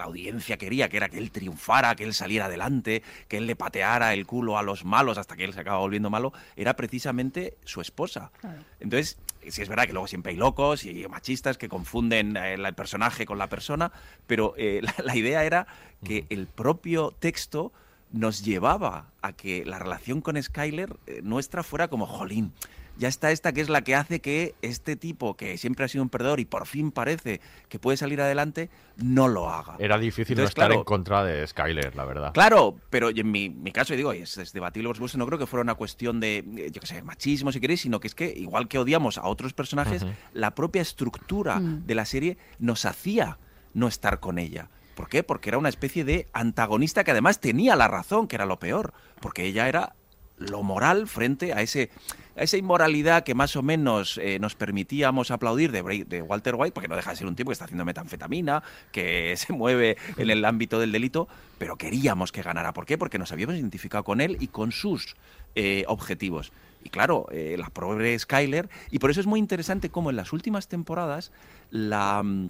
la 0.00 0.06
audiencia 0.06 0.56
quería, 0.56 0.88
que 0.88 0.96
era 0.96 1.08
que 1.08 1.18
él 1.18 1.30
triunfara, 1.30 1.94
que 1.94 2.04
él 2.04 2.14
saliera 2.14 2.46
adelante, 2.46 3.02
que 3.28 3.36
él 3.36 3.46
le 3.46 3.54
pateara 3.54 4.14
el 4.14 4.26
culo 4.26 4.56
a 4.56 4.62
los 4.62 4.84
malos 4.84 5.18
hasta 5.18 5.36
que 5.36 5.44
él 5.44 5.52
se 5.52 5.60
acaba 5.60 5.78
volviendo 5.78 6.08
malo, 6.08 6.32
era 6.56 6.74
precisamente 6.74 7.58
su 7.64 7.82
esposa. 7.82 8.32
Claro. 8.40 8.62
Entonces, 8.80 9.18
sí 9.46 9.60
es 9.60 9.68
verdad 9.68 9.84
que 9.84 9.92
luego 9.92 10.08
siempre 10.08 10.32
hay 10.32 10.38
locos 10.38 10.84
y 10.84 11.06
machistas 11.06 11.58
que 11.58 11.68
confunden 11.68 12.36
eh, 12.36 12.54
el 12.54 12.74
personaje 12.74 13.26
con 13.26 13.36
la 13.36 13.48
persona, 13.48 13.92
pero 14.26 14.54
eh, 14.56 14.80
la, 14.82 14.94
la 15.04 15.16
idea 15.16 15.44
era 15.44 15.66
que 16.02 16.24
el 16.30 16.46
propio 16.46 17.14
texto 17.18 17.72
nos 18.10 18.42
llevaba 18.42 19.10
a 19.22 19.32
que 19.32 19.64
la 19.64 19.78
relación 19.78 20.20
con 20.20 20.42
Skyler 20.42 20.96
eh, 21.06 21.20
nuestra 21.22 21.62
fuera 21.62 21.88
como, 21.88 22.06
jolín, 22.06 22.52
ya 23.00 23.08
está 23.08 23.32
esta 23.32 23.52
que 23.52 23.62
es 23.62 23.70
la 23.70 23.80
que 23.82 23.94
hace 23.94 24.20
que 24.20 24.54
este 24.60 24.94
tipo, 24.94 25.34
que 25.34 25.56
siempre 25.56 25.86
ha 25.86 25.88
sido 25.88 26.04
un 26.04 26.10
perdedor 26.10 26.38
y 26.38 26.44
por 26.44 26.66
fin 26.66 26.92
parece 26.92 27.40
que 27.70 27.78
puede 27.78 27.96
salir 27.96 28.20
adelante, 28.20 28.68
no 28.98 29.26
lo 29.26 29.48
haga. 29.48 29.76
Era 29.78 29.98
difícil 29.98 30.36
no 30.36 30.44
estar 30.44 30.66
claro, 30.66 30.80
en 30.80 30.84
contra 30.84 31.24
de 31.24 31.46
Skyler, 31.46 31.96
la 31.96 32.04
verdad. 32.04 32.32
Claro, 32.34 32.76
pero 32.90 33.08
en 33.08 33.30
mi, 33.30 33.48
mi 33.48 33.72
caso, 33.72 33.94
y 33.94 33.96
digo, 33.96 34.12
y 34.12 34.18
es, 34.18 34.36
es 34.36 34.52
debatible, 34.52 34.88
por 34.90 34.96
supuesto, 34.96 35.16
no 35.16 35.24
creo 35.26 35.38
que 35.38 35.46
fuera 35.46 35.62
una 35.62 35.74
cuestión 35.76 36.20
de, 36.20 36.44
yo 36.72 36.78
qué 36.80 36.86
sé, 36.86 37.02
machismo, 37.02 37.50
si 37.52 37.60
queréis, 37.60 37.80
sino 37.80 38.00
que 38.00 38.06
es 38.08 38.14
que, 38.14 38.26
igual 38.36 38.68
que 38.68 38.78
odiamos 38.78 39.16
a 39.16 39.24
otros 39.26 39.54
personajes, 39.54 40.04
la 40.34 40.54
propia 40.54 40.82
estructura 40.82 41.58
Mm. 41.58 41.86
de 41.86 41.94
la 41.94 42.04
serie 42.04 42.36
nos 42.58 42.84
hacía 42.84 43.38
no 43.72 43.88
estar 43.88 44.20
con 44.20 44.38
ella. 44.38 44.68
¿Por 44.94 45.08
qué? 45.08 45.22
Porque 45.22 45.48
era 45.48 45.56
una 45.56 45.70
especie 45.70 46.04
de 46.04 46.28
antagonista 46.34 47.02
que 47.04 47.12
además 47.12 47.40
tenía 47.40 47.76
la 47.76 47.88
razón, 47.88 48.28
que 48.28 48.36
era 48.36 48.44
lo 48.44 48.58
peor, 48.58 48.92
porque 49.20 49.46
ella 49.46 49.68
era 49.68 49.94
lo 50.40 50.62
moral 50.62 51.06
frente 51.06 51.52
a 51.52 51.62
ese 51.62 51.90
a 52.36 52.44
esa 52.44 52.56
inmoralidad 52.56 53.22
que 53.22 53.34
más 53.34 53.54
o 53.56 53.62
menos 53.62 54.18
eh, 54.18 54.38
nos 54.38 54.54
permitíamos 54.54 55.30
aplaudir 55.30 55.72
de, 55.72 56.22
Walter 56.22 56.54
White, 56.56 56.72
porque 56.72 56.88
no 56.88 56.96
deja 56.96 57.10
de 57.10 57.16
ser 57.16 57.26
un 57.26 57.36
tipo 57.36 57.50
que 57.50 57.52
está 57.52 57.66
haciendo 57.66 57.84
metanfetamina, 57.84 58.62
que 58.92 59.34
se 59.36 59.52
mueve 59.52 59.96
en 60.16 60.30
el 60.30 60.44
ámbito 60.44 60.80
del 60.80 60.90
delito, 60.92 61.28
pero 61.58 61.76
queríamos 61.76 62.32
que 62.32 62.42
ganara. 62.42 62.72
¿Por 62.72 62.86
qué? 62.86 62.96
Porque 62.96 63.18
nos 63.18 63.32
habíamos 63.32 63.56
identificado 63.56 64.04
con 64.04 64.20
él 64.20 64.38
y 64.40 64.48
con 64.48 64.72
sus 64.72 65.16
eh, 65.54 65.84
objetivos. 65.86 66.52
Y 66.82 66.88
claro, 66.88 67.26
eh, 67.30 67.56
la 67.58 67.68
pobre 67.68 68.18
Skyler, 68.18 68.70
y 68.90 69.00
por 69.00 69.10
eso 69.10 69.20
es 69.20 69.26
muy 69.26 69.38
interesante 69.38 69.90
cómo 69.90 70.08
en 70.08 70.16
las 70.16 70.32
últimas 70.32 70.66
temporadas 70.66 71.32
la 71.70 72.22
mm, 72.22 72.48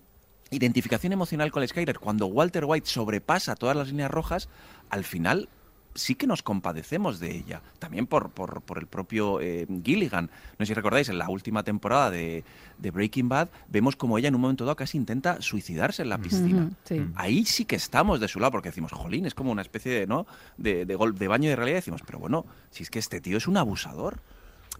identificación 0.52 1.12
emocional 1.12 1.50
con 1.50 1.66
Skyler, 1.66 1.98
cuando 1.98 2.26
Walter 2.26 2.64
White 2.64 2.88
sobrepasa 2.88 3.56
todas 3.56 3.76
las 3.76 3.88
líneas 3.88 4.10
rojas, 4.10 4.48
al 4.88 5.02
final 5.04 5.48
sí 5.94 6.14
que 6.14 6.26
nos 6.26 6.42
compadecemos 6.42 7.18
de 7.20 7.36
ella. 7.36 7.62
También 7.78 8.06
por, 8.06 8.30
por, 8.30 8.62
por 8.62 8.78
el 8.78 8.86
propio 8.86 9.40
eh, 9.40 9.66
Gilligan. 9.84 10.26
No 10.58 10.64
sé 10.64 10.66
si 10.66 10.74
recordáis, 10.74 11.08
en 11.08 11.18
la 11.18 11.28
última 11.28 11.62
temporada 11.62 12.10
de, 12.10 12.44
de 12.78 12.90
Breaking 12.90 13.28
Bad, 13.28 13.48
vemos 13.68 13.96
como 13.96 14.16
ella 14.18 14.28
en 14.28 14.34
un 14.34 14.40
momento 14.40 14.64
dado 14.64 14.76
casi 14.76 14.96
intenta 14.98 15.40
suicidarse 15.42 16.02
en 16.02 16.08
la 16.08 16.18
piscina. 16.18 16.70
Sí. 16.84 17.04
Ahí 17.16 17.44
sí 17.44 17.64
que 17.64 17.76
estamos 17.76 18.20
de 18.20 18.28
su 18.28 18.38
lado, 18.40 18.52
porque 18.52 18.68
decimos, 18.68 18.92
jolín, 18.92 19.26
es 19.26 19.34
como 19.34 19.50
una 19.50 19.62
especie 19.62 19.92
de, 19.92 20.06
¿no? 20.06 20.26
de, 20.56 20.86
de, 20.86 20.96
gol- 20.96 21.14
de 21.18 21.28
baño 21.28 21.50
de 21.50 21.56
realidad. 21.56 21.78
Decimos, 21.78 22.02
pero 22.06 22.18
bueno, 22.18 22.46
si 22.70 22.82
es 22.84 22.90
que 22.90 22.98
este 22.98 23.20
tío 23.20 23.36
es 23.38 23.46
un 23.48 23.56
abusador. 23.56 24.20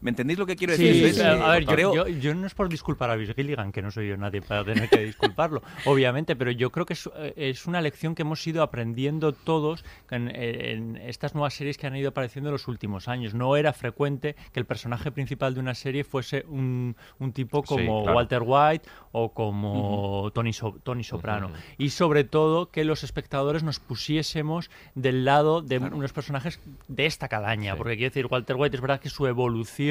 ¿Me 0.01 0.11
entendéis 0.11 0.39
lo 0.39 0.47
que 0.47 0.57
quiero 0.57 0.73
decir? 0.73 1.13
sí, 1.15 1.21
a 1.21 1.49
ver, 1.53 1.65
yo, 1.65 1.73
creo, 1.73 1.95
yo- 1.95 2.09
yo 2.09 2.35
no 2.35 2.47
es 2.47 2.55
por 2.55 2.69
disculpar 2.69 3.11
a 3.11 3.17
Vince 3.17 3.35
Gilligan, 3.35 3.71
que 3.73 3.83
no 3.83 3.91
soy 3.91 4.09
yo 4.09 4.17
nadie 4.17 4.41
para 4.41 4.65
tener 4.65 4.89
que 4.89 4.99
disculparlo, 5.05 5.63
obviamente, 5.85 6.37
pero 6.37 6.51
yo 6.51 6.71
creo 6.71 6.87
que 6.87 6.95
es, 6.95 7.09
eh, 7.17 7.35
es 7.37 7.67
una 7.67 7.81
lección 7.81 8.15
que 8.15 8.23
hemos 8.23 8.47
ido 8.47 8.63
aprendiendo 8.63 9.33
todos 9.33 9.85
en, 10.11 10.29
en 10.35 10.97
estas 10.97 11.35
nuevas 11.35 11.55
series 11.55 11.77
que 11.77 11.87
han 11.87 11.97
ido 11.97 12.09
apareciendo 12.11 12.49
en 12.49 12.53
los 12.53 12.67
últimos 12.69 13.09
años. 13.09 13.35
No 13.35 13.57
era 13.57 13.73
frecuente 13.73 14.37
que 14.53 14.61
el 14.61 14.67
personaje 14.67 15.11
principal 15.11 15.53
de 15.55 15.61
una 15.61 15.75
serie 15.75 16.05
fuese 16.05 16.45
un, 16.49 16.97
un 17.19 17.33
tipo 17.33 17.61
Sí, 17.61 17.67
como 17.69 18.03
claro. 18.05 18.17
Walter 18.17 18.43
White 18.45 18.89
o 19.13 19.33
como 19.35 20.31
Tony, 20.33 20.53
So- 20.53 20.79
Tony 20.83 21.05
Soprano. 21.05 21.51
Y 21.79 21.91
sobre 21.91 22.25
todo 22.25 22.71
que 22.71 22.85
los 22.85 23.05
espectadores 23.05 23.63
nos 23.63 23.81
pusiésemos 23.81 24.71
del 24.95 25.25
lado 25.25 25.61
de 25.63 25.79
Claro. 25.79 25.97
unos 25.97 26.13
personajes 26.13 26.61
de 26.89 27.07
esta 27.07 27.29
calaña, 27.29 27.77
porque 27.77 27.97
quiero 27.97 28.11
decir, 28.11 28.27
Walter 28.31 28.57
White 28.57 28.77
es 28.77 28.81
verdad 28.81 29.01
que 29.01 29.09
su 29.11 29.27
evolución 29.27 29.90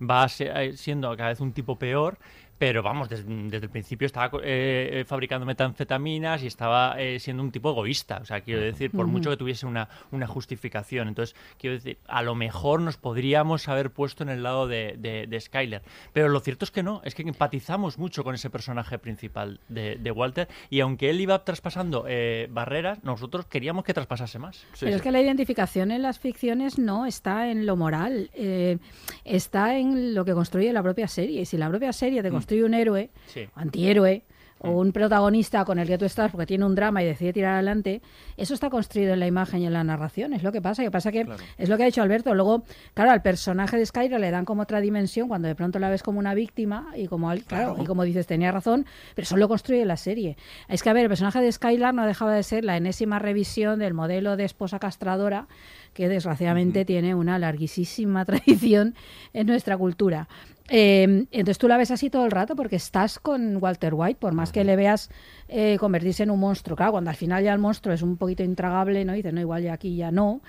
va 0.00 0.26
eh, 0.38 0.72
siendo 0.76 1.16
cada 1.16 1.30
vez 1.30 1.40
un 1.40 1.52
tipo 1.52 1.78
peor, 1.78 2.18
pero 2.58 2.82
vamos, 2.82 3.08
des- 3.08 3.24
desde, 3.26 3.66
el 3.66 3.70
principio 3.70 4.06
estaba 4.06 4.30
co- 4.30 4.40
eh, 4.42 5.00
eh, 5.00 5.04
fabricando 5.06 5.44
metanfetaminas 5.46 6.42
y 6.42 6.46
estaba 6.46 6.94
eh, 7.00 7.18
siendo 7.20 7.42
un 7.42 7.50
tipo 7.50 7.70
egoísta. 7.70 8.18
O 8.22 8.24
sea, 8.24 8.40
quiero 8.40 8.60
decir, 8.60 8.90
por 8.90 9.06
mucho 9.06 9.30
que 9.30 9.36
tuviese 9.36 9.66
una, 9.66 9.88
una 10.12 10.26
justificación. 10.26 11.08
Entonces, 11.08 11.34
quiero 11.58 11.74
decir, 11.76 11.98
a 12.06 12.22
lo 12.22 12.34
mejor 12.34 12.80
nos 12.80 12.96
podríamos 12.96 13.68
haber 13.68 13.90
puesto 13.90 14.22
en 14.22 14.28
el 14.28 14.42
lado 14.42 14.66
de, 14.68 14.94
de, 14.98 15.26
de 15.26 15.40
Skyler. 15.40 15.82
Pero 16.12 16.28
lo 16.28 16.40
cierto 16.40 16.64
es 16.64 16.70
que 16.70 16.82
no, 16.82 17.00
es 17.04 17.14
que 17.14 17.22
empatizamos 17.22 17.98
mucho 17.98 18.22
con 18.24 18.34
ese 18.34 18.50
personaje 18.50 18.98
principal 18.98 19.60
de, 19.68 19.96
de 19.96 20.10
Walter 20.10 20.48
y 20.70 20.80
aunque 20.80 21.10
él 21.10 21.20
iba 21.20 21.44
traspasando 21.44 22.04
eh, 22.08 22.48
barreras, 22.50 23.02
nosotros 23.02 23.46
queríamos 23.46 23.84
que 23.84 23.94
traspasase 23.94 24.38
más. 24.38 24.56
Sí, 24.56 24.66
Pero 24.80 24.92
sí. 24.92 24.96
es 24.96 25.02
que 25.02 25.10
la 25.10 25.20
identificación 25.20 25.90
en 25.90 26.02
las 26.02 26.18
ficciones 26.18 26.78
no 26.78 27.06
está 27.06 27.50
en 27.50 27.66
lo 27.66 27.76
moral, 27.76 28.30
eh, 28.34 28.78
está 29.24 29.76
en 29.76 30.14
lo 30.14 30.24
que 30.24 30.32
construye 30.34 30.72
la 30.72 30.82
propia 30.82 31.08
serie. 31.08 31.40
Y 31.42 31.44
si 31.46 31.56
la 31.56 31.68
propia 31.68 31.92
serie 31.92 32.22
te 32.22 32.30
construye 32.30 32.53
un 32.62 32.74
héroe, 32.74 33.10
Sí. 33.26 33.46
antihéroe, 33.54 34.22
o 34.66 34.70
un 34.80 34.92
protagonista 34.92 35.62
con 35.66 35.78
el 35.78 35.86
que 35.86 35.98
tú 35.98 36.06
estás 36.06 36.30
porque 36.30 36.46
tiene 36.46 36.64
un 36.64 36.74
drama 36.74 37.02
y 37.02 37.06
decide 37.06 37.34
tirar 37.34 37.52
adelante, 37.54 38.00
eso 38.38 38.54
está 38.54 38.70
construido 38.70 39.12
en 39.12 39.20
la 39.20 39.26
imagen 39.26 39.60
y 39.60 39.66
en 39.66 39.74
la 39.74 39.84
narración. 39.84 40.32
Es 40.32 40.42
lo 40.42 40.52
que 40.52 40.62
pasa. 40.62 40.82
que 40.82 40.90
pasa 40.90 41.12
que 41.12 41.24
Claro. 41.26 41.42
es 41.58 41.68
lo 41.68 41.76
que 41.76 41.82
ha 41.82 41.86
dicho 41.86 42.00
Alberto. 42.00 42.32
Luego, 42.34 42.64
claro, 42.94 43.10
al 43.10 43.20
personaje 43.20 43.76
de 43.76 43.84
Skyler 43.84 44.18
le 44.18 44.30
dan 44.30 44.46
como 44.46 44.62
otra 44.62 44.80
dimensión 44.80 45.28
cuando 45.28 45.48
de 45.48 45.54
pronto 45.54 45.78
la 45.78 45.90
ves 45.90 46.02
como 46.02 46.18
una 46.18 46.32
víctima 46.32 46.92
y 46.96 47.08
como, 47.08 47.30
Claro. 47.46 47.76
y 47.78 47.84
como 47.84 48.04
dices, 48.04 48.26
tenía 48.26 48.52
razón, 48.52 48.86
pero 49.14 49.24
eso 49.24 49.36
lo 49.36 49.48
construye 49.48 49.84
la 49.84 49.98
serie. 49.98 50.38
Es 50.68 50.82
que, 50.82 50.88
a 50.88 50.94
ver, 50.94 51.02
el 51.02 51.08
personaje 51.10 51.42
de 51.42 51.52
Skylar 51.52 51.92
no 51.92 52.06
dejaba 52.06 52.32
de 52.34 52.42
ser 52.42 52.64
la 52.64 52.78
enésima 52.78 53.18
revisión 53.18 53.80
del 53.80 53.92
modelo 53.92 54.38
de 54.38 54.44
esposa 54.46 54.78
castradora 54.78 55.46
que 55.92 56.08
desgraciadamente 56.08 56.86
tiene 56.86 57.14
una 57.14 57.38
larguísima 57.38 58.24
tradición 58.64 58.94
en 59.34 59.46
nuestra 59.46 59.76
cultura. 59.76 60.26
Eh, 60.68 61.26
entonces 61.30 61.58
tú 61.58 61.68
la 61.68 61.76
ves 61.76 61.90
así 61.90 62.08
todo 62.08 62.24
el 62.24 62.30
rato 62.30 62.56
porque 62.56 62.76
estás 62.76 63.18
con 63.18 63.58
Walter 63.62 63.92
White, 63.94 64.18
por 64.18 64.32
más 64.32 64.50
que 64.50 64.64
le 64.64 64.76
veas 64.76 65.10
eh, 65.48 65.76
convertirse 65.78 66.22
en 66.22 66.30
un 66.30 66.40
monstruo. 66.40 66.76
Claro, 66.76 66.92
cuando 66.92 67.10
al 67.10 67.16
final 67.16 67.44
ya 67.44 67.52
el 67.52 67.58
monstruo 67.58 67.94
es 67.94 68.00
un 68.02 68.16
poquito 68.16 68.42
intragable, 68.42 69.04
¿no? 69.04 69.12
Y 69.12 69.16
dices, 69.18 69.34
no, 69.34 69.40
igual 69.40 69.62
ya 69.62 69.74
aquí 69.74 69.94
ya 69.96 70.10
no, 70.10 70.40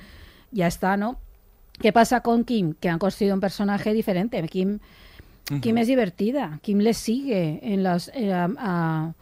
ya 0.51 0.67
está, 0.67 0.95
¿no? 0.95 1.17
¿Qué 1.79 1.91
pasa 1.91 2.21
con 2.21 2.45
Kim? 2.45 2.73
Que 2.79 2.87
han 2.87 2.99
construido 2.99 3.33
un 3.35 3.41
personaje 3.41 3.93
diferente. 3.93 4.41
Kim 4.47 4.79
Kim 5.61 5.77
es 5.77 5.87
divertida. 5.87 6.59
Kim 6.63 6.79
le 6.79 6.93
sigue 6.93 7.59
en 7.61 7.83
las 7.83 8.09
eh, 8.15 8.31
a, 8.33 8.47
a- 8.57 9.13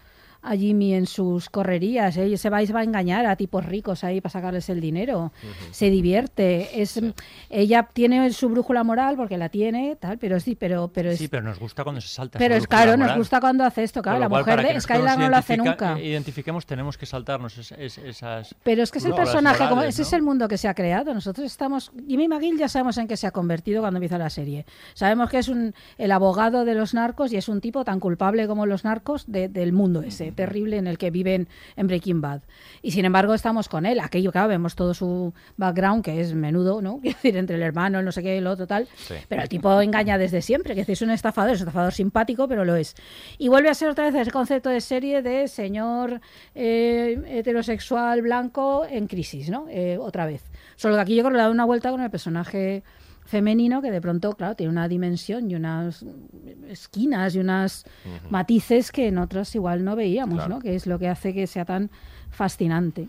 a 0.43 0.55
Jimmy 0.55 0.93
en 0.93 1.05
sus 1.07 1.49
correrías. 1.49 2.17
Ella 2.17 2.37
se 2.37 2.49
va 2.49 2.61
y 2.61 2.67
se 2.67 2.73
va 2.73 2.81
a 2.81 2.83
engañar 2.83 3.25
a 3.25 3.35
tipos 3.35 3.65
ricos 3.65 4.03
ahí 4.03 4.21
para 4.21 4.31
sacarles 4.33 4.69
el 4.69 4.81
dinero. 4.81 5.31
Se 5.71 5.89
divierte. 5.89 6.81
Es 6.81 6.99
ella 7.49 7.87
tiene 7.93 8.31
su 8.33 8.49
brújula 8.49 8.83
moral 8.83 9.15
porque 9.15 9.37
la 9.37 9.49
tiene, 9.49 9.95
tal, 9.99 10.17
pero 10.17 10.39
sí, 10.39 10.55
pero 10.55 10.89
pero 10.93 11.11
es 11.11 11.19
Sí, 11.19 11.27
pero 11.27 11.43
nos 11.43 11.59
gusta 11.59 11.83
cuando 11.83 12.01
se 12.01 12.07
salta. 12.09 12.39
pero 12.39 12.55
es 12.55 12.67
claro, 12.67 12.97
nos 12.97 13.15
gusta 13.15 13.39
cuando 13.39 13.63
hace 13.63 13.83
esto, 13.83 14.01
claro, 14.01 14.19
la 14.19 14.29
cual, 14.29 14.41
mujer 14.45 14.73
de 14.73 14.81
Skylar 14.81 15.17
no 15.17 15.29
lo 15.29 15.37
hace 15.37 15.57
nunca. 15.57 15.99
Identifiquemos, 15.99 16.65
tenemos 16.65 16.97
que 16.97 17.05
saltarnos 17.05 17.57
es- 17.57 17.71
es- 17.73 17.97
esas. 17.99 18.55
Pero 18.63 18.83
es 18.83 18.91
que 18.91 18.97
es 18.99 19.05
el 19.05 19.13
personaje, 19.13 19.59
como 19.59 19.75
morales, 19.75 19.95
ese 19.95 20.01
es 20.03 20.13
el 20.13 20.21
mundo 20.23 20.47
que 20.47 20.57
se 20.57 20.67
ha 20.67 20.73
creado. 20.73 21.13
Nosotros 21.13 21.45
estamos. 21.45 21.91
Jimmy 22.07 22.27
McGill 22.27 22.57
ya 22.57 22.67
sabemos 22.67 22.97
en 22.97 23.07
qué 23.07 23.15
se 23.17 23.27
ha 23.27 23.31
convertido 23.31 23.81
cuando 23.81 23.97
empieza 23.99 24.17
la 24.17 24.29
serie. 24.29 24.65
Sabemos 24.93 25.29
que 25.29 25.37
es 25.37 25.47
un, 25.47 25.73
el 25.97 26.11
abogado 26.11 26.65
de 26.65 26.75
los 26.75 26.93
narcos 26.93 27.31
y 27.31 27.37
es 27.37 27.47
un 27.47 27.61
tipo 27.61 27.85
tan 27.85 27.99
culpable 27.99 28.47
como 28.47 28.65
los 28.65 28.83
narcos 28.83 29.23
de- 29.27 29.47
del 29.47 29.71
mundo 29.71 30.01
ese, 30.01 30.32
terrible 30.33 30.77
en 30.77 30.87
el 30.87 30.97
que 30.97 31.11
viven 31.11 31.47
en 31.75 31.87
Breaking 31.87 32.21
Bad. 32.21 32.41
Y 32.81 32.91
sin 32.91 33.05
embargo, 33.05 33.33
estamos 33.33 33.69
con 33.69 33.85
él. 33.85 33.99
Aquello, 33.99 34.31
claro, 34.31 34.49
vemos 34.49 34.75
todo 34.75 34.93
su 34.93 35.33
background, 35.57 36.03
que 36.03 36.21
es 36.21 36.33
menudo, 36.33 36.81
¿no? 36.81 36.99
Quiero 37.01 37.17
decir, 37.17 37.37
entre 37.37 37.55
el 37.55 37.61
hermano, 37.61 37.99
el 37.99 38.05
no 38.05 38.11
sé 38.11 38.21
qué, 38.23 38.37
el 38.37 38.47
otro, 38.47 38.67
tal. 38.67 38.87
Sí. 38.95 39.15
Pero 39.27 39.41
el 39.41 39.49
tipo 39.49 39.81
engaña 39.81 40.17
desde 40.17 40.41
siempre, 40.41 40.75
que 40.75 40.91
es 40.91 41.01
un 41.01 41.11
estafador, 41.11 41.51
es 41.51 41.61
un 41.61 41.67
estafador 41.67 41.93
simpático, 41.93 42.47
pero 42.47 42.65
lo 42.65 42.75
es. 42.75 42.95
Y 43.37 43.49
vuelve 43.49 43.69
a 43.69 43.73
ser 43.73 43.89
otra 43.89 44.05
vez 44.05 44.15
ese 44.15 44.31
concepto 44.31 44.69
de 44.69 44.81
serie 44.81 45.21
de 45.21 45.47
señor 45.47 46.21
eh, 46.55 47.21
heterosexual 47.27 48.21
blanco 48.21 48.85
en 48.89 49.07
crisis, 49.07 49.49
¿no? 49.49 49.67
Eh, 49.69 49.97
otra 49.99 50.25
vez. 50.25 50.43
Solo 50.75 50.95
que 50.95 51.01
aquí 51.01 51.15
yo 51.15 51.23
creo 51.23 51.31
que 51.31 51.37
le 51.37 51.43
da 51.43 51.49
una 51.49 51.65
vuelta 51.65 51.91
con 51.91 52.01
el 52.01 52.09
personaje 52.09 52.83
femenino 53.25 53.81
que 53.81 53.89
de 53.91 54.01
pronto, 54.01 54.33
claro, 54.33 54.55
tiene 54.55 54.71
una 54.71 54.87
dimensión 54.87 55.49
y 55.49 55.55
unas 55.55 56.05
esquinas 56.67 57.35
y 57.35 57.39
unas 57.39 57.85
matices 58.29 58.91
que 58.91 59.07
en 59.07 59.17
otras 59.17 59.53
igual 59.55 59.83
no 59.83 59.95
veíamos, 59.95 60.35
Claro. 60.35 60.55
¿no? 60.55 60.61
Que 60.61 60.75
es 60.75 60.85
lo 60.87 60.99
que 60.99 61.07
hace 61.07 61.33
que 61.33 61.47
sea 61.47 61.65
tan 61.65 61.89
fascinante. 62.29 63.07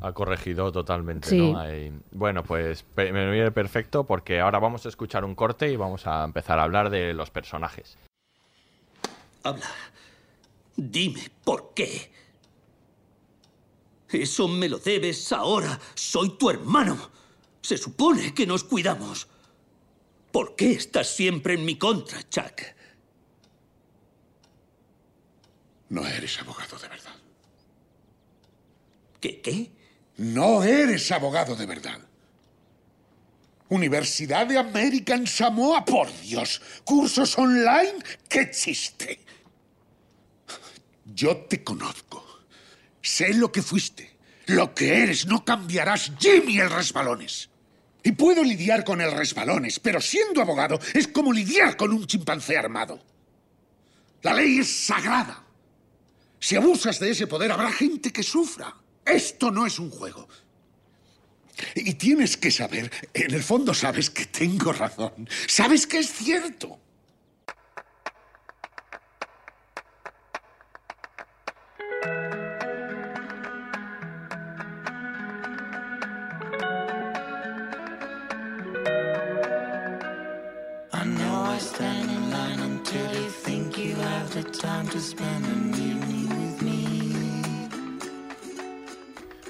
Ha 0.00 0.12
corregido 0.12 0.70
totalmente, 0.70 1.28
Sí. 1.28 1.52
¿no? 1.52 1.58
Ahí- 1.58 1.92
Bueno, 2.12 2.44
pues 2.44 2.84
me 2.96 3.30
viene 3.30 3.50
perfecto 3.50 4.04
porque 4.04 4.38
ahora 4.40 4.58
vamos 4.60 4.86
a 4.86 4.88
escuchar 4.90 5.24
un 5.24 5.34
corte 5.34 5.70
y 5.72 5.76
vamos 5.76 6.06
a 6.06 6.24
empezar 6.24 6.58
a 6.60 6.62
hablar 6.64 6.88
de 6.90 7.14
los 7.14 7.30
personajes. 7.30 7.96
Habla. 9.42 9.66
Dime 10.76 11.22
por 11.44 11.72
qué. 11.74 12.12
Eso 14.10 14.46
me 14.48 14.68
lo 14.68 14.78
debes 14.78 15.32
ahora. 15.32 15.78
Soy 15.94 16.30
tu 16.38 16.48
hermano. 16.50 16.96
Se 17.60 17.76
supone 17.76 18.32
que 18.32 18.46
nos 18.46 18.64
cuidamos. 18.64 19.26
¿Por 20.32 20.56
qué 20.56 20.72
estás 20.72 21.08
siempre 21.08 21.54
en 21.54 21.64
mi 21.64 21.76
contra, 21.76 22.28
Chuck? 22.28 22.62
No 25.88 26.06
eres 26.06 26.38
abogado 26.38 26.78
de 26.78 26.88
verdad. 26.88 27.16
¿Qué? 29.20 29.40
¿Qué? 29.40 29.70
No 30.18 30.62
eres 30.62 31.10
abogado 31.12 31.56
de 31.56 31.66
verdad. 31.66 32.00
Universidad 33.70 34.46
de 34.46 34.58
American 34.58 35.26
Samoa, 35.26 35.84
por 35.84 36.12
Dios. 36.20 36.60
Cursos 36.84 37.36
online, 37.38 37.94
qué 38.28 38.50
chiste. 38.50 39.20
Yo 41.04 41.36
te 41.36 41.62
conozco. 41.62 42.24
Sé 43.02 43.34
lo 43.34 43.52
que 43.52 43.62
fuiste, 43.62 44.16
lo 44.46 44.74
que 44.74 45.02
eres. 45.02 45.26
No 45.26 45.44
cambiarás 45.44 46.12
Jimmy 46.18 46.58
el 46.58 46.70
resbalones. 46.70 47.50
Y 48.02 48.12
puedo 48.12 48.42
lidiar 48.42 48.84
con 48.84 49.00
el 49.00 49.12
resbalones, 49.12 49.80
pero 49.80 50.00
siendo 50.00 50.40
abogado 50.40 50.78
es 50.94 51.08
como 51.08 51.32
lidiar 51.32 51.76
con 51.76 51.92
un 51.92 52.06
chimpancé 52.06 52.56
armado. 52.56 53.02
La 54.22 54.34
ley 54.34 54.58
es 54.58 54.86
sagrada. 54.86 55.44
Si 56.40 56.56
abusas 56.56 56.98
de 56.98 57.10
ese 57.10 57.26
poder, 57.26 57.50
habrá 57.52 57.72
gente 57.72 58.12
que 58.12 58.22
sufra. 58.22 58.74
Esto 59.04 59.50
no 59.50 59.66
es 59.66 59.78
un 59.78 59.90
juego. 59.90 60.28
Y 61.74 61.94
tienes 61.94 62.36
que 62.36 62.50
saber, 62.50 62.90
en 63.12 63.34
el 63.34 63.42
fondo 63.42 63.74
sabes 63.74 64.10
que 64.10 64.26
tengo 64.26 64.72
razón. 64.72 65.28
Sabes 65.46 65.86
que 65.86 65.98
es 65.98 66.12
cierto. 66.12 66.78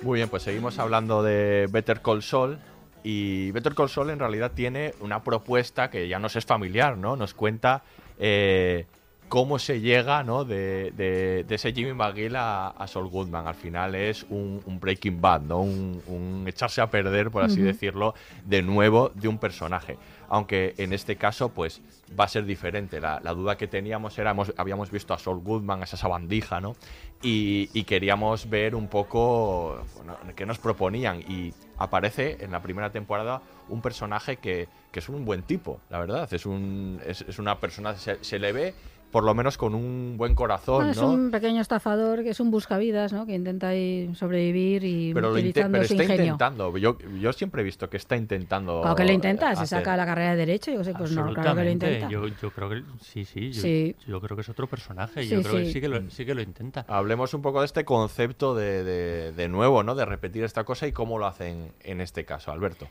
Muy 0.02 0.18
bien, 0.18 0.28
pues 0.28 0.42
seguimos 0.42 0.78
hablando 0.78 1.22
de 1.22 1.68
Better 1.70 2.00
Call 2.00 2.22
Saul. 2.22 2.58
Y 3.04 3.50
Better 3.52 3.74
Call 3.74 3.88
Saul 3.88 4.10
en 4.10 4.18
realidad 4.18 4.52
tiene 4.54 4.94
una 5.00 5.22
propuesta 5.22 5.90
que 5.90 6.08
ya 6.08 6.18
nos 6.18 6.34
es 6.36 6.44
familiar, 6.44 6.96
¿no? 6.96 7.16
Nos 7.16 7.34
cuenta 7.34 7.82
eh, 8.18 8.86
cómo 9.28 9.58
se 9.58 9.80
llega, 9.80 10.22
¿no? 10.22 10.44
De, 10.44 10.90
de- 10.96 11.44
de 11.46 11.54
ese 11.54 11.72
Jimmy 11.72 11.92
McGill 11.92 12.36
a, 12.36 12.68
a 12.68 12.86
Saul 12.86 13.08
Goodman. 13.08 13.46
Al 13.46 13.54
final 13.54 13.94
es 13.94 14.24
un, 14.30 14.60
un 14.64 14.80
Breaking 14.80 15.20
Bad, 15.20 15.42
¿no? 15.42 15.60
Un, 15.60 16.02
un 16.06 16.44
echarse 16.48 16.80
a 16.80 16.90
perder, 16.90 17.30
por 17.30 17.44
así 17.44 17.60
decirlo, 17.60 18.14
de 18.44 18.62
nuevo 18.62 19.10
de 19.14 19.28
un 19.28 19.38
personaje. 19.38 19.98
Aunque 20.30 20.74
en 20.78 20.92
este 20.92 21.16
caso, 21.16 21.48
pues 21.50 21.80
va 22.18 22.24
a 22.24 22.28
ser 22.28 22.44
diferente. 22.44 23.00
La, 23.00 23.20
la 23.22 23.32
duda 23.32 23.56
que 23.56 23.66
teníamos 23.66 24.18
era, 24.18 24.30
hemos- 24.32 24.52
habíamos 24.56 24.90
visto 24.90 25.14
a 25.14 25.18
Saul 25.18 25.40
Goodman, 25.40 25.80
a 25.80 25.84
esa 25.84 25.96
sabandija, 25.96 26.60
¿no? 26.60 26.76
Y, 27.22 27.68
y 27.72 27.84
queríamos 27.84 28.48
ver 28.48 28.74
un 28.74 28.88
poco 28.88 29.84
bueno, 29.96 30.16
qué 30.36 30.46
nos 30.46 30.58
proponían. 30.58 31.20
Y 31.20 31.52
aparece 31.78 32.38
en 32.40 32.50
la 32.52 32.60
primera 32.62 32.90
temporada 32.90 33.40
un 33.68 33.80
personaje 33.82 34.36
que, 34.36 34.68
que 34.92 35.00
es 35.00 35.08
un 35.08 35.24
buen 35.24 35.42
tipo, 35.42 35.80
la 35.90 35.98
verdad. 35.98 36.32
Es, 36.32 36.46
un, 36.46 37.00
es, 37.06 37.22
es 37.22 37.38
una 37.38 37.58
persona, 37.58 37.96
se, 37.96 38.22
se 38.22 38.38
le 38.38 38.52
ve 38.52 38.74
por 39.10 39.24
lo 39.24 39.34
menos 39.34 39.56
con 39.56 39.74
un 39.74 40.16
buen 40.18 40.34
corazón, 40.34 40.76
Bueno, 40.76 40.90
es 40.90 41.00
¿no? 41.00 41.10
un 41.10 41.30
pequeño 41.30 41.60
estafador 41.62 42.22
que 42.22 42.30
es 42.30 42.40
un 42.40 42.50
buscavidas, 42.50 43.12
¿no? 43.12 43.24
Que 43.26 43.34
intenta 43.34 43.68
ahí 43.68 44.10
sobrevivir 44.14 44.84
y 44.84 45.14
Pero, 45.14 45.28
lo 45.28 45.34
utilizando 45.34 45.72
pero 45.78 45.84
su 45.88 45.94
está 45.94 46.02
ingenio. 46.04 46.24
intentando. 46.24 46.76
Yo, 46.76 46.98
yo 47.20 47.32
siempre 47.32 47.62
he 47.62 47.64
visto 47.64 47.88
que 47.88 47.96
está 47.96 48.16
intentando. 48.16 48.80
Claro 48.82 48.96
que 48.96 49.04
lo 49.04 49.12
intenta, 49.12 49.54
se 49.56 49.66
saca 49.66 49.96
la 49.96 50.04
carrera 50.04 50.32
de 50.32 50.36
Derecho, 50.36 50.70
yo 50.72 50.84
sé, 50.84 50.92
pues 50.94 51.12
no, 51.12 51.32
claro 51.32 51.56
que 51.56 51.64
lo 51.64 51.70
intenta. 51.70 52.08
Yo, 52.08 52.26
yo 52.26 52.50
creo 52.50 52.68
que 52.68 52.82
sí, 53.00 53.24
sí. 53.24 53.50
Yo, 53.52 53.62
Sí. 53.62 53.96
yo 54.06 54.20
creo 54.20 54.36
que 54.36 54.42
es 54.42 54.48
otro 54.48 54.66
personaje. 54.66 55.22
Sí, 55.22 55.28
yo 55.30 55.42
creo 55.42 55.58
sí. 55.58 55.64
que 55.64 55.72
sí 55.72 55.80
que 55.80 55.88
lo, 55.88 56.10
sí 56.10 56.26
que 56.26 56.34
lo 56.34 56.42
intenta. 56.42 56.84
Hablemos 56.88 57.32
un 57.34 57.42
poco 57.42 57.60
de 57.60 57.66
este 57.66 57.84
concepto 57.84 58.54
de, 58.54 58.84
de- 58.84 59.32
de 59.32 59.48
nuevo, 59.48 59.82
¿no? 59.82 59.94
De 59.94 60.04
repetir 60.04 60.44
esta 60.44 60.64
cosa 60.64 60.86
y 60.86 60.92
cómo 60.92 61.18
lo 61.18 61.26
hacen 61.26 61.72
en 61.80 62.00
este 62.00 62.24
caso, 62.24 62.52
Alberto. 62.52 62.86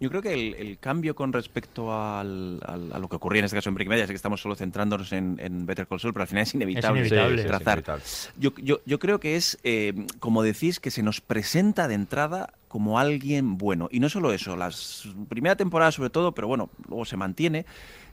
Yo 0.00 0.08
creo 0.10 0.22
que 0.22 0.32
el, 0.34 0.54
el 0.54 0.78
cambio 0.78 1.14
con 1.14 1.32
respecto 1.32 1.92
al- 1.92 2.60
al- 2.66 2.92
a 2.92 2.98
lo 2.98 3.08
que 3.08 3.16
ocurría 3.16 3.40
en 3.40 3.44
este 3.46 3.56
caso 3.56 3.68
en 3.68 3.74
Breaking 3.74 3.90
Bad, 3.90 3.98
ya 3.98 4.06
sé 4.06 4.12
que 4.12 4.16
estamos 4.16 4.40
solo 4.40 4.54
centrándonos 4.56 5.12
en, 5.12 5.38
en 5.40 5.66
Better 5.66 5.86
Call 5.86 6.00
Saul, 6.00 6.12
pero 6.12 6.22
al 6.22 6.28
final 6.28 6.42
es 6.42 6.54
inevitable, 6.54 7.00
inevitable. 7.00 7.36
Sí, 7.36 7.36
sí, 7.36 7.42
es 7.42 7.46
trazar. 7.48 7.78
inevitable. 7.78 8.04
Yo, 8.38 8.50
yo- 8.56 8.80
yo 8.86 8.98
creo 8.98 9.20
que 9.20 9.36
es, 9.36 9.58
eh, 9.64 9.92
como 10.18 10.42
decís, 10.42 10.80
que 10.80 10.90
se 10.90 11.02
nos 11.02 11.20
presenta 11.20 11.88
de 11.88 11.94
entrada 11.94 12.52
como 12.68 12.98
alguien 12.98 13.58
bueno. 13.58 13.88
Y 13.90 14.00
no 14.00 14.08
solo 14.08 14.32
eso, 14.32 14.56
las 14.56 15.08
primera 15.28 15.56
temporada 15.56 15.92
sobre 15.92 16.10
todo, 16.10 16.32
pero 16.32 16.48
bueno, 16.48 16.70
luego 16.88 17.04
se 17.04 17.16
mantiene, 17.16 17.66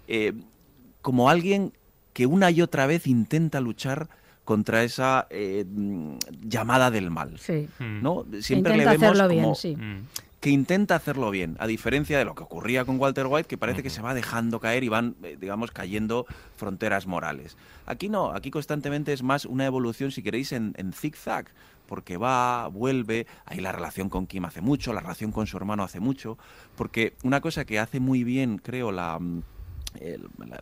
eh, 0.08 0.34
como 1.02 1.30
alguien 1.30 1.74
que 2.14 2.26
una 2.26 2.52
y 2.52 2.62
otra 2.62 2.86
vez 2.86 3.08
intenta 3.08 3.62
luchar 3.62 4.10
contra 4.44 4.84
esa 4.84 5.28
eh, 5.30 5.64
mm, 5.66 6.16
llamada 6.42 6.90
del 6.92 7.12
mal. 7.12 7.38
Sí. 7.40 7.70
¿no? 7.80 8.26
Siempre 8.42 8.74
Intenta 8.74 8.78
le 8.78 8.86
vemos 8.98 9.04
hacerlo 9.12 9.28
bien, 9.30 9.44
como 9.44 9.56
sí. 9.56 9.78
Que 10.40 10.50
intenta 10.50 10.96
hacerlo 10.96 11.32
bien, 11.32 11.58
a 11.60 11.68
diferencia 11.68 12.18
de 12.18 12.24
lo 12.26 12.34
que 12.34 12.44
ocurría 12.44 12.86
con 12.86 12.98
Walter 13.00 13.28
White, 13.28 13.48
que 13.48 13.58
parece 13.58 13.84
que 13.84 13.90
se 13.90 14.02
va 14.02 14.14
dejando 14.14 14.60
caer 14.60 14.84
y 14.86 14.90
van, 14.90 15.16
eh, 15.24 15.38
digamos, 15.40 15.72
cayendo 15.72 16.26
fronteras 16.56 17.08
morales. 17.08 17.58
Aquí 17.86 18.08
no, 18.08 18.32
aquí 18.32 18.50
constantemente 18.50 19.12
es 19.12 19.22
más 19.22 19.44
una 19.46 19.66
evolución, 19.66 20.12
si 20.12 20.24
queréis, 20.24 20.54
en, 20.54 20.74
en 20.78 20.94
zig-zag, 20.94 21.48
porque 21.88 22.16
va, 22.18 22.68
vuelve, 22.70 23.28
ahí 23.46 23.60
la 23.60 23.72
relación 23.74 24.10
con 24.10 24.28
Kim 24.28 24.46
hace 24.46 24.62
mucho, 24.62 24.94
la 24.94 25.02
relación 25.02 25.32
con 25.34 25.46
su 25.46 25.58
hermano 25.58 25.84
hace 25.84 26.00
mucho, 26.00 26.38
porque 26.78 27.16
una 27.24 27.42
cosa 27.42 27.66
que 27.66 27.80
hace 27.80 28.00
muy 28.00 28.24
bien, 28.24 28.60
creo, 28.60 28.92
la... 28.92 29.20
mm, 29.20 29.42
el- 30.00 30.30
la- 30.38 30.60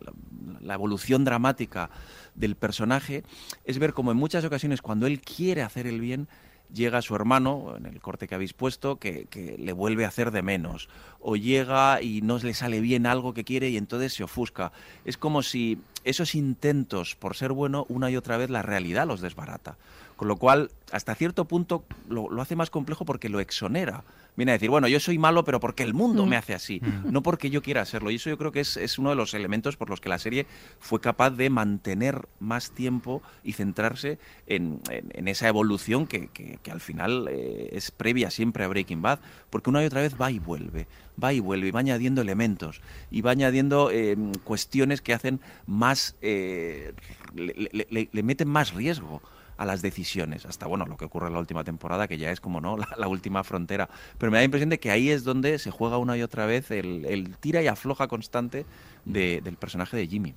la 0.60 0.74
evolución 0.74 1.22
dramática 1.24 1.90
del 2.34 2.56
personaje 2.56 3.22
es 3.64 3.78
ver 3.78 3.92
como 3.92 4.10
en 4.10 4.16
muchas 4.16 4.42
ocasiones 4.44 4.80
cuando 4.82 5.06
él 5.06 5.20
quiere 5.20 5.62
hacer 5.62 5.86
el 5.86 6.00
bien 6.00 6.28
llega 6.72 7.02
su 7.02 7.14
hermano, 7.14 7.74
en 7.76 7.86
el 7.86 8.00
corte 8.00 8.28
que 8.28 8.34
habéis 8.34 8.52
puesto, 8.52 8.96
que, 8.96 9.26
le 9.58 9.72
vuelve 9.72 10.04
a 10.04 10.08
hacer 10.08 10.30
de 10.30 10.42
menos. 10.42 10.88
O 11.20 11.36
llega 11.36 12.02
y 12.02 12.22
no 12.22 12.38
le 12.38 12.54
sale 12.54 12.80
bien 12.80 13.06
algo 13.06 13.34
que 13.34 13.44
quiere 13.44 13.70
y 13.70 13.76
entonces 13.76 14.12
se 14.12 14.24
ofusca. 14.24 14.72
Es 15.04 15.16
como 15.16 15.42
si 15.42 15.78
esos 16.04 16.34
intentos 16.34 17.16
por 17.16 17.36
ser 17.36 17.52
bueno, 17.52 17.86
una 17.88 18.10
y 18.10 18.16
otra 18.16 18.36
vez 18.36 18.50
la 18.50 18.62
realidad 18.62 19.06
los 19.06 19.20
desbarata. 19.20 19.76
Con 20.16 20.28
lo 20.28 20.36
cual, 20.36 20.70
hasta 20.90 21.14
cierto 21.14 21.44
punto, 21.44 21.84
lo, 22.08 22.28
lo 22.28 22.42
hace 22.42 22.56
más 22.56 22.70
complejo 22.70 23.04
porque 23.04 23.28
lo 23.28 23.40
exonera 23.40 24.04
viene 24.38 24.52
a 24.52 24.54
decir, 24.54 24.70
bueno, 24.70 24.86
yo 24.88 25.00
soy 25.00 25.18
malo, 25.18 25.44
pero 25.44 25.58
porque 25.60 25.82
el 25.82 25.92
mundo 25.94 26.24
Mm. 26.24 26.28
me 26.28 26.36
hace 26.36 26.54
así, 26.54 26.80
no 27.04 27.22
porque 27.24 27.50
yo 27.50 27.60
quiera 27.60 27.84
serlo. 27.84 28.10
Y 28.10 28.14
eso 28.14 28.30
yo 28.30 28.38
creo 28.38 28.52
que 28.52 28.60
es, 28.60 28.76
es 28.76 28.96
uno 28.98 29.10
de 29.10 29.16
los 29.16 29.34
elementos 29.34 29.76
por 29.76 29.90
los 29.90 30.00
que 30.00 30.08
la 30.08 30.18
serie 30.20 30.46
fue 30.78 31.00
capaz 31.00 31.30
de 31.30 31.50
mantener 31.50 32.28
más 32.38 32.70
tiempo 32.70 33.20
y 33.42 33.52
centrarse 33.54 34.18
en, 34.46 34.80
en- 34.90 35.10
en 35.12 35.28
esa 35.28 35.48
evolución 35.48 36.06
que, 36.06 36.28
que- 36.28 36.58
que 36.62 36.70
al 36.70 36.80
final 36.80 37.26
eh, 37.28 37.68
es 37.72 37.90
previa 37.90 38.30
siempre 38.30 38.62
a 38.64 38.68
Breaking 38.68 39.02
Bad, 39.02 39.18
porque 39.50 39.70
una 39.70 39.82
y 39.82 39.86
otra 39.86 40.02
vez 40.02 40.14
va 40.18 40.30
y 40.30 40.38
vuelve, 40.38 40.86
va 41.22 41.32
y 41.32 41.40
vuelve, 41.40 41.66
y 41.68 41.70
va 41.72 41.80
añadiendo 41.80 42.22
elementos, 42.22 42.80
y 43.10 43.22
va 43.22 43.32
añadiendo 43.32 43.90
eh, 43.90 44.16
cuestiones 44.44 45.02
que 45.02 45.14
hacen 45.14 45.40
más, 45.66 46.14
eh, 46.22 46.92
le, 47.34 47.54
le- 47.72 47.86
le- 47.90 48.08
le 48.12 48.22
meten 48.22 48.46
más 48.48 48.72
riesgo 48.72 49.20
a 49.58 49.66
las 49.66 49.82
decisiones, 49.82 50.46
hasta 50.46 50.66
bueno, 50.66 50.86
lo 50.86 50.96
que 50.96 51.04
ocurre 51.04 51.26
en 51.26 51.34
la 51.34 51.40
última 51.40 51.64
temporada, 51.64 52.06
que 52.08 52.16
ya 52.16 52.30
es 52.30 52.40
como 52.40 52.60
no, 52.60 52.76
la, 52.96 53.08
última 53.08 53.44
frontera. 53.44 53.90
Pero 54.16 54.30
me 54.30 54.38
da 54.38 54.40
la 54.40 54.46
impresión 54.46 54.70
de 54.70 54.78
que 54.78 54.90
ahí 54.90 55.10
es 55.10 55.24
donde 55.24 55.58
se 55.58 55.70
juega 55.70 55.98
una 55.98 56.16
y 56.16 56.22
otra 56.22 56.46
vez 56.46 56.70
el, 56.70 57.04
el 57.04 57.36
tira 57.36 57.60
y 57.60 57.66
afloja 57.66 58.06
constante 58.06 58.64
de- 59.08 59.40
del 59.42 59.56
personaje 59.56 59.96
de 59.96 60.06
Jimmy. 60.06 60.34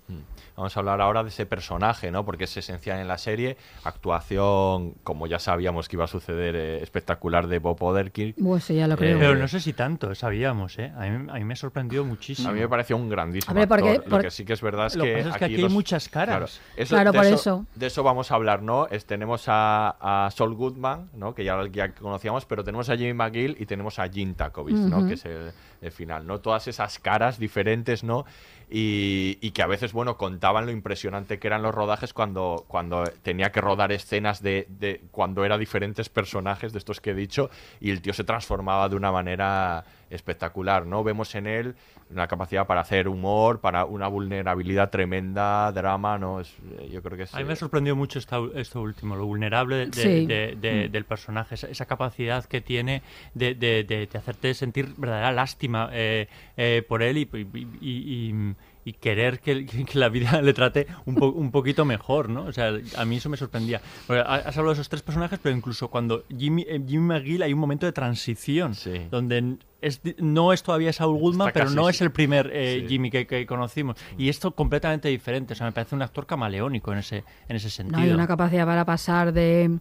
Vamos 0.55 0.75
a 0.75 0.79
hablar 0.79 1.01
ahora 1.01 1.23
de 1.23 1.29
ese 1.29 1.45
personaje, 1.45 2.11
¿no? 2.11 2.25
Porque 2.25 2.45
es 2.45 2.57
esencial 2.57 2.99
en 2.99 3.07
la 3.07 3.17
serie. 3.17 3.57
Actuación, 3.83 4.95
como 5.03 5.27
ya 5.27 5.39
sabíamos 5.39 5.87
que 5.87 5.95
iba 5.95 6.05
a 6.05 6.07
suceder, 6.07 6.55
eh, 6.55 6.83
espectacular 6.83 7.47
de 7.47 7.59
Bob 7.59 7.81
Odenkirk. 7.81 8.35
Pues 8.41 8.63
sí, 8.65 8.75
ya 8.75 8.87
lo 8.87 8.97
creo. 8.97 9.17
Pero 9.19 9.35
no 9.35 9.47
sé 9.47 9.59
si 9.59 9.73
tanto, 9.73 10.13
sabíamos, 10.15 10.77
¿eh? 10.79 10.91
A 10.97 11.01
mí, 11.07 11.29
a 11.29 11.33
mí 11.35 11.43
me 11.43 11.55
sorprendió 11.55 12.03
muchísimo. 12.03 12.49
A 12.49 12.51
mí 12.51 12.59
me 12.59 12.67
pareció 12.67 12.97
un 12.97 13.09
grandísimo 13.09 13.51
Hombre, 13.51 13.67
porque- 13.67 13.89
actor. 13.89 14.03
Lo 14.05 14.09
porque- 14.09 14.27
que 14.27 14.31
sí 14.31 14.45
que 14.45 14.53
es 14.53 14.61
verdad 14.61 14.87
es 14.87 14.95
Lo 14.95 15.03
que 15.03 15.13
pasa 15.17 15.29
es 15.29 15.35
que 15.37 15.45
aquí 15.45 15.55
hay 15.55 15.61
los- 15.61 15.71
muchas 15.71 16.09
caras. 16.09 16.59
Claro, 16.75 16.87
Claro, 16.89 17.11
de 17.11 17.17
por 17.17 17.25
eso. 17.27 17.65
De 17.75 17.85
eso 17.87 18.03
vamos 18.03 18.31
a 18.31 18.35
hablar, 18.35 18.61
¿no? 18.61 18.87
Es- 18.87 19.05
tenemos 19.05 19.45
a, 19.47 20.25
a 20.25 20.31
Saul 20.31 20.55
Goodman, 20.55 21.09
¿no? 21.13 21.33
Que 21.33 21.43
ya, 21.43 21.57
ya 21.71 21.93
conocíamos, 21.93 22.45
pero 22.45 22.63
tenemos 22.63 22.89
a 22.89 22.97
Jimmy 22.97 23.13
McGill 23.13 23.55
y 23.59 23.65
tenemos 23.65 23.99
a 23.99 24.07
Jim 24.09 24.33
Takovich, 24.33 24.75
¿no? 24.75 25.07
Que 25.07 25.13
es 25.13 25.25
el, 25.25 25.51
el 25.81 25.91
final, 25.91 26.25
¿no? 26.27 26.39
Todas 26.39 26.67
esas 26.67 26.99
caras 26.99 27.39
diferentes, 27.39 28.03
¿no? 28.03 28.25
Y, 28.73 29.37
y 29.41 29.51
que 29.51 29.63
a 29.63 29.67
veces, 29.67 29.91
bueno, 29.91 30.15
contaban 30.15 30.65
lo 30.65 30.71
impresionante 30.71 31.39
que 31.39 31.47
eran 31.47 31.61
los 31.61 31.75
rodajes 31.75 32.13
cuando, 32.13 32.63
cuando 32.69 33.03
tenía 33.21 33.51
que 33.51 33.59
rodar 33.59 33.91
escenas 33.91 34.41
de, 34.41 34.65
de 34.69 35.01
cuando 35.11 35.43
era 35.43 35.57
diferentes 35.57 36.07
personajes 36.07 36.71
de 36.71 36.79
estos 36.79 37.01
que 37.01 37.11
he 37.11 37.13
dicho 37.13 37.49
y 37.81 37.91
el 37.91 38.01
tío 38.01 38.13
se 38.13 38.23
transformaba 38.23 38.87
de 38.87 38.95
una 38.95 39.11
manera 39.11 39.83
espectacular, 40.11 40.85
¿no? 40.85 41.03
Vemos 41.03 41.33
en 41.35 41.47
él 41.47 41.75
una 42.09 42.27
capacidad 42.27 42.67
para 42.67 42.81
hacer 42.81 43.07
humor, 43.07 43.61
para 43.61 43.85
una 43.85 44.07
vulnerabilidad 44.07 44.89
tremenda, 44.89 45.71
drama, 45.71 46.17
¿no? 46.19 46.39
Es, 46.41 46.53
eh, 46.79 46.89
yo 46.91 47.01
creo 47.01 47.17
que 47.17 47.23
es... 47.23 47.33
A 47.33 47.39
mí 47.39 47.45
me 47.45 47.53
eh, 47.53 47.55
sorprendió 47.55 47.95
mucho 47.95 48.19
esta- 48.19 48.39
esto 48.55 48.81
último, 48.81 49.15
lo 49.15 49.25
vulnerable 49.25 49.75
de- 49.77 49.85
de- 49.87 49.91
Sí. 49.93 50.25
de- 50.25 50.55
de- 50.59 50.87
Mm. 50.89 50.91
del 50.91 51.05
personaje, 51.05 51.55
esa, 51.55 51.67
esa 51.67 51.85
capacidad 51.85 52.43
que 52.45 52.61
tiene 52.61 53.01
de, 53.33 53.55
de- 53.55 53.83
de- 53.83 54.07
de 54.07 54.17
hacerte 54.17 54.53
sentir 54.53 54.93
verdadera 54.97 55.31
lástima 55.31 55.89
eh, 55.93 56.27
eh, 56.57 56.83
por 56.87 57.01
él 57.01 57.17
y, 57.17 57.29
y- 57.33 57.67
y- 57.81 58.29
y- 58.29 58.55
y 58.83 58.93
querer 58.93 59.39
que, 59.39 59.65
que 59.85 59.99
la 59.99 60.09
vida 60.09 60.41
le 60.41 60.53
trate 60.53 60.87
un, 61.05 61.15
po- 61.15 61.31
un 61.31 61.51
poquito 61.51 61.85
mejor, 61.85 62.29
¿no? 62.29 62.43
O 62.45 62.51
sea, 62.53 62.71
a 62.97 63.05
mí 63.05 63.17
eso 63.17 63.29
me 63.29 63.37
sorprendía. 63.37 63.81
Porque 64.07 64.21
has 64.21 64.57
hablado 64.57 64.69
de 64.69 64.73
esos 64.73 64.89
tres 64.89 65.01
personajes, 65.01 65.39
pero 65.41 65.55
incluso 65.55 65.87
cuando 65.89 66.23
Jimmy, 66.35 66.65
eh, 66.67 66.81
Jimmy 66.87 67.05
McGill 67.13 67.43
hay 67.43 67.53
un 67.53 67.59
momento 67.59 67.85
de 67.85 67.91
transición, 67.91 68.73
donde 69.09 69.57
es, 69.81 69.99
no 70.19 70.53
es 70.53 70.61
todavía 70.63 70.93
Saul 70.93 71.17
Goodman, 71.19 71.47
Está 71.47 71.53
pero 71.53 71.65
casi 71.65 71.75
no 71.75 71.89
es 71.89 72.01
el 72.01 72.11
primer 72.11 72.49
eh, 72.53 72.81
Sí. 72.81 72.87
Jimmy 72.87 73.09
que, 73.09 73.25
que 73.27 73.45
conocimos. 73.47 73.97
Y 74.17 74.29
esto 74.29 74.51
completamente 74.51 75.09
diferente. 75.09 75.53
O 75.53 75.55
sea, 75.55 75.65
me 75.65 75.71
parece 75.71 75.95
un 75.95 76.01
actor 76.03 76.25
camaleónico 76.27 76.91
en 76.91 76.99
ese, 76.99 77.23
en 77.49 77.55
ese 77.55 77.69
sentido. 77.69 77.97
No 77.99 78.03
hay 78.05 78.11
una 78.11 78.27
capacidad 78.27 78.65
para 78.65 78.85
pasar 78.85 79.33
de 79.33 79.79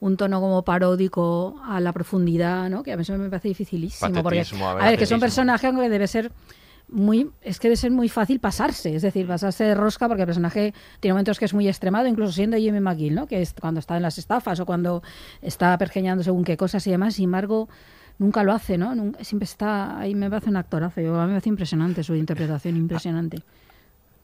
un 0.00 0.16
tono 0.16 0.40
como 0.40 0.62
paródico 0.64 1.60
a 1.64 1.80
la 1.80 1.92
profundidad, 1.92 2.68
¿no? 2.70 2.82
Que 2.82 2.92
a 2.92 2.96
mí 2.96 3.02
eso 3.02 3.16
me 3.18 3.28
parece 3.28 3.48
dificilísimo. 3.48 4.10
Porque, 4.22 4.38
Patetismo, 4.40 4.66
a 4.68 4.72
a 4.72 4.74
ver, 4.76 4.84
ver, 4.84 4.98
que 4.98 5.06
son 5.06 5.20
personajes 5.20 5.70
que 5.72 5.88
debe 5.88 6.06
ser 6.08 6.32
muy 6.92 7.30
es 7.42 7.58
que 7.58 7.68
debe 7.68 7.76
ser 7.76 7.90
muy 7.90 8.08
fácil 8.08 8.38
pasarse, 8.38 8.94
es 8.94 9.02
decir, 9.02 9.26
pasarse 9.26 9.64
de 9.64 9.74
rosca 9.74 10.06
porque 10.08 10.22
el 10.22 10.26
personaje 10.26 10.74
tiene 11.00 11.14
momentos 11.14 11.38
que 11.38 11.46
es 11.46 11.54
muy 11.54 11.66
extremado, 11.66 12.06
incluso 12.06 12.32
siendo 12.32 12.56
Jimmy 12.56 12.80
McGill, 12.80 13.14
¿no? 13.14 13.26
Que 13.26 13.42
es 13.42 13.54
cuando 13.58 13.80
está 13.80 13.96
en 13.96 14.02
las 14.02 14.18
estafas 14.18 14.60
o 14.60 14.66
cuando 14.66 15.02
está 15.40 15.76
pergeñando 15.78 16.22
según 16.22 16.44
qué 16.44 16.56
cosas 16.56 16.86
y 16.86 16.90
demás, 16.90 17.14
sin 17.14 17.24
embargo, 17.24 17.68
nunca 18.18 18.42
lo 18.44 18.52
hace, 18.52 18.78
¿no? 18.78 18.94
Nunca- 18.94 19.24
siempre 19.24 19.44
está 19.44 19.98
ahí 19.98 20.14
me 20.14 20.28
parece 20.30 20.50
un 20.50 20.56
actorazo, 20.56 21.00
a 21.00 21.02
mí 21.02 21.08
me 21.08 21.34
parece 21.38 21.48
impresionante 21.48 22.02
su 22.04 22.14
interpretación, 22.14 22.76
impresionante. 22.76 23.42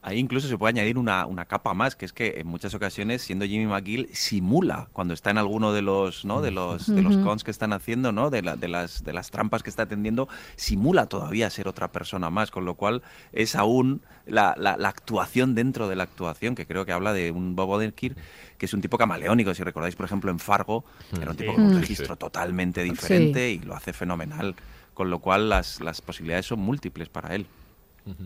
Ahí 0.01 0.19
incluso 0.19 0.47
se 0.47 0.57
puede 0.57 0.71
añadir 0.71 0.97
una, 0.97 1.27
una 1.27 1.45
capa 1.45 1.75
más, 1.75 1.97
que 1.97 2.05
es 2.05 2.13
que 2.13 2.39
en 2.39 2.47
muchas 2.47 2.73
ocasiones, 2.73 3.21
siendo 3.21 3.45
Jimmy 3.45 3.67
McGill, 3.67 4.09
simula 4.13 4.89
cuando 4.93 5.13
está 5.13 5.31
en 5.31 5.39
alguno 5.39 5.73
de 5.73 5.83
los, 5.83 6.25
¿no? 6.25 6.41
de 6.41 6.53
los, 6.53 6.87
de 6.95 7.03
los 7.03 7.17
cons 7.19 7.43
que 7.43 7.51
están 7.51 7.73
haciendo, 7.73 8.13
¿no? 8.13 8.31
de, 8.31 8.43
la- 8.43 8.55
de, 8.57 8.69
las, 8.69 9.03
de 9.03 9.13
las 9.13 9.31
trampas 9.33 9.65
que 9.65 9.71
está 9.71 9.83
atendiendo, 9.83 10.29
simula 10.55 11.07
todavía 11.07 11.51
ser 11.51 11.67
otra 11.67 11.91
persona 11.91 12.31
más, 12.31 12.53
con 12.53 12.65
lo 12.65 12.75
cual 12.75 13.03
es 13.33 13.57
aún 13.57 14.01
la, 14.25 14.55
la- 14.57 14.77
la 14.77 14.89
actuación 14.89 15.57
dentro 15.57 15.89
de 15.89 15.97
la 15.97 16.05
actuación, 16.05 16.55
que 16.55 16.65
creo 16.65 16.87
que 16.87 16.93
habla 16.93 17.13
de 17.13 17.33
un 17.33 17.57
Bob 17.57 17.71
Odenkirk, 17.71 18.17
que 18.57 18.67
es 18.67 18.73
un 18.75 18.81
tipo 18.81 18.99
camaleónico. 18.99 19.53
Si 19.53 19.65
recordáis, 19.65 19.97
por 19.97 20.07
ejemplo, 20.07 20.31
en 20.31 20.39
Fargo, 20.39 20.85
era 21.21 21.33
un 21.33 21.37
tipo 21.37 21.51
Sí. 21.51 21.57
con 21.57 21.65
un 21.67 21.75
Mm. 21.77 21.81
registro 21.81 22.15
Sí. 22.15 22.19
totalmente 22.21 22.85
diferente 22.85 23.51
y 23.51 23.59
lo 23.59 23.75
hace 23.75 23.93
fenomenal. 23.93 24.55
Con 24.95 25.11
lo 25.11 25.19
cual 25.19 25.49
las, 25.49 25.81
las 25.81 26.01
posibilidades 26.01 26.47
son 26.47 26.61
múltiples 26.61 27.09
para 27.09 27.35
él. 27.35 27.47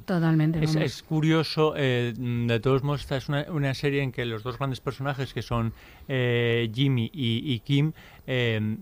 Totalmente. 0.05 0.63
Es, 0.63 1.03
curioso, 1.03 1.75
eh, 1.77 2.15
de 2.17 2.61
todos 2.61 2.83
modos, 2.83 3.03
esta 3.03 3.17
es 3.17 3.29
una, 3.29 3.47
una 3.51 3.75
serie 3.75 4.03
en 4.03 4.13
que 4.13 4.25
los 4.25 4.43
dos 4.43 4.59
grandes 4.59 4.81
personajes, 4.81 5.33
que 5.33 5.43
son 5.43 5.73
eh, 6.09 6.71
Jimmy 6.73 7.11
y, 7.13 7.53
y 7.53 7.61
Kim, 7.61 7.93
eh, 8.27 8.77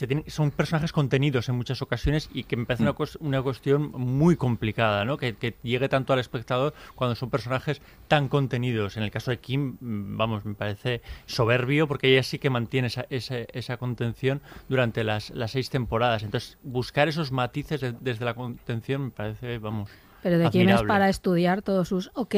se 0.00 0.06
tienen- 0.06 0.24
son 0.28 0.50
personajes 0.50 0.92
contenidos 0.92 1.48
en 1.50 1.54
muchas 1.56 1.82
ocasiones 1.82 2.30
y 2.32 2.44
que 2.44 2.56
me 2.56 2.64
parece 2.64 2.82
una, 2.84 2.94
cos- 2.94 3.18
una 3.20 3.42
cuestión 3.42 3.92
muy 3.92 4.34
complicada, 4.36 5.04
¿no? 5.04 5.18
Que, 5.18 5.34
que 5.36 5.56
llegue 5.62 5.88
tanto 5.90 6.12
al 6.14 6.18
espectador 6.18 6.72
cuando 6.94 7.14
son 7.14 7.28
personajes 7.28 7.82
tan 8.08 8.28
contenidos. 8.28 8.96
En 8.96 9.02
el 9.02 9.10
caso 9.10 9.30
de 9.30 9.38
Kim, 9.38 9.76
mm, 9.80 10.16
vamos, 10.16 10.44
me 10.46 10.54
parece 10.54 11.02
soberbio 11.26 11.86
porque 11.86 12.10
ella 12.10 12.22
sí 12.22 12.38
que 12.38 12.48
mantiene 12.48 12.88
esa, 12.88 13.04
esa, 13.10 13.36
esa 13.52 13.76
contención 13.76 14.40
durante 14.70 15.04
las, 15.04 15.30
las 15.30 15.50
seis 15.50 15.68
temporadas. 15.68 16.22
Entonces, 16.22 16.56
buscar 16.62 17.08
esos 17.08 17.30
matices 17.30 17.82
de- 17.82 17.92
desde 18.00 18.24
la 18.24 18.32
contención 18.34 19.04
me 19.04 19.10
parece, 19.10 19.58
vamos, 19.58 19.90
Pero 20.22 20.38
de 20.38 20.48
quién 20.50 20.68
es 20.70 20.82
para 20.82 21.10
estudiar 21.10 21.60
todos 21.60 21.88
sus 21.88 22.10
ok. 22.14 22.34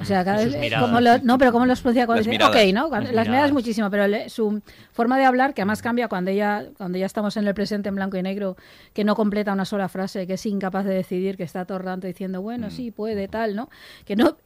O 0.00 0.04
sea, 0.06 0.24
cada 0.24 0.42
Sus 0.42 0.52
vez, 0.52 0.60
miradas. 0.60 0.86
como 0.88 1.00
lo- 1.02 1.18
no, 1.18 1.36
pero 1.36 1.52
cómo 1.52 1.66
los 1.66 1.80
pronuncia 1.82 2.06
cuando 2.06 2.20
Las 2.20 2.26
dice 2.26 2.38
miradas. 2.38 2.56
ok, 2.56 2.72
¿no? 2.72 3.00
Las 3.00 3.12
las 3.14 3.28
miradas 3.28 3.52
muchísimo, 3.52 3.90
pero 3.90 4.08
le- 4.08 4.30
su 4.30 4.62
forma 4.92 5.18
de 5.18 5.24
hablar, 5.26 5.52
que 5.52 5.60
además 5.60 5.82
cambia 5.82 6.08
cuando 6.08 6.30
ella, 6.30 6.64
cuando 6.78 6.96
ya 6.98 7.04
estamos 7.06 7.36
en 7.36 7.46
el 7.46 7.52
presente 7.54 7.90
en 7.90 7.94
blanco 7.96 8.16
y 8.16 8.22
negro, 8.22 8.56
que 8.94 9.04
no 9.04 9.14
completa 9.14 9.52
una 9.52 9.66
sola 9.66 9.88
frase, 9.90 10.26
que 10.26 10.34
es 10.34 10.46
incapaz 10.46 10.86
de 10.86 10.94
decidir, 10.94 11.36
que 11.36 11.42
está 11.42 11.66
todo 11.66 11.76
el 11.78 11.84
rato 11.84 12.06
diciendo, 12.06 12.40
bueno, 12.40 12.70
sí, 12.70 12.90
puede, 12.90 13.28
tal, 13.28 13.54
¿no? 13.54 13.68
Que 14.06 14.16
no. 14.16 14.38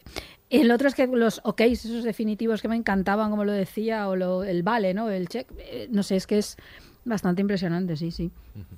El 0.51 0.70
otro 0.70 0.86
es 0.88 0.94
que 0.94 1.07
los 1.09 1.40
ok, 1.44 1.61
esos 1.62 2.05
definitivos 2.05 2.62
que 2.62 2.68
me 2.68 2.76
encantaban, 2.76 3.30
como 3.30 3.44
lo 3.44 3.53
decía, 3.53 4.09
o 4.09 4.14
lo- 4.16 4.44
el 4.44 4.62
vale, 4.62 4.94
¿no? 4.94 5.11
El 5.11 5.28
check, 5.28 5.49
eh, 5.59 5.86
no 5.90 6.03
sé, 6.03 6.16
es 6.16 6.26
que 6.26 6.38
es 6.38 6.57
bastante 7.07 7.40
impresionante, 7.40 7.96
sí, 7.96 8.11
sí. 8.11 8.30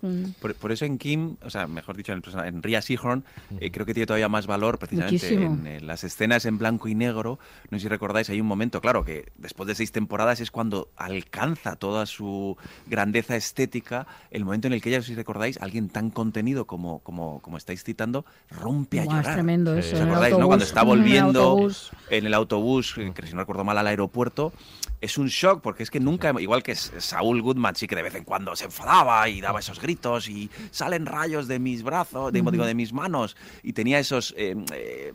Mm. 0.02 0.30
Por, 0.40 0.54
por 0.54 0.70
eso 0.70 0.84
en 0.84 0.98
Kim, 0.98 1.36
o 1.42 1.50
sea, 1.50 1.66
mejor 1.66 1.96
dicho, 1.96 2.12
en, 2.12 2.22
el 2.24 2.46
en 2.46 2.62
Ria 2.62 2.80
Seahorn, 2.82 3.24
eh, 3.60 3.70
creo 3.70 3.84
que 3.86 3.94
tiene 3.94 4.06
todavía 4.06 4.28
más 4.28 4.46
valor 4.46 4.78
precisamente 4.78 5.14
Muchísimo. 5.14 5.54
en, 5.60 5.66
eh, 5.66 5.80
las 5.80 6.04
escenas 6.04 6.44
en 6.44 6.58
blanco 6.58 6.88
y 6.88 6.94
negro. 6.94 7.38
No 7.70 7.78
sé 7.78 7.82
si 7.84 7.88
recordáis, 7.88 8.28
hay 8.30 8.40
un 8.40 8.46
momento, 8.46 8.80
claro, 8.80 9.04
que 9.04 9.26
después 9.36 9.66
de 9.66 9.74
seis 9.74 9.90
temporadas 9.92 10.40
es 10.40 10.50
cuando 10.50 10.90
alcanza 10.96 11.76
toda 11.76 12.06
su 12.06 12.56
grandeza 12.86 13.34
estética, 13.36 14.06
el 14.30 14.44
momento 14.44 14.66
en 14.66 14.74
el 14.74 14.82
que 14.82 14.90
ella, 14.90 15.02
si 15.02 15.14
recordáis, 15.14 15.58
alguien 15.60 15.88
tan 15.88 16.10
contenido 16.10 16.66
como, 16.66 16.98
como, 17.00 17.40
como 17.40 17.56
estáis 17.56 17.82
citando, 17.82 18.24
rompe 18.50 19.00
a 19.00 19.04
Buah, 19.04 19.14
es 19.16 19.20
llorar. 19.22 19.34
tremendo 19.34 19.72
Sí. 19.74 19.78
eso. 19.80 19.96
¿Os 19.96 20.02
acordáis, 20.02 20.32
no? 20.38 20.46
Cuando 20.46 20.64
autobús, 20.64 20.68
está 20.68 20.82
volviendo 20.82 21.40
autobús. 21.44 21.90
En 22.10 22.26
el 22.26 22.34
autobús, 22.34 22.94
eh, 22.96 23.12
que 23.14 23.26
si 23.26 23.32
no 23.32 23.40
recuerdo 23.40 23.64
mal, 23.64 23.78
al 23.78 23.86
aeropuerto, 23.86 24.52
es 25.00 25.18
un 25.18 25.28
shock, 25.28 25.60
porque 25.60 25.82
es 25.82 25.90
que 25.90 26.00
nunca, 26.00 26.32
igual 26.40 26.62
que 26.62 26.74
Saúl 26.74 27.42
Goodman, 27.42 27.76
sí 27.76 27.86
que 27.86 27.96
de 27.96 28.02
vez 28.02 28.14
en 28.14 28.24
cuando 28.24 28.56
se 28.56 28.64
enfadaba 28.64 29.28
y 29.28 29.40
daba 29.40 29.60
esos 29.60 29.80
gritos 29.80 30.28
y 30.28 30.50
salen 30.70 31.06
rayos 31.06 31.48
de 31.48 31.58
mis 31.58 31.82
brazos, 31.82 32.32
de, 32.32 32.42
digo, 32.42 32.66
de 32.66 32.74
mis 32.74 32.92
manos, 32.92 33.36
y 33.62 33.72
tenía 33.72 33.98
esos 33.98 34.34
eh, 34.36 34.56
eh, 34.72 35.12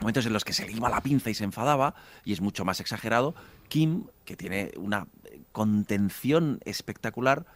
momentos 0.00 0.26
en 0.26 0.32
los 0.32 0.44
que 0.44 0.52
se 0.52 0.66
le 0.66 0.72
iba 0.72 0.88
la 0.88 1.00
pinza 1.00 1.30
y 1.30 1.34
se 1.34 1.44
enfadaba, 1.44 1.94
y 2.24 2.32
es 2.32 2.40
mucho 2.40 2.64
más 2.64 2.80
exagerado. 2.80 3.34
Kim, 3.68 4.04
que 4.24 4.36
tiene 4.36 4.72
una 4.76 5.06
contención 5.52 6.60
espectacular, 6.64 7.46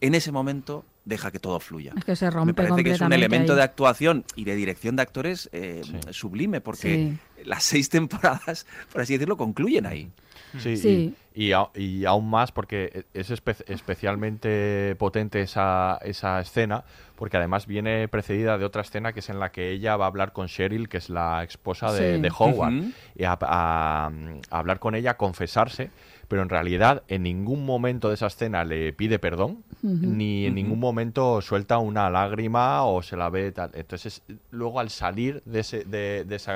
en 0.00 0.14
ese 0.14 0.32
momento 0.32 0.84
deja 1.04 1.30
que 1.30 1.38
todo 1.38 1.58
fluya. 1.60 1.92
Es 1.96 2.04
que 2.04 2.16
se 2.16 2.30
rompe 2.30 2.46
Me 2.62 2.68
parece 2.68 2.84
que 2.84 2.92
es 2.92 3.00
un 3.00 3.12
elemento 3.12 3.52
ahí. 3.52 3.56
de 3.56 3.62
actuación 3.64 4.24
y 4.36 4.44
de 4.44 4.54
dirección 4.54 4.96
de 4.96 5.02
actores 5.02 5.48
eh, 5.52 5.82
sublime, 6.10 6.60
porque 6.60 7.14
las 7.44 7.64
seis 7.64 7.88
temporadas, 7.90 8.66
por 8.92 9.00
así 9.02 9.14
decirlo, 9.14 9.36
concluyen 9.36 9.86
ahí. 9.86 10.10
Sí, 10.58 10.76
Sí. 10.76 11.14
Y, 11.34 11.46
y 11.46 11.52
a- 11.52 11.68
y 11.74 12.04
aún 12.04 12.28
más 12.28 12.52
porque 12.52 13.04
es 13.14 13.30
espe- 13.30 13.64
especialmente 13.66 14.94
potente 14.98 15.40
esa, 15.40 15.98
esa 16.02 16.40
escena, 16.40 16.84
porque 17.16 17.36
además 17.38 17.66
viene 17.66 18.06
precedida 18.08 18.58
de 18.58 18.64
otra 18.64 18.82
escena 18.82 19.12
que 19.12 19.20
es 19.20 19.28
en 19.30 19.40
la 19.40 19.50
que 19.50 19.70
ella 19.70 19.96
va 19.96 20.04
a 20.04 20.08
hablar 20.08 20.32
con 20.32 20.46
Cheryl, 20.48 20.88
que 20.88 20.98
es 20.98 21.08
la 21.08 21.42
esposa 21.42 21.92
de, 21.92 22.16
Sí. 22.16 22.20
de 22.22 22.32
Howard, 22.36 22.74
y 23.16 23.24
a, 23.24 23.38
a- 23.40 24.06
a 24.50 24.58
hablar 24.58 24.78
con 24.78 24.94
ella, 24.94 25.12
a 25.12 25.16
confesarse, 25.16 25.90
pero 26.32 26.44
en 26.44 26.48
realidad 26.48 27.02
en 27.08 27.24
ningún 27.24 27.66
momento 27.66 28.08
de 28.08 28.14
esa 28.14 28.28
escena 28.28 28.64
le 28.64 28.94
pide 28.94 29.18
perdón, 29.18 29.64
ni 29.82 30.46
en 30.46 30.54
ningún 30.54 30.80
momento 30.80 31.42
suelta 31.42 31.76
una 31.76 32.08
lágrima 32.08 32.86
o 32.86 33.02
se 33.02 33.18
la 33.18 33.28
ve 33.28 33.52
tal. 33.52 33.70
Entonces, 33.74 34.22
luego 34.50 34.80
al 34.80 34.88
salir 34.88 35.42
de 35.44 35.60
ese, 35.60 35.84
de, 35.84 36.24
de 36.24 36.36
ese 36.36 36.50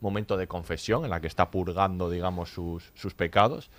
momento 0.00 0.38
de 0.38 0.46
confesión 0.46 1.04
en 1.04 1.10
la 1.10 1.20
que 1.20 1.26
está 1.26 1.50
purgando, 1.50 2.08
digamos, 2.08 2.48
sus, 2.48 2.92
sus 2.94 3.12
pecados, 3.12 3.70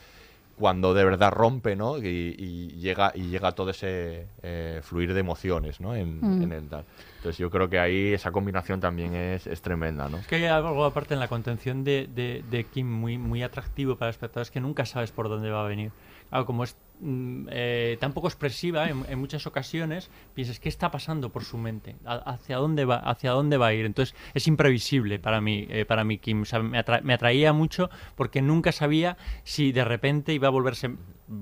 cuando 0.61 0.93
de 0.93 1.03
verdad 1.03 1.31
rompe, 1.31 1.75
¿no? 1.75 1.97
Y, 1.97 2.35
y 2.37 2.67
llega 2.79 3.11
y 3.13 3.23
llega 3.23 3.51
todo 3.51 3.71
ese 3.71 4.27
eh, 4.43 4.79
fluir 4.81 5.13
de 5.13 5.19
emociones, 5.19 5.81
¿no? 5.81 5.93
En, 5.95 6.21
Mm. 6.21 6.43
en 6.43 6.51
el 6.53 6.69
tal. 6.69 6.85
Entonces 7.17 7.37
yo 7.37 7.49
creo 7.49 7.67
que 7.69 7.79
ahí 7.79 8.13
esa 8.13 8.31
combinación 8.31 8.79
también 8.79 9.13
es, 9.13 9.45
es 9.47 9.61
tremenda, 9.61 10.07
¿no? 10.07 10.17
Es 10.17 10.27
que 10.27 10.35
hay 10.35 10.45
algo 10.45 10.85
aparte 10.85 11.13
en 11.15 11.19
la 11.19 11.27
contención 11.27 11.83
de, 11.83 12.07
de, 12.07 12.43
de 12.49 12.63
Kim 12.65 12.87
muy, 12.89 13.17
muy 13.17 13.43
atractivo 13.43 13.95
para 13.97 14.09
el 14.09 14.13
espectador, 14.13 14.43
es 14.43 14.51
que 14.51 14.61
nunca 14.61 14.85
sabes 14.85 15.11
por 15.11 15.27
dónde 15.27 15.49
va 15.49 15.65
a 15.65 15.67
venir. 15.67 15.91
Claro, 16.29 16.45
como 16.45 16.63
es 16.63 16.77
eh, 17.49 17.97
tan 17.99 18.13
poco 18.13 18.27
expresiva 18.27 18.87
en, 18.89 19.19
muchas 19.19 19.47
ocasiones, 19.47 20.09
piensas, 20.35 20.59
¿qué 20.59 20.69
está 20.69 20.91
pasando 20.91 21.29
por 21.31 21.43
su 21.43 21.57
mente? 21.57 21.95
¿A- 22.05 22.15
¿Hacia 22.15 22.57
dónde 22.57 22.85
va, 22.85 22.97
hacia 22.97 23.31
dónde 23.31 23.57
va 23.57 23.67
a 23.67 23.73
ir? 23.73 23.85
Entonces 23.85 24.15
es 24.33 24.47
imprevisible 24.47 25.19
para 25.19 25.41
mí, 25.41 25.65
eh, 25.69 25.85
para 25.85 26.03
mí 26.03 26.17
Kim. 26.19 26.43
Me, 26.63 26.79
atra- 26.79 27.01
me 27.01 27.13
atraía 27.13 27.53
mucho 27.53 27.89
porque 28.15 28.41
nunca 28.41 28.71
sabía 28.71 29.17
si 29.43 29.71
de 29.71 29.83
repente 29.83 30.33
iba 30.33 30.47
a 30.47 30.51
volverse 30.51 30.91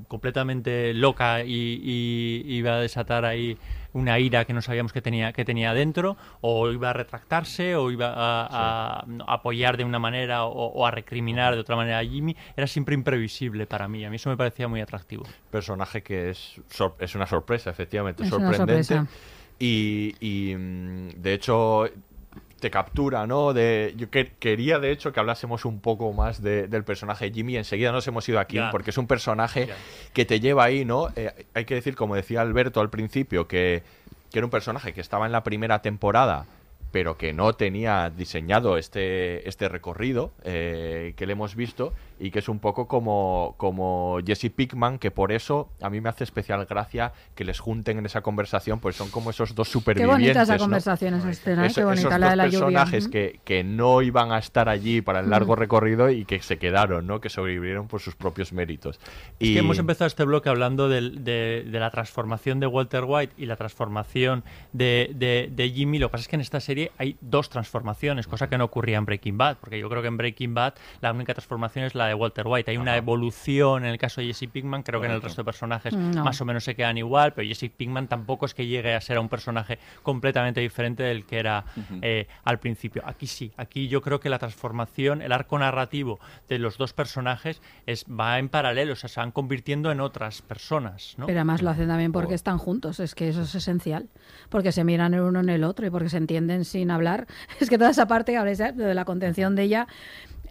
completamente 0.08 0.94
loca 0.94 1.44
y, 1.44 1.80
y 1.84 2.44
iba 2.56 2.76
a 2.76 2.80
desatar 2.80 3.26
ahí 3.26 3.58
una 3.94 4.20
ira 4.20 4.46
que 4.46 4.54
no 4.54 4.62
sabíamos 4.62 4.94
que 4.94 5.02
tenía 5.02 5.34
que 5.34 5.46
tenía 5.46 5.74
dentro 5.74 6.16
o 6.42 6.70
iba 6.72 6.92
a 6.92 6.94
retractarse 6.94 7.76
o 7.76 7.90
iba 7.92 8.08
a, 8.08 8.46
a- 8.46 9.00
a 9.28 9.34
apoyar 9.34 9.78
de 9.78 9.84
una 9.84 10.00
manera 10.00 10.46
o, 10.46 10.52
o 10.68 10.86
a 10.86 10.92
recriminar 10.92 11.54
de 11.56 11.62
otra 11.62 11.76
manera 11.76 12.00
a 12.00 12.04
Jimmy 12.06 12.36
era 12.56 12.68
siempre 12.68 12.94
imprevisible 12.96 13.66
para 13.66 13.88
mí 13.88 14.06
a 14.06 14.10
mí 14.10 14.18
eso 14.18 14.30
me 14.30 14.38
parecía 14.38 14.68
muy 14.68 14.82
atractivo 14.82 15.24
personaje 15.50 16.04
que 16.04 16.30
es, 16.30 16.62
sor- 16.70 16.96
es 17.00 17.16
una 17.16 17.26
sorpresa, 17.26 17.70
efectivamente, 17.72 18.24
Es 18.24 18.32
una 18.32 18.48
sorprendente. 18.52 18.96
sorpresa. 18.96 19.08
Y, 19.62 20.16
y, 20.22 20.56
mm, 20.56 21.10
de 21.22 21.34
hecho 21.34 21.86
te 22.60 22.70
captura, 22.72 23.26
¿no? 23.28 23.54
De, 23.54 23.94
yo 23.98 24.10
que- 24.10 24.34
quería, 24.40 24.80
de 24.80 24.92
hecho, 24.92 25.12
que 25.14 25.20
hablásemos 25.20 25.66
un 25.66 25.80
poco 25.80 26.12
más 26.14 26.42
de- 26.42 26.68
del 26.68 26.84
personaje 26.84 27.26
de 27.26 27.32
Jimmy. 27.34 27.58
Enseguida 27.58 27.92
nos 27.92 28.08
hemos 28.08 28.28
ido 28.30 28.40
aquí, 28.40 28.58
porque 28.72 28.90
es 28.92 28.98
un 28.98 29.08
personaje 29.08 29.68
que 30.14 30.26
te 30.26 30.40
lleva 30.40 30.64
ahí, 30.66 30.86
¿no? 30.86 31.08
Eh, 31.16 31.46
hay 31.54 31.66
que 31.66 31.76
decir, 31.76 31.96
como 31.96 32.16
decía 32.16 32.42
Alberto 32.42 32.82
al 32.82 32.90
principio, 32.90 33.48
que, 33.48 33.84
que 34.32 34.40
era 34.40 34.46
un 34.46 34.52
personaje 34.52 34.94
que 34.94 35.02
estaba 35.02 35.26
en 35.26 35.32
la 35.32 35.44
primera 35.44 35.82
temporada 35.82 36.46
pero 36.92 37.18
que 37.18 37.34
no 37.34 37.54
tenía 37.54 38.10
diseñado 38.10 38.78
este, 38.78 39.48
este 39.48 39.70
recorrido 39.70 40.32
eh, 40.44 41.14
que 41.16 41.26
le 41.28 41.34
hemos 41.34 41.56
visto 41.56 41.94
y 42.20 42.32
que 42.32 42.40
es 42.40 42.50
un 42.50 42.60
poco 42.60 42.88
como, 42.88 43.54
como 43.58 44.20
Jesse 44.26 44.50
Pickman, 44.54 45.00
que 45.00 45.10
por 45.12 45.32
eso 45.32 45.70
a 45.82 45.90
mí 45.90 46.02
me 46.02 46.10
hace 46.10 46.24
especial 46.24 46.66
gracia 46.66 47.14
que 47.36 47.46
les 47.46 47.60
junten 47.60 47.98
en 48.00 48.06
esa 48.06 48.22
conversación, 48.22 48.80
pues 48.80 48.96
son 48.98 49.10
como 49.10 49.30
esos 49.30 49.56
dos 49.56 49.68
Qué 49.70 49.74
supervivientes. 49.74 50.18
bonita 50.26 50.42
esa 50.42 50.54
¿no? 50.56 50.60
conversación, 50.60 51.14
esa 51.14 51.30
escena, 51.30 51.64
¿eh? 51.64 51.68
Eso- 51.68 51.82
qué 51.82 51.86
bonita 51.86 52.08
esos 52.10 52.20
la 52.20 52.26
dos 52.28 52.30
de 52.32 52.36
la 52.36 52.46
lluvia. 52.48 52.60
personajes 52.60 53.04
Ujú. 53.06 53.12
que, 53.12 53.40
que 53.46 53.64
no 53.64 54.02
iban 54.02 54.32
a 54.32 54.40
estar 54.40 54.68
allí 54.68 55.02
para 55.02 55.20
el 55.22 55.30
largo 55.30 55.56
recorrido 55.56 56.10
y 56.10 56.26
que 56.26 56.42
se 56.42 56.58
quedaron, 56.58 57.08
¿no? 57.08 57.22
que 57.22 57.30
sobrevivieron 57.30 57.88
por 57.88 58.02
sus 58.02 58.16
propios 58.16 58.52
méritos. 58.52 59.00
Es 59.40 59.50
Y 59.50 59.54
que 59.54 59.60
hemos 59.60 59.80
empezado 59.80 60.08
este 60.08 60.24
bloque 60.26 60.50
hablando 60.50 60.90
del- 60.90 61.24
de, 61.24 61.66
de 61.70 61.80
la 61.80 61.90
transformación 61.92 62.60
de 62.60 62.68
Walter 62.68 63.04
White 63.08 63.34
y 63.38 63.46
la 63.46 63.56
transformación 63.56 64.44
de, 64.74 65.12
de- 65.16 65.50
de 65.56 65.70
Jimmy. 65.70 66.00
Lo 66.00 66.08
que 66.10 66.12
pasa 66.14 66.22
es 66.24 66.28
que 66.28 66.36
en 66.36 66.42
esta 66.42 66.60
serie 66.60 66.79
hay 66.98 67.18
dos 67.22 67.50
transformaciones, 67.50 68.28
cosa 68.28 68.48
que 68.50 68.58
no 68.58 68.66
ocurría 68.66 68.98
en 68.98 69.06
Breaking 69.06 69.38
Bad, 69.38 69.58
porque 69.58 69.80
yo 69.80 69.90
creo 69.90 70.02
que 70.02 70.08
en 70.08 70.18
Breaking 70.18 70.54
Bad 70.54 70.74
la 71.02 71.12
única 71.12 71.34
transformación 71.34 71.86
es 71.86 71.96
la 71.96 72.08
de 72.08 72.14
Walter 72.14 72.46
White. 72.48 72.72
Hay 72.72 72.78
una 72.78 72.96
evolución 72.98 73.84
en 73.84 73.92
el 73.92 73.98
caso 73.98 74.22
de 74.22 74.28
Jesse 74.28 74.50
Pinkman, 74.52 74.84
creo 74.84 75.00
que 75.02 75.08
en 75.08 75.14
el 75.14 75.22
resto 75.22 75.42
de 75.42 75.46
personajes 75.46 75.94
No. 75.94 76.24
más 76.24 76.40
o 76.42 76.46
menos 76.46 76.64
se 76.64 76.76
quedan 76.76 76.98
igual, 76.98 77.34
pero 77.34 77.48
Jesse 77.48 77.70
Pinkman 77.76 78.08
tampoco 78.08 78.46
es 78.46 78.54
que 78.54 78.66
llegue 78.68 78.94
a 78.96 79.02
ser 79.02 79.20
un 79.20 79.30
personaje 79.30 79.80
completamente 80.04 80.62
diferente 80.62 81.04
del 81.04 81.26
que 81.26 81.40
era 81.40 81.66
eh, 82.02 82.28
al 82.44 82.60
principio. 82.60 83.02
Aquí 83.06 83.28
sí, 83.28 83.52
aquí 83.58 83.88
yo 83.88 84.02
creo 84.02 84.20
que 84.20 84.30
la 84.30 84.40
transformación, 84.40 85.22
el 85.22 85.32
arco 85.32 85.58
narrativo 85.60 86.20
de 86.48 86.60
los 86.60 86.78
dos 86.78 86.94
personajes 86.94 87.62
es, 87.86 88.06
va 88.06 88.40
en 88.40 88.50
paralelo, 88.50 88.94
o 88.94 88.96
sea, 88.96 89.10
se 89.10 89.20
van 89.20 89.32
convirtiendo 89.32 89.92
en 89.92 90.00
otras 90.02 90.42
personas, 90.42 91.16
¿no? 91.18 91.26
Pero 91.26 91.40
además 91.40 91.62
lo 91.62 91.70
hacen 91.70 91.88
también 91.88 92.12
porque 92.12 92.34
están 92.36 92.58
juntos, 92.58 93.00
es 93.00 93.16
que 93.16 93.30
eso 93.30 93.42
es 93.42 93.56
esencial. 93.56 94.10
Porque 94.50 94.72
se 94.72 94.84
miran 94.84 95.14
el 95.14 95.22
uno 95.22 95.40
en 95.40 95.50
el 95.50 95.64
otro 95.64 95.86
y 95.86 95.90
porque 95.90 96.10
se 96.10 96.18
entienden 96.18 96.66
sin 96.70 96.92
hablar. 96.92 97.28
Es 97.60 97.70
que 97.70 97.78
toda 97.78 97.90
esa 97.92 98.08
parte 98.08 98.32
que 98.32 98.38
habláis 98.38 98.58
de 98.60 98.94
la 98.94 99.06
contención 99.06 99.56
de 99.56 99.64
ella, 99.64 99.88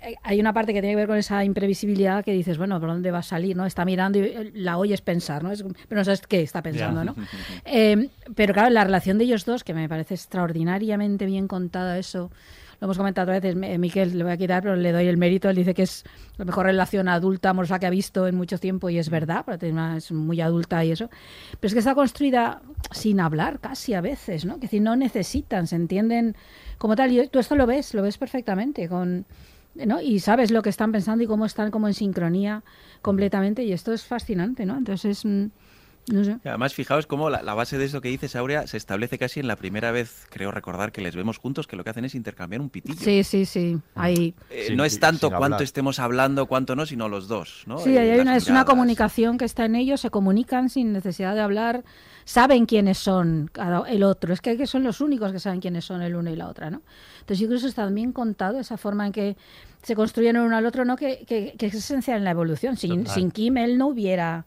eh, 0.02 0.14
hay 0.22 0.38
una 0.38 0.52
parte 0.52 0.72
que 0.72 0.80
tiene 0.80 0.92
que 0.92 0.96
ver 0.96 1.06
con 1.08 1.16
esa 1.16 1.42
imprevisibilidad 1.44 2.24
que 2.24 2.32
dices, 2.32 2.56
bueno, 2.58 2.78
¿por 2.78 2.88
dónde 2.88 3.10
va 3.10 3.18
a 3.18 3.22
salir? 3.22 3.56
¿no? 3.56 3.66
Está 3.66 3.84
mirando 3.84 4.18
y 4.18 4.22
eh, 4.22 4.50
la 4.54 4.78
oyes 4.78 5.00
pensar, 5.00 5.42
¿no? 5.42 5.50
Es- 5.50 5.64
pero 5.88 6.00
no 6.00 6.04
sabes 6.04 6.20
qué 6.22 6.42
está 6.42 6.62
pensando, 6.62 7.02
¿no? 7.04 7.14
Eh, 7.64 8.08
pero 8.36 8.54
claro, 8.54 8.70
la 8.70 8.84
relación 8.84 9.18
de 9.18 9.24
ellos 9.24 9.44
dos, 9.44 9.64
que 9.64 9.74
me 9.74 9.88
parece 9.88 10.14
extraordinariamente 10.14 11.26
bien 11.26 11.48
contada 11.48 11.98
eso, 11.98 12.30
lo 12.80 12.86
hemos 12.86 12.96
comentado 12.96 13.32
a 13.32 13.40
veces, 13.40 13.56
Miquel, 13.56 14.16
le 14.16 14.22
voy 14.22 14.32
a 14.32 14.36
quitar, 14.36 14.62
pero 14.62 14.76
le 14.76 14.92
doy 14.92 15.06
el 15.08 15.16
mérito, 15.16 15.50
él 15.50 15.56
dice 15.56 15.74
que 15.74 15.82
es 15.82 16.04
la 16.36 16.44
mejor 16.44 16.66
relación 16.66 17.08
adulta 17.08 17.50
amorosa 17.50 17.78
que 17.80 17.86
ha 17.86 17.90
visto 17.90 18.26
en 18.28 18.36
mucho 18.36 18.58
tiempo 18.58 18.88
y 18.88 18.98
es 18.98 19.10
verdad, 19.10 19.44
es 19.96 20.12
muy 20.12 20.40
adulta 20.40 20.84
y 20.84 20.92
eso, 20.92 21.10
pero 21.58 21.68
es 21.68 21.72
que 21.72 21.80
está 21.80 21.96
construida 21.96 22.62
sin 22.92 23.18
hablar 23.18 23.58
casi 23.58 23.94
a 23.94 24.00
veces, 24.00 24.44
¿no? 24.44 24.56
Que 24.56 24.62
decir, 24.62 24.82
no 24.82 24.94
necesitan, 24.94 25.66
se 25.66 25.74
entienden 25.74 26.36
como 26.78 26.94
tal, 26.94 27.10
y 27.10 27.26
tú 27.26 27.40
esto 27.40 27.56
lo 27.56 27.66
ves, 27.66 27.94
lo 27.94 28.02
ves 28.02 28.16
perfectamente 28.16 28.88
con... 28.88 29.26
¿no? 29.74 30.00
Y 30.00 30.18
sabes 30.20 30.50
lo 30.50 30.62
que 30.62 30.70
están 30.70 30.90
pensando 30.90 31.22
y 31.22 31.26
cómo 31.26 31.46
están 31.46 31.70
como 31.70 31.86
en 31.86 31.94
sincronía 31.94 32.64
completamente 33.00 33.62
y 33.62 33.72
esto 33.72 33.92
es 33.92 34.04
fascinante, 34.04 34.66
¿no? 34.66 34.76
Entonces, 34.76 35.24
mm, 35.24 35.46
no 36.12 36.24
sé. 36.24 36.38
Y 36.44 36.48
además, 36.48 36.74
fijaos 36.74 37.06
cómo 37.06 37.30
la, 37.30 37.42
la 37.42 37.54
base 37.54 37.78
de 37.78 37.84
eso 37.86 38.00
que 38.00 38.08
dices, 38.08 38.36
Aurea, 38.36 38.66
se 38.66 38.76
establece 38.76 39.18
casi 39.18 39.40
en 39.40 39.48
la 39.48 39.56
primera 39.56 39.90
vez, 39.90 40.26
creo 40.30 40.50
recordar, 40.50 40.92
que 40.92 41.00
les 41.00 41.16
vemos 41.16 41.38
juntos, 41.38 41.66
que 41.66 41.76
lo 41.76 41.84
que 41.84 41.90
hacen 41.90 42.04
es 42.04 42.14
intercambiar 42.14 42.60
un 42.60 42.70
pitillo. 42.70 42.98
Sí, 43.00 43.24
sí, 43.24 43.44
sí. 43.44 43.78
Ahí. 43.94 44.34
Eh, 44.50 44.66
Sin- 44.68 44.76
no 44.76 44.84
es 44.84 45.00
tanto 45.00 45.28
cuánto 45.30 45.44
hablar. 45.44 45.62
estuna 45.62 45.88
hablando, 45.98 46.46
cuánto 46.46 46.76
no, 46.76 46.86
sino 46.86 47.08
los 47.08 47.28
dos, 47.28 47.64
¿no? 47.66 47.78
Sí, 47.78 47.96
Eh, 47.96 47.98
ahí 48.00 48.10
hay 48.10 48.20
una, 48.20 48.36
es 48.36 48.48
una 48.48 48.64
comunicación 48.64 49.38
que 49.38 49.44
está 49.44 49.64
en 49.64 49.74
ellos, 49.76 50.00
se 50.00 50.10
comunican 50.10 50.68
sin 50.68 50.92
necesidad 50.92 51.34
de 51.34 51.40
hablar, 51.40 51.84
saben 52.24 52.66
quiénes 52.66 52.98
son 52.98 53.48
cada, 53.52 53.88
el 53.88 54.02
otro, 54.02 54.34
es 54.34 54.40
que, 54.40 54.56
que 54.56 54.66
son 54.66 54.82
los 54.84 55.00
únicos 55.00 55.32
que 55.32 55.38
saben 55.40 55.60
quiénes 55.60 55.84
son 55.84 56.02
el 56.02 56.14
uno 56.14 56.30
y 56.30 56.36
la 56.36 56.48
otra, 56.48 56.70
¿no? 56.70 56.82
Entonces 57.20 57.38
yo 57.38 57.46
creo 57.46 57.56
que 57.56 57.58
eso 57.60 57.68
está 57.68 57.86
bien 57.86 58.12
contado, 58.12 58.58
esa 58.60 58.76
forma 58.76 59.06
en 59.06 59.12
que 59.12 59.36
se 59.82 59.94
construyen 59.94 60.36
uno 60.36 60.56
al 60.56 60.66
otro, 60.66 60.84
¿no? 60.84 60.96
Que, 60.96 61.24
que- 61.26 61.54
que 61.56 61.66
es 61.66 61.74
esencial 61.74 62.18
en 62.18 62.24
la 62.24 62.32
evolución. 62.32 62.76
Sin, 62.76 63.04
Total. 63.04 63.14
sin 63.14 63.30
Kim 63.30 63.56
él 63.58 63.78
no 63.78 63.86
hubiera... 63.88 64.44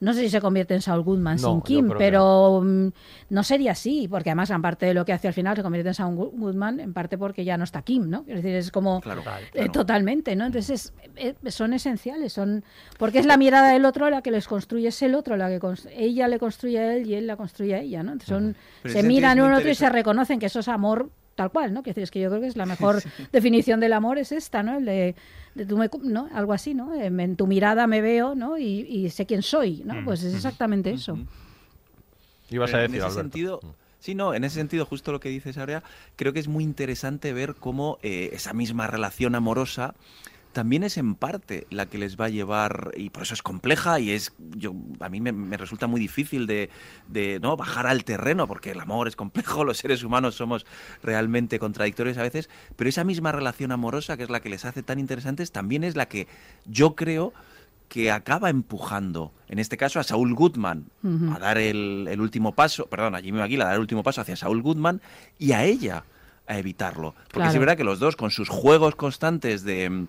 No 0.00 0.14
sé 0.14 0.20
si 0.22 0.30
se 0.30 0.40
convierte 0.40 0.74
en 0.74 0.80
Saul 0.80 1.02
Goodman 1.02 1.36
No, 1.36 1.48
sin 1.52 1.60
Kim, 1.60 1.88
pero 1.98 2.62
mm, 2.64 2.88
no 3.28 3.42
sería 3.42 3.72
así, 3.72 4.08
porque 4.08 4.30
además, 4.30 4.48
en 4.50 4.62
parte 4.62 4.86
de 4.86 4.94
lo 4.94 5.04
que 5.04 5.12
hace 5.12 5.28
al 5.28 5.34
final, 5.34 5.54
se 5.56 5.62
convierte 5.62 5.88
en 5.88 5.94
Saul 5.94 6.14
Goodman, 6.16 6.80
en 6.80 6.92
parte 6.94 7.18
porque 7.18 7.44
ya 7.44 7.56
no 7.58 7.64
está 7.64 7.82
Kim, 7.82 8.08
¿no? 8.08 8.24
Es 8.26 8.36
decir, 8.36 8.54
es 8.54 8.70
como 8.70 9.00
Claro, 9.02 9.20
eh, 9.20 9.48
claro. 9.52 9.72
totalmente, 9.72 10.34
¿no? 10.36 10.46
Entonces 10.46 10.70
es- 10.70 10.92
eh, 11.16 11.34
son 11.50 11.74
esenciales, 11.74 12.32
son 12.32 12.64
porque 12.98 13.18
es 13.18 13.26
la 13.26 13.36
mirada 13.36 13.72
del 13.72 13.84
otro 13.84 14.08
la 14.08 14.22
que 14.22 14.30
les 14.30 14.48
construye, 14.48 14.88
es 14.88 15.02
el 15.02 15.14
otro 15.14 15.36
la 15.36 15.48
que 15.48 15.60
ella 15.96 16.28
le 16.28 16.38
construye 16.38 16.78
a 16.78 16.94
él 16.96 17.06
y 17.06 17.14
él 17.14 17.26
la 17.26 17.36
construye 17.36 17.74
a 17.74 17.80
ella, 17.80 18.02
¿no? 18.02 18.12
Entonces 18.12 18.28
son, 18.28 18.56
Pero 18.82 18.94
se 18.94 19.02
miran 19.02 19.38
uno 19.40 19.56
otro 19.58 19.70
y 19.70 19.74
se 19.74 19.88
reconocen 19.90 20.38
que 20.38 20.46
eso 20.46 20.60
es 20.60 20.68
amor 20.68 21.10
tal 21.34 21.50
cual, 21.50 21.72
¿no? 21.72 21.82
Que 21.82 21.94
es 21.96 22.10
que 22.10 22.20
yo 22.20 22.28
creo 22.28 22.40
que 22.40 22.48
es 22.48 22.56
la 22.56 22.66
mejor 22.66 22.96
definición 23.32 23.80
del 23.80 23.92
amor 23.94 24.18
es 24.18 24.32
esta, 24.32 24.62
¿no? 24.62 24.76
El 24.78 24.84
de, 24.84 25.14
de 25.54 25.66
me 25.76 25.90
¿no? 26.04 26.28
Algo 26.32 26.52
así, 26.52 26.74
¿no? 26.74 26.94
En 26.94 27.36
tu 27.36 27.46
mirada 27.46 27.86
me 27.86 28.00
veo, 28.00 28.34
¿no? 28.34 28.58
Y, 28.58 28.80
y 28.88 29.10
sé 29.10 29.26
quién 29.26 29.42
soy, 29.42 29.82
¿no? 29.84 29.94
Mm, 29.94 30.04
Pues 30.04 30.22
es 30.22 30.32
mm, 30.32 30.36
exactamente 30.36 30.90
eso. 30.90 31.18
Ibas 32.50 32.74
a 32.74 32.78
Pero 32.78 32.84
en 32.84 32.92
decir, 32.92 32.98
ese 32.98 33.06
Alberto. 33.06 33.22
sentido, 33.22 33.60
sí, 34.00 34.14
no, 34.14 34.34
en 34.34 34.44
ese 34.44 34.56
sentido, 34.56 34.84
justo 34.86 35.12
lo 35.12 35.20
que 35.20 35.28
dices 35.28 35.56
ahora, 35.58 35.82
creo 36.16 36.32
que 36.32 36.40
es 36.40 36.48
muy 36.48 36.64
interesante 36.64 37.32
ver 37.32 37.54
cómo 37.54 37.98
eh, 38.02 38.30
esa 38.32 38.52
misma 38.52 38.86
relación 38.86 39.34
amorosa 39.34 39.94
también 40.52 40.82
es 40.82 40.96
en 40.96 41.14
parte 41.14 41.66
la 41.70 41.86
que 41.86 41.98
les 41.98 42.20
va 42.20 42.26
a 42.26 42.28
llevar, 42.28 42.90
y 42.96 43.10
por 43.10 43.22
eso 43.22 43.34
es 43.34 43.42
compleja 43.42 44.00
y 44.00 44.10
es, 44.10 44.32
yo, 44.56 44.74
a 45.00 45.08
mí 45.08 45.20
me, 45.20 45.32
me 45.32 45.56
resulta 45.56 45.86
muy 45.86 46.00
difícil 46.00 46.46
de, 46.46 46.70
de, 47.08 47.38
¿no? 47.40 47.56
bajar 47.56 47.86
al 47.86 48.04
terreno, 48.04 48.46
porque 48.46 48.72
el 48.72 48.80
amor 48.80 49.06
es 49.08 49.16
complejo, 49.16 49.64
los 49.64 49.78
seres 49.78 50.02
humanos 50.02 50.34
somos 50.34 50.66
realmente 51.02 51.58
contradictorios 51.58 52.18
a 52.18 52.22
veces, 52.22 52.50
pero 52.76 52.90
esa 52.90 53.04
misma 53.04 53.32
relación 53.32 53.72
amorosa, 53.72 54.16
que 54.16 54.24
es 54.24 54.30
la 54.30 54.40
que 54.40 54.48
les 54.48 54.64
hace 54.64 54.82
tan 54.82 54.98
interesantes, 54.98 55.52
también 55.52 55.84
es 55.84 55.94
la 55.96 56.06
que 56.06 56.26
yo 56.66 56.94
creo 56.96 57.32
que 57.88 58.12
acaba 58.12 58.50
empujando, 58.50 59.32
en 59.48 59.58
este 59.58 59.76
caso 59.76 59.98
a 59.98 60.04
Saúl 60.04 60.34
Goodman, 60.34 60.86
a 61.34 61.38
dar 61.40 61.58
el, 61.58 62.06
el 62.08 62.20
último 62.20 62.54
paso, 62.54 62.86
perdón, 62.86 63.16
a 63.16 63.20
Jimmy 63.20 63.40
McGill 63.40 63.62
a 63.62 63.64
dar 63.64 63.74
el 63.74 63.80
último 63.80 64.04
paso 64.04 64.20
hacia 64.20 64.36
Saúl 64.36 64.62
Goodman 64.62 65.00
y 65.40 65.52
a 65.52 65.64
ella 65.64 66.04
a 66.46 66.58
evitarlo. 66.58 67.14
Porque 67.14 67.32
Claro. 67.38 67.50
es 67.50 67.58
verdad 67.58 67.76
que 67.76 67.82
los 67.82 67.98
dos, 67.98 68.14
con 68.14 68.30
sus 68.30 68.48
juegos 68.48 68.94
constantes 68.94 69.64
de, 69.64 70.06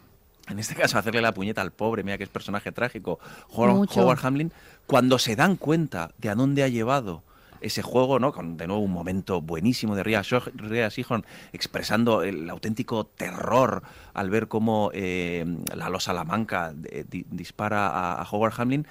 en 0.51 0.59
este 0.59 0.75
caso, 0.75 0.97
hacerle 0.97 1.21
la 1.21 1.33
puñeta 1.33 1.61
al 1.61 1.71
pobre, 1.71 2.03
mira 2.03 2.17
que 2.17 2.23
es 2.25 2.29
personaje 2.29 2.71
trágico, 2.71 3.19
Howard, 3.49 4.19
Hamlin, 4.23 4.51
cuando 4.85 5.17
se 5.19 5.35
dan 5.35 5.55
cuenta 5.55 6.11
de 6.17 6.29
a 6.29 6.35
dónde 6.35 6.63
ha 6.63 6.67
llevado 6.67 7.23
ese 7.61 7.83
juego, 7.83 8.17
¿no? 8.17 8.33
Con 8.33 8.57
de 8.57 8.65
nuevo 8.65 8.81
un 8.81 8.91
momento 8.91 9.39
buenísimo 9.39 9.95
de 9.95 10.01
Rhea 10.03 10.23
Seehorn 10.23 11.23
expresando 11.53 12.23
el 12.23 12.49
auténtico 12.49 13.05
terror 13.05 13.83
al 14.15 14.29
ver 14.31 14.47
cómo 14.47 14.89
eh, 14.93 15.45
la 15.75 15.89
Lo 15.89 15.99
Salamanca 15.99 16.73
eh, 16.85 17.05
di- 17.07 17.25
dispara 17.29 17.87
a, 17.87 18.21
a 18.21 18.27
Howard 18.31 18.53
Hamlin. 18.57 18.87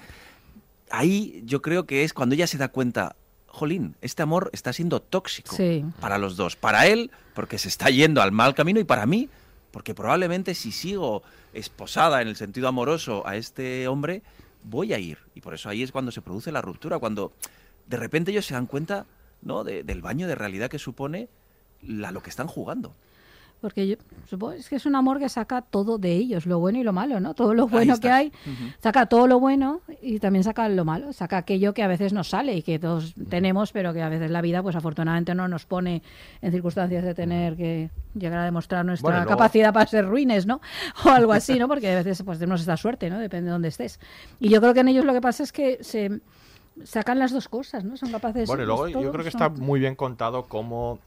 Ahí 0.89 1.41
yo 1.45 1.61
creo 1.61 1.85
que 1.85 2.03
es 2.03 2.13
cuando 2.13 2.35
ella 2.35 2.47
se 2.47 2.57
da 2.57 2.67
cuenta, 2.69 3.15
jolín, 3.47 3.95
este 4.01 4.23
amor 4.23 4.49
está 4.53 4.73
siendo 4.73 5.01
tóxico 5.01 5.55
Sí. 5.55 5.85
para 5.99 6.17
los 6.17 6.35
dos. 6.37 6.55
Para 6.55 6.87
él, 6.87 7.11
porque 7.33 7.57
se 7.57 7.67
está 7.69 7.89
yendo 7.89 8.21
al 8.21 8.31
mal 8.31 8.53
camino, 8.55 8.79
y 8.79 8.83
para 8.85 9.05
mí, 9.05 9.29
porque 9.71 9.93
probablemente 9.93 10.53
si 10.53 10.71
sigo 10.71 11.23
esposada 11.53 12.21
en 12.21 12.27
el 12.27 12.35
sentido 12.35 12.67
amoroso 12.67 13.25
a 13.27 13.35
este 13.35 13.87
hombre, 13.87 14.21
voy 14.63 14.93
a 14.93 14.99
ir. 14.99 15.17
Y 15.35 15.41
por 15.41 15.53
eso 15.53 15.69
ahí 15.69 15.83
es 15.83 15.91
cuando 15.91 16.11
se 16.11 16.21
produce 16.21 16.51
la 16.51 16.61
ruptura, 16.61 16.99
cuando 16.99 17.33
de 17.87 17.97
repente 17.97 18.31
ellos 18.31 18.45
se 18.45 18.53
dan 18.53 18.67
cuenta 18.67 19.05
¿no? 19.41 19.63
de- 19.63 19.83
del 19.83 20.01
baño 20.01 20.27
de 20.27 20.35
realidad 20.35 20.69
que 20.69 20.79
supone 20.79 21.27
la, 21.81 22.11
lo 22.11 22.21
que 22.21 22.29
están 22.29 22.47
jugando. 22.47 22.95
Porque 23.61 23.87
yo 23.87 23.95
supongo 24.27 24.53
es 24.53 24.67
que 24.67 24.75
es 24.75 24.87
un 24.87 24.95
amor 24.95 25.19
que 25.19 25.29
saca 25.29 25.61
todo 25.61 25.99
de 25.99 26.13
ellos, 26.13 26.47
lo 26.47 26.57
bueno 26.59 26.79
y 26.79 26.83
lo 26.83 26.93
malo, 26.93 27.19
¿no? 27.19 27.35
Todo 27.35 27.53
lo 27.53 27.67
bueno 27.67 27.99
que 27.99 28.09
hay, 28.09 28.31
saca 28.81 29.05
todo 29.05 29.27
lo 29.27 29.39
bueno 29.39 29.81
y 30.01 30.17
también 30.19 30.43
saca 30.43 30.67
lo 30.67 30.83
malo, 30.83 31.13
saca 31.13 31.37
aquello 31.37 31.73
que 31.75 31.83
a 31.83 31.87
veces 31.87 32.11
nos 32.11 32.29
sale 32.29 32.55
y 32.55 32.63
que 32.63 32.79
todos 32.79 33.13
tenemos, 33.29 33.71
pero 33.71 33.93
que 33.93 34.01
a 34.01 34.09
veces 34.09 34.31
la 34.31 34.41
vida, 34.41 34.63
pues 34.63 34.75
afortunadamente 34.75 35.35
no 35.35 35.47
nos 35.47 35.67
pone 35.67 36.01
en 36.41 36.51
circunstancias 36.51 37.03
de 37.03 37.13
tener 37.13 37.55
que 37.55 37.91
llegar 38.15 38.39
a 38.39 38.45
demostrar 38.45 38.83
nuestra 38.83 39.05
Bueno, 39.05 39.17
y 39.19 39.21
luego- 39.25 39.37
capacidad 39.37 39.71
para 39.71 39.85
ser 39.85 40.07
ruines, 40.07 40.47
¿no? 40.47 40.59
O 41.05 41.09
algo 41.09 41.31
así, 41.31 41.59
¿no? 41.59 41.67
Porque 41.67 41.91
a 41.91 41.95
veces 41.95 42.23
pues 42.23 42.39
tenemos 42.39 42.61
esta 42.61 42.77
suerte, 42.77 43.11
¿no? 43.11 43.19
Depende 43.19 43.45
de 43.45 43.51
dónde 43.51 43.67
estés. 43.67 43.99
Y 44.39 44.49
yo 44.49 44.59
creo 44.59 44.73
que 44.73 44.79
en 44.79 44.87
ellos 44.87 45.05
lo 45.05 45.13
que 45.13 45.21
pasa 45.21 45.43
es 45.43 45.51
que 45.51 45.77
se 45.83 46.19
sacan 46.83 47.19
las 47.19 47.31
dos 47.31 47.47
cosas, 47.47 47.83
¿no? 47.83 47.95
Son 47.95 48.11
capaces 48.11 48.47
Bueno, 48.47 48.63
y 48.63 48.65
luego 48.65 48.87
yo 48.87 49.11
creo 49.11 49.23
que 49.23 49.29
está 49.29 49.49
muy 49.49 49.79
bien 49.79 49.93
contado 49.95 50.43
cómo 50.47 50.97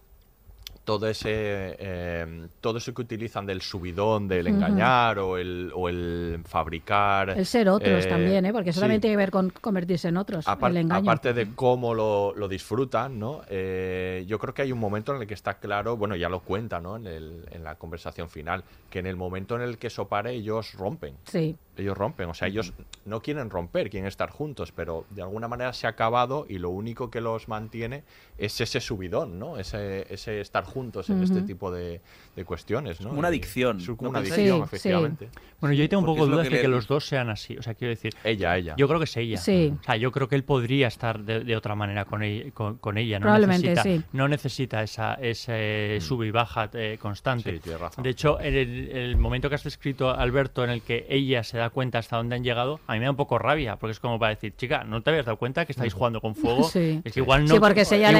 todo 0.84 1.08
ese 1.08 1.30
eh, 1.78 2.46
todo 2.60 2.78
eso 2.78 2.92
que 2.92 3.02
utilizan 3.02 3.46
del 3.46 3.62
subidón, 3.62 4.28
del 4.28 4.46
engañar 4.46 5.18
o 5.18 5.38
el, 5.38 5.72
o 5.74 5.88
el 5.88 6.40
fabricar. 6.44 7.30
el 7.30 7.46
ser 7.46 7.68
otros 7.68 8.04
eh, 8.04 8.08
también, 8.08 8.44
¿eh? 8.46 8.52
Porque 8.52 8.70
eso 8.70 8.80
también 8.80 9.00
tiene 9.00 9.14
que 9.14 9.18
ver 9.18 9.30
con 9.30 9.50
convertirse 9.50 10.08
en 10.08 10.16
otros, 10.16 10.46
Apar- 10.46 10.70
el 10.70 10.76
engaño. 10.78 11.00
Aparte 11.10 11.32
de 11.32 11.54
cómo 11.54 11.94
lo, 11.94 12.34
lo 12.36 12.48
disfrutan, 12.48 13.18
¿no? 13.18 13.40
Eh, 13.48 14.24
yo 14.26 14.38
creo 14.38 14.52
que 14.54 14.62
hay 14.62 14.72
un 14.72 14.78
momento 14.78 15.14
en 15.14 15.22
el 15.22 15.26
que 15.26 15.34
está 15.34 15.54
claro, 15.54 15.96
bueno, 15.96 16.16
ya 16.16 16.28
lo 16.28 16.40
cuenta, 16.40 16.80
¿no? 16.80 16.96
En, 16.96 17.06
el- 17.06 17.44
en 17.50 17.64
la 17.64 17.76
conversación 17.76 18.28
final, 18.28 18.62
que 18.90 18.98
en 18.98 19.06
el 19.06 19.16
momento 19.16 19.56
en 19.56 19.62
el 19.62 19.78
que 19.78 19.86
eso 19.86 20.06
pare, 20.08 20.32
ellos 20.32 20.74
rompen. 20.74 21.16
Sí. 21.24 21.56
Ellos 21.76 21.96
rompen, 21.98 22.28
o 22.28 22.34
sea, 22.34 22.48
ellos 22.48 22.72
no 23.04 23.20
quieren 23.20 23.50
romper, 23.50 23.90
quieren 23.90 24.06
estar 24.06 24.30
juntos, 24.30 24.70
pero 24.72 25.04
de 25.10 25.22
alguna 25.22 25.48
manera 25.48 25.72
se 25.72 25.86
ha 25.86 25.90
acabado 25.90 26.46
y 26.48 26.58
lo 26.58 26.70
único 26.70 27.10
que 27.10 27.20
los 27.20 27.48
mantiene 27.48 28.04
es 28.38 28.60
ese 28.60 28.80
subidón, 28.80 29.38
¿no? 29.38 29.58
Ese, 29.58 30.06
ese 30.12 30.40
estar 30.40 30.64
juntos 30.64 31.10
en 31.10 31.22
este 31.22 31.42
tipo 31.42 31.70
de, 31.72 32.00
de 32.36 32.44
cuestiones, 32.44 33.00
¿no? 33.00 33.10
Una 33.10 33.28
adicción, 33.28 33.78
es 33.80 33.86
como 33.86 34.02
¿no 34.02 34.08
una 34.10 34.18
adicción, 34.20 34.44
Sí, 34.44 34.52
sí. 34.52 34.62
efectivamente. 34.76 35.28
Bueno, 35.60 35.74
yo 35.74 35.82
ahí 35.82 35.88
tengo 35.88 36.00
un 36.02 36.06
poco 36.06 36.26
dudas 36.26 36.48
que 36.48 36.56
de 36.56 36.60
que 36.62 36.68
le- 36.68 36.74
los 36.74 36.86
dos 36.86 37.06
sean 37.06 37.30
así. 37.30 37.56
O 37.56 37.62
sea, 37.62 37.74
quiero 37.74 37.90
decir. 37.90 38.14
Ella, 38.22 38.56
ella. 38.56 38.74
Yo 38.76 38.86
creo 38.86 38.98
que 39.00 39.04
es 39.04 39.16
ella. 39.16 39.38
Sí. 39.38 39.72
O 39.80 39.82
sea, 39.84 39.96
yo 39.96 40.12
creo 40.12 40.28
que 40.28 40.34
él 40.34 40.44
podría 40.44 40.88
estar 40.88 41.20
de, 41.20 41.40
de 41.42 41.56
otra 41.56 41.74
manera 41.74 42.04
con 42.04 42.22
ella. 42.22 42.50
Con, 42.52 42.76
con 42.78 42.98
ella. 42.98 43.18
No 43.18 43.24
Probablemente, 43.24 43.68
necesita, 43.70 43.82
sí. 43.82 44.04
No 44.12 44.28
necesita 44.28 44.82
esa, 44.82 45.14
ese 45.14 45.98
sub 46.00 46.22
y 46.24 46.30
baja 46.30 46.68
eh, 46.74 46.98
constante. 47.00 47.52
Sí, 47.54 47.60
tienes 47.60 47.80
razón. 47.80 48.04
De 48.04 48.10
hecho, 48.10 48.38
en 48.40 48.54
el, 48.54 48.88
el 48.90 49.16
momento 49.16 49.48
que 49.48 49.54
has 49.54 49.64
descrito, 49.64 50.10
Alberto, 50.10 50.64
en 50.64 50.70
el 50.70 50.82
que 50.82 51.06
ella 51.08 51.42
se 51.44 51.56
da 51.56 51.63
cuenta 51.70 51.98
hasta 51.98 52.16
dónde 52.16 52.36
han 52.36 52.44
llegado, 52.44 52.80
a 52.86 52.92
mí 52.94 52.98
me 52.98 53.04
da 53.06 53.10
un 53.10 53.16
poco 53.16 53.38
rabia, 53.38 53.76
porque 53.76 53.92
es 53.92 54.00
como 54.00 54.18
para 54.18 54.30
decir, 54.34 54.54
chica, 54.56 54.84
¿no 54.84 55.02
te 55.02 55.10
habías 55.10 55.26
dado 55.26 55.36
cuenta 55.38 55.64
que 55.66 55.72
estáis 55.72 55.92
jugando 55.94 56.20
con 56.20 56.34
fuego? 56.34 56.68
Sí. 56.74 57.00
Es 57.04 57.12
que 57.12 57.20
igual 57.20 57.44
no, 57.44 57.54
Sí, 57.54 57.60
porque 57.60 57.82
es 57.82 57.92
ella 57.92 58.08
la 58.08 58.12
no, 58.12 58.18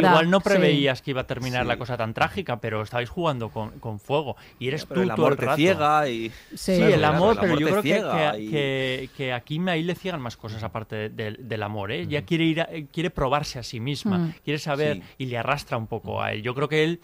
igual 0.00 0.30
no 0.30 0.38
Sí. 0.40 0.44
preveías 0.44 1.02
que 1.02 1.10
iba 1.10 1.20
a 1.22 1.26
terminar 1.26 1.62
Sí. 1.62 1.68
la 1.68 1.76
cosa 1.76 1.96
tan 1.96 2.14
trágica, 2.14 2.60
pero 2.60 2.82
estabais 2.82 3.08
jugando 3.10 3.50
con, 3.50 3.70
con 3.80 3.98
fuego. 4.00 4.36
Y 4.58 4.68
eres 4.68 4.86
Pero 4.86 5.00
tú 5.00 5.02
el 5.02 5.08
todo 5.14 5.26
amor 5.26 5.32
el 5.32 5.38
te 5.38 5.46
rato. 5.46 5.56
ciega 5.56 6.08
y... 6.08 6.32
Sí. 6.54 6.76
Claro, 6.76 6.86
el 6.94 6.98
claro, 7.00 7.16
amor, 7.16 7.32
el 7.34 7.40
pero 7.40 7.58
yo 7.60 7.66
te 7.66 7.72
creo 7.72 7.82
que, 7.82 7.90
que, 8.36 8.42
y- 8.42 8.50
que, 8.50 9.08
que 9.16 9.32
a 9.32 9.40
Kim 9.40 9.68
ahí 9.68 9.82
le 9.82 9.94
ciegan 9.94 10.20
más 10.20 10.36
cosas 10.36 10.62
aparte 10.62 10.96
de- 10.96 11.08
de- 11.10 11.36
del 11.38 11.62
amor. 11.62 11.92
¿eh? 11.92 12.00
Ella 12.02 12.22
quiere, 12.22 12.44
ir 12.44 12.60
a- 12.62 12.68
eh, 12.70 12.86
quiere 12.92 13.10
probarse 13.10 13.58
a 13.58 13.62
sí 13.62 13.80
misma, 13.80 14.18
Mm. 14.18 14.34
quiere 14.44 14.58
saber 14.58 14.96
Sí. 14.96 15.02
y 15.18 15.26
le 15.26 15.38
arrastra 15.38 15.76
un 15.76 15.86
poco 15.86 16.22
a 16.22 16.32
él. 16.32 16.42
Yo 16.42 16.54
creo 16.54 16.68
que 16.68 16.84
él 16.84 17.00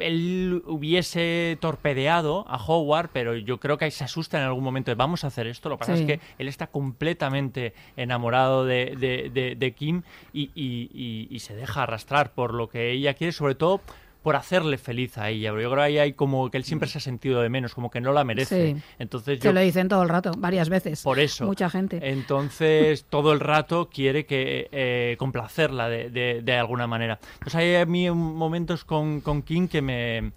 él 0.00 0.62
hubiese 0.66 1.56
torpedeado 1.60 2.44
a 2.48 2.56
Howard, 2.62 3.10
pero 3.12 3.34
yo 3.36 3.58
creo 3.58 3.78
que 3.78 3.86
ahí 3.86 3.90
se 3.90 4.04
asusta 4.04 4.38
en 4.38 4.44
algún 4.44 4.64
momento 4.64 4.90
de 4.90 4.94
vamos 4.94 5.24
a 5.24 5.28
hacer 5.28 5.46
esto. 5.46 5.68
Lo 5.68 5.76
que 5.76 5.80
pasa 5.80 5.96
Sí. 5.96 6.02
es 6.02 6.06
que 6.06 6.20
él 6.38 6.48
está 6.48 6.66
completamente 6.66 7.72
enamorado 7.96 8.64
de, 8.64 8.94
de- 8.98 9.30
de- 9.30 9.54
de 9.56 9.72
Kim 9.72 10.02
y, 10.32 10.50
y- 10.54 10.90
y- 10.92 11.28
y 11.34 11.38
se 11.40 11.54
deja 11.54 11.82
arrastrar 11.84 12.32
por 12.32 12.54
lo 12.54 12.68
que 12.68 12.90
ella 12.92 13.14
quiere, 13.14 13.32
sobre 13.32 13.54
todo 13.54 13.80
por 14.28 14.36
hacerle 14.36 14.76
feliz 14.76 15.16
a 15.16 15.30
ella. 15.30 15.48
Pero 15.52 15.62
yo 15.62 15.70
creo 15.70 15.80
que 15.80 15.86
ahí 15.86 15.98
hay 15.98 16.12
como 16.12 16.50
que 16.50 16.58
él 16.58 16.64
siempre 16.64 16.86
se 16.86 16.98
ha 16.98 17.00
sentido 17.00 17.40
de 17.40 17.48
menos, 17.48 17.74
como 17.74 17.90
que 17.90 17.98
no 18.02 18.12
la 18.12 18.24
merece. 18.24 18.74
Sí. 18.74 18.82
Entonces 18.98 19.38
Se 19.38 19.44
yo 19.46 19.54
lo 19.54 19.60
dicen 19.60 19.88
todo 19.88 20.02
el 20.02 20.10
rato, 20.10 20.32
varias 20.36 20.68
veces. 20.68 21.02
por 21.02 21.18
eso. 21.18 21.46
Mucha 21.46 21.70
gente. 21.70 21.98
Entonces, 22.10 23.06
todo 23.08 23.32
el 23.32 23.40
rato 23.40 23.88
quiere 23.90 24.26
que 24.26 24.68
eh, 24.70 25.16
complacerla 25.18 25.88
de, 25.88 26.10
de- 26.10 26.42
de 26.42 26.52
alguna 26.58 26.86
manera. 26.86 27.18
Entonces, 27.34 27.54
hay 27.54 27.76
a 27.76 27.86
mí 27.86 28.10
momentos 28.10 28.84
con, 28.84 29.22
con 29.22 29.40
King 29.40 29.66
que 29.66 29.80
me, 29.80 30.32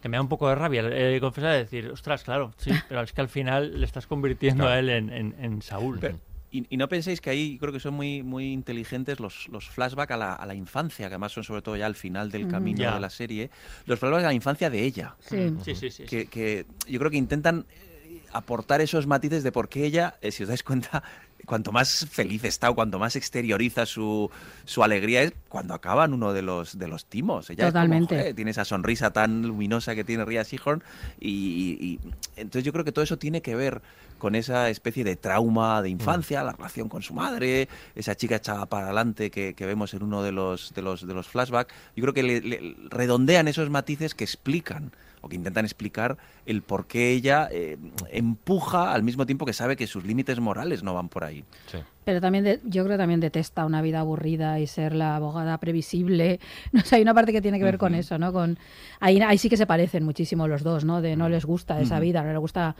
que 0.00 0.08
me 0.08 0.16
da 0.16 0.22
un 0.22 0.28
poco 0.30 0.48
de 0.48 0.54
rabia. 0.54 0.82
Eh, 0.90 1.18
confesar 1.20 1.52
de 1.52 1.58
decir, 1.58 1.90
ostras, 1.90 2.24
claro, 2.24 2.52
sí, 2.56 2.70
pero 2.88 3.02
es 3.02 3.12
que 3.12 3.20
al 3.20 3.28
final 3.28 3.78
le 3.78 3.84
estás 3.84 4.06
convirtiendo 4.06 4.66
a 4.66 4.78
él 4.78 4.88
en, 4.88 5.10
en- 5.12 5.34
en 5.38 5.60
Saúl. 5.60 5.98
Pero- 6.00 6.16
y, 6.54 6.66
y 6.70 6.76
no 6.76 6.88
penséis 6.88 7.20
que 7.20 7.30
ahí 7.30 7.58
creo 7.58 7.72
que 7.72 7.80
son 7.80 7.94
muy, 7.94 8.22
muy 8.22 8.52
inteligentes 8.52 9.18
los, 9.18 9.48
los 9.48 9.68
flashbacks 9.68 10.12
a 10.12 10.16
la, 10.16 10.34
a 10.34 10.46
la 10.46 10.54
infancia, 10.54 11.08
que 11.08 11.14
además 11.14 11.32
son 11.32 11.42
sobre 11.42 11.62
todo 11.62 11.76
ya 11.76 11.86
al 11.86 11.96
final 11.96 12.30
del 12.30 12.46
camino 12.46 12.94
de 12.94 13.00
la 13.00 13.10
serie. 13.10 13.50
Los 13.86 13.98
flashbacks 13.98 14.24
a 14.24 14.28
la 14.28 14.34
infancia 14.34 14.70
de 14.70 14.82
ella. 14.82 15.16
Sí. 15.18 15.54
sí, 15.64 15.74
sí, 15.74 15.90
sí. 15.90 16.04
que, 16.04 16.26
que 16.26 16.66
yo 16.86 16.98
creo 17.00 17.10
que 17.10 17.16
intentan 17.16 17.66
eh, 17.70 18.22
aportar 18.32 18.80
esos 18.80 19.06
matices 19.06 19.42
de 19.42 19.52
por 19.52 19.68
qué 19.68 19.84
ella, 19.84 20.16
eh, 20.20 20.30
si 20.30 20.44
os 20.44 20.48
dais 20.48 20.62
cuenta, 20.62 21.02
cuanto 21.46 21.72
más 21.72 22.06
feliz 22.10 22.44
está 22.44 22.70
o 22.70 22.74
cuanto 22.74 22.98
más 22.98 23.16
exterioriza 23.16 23.86
su, 23.86 24.30
su 24.64 24.82
alegría 24.82 25.22
es 25.22 25.32
cuando 25.48 25.74
acaba 25.74 26.04
en 26.04 26.14
uno 26.14 26.32
de 26.32 26.42
los, 26.42 26.78
de 26.78 26.88
los 26.88 27.06
timos. 27.06 27.50
Ella 27.50 27.68
es 27.68 27.72
como, 27.72 27.82
Totalmente. 27.84 28.18
joder, 28.18 28.34
tiene 28.34 28.50
esa 28.50 28.64
sonrisa 28.64 29.12
tan 29.12 29.42
luminosa 29.42 29.94
que 29.94 30.04
tiene 30.04 30.24
Ria 30.24 30.44
Seahorn 30.44 30.82
y, 31.20 31.76
y- 31.80 32.00
entonces 32.36 32.64
yo 32.64 32.72
creo 32.72 32.84
que 32.84 32.92
todo 32.92 33.02
eso 33.04 33.18
tiene 33.18 33.42
que 33.42 33.54
ver 33.54 33.80
con 34.18 34.34
esa 34.34 34.70
especie 34.70 35.04
de 35.04 35.16
trauma 35.16 35.82
de 35.82 35.90
infancia, 35.90 36.42
la 36.42 36.52
relación 36.52 36.88
con 36.88 37.02
su 37.02 37.12
madre, 37.14 37.68
esa 37.94 38.14
chica 38.16 38.36
echada 38.36 38.64
para 38.66 38.86
adelante 38.86 39.30
que, 39.30 39.54
que 39.54 39.66
vemos 39.66 39.92
en 39.92 40.02
uno 40.02 40.22
de 40.22 40.32
los, 40.32 40.72
de 40.74 40.82
los, 40.82 41.06
de 41.06 41.12
los 41.14 41.28
flashbacks. 41.28 41.74
Yo 41.94 42.02
creo 42.02 42.14
que 42.14 42.22
le- 42.22 42.40
le 42.40 42.76
redondean 42.90 43.48
esos 43.48 43.68
matices 43.70 44.14
que 44.14 44.24
explican 44.24 44.92
o 45.24 45.28
que 45.28 45.36
intentan 45.36 45.64
explicar 45.64 46.16
el 46.46 46.62
por 46.62 46.86
qué 46.86 47.12
ella 47.12 47.48
eh, 47.50 47.78
empuja 48.10 48.92
al 48.92 49.02
mismo 49.02 49.26
tiempo 49.26 49.46
que 49.46 49.52
sabe 49.52 49.76
que 49.76 49.86
sus 49.86 50.04
límites 50.04 50.38
morales 50.38 50.82
no 50.82 50.94
van 50.94 51.08
por 51.08 51.24
ahí. 51.24 51.44
Sí. 51.66 51.78
Pero 52.04 52.20
también 52.20 52.44
de- 52.44 52.60
yo 52.64 52.84
creo 52.84 52.94
que 52.96 52.98
también 53.02 53.20
detesta 53.20 53.64
una 53.64 53.80
vida 53.82 54.00
aburrida 54.00 54.60
y 54.60 54.66
ser 54.66 54.94
la 54.94 55.16
abogada 55.16 55.58
previsible. 55.58 56.40
No 56.72 56.80
sé, 56.82 56.96
hay 56.96 57.02
una 57.02 57.14
parte 57.14 57.32
que 57.32 57.40
tiene 57.40 57.58
que 57.58 57.64
ver 57.64 57.78
con 57.78 57.94
eso, 57.94 58.18
¿no? 58.18 58.32
Con 58.32 58.58
ahí, 59.00 59.20
ahí 59.20 59.38
sí 59.38 59.48
que 59.48 59.56
se 59.56 59.66
parecen 59.66 60.04
muchísimo 60.04 60.48
los 60.48 60.62
dos, 60.62 60.84
¿no? 60.84 61.00
De 61.00 61.16
no 61.16 61.28
les 61.28 61.44
gusta 61.44 61.80
esa 61.80 62.00
vida, 62.00 62.22
no 62.22 62.30
les 62.30 62.38
gusta 62.40 62.74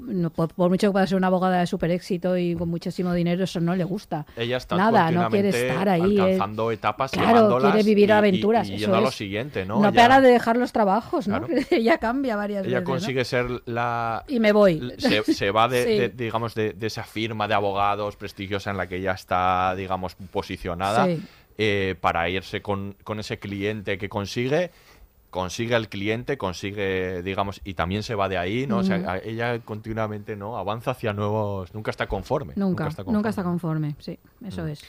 no, 0.00 0.30
por, 0.30 0.54
por 0.54 0.70
mucho 0.70 0.86
que 0.86 0.92
pueda 0.92 1.06
ser 1.08 1.16
una 1.18 1.26
abogada 1.26 1.58
de 1.58 1.66
super 1.66 1.90
éxito 1.90 2.36
y 2.38 2.54
con 2.54 2.68
muchísimo 2.68 3.12
dinero, 3.12 3.42
eso 3.42 3.58
no 3.58 3.74
le 3.74 3.82
gusta. 3.82 4.26
Ella 4.36 4.58
está 4.58 4.76
Nada, 4.76 5.10
no 5.10 5.28
quiere 5.28 5.48
estar 5.48 5.88
ahí. 5.88 6.16
eh. 6.16 6.20
alcanzando 6.20 6.70
etapas, 6.70 7.10
Claro, 7.10 7.58
quiere 7.60 7.82
vivir 7.82 8.04
y- 8.08 8.12
y- 8.12 8.12
aventuras. 8.12 8.68
y, 8.68 8.74
eso 8.74 8.80
yendo 8.82 8.96
a 8.96 9.00
lo 9.00 9.10
siguiente, 9.10 9.66
¿no? 9.66 9.80
No 9.80 9.88
Ella- 9.88 10.02
para 10.02 10.20
de 10.20 10.28
dejar 10.30 10.56
los 10.56 10.70
trabajos, 10.70 11.26
¿no? 11.26 11.42
Claro. 11.44 11.62
Ella 11.72 11.98
cambia 11.98 12.36
varias 12.36 12.64
Ella 12.64 12.78
veces. 12.78 12.88
¿no? 12.88 12.94
consigue 12.94 13.24
ser 13.24 13.46
la... 13.66 14.24
Y 14.28 14.38
me 14.38 14.52
voy. 14.52 14.92
Se, 14.98 15.24
se 15.34 15.50
va 15.50 15.66
de, 15.66 15.82
Sí. 15.88 15.90
de- 15.98 16.08
digamos, 16.10 16.54
de, 16.54 16.74
de 16.74 16.86
esa 16.86 17.02
firma 17.02 17.48
de 17.48 17.54
abogados 17.54 18.14
en 18.66 18.76
la 18.76 18.86
que 18.86 18.96
ella 18.96 19.12
está, 19.12 19.74
digamos, 19.76 20.14
posicionada 20.14 21.06
Sí. 21.06 21.22
eh, 21.58 21.94
para 22.00 22.28
irse 22.28 22.60
con, 22.62 22.96
con 23.04 23.20
ese 23.20 23.38
cliente 23.38 23.98
que 23.98 24.08
consigue 24.08 24.70
consigue 25.30 25.76
el 25.76 25.90
cliente, 25.90 26.38
consigue, 26.38 27.22
digamos, 27.22 27.60
y 27.62 27.74
también 27.74 28.02
se 28.02 28.14
va 28.14 28.30
de 28.30 28.38
ahí, 28.38 28.66
¿no? 28.66 28.78
O 28.78 28.82
sea, 28.82 29.18
ella 29.22 29.58
continuamente, 29.58 30.36
¿no? 30.36 30.56
Avanza 30.56 30.92
hacia 30.92 31.12
nuevos... 31.12 31.74
Nunca 31.74 31.90
está 31.90 32.06
conforme. 32.08 32.54
Nunca, 32.56 32.88
está 32.88 33.04
nunca 33.04 33.28
está 33.28 33.44
conforme. 33.44 33.88
conforme, 33.94 34.02
sí, 34.02 34.18
eso 34.46 34.62
Mm. 34.64 34.68
es. 34.68 34.80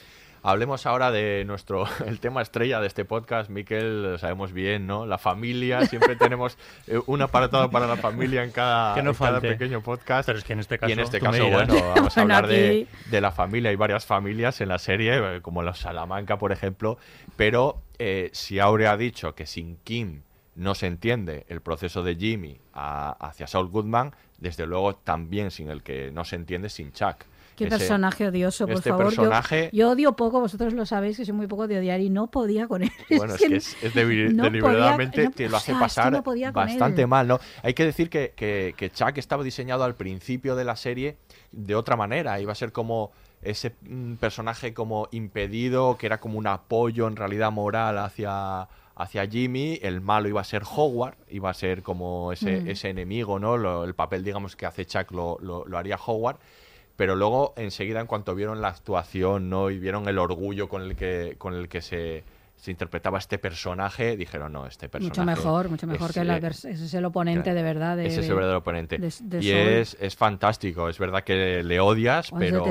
Hablemos 0.42 0.86
ahora 0.86 1.10
de 1.10 1.44
nuestro 1.46 1.84
el 2.06 2.18
tema 2.18 2.40
estrella 2.40 2.80
de 2.80 2.86
este 2.86 3.04
podcast, 3.04 3.50
Miquel, 3.50 4.02
lo 4.02 4.18
sabemos 4.18 4.52
bien, 4.52 4.86
¿no? 4.86 5.04
La 5.04 5.18
familia, 5.18 5.84
siempre 5.86 6.16
tenemos 6.16 6.56
eh, 6.86 6.98
un 7.06 7.20
apartado 7.20 7.70
para 7.70 7.86
la 7.86 7.96
familia 7.96 8.42
en 8.42 8.50
cada, 8.50 8.94
Que 8.94 9.02
no 9.02 9.10
en 9.10 9.16
cada 9.16 9.32
falte. 9.32 9.48
pequeño 9.48 9.82
podcast. 9.82 10.26
Pero 10.26 10.38
es 10.38 10.44
que 10.44 10.54
en 10.54 10.60
este 10.60 10.78
caso. 10.78 10.88
y 10.88 10.92
en 10.92 11.00
este 11.00 11.20
caso, 11.20 11.46
bueno, 11.48 11.74
vamos 11.94 12.16
a 12.16 12.22
Bueno, 12.22 12.34
hablar 12.36 12.46
de, 12.46 12.68
aquí- 12.70 12.88
de 13.10 13.20
la 13.20 13.32
familia. 13.32 13.68
Hay 13.70 13.76
varias 13.76 14.06
familias 14.06 14.60
en 14.62 14.68
la 14.68 14.78
serie, 14.78 15.36
eh, 15.36 15.40
como 15.42 15.62
los 15.62 15.78
Salamanca, 15.78 16.38
por 16.38 16.52
ejemplo. 16.52 16.96
Pero 17.36 17.82
eh, 17.98 18.30
si 18.32 18.60
Aurea 18.60 18.92
ha 18.92 18.96
dicho 18.96 19.34
que 19.34 19.44
sin 19.44 19.76
Kim 19.84 20.22
no 20.54 20.74
se 20.74 20.86
entiende 20.86 21.44
el 21.48 21.60
proceso 21.60 22.02
de 22.02 22.16
Jimmy 22.16 22.58
a- 22.72 23.10
hacia 23.20 23.46
Saul 23.46 23.68
Goodman, 23.68 24.14
desde 24.38 24.66
luego 24.66 24.94
también 24.96 25.50
sin 25.50 25.68
el 25.68 25.82
que 25.82 26.10
no 26.12 26.24
se 26.24 26.36
entiende 26.36 26.70
sin 26.70 26.92
Chuck. 26.92 27.24
Qué 27.60 27.68
Ese- 27.68 27.78
personaje 27.78 28.26
odioso, 28.28 28.66
por 28.66 28.76
este 28.76 28.90
favor. 28.90 29.04
Yo- 29.12 29.22
personaje- 29.22 29.70
Yo, 29.72 29.90
odio 29.90 30.16
poco, 30.16 30.40
vosotros 30.40 30.72
lo 30.72 30.86
sabéis, 30.86 31.16
que 31.16 31.24
soy 31.24 31.34
muy 31.34 31.46
poco 31.46 31.66
de 31.68 31.78
odiar 31.78 32.00
y 32.00 32.10
no 32.10 32.30
podía 32.30 32.66
con 32.68 32.82
él. 32.82 32.90
Bueno, 33.10 33.34
es 33.34 33.40
que 33.40 33.56
es, 33.56 33.76
no 34.34 34.44
deliberadamente 34.44 35.24
podía- 35.24 35.30
te 35.30 35.44
no- 35.44 35.50
lo 35.50 35.54
o 35.54 35.58
hace 35.58 35.66
sea, 35.66 35.74
es 35.74 35.78
que 35.78 35.84
pasar 35.84 36.12
no 36.12 36.22
bastante 36.52 37.06
mal, 37.06 37.26
¿no? 37.28 37.38
Hay 37.62 37.74
que 37.74 37.84
decir 37.84 38.08
que, 38.10 38.32
que, 38.36 38.74
que 38.76 38.90
Chuck 38.90 39.18
estaba 39.18 39.42
diseñado 39.44 39.84
al 39.84 39.94
principio 39.94 40.56
de 40.56 40.64
la 40.64 40.76
serie 40.76 41.16
de 41.52 41.74
otra 41.74 41.96
manera. 41.96 42.40
Iba 42.40 42.52
a 42.52 42.54
ser 42.54 42.72
como 42.72 43.12
ese 43.42 43.74
mm, 43.82 44.14
personaje 44.14 44.74
como 44.74 45.08
impedido, 45.12 45.96
que 45.96 46.06
era 46.06 46.20
como 46.20 46.38
un 46.38 46.46
apoyo 46.46 47.06
en 47.08 47.16
realidad 47.16 47.50
moral 47.52 47.98
hacia, 47.98 48.68
hacia 48.96 49.26
Jimmy. 49.26 49.78
El 49.82 50.00
malo 50.00 50.28
iba 50.28 50.40
a 50.40 50.44
ser 50.44 50.62
Howard, 50.76 51.14
iba 51.28 51.48
a 51.50 51.54
ser 51.54 51.82
como 51.82 52.32
ese, 52.32 52.60
Mm. 52.60 52.68
ese 52.68 52.88
enemigo, 52.90 53.38
¿no? 53.38 53.56
Lo- 53.56 53.84
el 53.84 53.94
papel, 53.94 54.22
digamos, 54.24 54.56
que 54.56 54.66
hace 54.66 54.84
Chuck 54.84 55.10
lo, 55.12 55.38
lo- 55.40 55.64
lo 55.66 55.78
haría 55.78 55.96
Howard. 55.96 56.36
Pero 57.00 57.16
luego, 57.16 57.54
enseguida, 57.56 57.98
en 58.00 58.06
cuanto 58.06 58.34
vieron 58.34 58.60
la 58.60 58.68
actuación, 58.68 59.48
¿no? 59.48 59.70
Y 59.70 59.78
vieron 59.78 60.06
el 60.06 60.18
orgullo 60.18 60.68
con 60.68 60.82
el 60.82 60.96
que, 60.96 61.36
con 61.38 61.54
el 61.54 61.66
que 61.66 61.80
se, 61.80 62.24
se 62.60 62.70
interpretaba 62.70 63.18
este 63.18 63.38
personaje, 63.38 64.16
dijeron, 64.16 64.52
no, 64.52 64.66
este 64.66 64.88
personaje... 64.88 65.20
Mucho 65.20 65.24
mejor, 65.24 65.68
mucho 65.70 65.86
mejor 65.86 66.10
es, 66.10 66.14
que 66.14 66.24
la 66.24 66.36
eh, 66.36 66.40
ese 66.48 66.72
es 66.72 66.94
el 66.94 67.04
oponente 67.06 67.54
de 67.54 67.62
verdad. 67.62 67.96
De, 67.96 68.06
ese 68.06 68.20
es 68.20 68.28
el 68.28 68.34
verdadero 68.34 68.58
oponente. 68.58 68.98
de- 68.98 69.12
de 69.22 69.42
y 69.42 69.50
es, 69.50 69.96
es 70.00 70.14
fantástico. 70.14 70.88
Es 70.88 70.98
verdad 70.98 71.24
que 71.24 71.62
le 71.62 71.80
odias, 71.80 72.30
pero, 72.38 72.62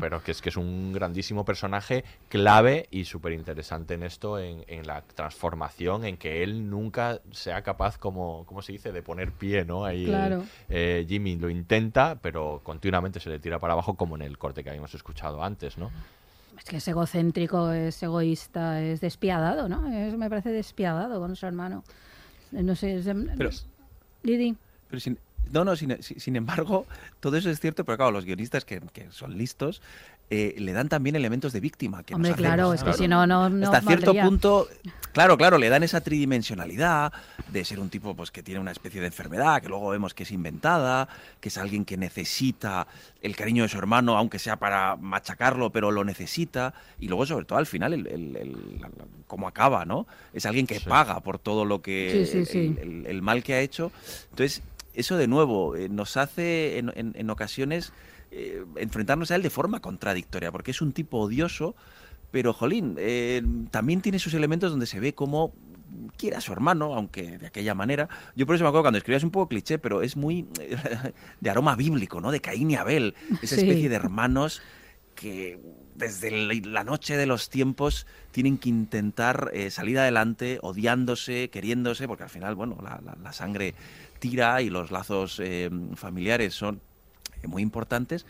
pero 0.00 0.22
que 0.22 0.30
es 0.32 0.40
que 0.40 0.48
es 0.48 0.56
un 0.56 0.92
grandísimo 0.92 1.44
personaje 1.44 2.04
clave 2.28 2.88
y 2.90 3.04
súper 3.04 3.32
interesante 3.32 3.94
en 3.94 4.02
esto, 4.04 4.38
en, 4.38 4.64
en 4.68 4.86
la 4.86 5.02
transformación, 5.02 6.04
en 6.04 6.16
que 6.16 6.42
él 6.42 6.70
nunca 6.70 7.20
sea 7.30 7.62
capaz, 7.62 7.98
como, 7.98 8.46
como 8.46 8.62
se 8.62 8.72
dice, 8.72 8.90
de 8.92 9.02
poner 9.02 9.32
pie, 9.32 9.64
¿no? 9.64 9.84
Ahí 9.84 10.04
el- 10.04 10.10
Claro. 10.10 10.44
eh, 10.68 11.04
Jimmy 11.08 11.36
lo 11.36 11.50
intenta, 11.50 12.18
pero 12.22 12.60
continuamente 12.64 13.20
se 13.20 13.28
le 13.28 13.38
tira 13.38 13.58
para 13.58 13.74
abajo, 13.74 13.94
como 13.96 14.16
en 14.16 14.22
el 14.22 14.38
corte 14.38 14.64
que 14.64 14.70
habíamos 14.70 14.94
escuchado 14.94 15.42
antes, 15.44 15.76
¿no? 15.76 15.90
Es 16.58 16.64
que 16.64 16.76
es 16.78 16.88
egocéntrico, 16.88 17.70
es 17.72 18.02
egoísta, 18.02 18.82
es 18.82 19.00
despiadado, 19.00 19.68
¿no? 19.68 19.86
Es- 19.92 20.16
me 20.16 20.28
parece 20.28 20.50
despiadado 20.50 21.20
con 21.20 21.36
su 21.36 21.46
hermano. 21.46 21.84
Eh, 22.52 22.62
No 22.62 22.74
sé, 22.74 22.96
es 22.96 23.04
de- 23.04 23.14
Pero- 23.36 23.50
Didi. 24.22 24.56
Pero 24.88 25.00
sin, 25.00 25.18
no, 25.52 25.64
no, 25.64 25.76
sin, 25.76 26.02
sin- 26.02 26.18
sin 26.20 26.36
embargo, 26.36 26.86
todo 27.20 27.36
eso 27.36 27.50
es 27.50 27.60
cierto, 27.60 27.84
pero 27.84 27.96
claro, 27.98 28.12
los 28.12 28.24
guionistas 28.24 28.64
que, 28.64 28.80
que 28.92 29.10
son 29.10 29.36
listos 29.36 29.82
eh, 30.28 30.54
le 30.58 30.72
dan 30.72 30.88
también 30.88 31.14
elementos 31.16 31.52
de 31.52 31.60
víctima. 31.60 32.02
Que 32.02 32.14
Hombre, 32.14 32.30
nos 32.30 32.34
hacemos, 32.38 32.54
claro, 32.54 32.74
es 32.74 32.82
que 32.82 32.92
si 32.94 33.06
no, 33.08 33.26
no, 33.26 33.48
no 33.48 33.66
Hasta 33.66 33.80
cierto 33.86 34.06
valdría. 34.06 34.24
punto, 34.24 34.68
claro, 35.12 35.36
claro, 35.36 35.56
le 35.58 35.68
dan 35.68 35.82
esa 35.84 36.00
tridimensionalidad 36.00 37.12
de 37.52 37.64
ser 37.64 37.78
un 37.78 37.90
tipo 37.90 38.14
pues, 38.16 38.30
que 38.32 38.42
tiene 38.42 38.60
una 38.60 38.72
especie 38.72 39.00
de 39.00 39.06
enfermedad, 39.06 39.62
que 39.62 39.68
luego 39.68 39.88
vemos 39.90 40.14
que 40.14 40.24
es 40.24 40.32
inventada, 40.32 41.08
que 41.40 41.48
es 41.48 41.58
alguien 41.58 41.84
que 41.84 41.96
necesita 41.96 42.88
el 43.22 43.36
cariño 43.36 43.62
de 43.62 43.68
su 43.68 43.78
hermano, 43.78 44.16
aunque 44.18 44.38
sea 44.40 44.56
para 44.56 44.96
machacarlo, 44.96 45.70
pero 45.70 45.90
lo 45.92 46.04
necesita. 46.04 46.74
Y 46.98 47.06
luego, 47.08 47.24
sobre 47.26 47.44
todo, 47.44 47.58
al 47.60 47.66
final, 47.66 47.92
el, 47.92 48.06
el- 48.08 48.36
el- 48.36 48.56
cómo 49.28 49.46
acaba, 49.48 49.84
¿no? 49.84 50.06
Es 50.34 50.44
alguien 50.46 50.66
que 50.66 50.78
Sí. 50.80 50.88
paga 50.88 51.20
por 51.20 51.38
todo 51.38 51.64
lo 51.64 51.82
que... 51.82 52.24
Sí, 52.26 52.32
sí, 52.32 52.38
el- 52.38 52.46
sí. 52.46 52.76
el- 52.80 53.06
el 53.06 53.22
mal 53.22 53.42
que 53.44 53.54
ha 53.54 53.60
hecho. 53.60 53.92
Entonces, 54.30 54.62
eso 54.94 55.16
de 55.16 55.28
nuevo 55.28 55.76
eh, 55.76 55.88
nos 55.88 56.16
hace 56.16 56.78
en, 56.78 56.90
en- 56.96 57.14
en 57.16 57.30
ocasiones 57.30 57.92
eh, 58.38 58.64
enfrentarnos 58.76 59.30
a 59.30 59.36
él 59.36 59.42
de 59.42 59.50
forma 59.50 59.80
contradictoria, 59.80 60.52
porque 60.52 60.70
es 60.72 60.82
un 60.82 60.92
tipo 60.92 61.18
odioso, 61.18 61.74
pero 62.30 62.52
jolín, 62.52 62.96
eh, 62.98 63.42
también 63.70 64.00
tiene 64.02 64.18
sus 64.18 64.34
elementos 64.34 64.70
donde 64.70 64.86
se 64.86 65.00
ve 65.00 65.14
como 65.14 65.54
quiere 66.18 66.36
a 66.36 66.40
su 66.40 66.52
hermano, 66.52 66.94
aunque 66.94 67.38
de 67.38 67.46
aquella 67.46 67.74
manera. 67.74 68.08
Yo 68.34 68.44
por 68.44 68.54
eso 68.54 68.64
me 68.64 68.68
acuerdo 68.68 68.82
cuando 68.84 68.98
escribías 68.98 69.24
un 69.24 69.30
poco 69.30 69.48
cliché, 69.48 69.78
pero 69.78 70.02
es 70.02 70.16
muy 70.16 70.46
eh, 70.60 70.76
de 71.40 71.50
aroma 71.50 71.76
bíblico, 71.76 72.20
¿no? 72.20 72.30
De 72.30 72.40
Caín 72.40 72.70
y 72.70 72.76
Abel, 72.76 73.14
esa 73.42 73.54
Sí. 73.56 73.62
especie 73.62 73.88
de 73.88 73.96
hermanos 73.96 74.60
que 75.14 75.58
desde 75.94 76.30
la 76.66 76.84
noche 76.84 77.16
de 77.16 77.24
los 77.24 77.48
tiempos 77.48 78.06
tienen 78.32 78.58
que 78.58 78.68
intentar 78.68 79.50
eh, 79.54 79.70
salir 79.70 79.98
adelante, 79.98 80.58
odiándose, 80.60 81.48
queriéndose, 81.48 82.06
porque 82.06 82.24
al 82.24 82.28
final, 82.30 82.54
bueno, 82.54 82.76
la, 82.82 83.00
la- 83.02 83.16
la 83.22 83.32
sangre 83.32 83.74
tira 84.18 84.60
y 84.60 84.68
los 84.68 84.90
lazos 84.90 85.40
eh, 85.42 85.70
familiares 85.94 86.52
son 86.52 86.82
muy 87.44 87.62
importantes, 87.62 88.26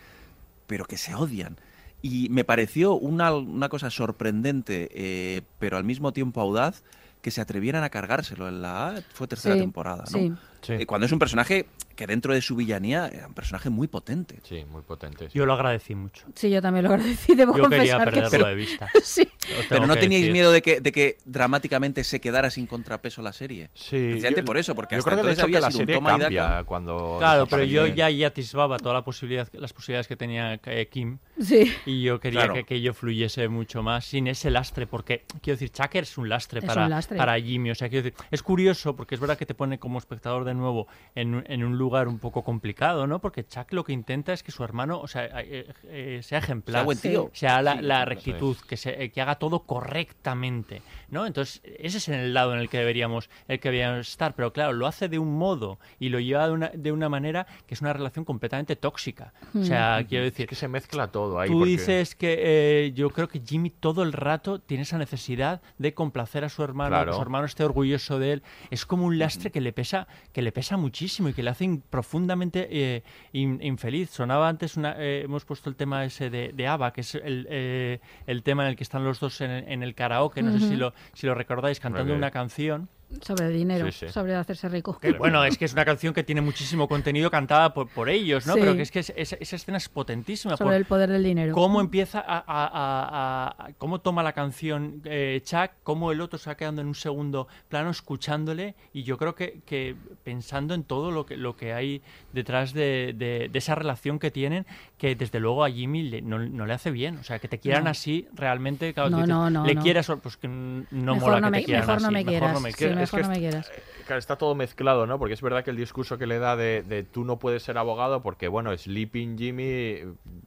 pero 0.67 0.85
que 0.85 0.97
se 0.97 1.15
odian. 1.15 1.57
Y 2.03 2.29
me 2.29 2.45
pareció 2.45 2.95
una, 2.95 3.35
una 3.35 3.69
cosa 3.69 3.91
sorprendente, 3.91 4.89
eh, 4.93 5.43
pero 5.59 5.77
al 5.77 5.85
mismo 5.85 6.13
tiempo 6.13 6.41
audaz, 6.41 6.83
que 7.23 7.31
se 7.33 7.41
atrevieran 7.41 7.83
a 7.83 7.91
cargárselo 7.91 8.47
en 8.47 8.63
la 8.63 9.03
fue 9.13 9.27
tercera 9.27 9.57
Sí, 9.57 9.61
temporada, 9.61 10.05
¿no? 10.13 10.19
sí. 10.19 10.33
Eh, 10.69 10.87
cuando 10.87 11.07
es 11.07 11.13
un 11.13 11.19
personaje 11.19 11.67
que 11.97 12.07
dentro 12.07 12.35
de 12.35 12.41
su 12.43 12.55
villanía 12.57 13.09
era 13.09 13.27
un 13.27 13.35
personaje 13.35 13.71
muy 13.71 13.89
potente. 13.89 14.41
Sí, 14.43 14.65
muy 14.71 14.83
potente. 14.83 15.29
Yo 15.33 15.47
lo 15.47 15.53
agradecí 15.55 15.95
mucho. 15.95 16.27
Sí, 16.35 16.51
yo 16.51 16.61
también 16.63 16.85
lo 16.85 16.93
agradecí, 16.93 17.35
debo 17.35 17.57
Yo 17.57 17.69
quería 17.69 17.99
confesar 17.99 18.13
que 18.13 18.21
perderlo 18.21 18.47
sí. 18.47 18.51
de 18.51 18.55
vista. 18.55 18.89
sí. 19.03 19.29
Pero 19.69 19.87
no 19.87 19.97
teníais 19.97 20.23
decir. 20.23 20.33
miedo 20.33 20.51
de 20.53 20.63
que, 20.63 20.81
de 20.81 20.93
que 20.93 21.19
dramáticamente 21.25 22.05
se 22.05 22.21
quedara 22.21 22.51
sin 22.51 22.67
contrapeso 22.67 23.23
la 23.23 23.33
serie. 23.33 23.71
Sí. 23.75 23.91
Precisamente 24.11 24.41
yo- 24.41 24.45
por 24.45 24.57
eso, 24.59 24.75
porque 24.75 24.95
yo 24.95 24.99
hasta 25.01 25.11
creo 25.11 25.23
que 25.23 25.27
de 25.29 25.33
entonces 25.33 25.45
hecho 25.45 25.47
que 25.51 25.57
había 25.57 25.67
la 25.67 25.71
sido 25.71 25.81
un 25.81 25.87
serie 25.87 25.95
toma 25.97 26.09
y 26.11 26.13
daca. 26.13 26.23
cambia 26.51 26.65
cuando 26.65 27.17
Claro, 27.19 27.47
pero 27.47 27.65
yo 27.65 27.87
ya, 27.87 28.11
ya 28.11 28.27
atisbaba 28.29 28.79
toda 28.79 28.95
la 28.95 29.03
posibilidad, 29.05 29.49
las 29.53 29.73
posibilidades 29.73 30.09
que 30.09 30.17
tenía 30.17 30.61
eh, 30.65 30.89
Kim. 30.91 31.19
Sí. 31.41 31.73
Y 31.87 32.03
yo 32.03 32.21
quería 32.21 32.41
Claro. 32.41 32.55
que 32.55 32.61
aquello 32.61 32.95
fluyese 32.95 33.49
mucho 33.49 33.83
más 33.83 34.05
sin 34.05 34.27
ese 34.29 34.51
lastre, 34.51 34.87
porque 34.87 35.25
quiero 35.43 35.57
decir, 35.59 35.71
Chucker 35.71 36.03
es 36.05 36.19
un 36.19 36.29
lastre, 36.29 36.61
Es 36.61 36.65
para, 36.65 36.85
un 36.85 36.91
lastre. 36.91 37.17
para 37.17 37.39
Jimmy. 37.41 37.71
O 37.71 37.75
sea, 37.75 37.89
quiero 37.89 38.05
decir, 38.05 38.19
es 38.31 38.43
curioso 38.43 38.97
porque 38.97 39.15
es 39.15 39.21
verdad 39.21 39.37
que 39.39 39.47
te 39.47 39.55
pone 39.55 39.79
como 39.79 39.99
espectador 39.99 40.45
de 40.45 40.55
nuevo 40.55 40.87
en, 41.15 41.35
un- 41.37 41.45
en 41.49 41.65
un 41.65 41.77
lugar 41.79 42.09
un 42.09 42.19
poco 42.19 42.43
complicado, 42.43 43.07
¿no? 43.07 43.21
Porque 43.21 43.47
Chuck 43.47 43.73
lo 43.73 43.85
que 43.85 43.93
intenta 43.93 44.33
es 44.33 44.43
que 44.43 44.53
su 44.53 44.65
hermano, 44.65 45.01
o 45.01 45.07
sea, 45.09 45.27
eh, 45.41 45.67
eh, 45.85 46.21
sea 46.23 46.39
ejemplar, 46.39 46.81
Sea 46.81 46.85
buen 46.85 46.99
tío. 46.99 47.31
sea 47.33 47.63
la, 47.63 47.77
Sí, 47.77 47.83
la 47.83 48.05
rectitud, 48.05 48.57
que, 48.69 48.77
se, 48.77 49.03
eh, 49.05 49.11
que 49.11 49.21
haga 49.21 49.36
todo 49.39 49.61
correctamente, 49.61 50.83
¿no? 51.11 51.27
Entonces, 51.27 51.61
ese 51.79 51.99
es 51.99 52.09
el 52.09 52.35
lado 52.35 52.55
en 52.55 52.61
el 52.61 52.69
que 52.69 52.79
deberíamos, 52.79 53.29
el 53.49 53.61
que 53.61 53.71
deberíamos 53.71 54.09
estar, 54.09 54.35
pero 54.35 54.53
claro, 54.53 54.73
lo 54.73 54.87
hace 54.87 55.09
de 55.09 55.19
un 55.19 55.37
modo 55.37 55.79
y 55.99 56.09
lo 56.09 56.21
lleva 56.21 56.47
de 56.47 56.53
una, 56.53 56.69
de 56.75 56.93
una 56.93 57.09
manera 57.09 57.47
que 57.67 57.75
es 57.75 57.81
una 57.81 57.93
relación 57.93 58.25
completamente 58.25 58.77
tóxica. 58.77 59.33
O 59.55 59.65
sea, 59.65 60.05
quiero 60.09 60.25
decir, 60.25 60.45
Es 60.45 60.51
que 60.51 60.55
se 60.55 60.69
mezcla 60.69 61.09
todo 61.09 61.39
ahí. 61.41 61.49
Tú 61.51 61.59
porque- 61.59 61.71
dices 61.71 62.15
que 62.15 62.37
eh, 62.39 62.93
yo 62.95 63.11
creo 63.11 63.29
que 63.29 63.41
Jimmy 63.45 63.71
todo 63.71 64.03
el 64.03 64.13
rato 64.13 64.61
tiene 64.61 64.83
esa 64.83 64.99
necesidad 64.99 65.61
de 65.79 65.95
complacer 65.95 66.45
a 66.45 66.49
su 66.49 66.63
hermano, 66.63 66.91
Claro. 66.91 67.13
que 67.13 67.17
su 67.17 67.23
hermano 67.23 67.47
esté 67.47 67.65
orgulloso 67.65 68.19
de 68.19 68.33
él. 68.35 68.43
Es 68.71 68.87
como 68.87 69.07
un 69.07 69.19
lastre 69.19 69.51
que 69.51 69.61
le 69.61 69.73
pesa, 69.73 70.07
que 70.33 70.43
le 70.43 70.53
pesa 70.53 70.77
muchísimo 70.77 71.29
y 71.29 71.33
que 71.35 71.43
le 71.43 71.51
hace 71.51 71.65
in- 71.65 71.81
profundamente 71.89 72.69
eh, 72.71 73.03
in- 73.33 73.59
infeliz. 73.63 74.11
Sonaba 74.11 74.49
antes 74.49 74.77
una, 74.77 74.95
eh, 74.99 75.23
hemos 75.25 75.45
puesto 75.45 75.69
el 75.69 75.77
tema 75.77 76.05
ese 76.05 76.31
de, 76.31 76.53
de 76.53 76.67
ABBA, 76.67 76.93
que 76.93 77.01
es 77.01 77.15
el, 77.15 77.47
eh, 77.51 78.01
el 78.27 78.43
tema 78.43 78.63
en 78.65 78.71
el 78.71 78.77
que 78.77 78.85
están 78.85 79.05
los 79.05 79.21
dos 79.21 79.26
en, 79.41 79.51
en 79.51 79.83
el 79.83 79.95
karaoke. 79.95 80.43
No 80.43 80.53
sé 80.53 80.61
si 80.69 80.77
lo, 80.77 80.93
si 81.15 81.27
lo 81.27 81.35
recordáis 81.35 81.81
cantando 81.81 82.15
una 82.15 82.31
canción. 82.31 82.89
Sobre 83.23 83.49
dinero, 83.51 83.91
Sí, 83.93 84.07
sí. 84.07 84.13
sobre 84.13 84.35
hacerse 84.35 84.69
rico. 84.69 84.99
Que, 84.99 85.13
bueno, 85.13 85.45
es 85.45 85.57
que 85.57 85.65
es 85.65 85.73
una 85.73 85.85
canción 85.85 86.13
que 86.13 86.25
tiene 86.25 86.41
muchísimo 86.41 86.89
contenido 86.89 87.31
cantada 87.31 87.73
por, 87.73 87.89
por 87.89 88.09
ellos, 88.09 88.47
¿no? 88.47 88.55
Sí. 88.55 88.61
Pero 88.61 88.75
que 88.75 88.83
es 88.83 88.91
que 88.91 88.99
es- 88.99 89.13
esa, 89.17 89.37
esa 89.39 89.57
escena 89.57 89.79
es 89.79 89.89
potentísima. 89.89 90.57
Sobre 90.57 90.71
por- 90.71 90.75
el 90.77 90.85
poder 90.87 91.11
del 91.11 91.23
dinero. 91.23 91.55
cómo 91.55 91.81
empieza 91.81 92.19
a, 92.19 92.39
a- 92.39 92.45
a- 92.47 93.67
a- 93.67 93.73
cómo 93.79 94.01
toma 94.01 94.23
la 94.25 94.33
canción 94.33 95.03
eh, 95.05 95.41
Chuck, 95.45 95.71
cómo 95.85 96.11
el 96.11 96.21
otro 96.21 96.37
se 96.39 96.51
va 96.51 96.57
quedando 96.57 96.81
en 96.83 96.89
un 96.89 96.95
segundo 96.97 97.47
plano 97.69 97.91
escuchándole 97.91 98.75
y 98.93 99.05
yo 99.05 99.19
creo 99.19 99.35
que, 99.37 99.61
que 99.65 99.95
pensando 100.25 100.75
en 100.75 100.83
todo 100.83 101.11
lo 101.13 101.27
que, 101.27 101.37
lo 101.37 101.57
que 101.57 101.73
hay 101.73 102.03
detrás 102.33 102.73
de, 102.75 103.15
de- 103.17 103.49
de 103.51 103.59
esa 103.59 103.77
relación 103.77 104.19
que 104.19 104.31
tienen, 104.33 104.67
que 104.99 105.15
desde 105.15 105.39
luego 105.39 105.65
a 105.65 105.71
Jimmy 105.71 106.03
le- 106.03 106.23
no, 106.23 106.39
no 106.41 106.67
le 106.67 106.73
hace 106.75 106.91
bien, 106.91 107.19
o 107.19 107.23
sea, 107.25 107.39
que 107.39 107.47
te 107.49 107.59
quieran 107.61 107.85
No. 107.85 107.91
así 107.91 108.27
realmente, 108.35 108.93
claro, 108.93 109.11
No, 109.11 109.17
dices, 109.19 109.29
no, 109.29 109.49
no, 109.49 109.65
le 109.65 109.75
no. 109.77 109.83
quieras, 109.83 110.11
pues 110.23 110.37
que 110.37 110.49
no 110.49 110.85
Mejor 111.15 111.21
mola 111.21 111.41
no 111.41 111.47
que 111.47 111.51
me- 111.53 111.59
te 111.61 111.65
quieran 111.67 111.87
mejor 111.87 112.03
no 112.03 112.07
así, 112.09 112.15
me 112.15 112.19
mejor 112.25 112.31
quieras. 112.33 112.53
no 112.55 112.61
me 112.61 112.71
Sí, 112.73 112.77
quieras. 112.77 112.97
Que 113.11 113.23
no 113.23 113.29
me 113.29 113.35
es- 113.35 113.41
quieras. 113.41 113.73
Claro, 114.07 114.21
está 114.21 114.37
todo 114.37 114.55
mezclado, 114.55 115.05
¿no? 115.09 115.19
Porque 115.19 115.35
es 115.35 115.43
verdad 115.43 115.65
que 115.65 115.71
el 115.71 115.77
discurso 115.77 116.17
que 116.17 116.29
le 116.29 116.39
da 116.39 116.55
de, 116.55 116.85
de 116.85 117.03
tú 117.03 117.25
no 117.25 117.41
puedes 117.41 117.65
ser 117.65 117.77
abogado 117.77 118.23
porque, 118.23 118.47
bueno, 118.47 118.77
Sleeping 118.77 119.37
Jimmy 119.37 119.97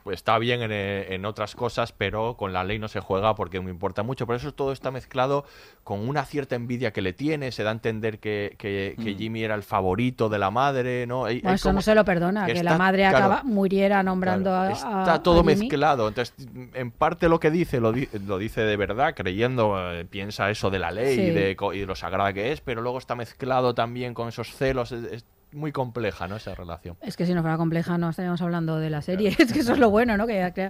pues, 0.03 0.15
está 0.15 0.37
bien 0.39 0.61
en, 0.61 0.71
eh, 0.71 1.13
en 1.13 1.25
otras 1.25 1.55
cosas, 1.55 1.91
pero 1.91 2.37
con 2.37 2.53
la 2.53 2.63
ley 2.63 2.79
no 2.79 2.87
se 2.87 3.01
juega 3.01 3.35
porque 3.35 3.59
me 3.59 3.69
importa 3.69 4.01
mucho. 4.01 4.25
Por 4.25 4.37
eso 4.37 4.53
todo 4.53 4.71
está 4.71 4.91
mezclado 4.91 5.43
con 5.83 6.07
una 6.07 6.23
cierta 6.23 6.55
envidia 6.55 6.93
que 6.93 7.01
le 7.01 7.11
tiene. 7.11 7.51
Se 7.51 7.63
da 7.63 7.71
a 7.71 7.73
entender 7.73 8.19
que, 8.19 8.55
que- 8.57 8.95
que 9.03 9.15
Jimmy 9.15 9.43
era 9.43 9.55
el 9.55 9.63
favorito 9.63 10.29
de 10.29 10.39
la 10.39 10.51
madre, 10.51 11.05
¿no? 11.05 11.25
Hay- 11.25 11.39
Bueno, 11.41 11.49
hay 11.49 11.55
eso 11.55 11.63
como- 11.69 11.79
no 11.79 11.81
se 11.81 11.95
lo 11.95 12.05
perdona, 12.05 12.45
que, 12.45 12.53
la 12.53 12.59
está- 12.61 12.77
madre 12.77 13.01
claro, 13.09 13.17
acaba 13.17 13.43
muriera 13.43 14.01
nombrando 14.03 14.51
Claro, 14.51 14.73
a- 14.85 14.99
a, 14.99 15.01
Está 15.03 15.21
todo 15.21 15.41
a 15.41 15.43
Jimmy. 15.43 15.55
mezclado. 15.57 16.07
Entonces, 16.07 16.33
en 16.75 16.91
parte 16.91 17.27
lo 17.27 17.41
que 17.41 17.51
dice 17.51 17.81
lo, 17.81 17.91
di- 17.91 18.07
lo 18.25 18.37
dice 18.37 18.61
de 18.61 18.77
verdad, 18.77 19.13
creyendo, 19.17 19.75
eh, 19.91 20.05
piensa 20.05 20.49
eso 20.49 20.69
de 20.69 20.79
la 20.79 20.91
ley 20.91 21.19
y, 21.19 21.29
de, 21.31 21.57
y 21.73 21.79
de 21.79 21.85
lo 21.85 21.95
sagrada 21.95 22.31
que 22.31 22.38
es, 22.51 22.61
pero 22.61 22.81
luego 22.81 22.97
está 22.97 23.15
mezclado 23.15 23.73
también 23.75 24.13
con 24.13 24.27
esos 24.29 24.55
celos. 24.55 24.91
es- 24.91 25.03
es- 25.11 25.25
muy 25.51 25.71
compleja, 25.71 26.27
¿no? 26.27 26.35
Esa 26.35 26.53
relación. 26.53 26.95
Es 27.01 27.17
que 27.17 27.25
si 27.25 27.33
no 27.33 27.41
fuera 27.41 27.57
compleja 27.57 27.97
no 27.97 28.11
estaríamos 28.11 28.39
hablando 28.43 28.77
de 28.77 28.91
la 28.91 29.01
serie. 29.01 29.29
Es 29.39 29.51
que 29.51 29.61
eso 29.61 29.73
es 29.73 29.79
lo 29.79 29.89
bueno, 29.89 30.15
¿no? 30.15 30.27
Que, 30.27 30.51
que- 30.53 30.69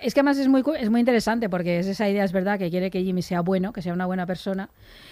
es 0.00 0.14
que 0.14 0.20
además 0.20 0.38
es 0.38 0.48
muy, 0.48 0.62
es 0.78 0.88
muy 0.88 1.00
interesante 1.00 1.50
porque 1.50 1.80
es 1.80 1.86
esa 1.86 2.08
idea, 2.08 2.24
es 2.24 2.32
verdad, 2.32 2.58
que 2.58 2.70
quiere 2.70 2.90
que 2.90 3.02
Jimmy 3.04 3.20
sea 3.20 3.42
bueno, 3.42 3.74
que 3.74 3.82
sea 3.82 3.92
una 3.92 4.06
buena 4.06 4.24
persona. 4.24 4.70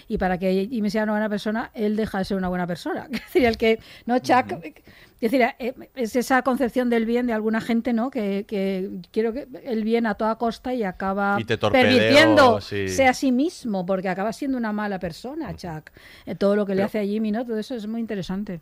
Y 0.09 0.16
para 0.16 0.38
que 0.38 0.68
Jimmy 0.70 0.88
sea 0.88 1.03
una 1.03 1.12
buena 1.12 1.28
persona, 1.28 1.70
él 1.74 1.97
deja 1.97 2.16
de 2.16 2.24
ser 2.24 2.38
una 2.38 2.49
buena 2.49 2.66
persona. 2.66 3.07
Es 3.12 3.20
decir, 3.20 3.45
el 3.45 3.59
que, 3.59 3.78
no, 4.07 4.18
Chuck... 4.20 4.55
Es 5.25 5.31
decir, 5.31 5.47
eh, 5.59 5.75
es 5.95 6.16
esa 6.16 6.43
concepción 6.43 6.91
del 6.91 7.07
bien 7.07 7.27
de 7.27 7.33
alguna 7.33 7.62
gente, 7.62 7.95
¿no? 7.95 8.11
Que, 8.11 8.45
que 8.47 8.91
quiero 9.11 9.33
que 9.33 9.47
el 9.64 9.83
bien 9.83 10.05
a 10.07 10.16
toda 10.16 10.37
costa 10.37 10.75
y 10.75 10.83
acaba 10.85 11.39
Y 11.41 11.45
te 11.45 11.57
torpedeo, 11.57 11.89
pervirtiéndose 11.99 12.89
sí. 12.89 13.03
a 13.03 13.14
sí 13.14 13.33
mismo 13.33 13.87
porque 13.87 14.11
acaba 14.11 14.35
siendo 14.35 14.59
una 14.59 14.72
mala 14.72 14.99
persona, 14.99 15.57
Chuck. 15.57 15.91
Eh, 16.27 16.35
todo 16.35 16.57
lo 16.57 16.66
que 16.66 16.75
le 16.75 16.83
hace 16.83 16.99
a 17.01 17.05
Jimmy, 17.05 17.31
¿no? 17.33 17.45
Todo 17.47 17.59
eso 17.59 17.75
es 17.75 17.87
muy 17.87 18.01
interesante. 18.01 18.61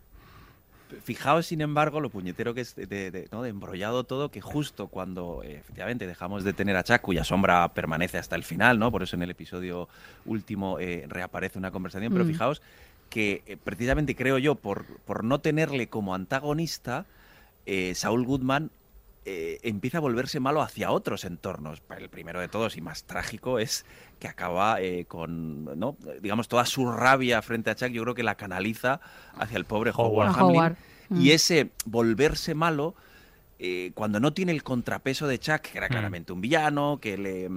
Fijaos, 1.05 1.47
sin 1.47 1.63
embargo, 1.63 2.01
lo 2.01 2.11
puñetero 2.11 2.53
que 2.53 2.61
es 2.61 2.77
de, 2.77 2.87
de- 2.87 3.27
¿no? 3.33 3.43
de 3.43 3.49
embrollado 3.49 4.05
todo, 4.05 4.31
que 4.31 4.43
justo 4.43 4.89
cuando 4.89 5.41
eh, 5.43 5.57
efectivamente 5.57 6.07
dejamos 6.07 6.45
de 6.45 6.53
tener 6.53 6.77
a 6.77 6.85
Chuck, 6.85 7.01
cuya 7.01 7.25
sombra 7.25 7.73
permanece 7.73 8.19
hasta 8.19 8.37
el 8.37 8.45
final, 8.45 8.79
¿no? 8.79 8.93
Por 8.93 9.03
eso 9.03 9.17
en 9.17 9.23
el 9.23 9.31
episodio 9.31 9.89
último 10.27 10.79
eh, 10.79 11.07
reaparece 11.09 11.59
una 11.59 11.71
conversación, 11.71 12.13
pero 12.13 12.25
Mm. 12.27 12.29
fijaos 12.29 12.63
que 13.13 13.43
eh, 13.45 13.59
precisamente 13.63 14.17
creo 14.17 14.39
yo, 14.39 14.55
por, 14.55 14.87
por 15.01 15.23
no 15.23 15.41
tenerle 15.41 15.91
como 15.91 16.15
antagonista, 16.15 17.05
eh, 17.67 17.93
Saul 17.95 18.25
Goodman 18.25 18.71
eh, 19.27 19.61
empieza 19.65 19.99
a 19.99 20.01
volverse 20.01 20.41
malo 20.41 20.63
hacia 20.63 20.91
otros 20.91 21.27
entornos. 21.27 21.83
El 21.99 22.09
primero 22.09 22.41
de 22.41 22.49
todos 22.49 22.79
y 22.79 22.81
más 22.81 23.05
trágico 23.05 23.59
es 23.59 23.85
que 24.19 24.29
acaba 24.29 24.81
eh, 24.81 25.05
con, 25.05 25.79
¿no? 25.79 25.99
digamos, 26.23 26.49
toda 26.49 26.65
su 26.65 26.91
rabia 26.91 27.43
frente 27.43 27.69
a 27.69 27.75
Chuck, 27.75 27.91
yo 27.91 28.03
creo 28.03 28.15
que 28.15 28.23
la 28.23 28.37
canaliza 28.37 29.03
hacia 29.37 29.59
el 29.59 29.67
pobre 29.67 29.93
Howard, 29.95 30.29
A 30.29 30.33
Hamlin. 30.33 30.57
Howard. 30.57 30.77
Mm. 31.11 31.21
Y 31.21 31.33
ese 31.33 31.71
volverse 31.85 32.55
malo, 32.55 32.95
eh, 33.59 33.93
cuando 33.95 34.21
no 34.21 34.33
tiene 34.33 34.53
el 34.53 34.63
contrapeso 34.63 35.29
de 35.29 35.39
Chuck, 35.39 35.61
que 35.61 35.77
era 35.77 35.89
claramente 35.89 36.33
un 36.33 36.41
villano, 36.41 36.99
que 36.99 37.19
le, 37.19 37.51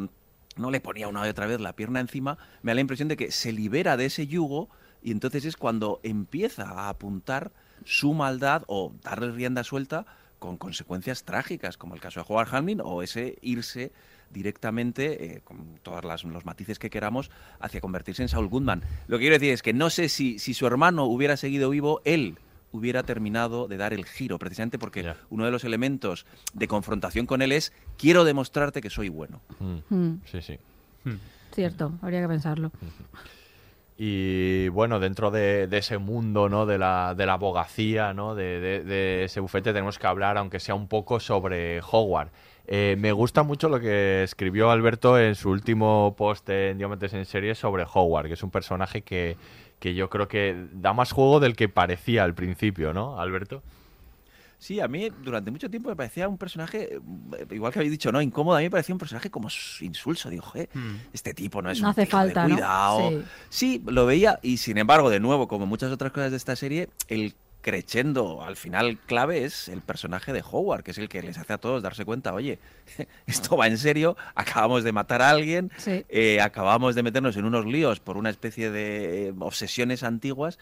no 0.57 0.69
le 0.69 0.81
ponía 0.81 1.07
una 1.07 1.25
y 1.25 1.29
otra 1.29 1.47
vez 1.47 1.61
la 1.61 1.73
pierna 1.73 2.01
encima, 2.01 2.37
me 2.61 2.71
da 2.71 2.75
la 2.75 2.81
impresión 2.81 3.07
de 3.07 3.15
que 3.15 3.31
se 3.31 3.53
libera 3.53 3.95
de 3.95 4.05
ese 4.05 4.27
yugo 4.27 4.69
y 5.05 5.11
entonces 5.11 5.45
es 5.45 5.55
cuando 5.55 5.99
empieza 6.01 6.63
a 6.67 6.89
apuntar 6.89 7.51
su 7.83 8.15
maldad 8.15 8.63
o 8.65 8.91
darle 9.03 9.31
rienda 9.31 9.63
suelta 9.63 10.05
con 10.39 10.57
consecuencias 10.57 11.23
trágicas, 11.23 11.77
como 11.77 11.93
el 11.93 12.01
caso 12.01 12.19
de 12.19 12.25
Howard 12.27 12.53
Hamlin, 12.53 12.81
o 12.83 13.03
ese 13.03 13.37
irse 13.43 13.91
directamente, 14.31 15.35
eh, 15.37 15.41
con 15.43 15.77
todos 15.83 16.03
las- 16.03 16.23
los 16.23 16.43
matices 16.45 16.79
que 16.79 16.89
queramos, 16.89 17.29
hacia 17.59 17.81
convertirse 17.81 18.23
en 18.23 18.29
Saul 18.29 18.47
Goodman. 18.47 18.81
Lo 19.07 19.17
que 19.17 19.21
quiero 19.25 19.35
decir 19.35 19.53
es 19.53 19.61
que 19.61 19.73
no 19.73 19.91
sé 19.91 20.09
si, 20.09 20.39
si 20.39 20.55
su 20.55 20.65
hermano 20.65 21.05
hubiera 21.05 21.37
seguido 21.37 21.69
vivo, 21.69 22.01
él 22.03 22.37
hubiera 22.71 23.03
terminado 23.03 23.67
de 23.67 23.77
dar 23.77 23.93
el 23.93 24.05
giro, 24.05 24.39
precisamente 24.39 24.79
porque 24.79 25.01
uno 25.29 25.45
de 25.45 25.51
los 25.51 25.63
elementos 25.63 26.25
de 26.53 26.67
confrontación 26.67 27.27
con 27.27 27.41
él 27.43 27.51
es 27.51 27.71
quiero 27.97 28.23
demostrarte 28.23 28.81
que 28.81 28.89
soy 28.89 29.09
bueno. 29.09 29.39
Mm. 29.59 30.15
Sí, 30.25 30.41
sí. 30.41 30.57
Cierto, 31.53 31.93
habría 32.01 32.21
que 32.21 32.27
pensarlo. 32.27 32.71
Y 33.97 34.67
bueno, 34.69 34.99
dentro 34.99 35.31
de, 35.31 35.69
ese 35.71 35.97
mundo, 35.97 36.49
¿no? 36.49 36.65
De 36.65 36.77
la, 36.77 37.15
de 37.15 37.25
la 37.25 37.33
abogacía, 37.33 38.13
¿no? 38.13 38.35
De 38.35 39.23
ese 39.23 39.39
bufete 39.39 39.71
tenemos 39.71 39.97
que 39.97 40.07
hablar, 40.07 40.37
aunque 40.37 40.59
sea 40.59 40.75
un 40.75 40.87
poco, 40.87 41.19
sobre 41.19 41.79
Howard. 41.91 42.29
Eh, 42.67 42.95
me 42.97 43.11
gusta 43.11 43.43
mucho 43.43 43.69
lo 43.69 43.79
que 43.79 44.23
escribió 44.23 44.71
Alberto 44.71 45.19
en 45.19 45.35
su 45.35 45.51
último 45.51 46.15
post 46.17 46.49
en 46.49 46.77
Diamantes 46.79 47.13
en 47.13 47.25
Serie 47.25 47.53
sobre 47.53 47.85
Howard, 47.91 48.27
que 48.27 48.33
es 48.33 48.43
un 48.43 48.49
personaje 48.49 49.03
que, 49.03 49.37
que 49.79 49.93
yo 49.93 50.09
creo 50.09 50.27
que 50.27 50.67
da 50.73 50.93
más 50.93 51.11
juego 51.11 51.39
del 51.39 51.55
que 51.55 51.69
parecía 51.69 52.23
al 52.23 52.33
principio, 52.33 52.91
¿no, 52.91 53.19
Alberto? 53.19 53.61
Sí, 54.65 54.79
a 54.79 54.87
mí 54.87 55.09
durante 55.23 55.51
mucho 55.51 55.69
tiempo 55.69 55.89
me 55.89 55.95
parecía 55.95 56.27
un 56.27 56.39
personaje, 56.39 56.95
eh, 56.95 57.45
igual 57.51 57.71
que 57.71 57.77
habéis 57.77 57.91
dicho, 57.91 58.11
no, 58.11 58.19
incómodo, 58.19 58.55
a 58.55 58.59
mí 58.61 58.63
me 58.65 58.71
parecía 58.71 58.95
un 58.95 58.99
personaje 58.99 59.29
como 59.29 59.47
insulso. 59.81 60.27
Digo, 60.31 60.41
"Joder, 60.41 60.69
este 61.13 61.35
tipo 61.35 61.61
no 61.61 61.69
es 61.69 61.79
No 61.81 61.89
un 61.89 61.91
hace 61.91 62.07
tío 62.07 62.17
de 62.17 62.25
falta, 62.25 62.47
¿no? 62.47 62.55
cuidado. 62.55 63.09
Sí. 63.11 63.23
Sí, 63.49 63.83
lo 63.85 64.07
veía 64.07 64.39
y 64.41 64.57
sin 64.57 64.79
embargo, 64.79 65.11
de 65.11 65.19
nuevo, 65.19 65.47
como 65.47 65.67
muchas 65.67 65.91
otras 65.91 66.11
cosas 66.11 66.31
de 66.31 66.37
esta 66.37 66.55
serie, 66.55 66.89
el 67.09 67.35
crescendo 67.61 68.43
al 68.43 68.55
final 68.55 68.97
clave 69.05 69.43
es 69.43 69.69
el 69.69 69.81
personaje 69.81 70.33
de 70.33 70.41
Howard, 70.51 70.81
que 70.83 70.91
es 70.91 70.97
el 70.97 71.09
que 71.09 71.21
les 71.21 71.37
hace 71.37 71.53
a 71.53 71.57
todos 71.59 71.83
darse 71.83 72.03
cuenta, 72.03 72.33
oye, 72.33 72.57
esto 73.27 73.57
va 73.57 73.67
en 73.67 73.77
serio, 73.77 74.17
acabamos 74.33 74.83
de 74.83 74.91
matar 74.91 75.21
a 75.21 75.29
alguien, 75.29 75.71
Sí. 75.77 76.05
eh, 76.09 76.41
acabamos 76.41 76.95
de 76.95 77.03
meternos 77.03 77.37
en 77.37 77.45
unos 77.45 77.67
líos 77.67 77.99
por 77.99 78.17
una 78.17 78.31
especie 78.31 78.71
de 78.71 79.27
eh, 79.27 79.33
obsesiones 79.39 80.01
antiguas 80.01 80.57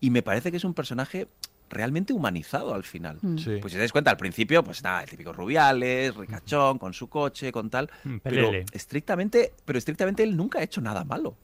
y 0.00 0.10
me 0.10 0.22
parece 0.22 0.50
que 0.50 0.56
es 0.56 0.64
un 0.64 0.74
personaje 0.74 1.28
realmente 1.70 2.12
humanizado 2.12 2.74
al 2.74 2.84
final. 2.84 3.18
Mm. 3.20 3.38
Sí. 3.38 3.58
Pues 3.60 3.72
si 3.72 3.76
te 3.78 3.82
das 3.82 3.92
cuenta, 3.92 4.10
al 4.10 4.16
principio, 4.16 4.62
pues 4.62 4.82
nada, 4.82 5.02
el 5.02 5.10
típico 5.10 5.32
Rubiales, 5.32 6.14
ricachón, 6.14 6.78
con 6.78 6.92
su 6.94 7.08
coche, 7.08 7.52
con 7.52 7.70
tal. 7.70 7.90
Mm, 8.04 8.16
Pero 8.22 8.50
estrictamente, 8.72 9.52
pero 9.64 9.78
estrictamente 9.78 10.22
él 10.22 10.36
nunca 10.36 10.60
ha 10.60 10.62
hecho 10.62 10.80
nada 10.80 11.04
malo. 11.04 11.36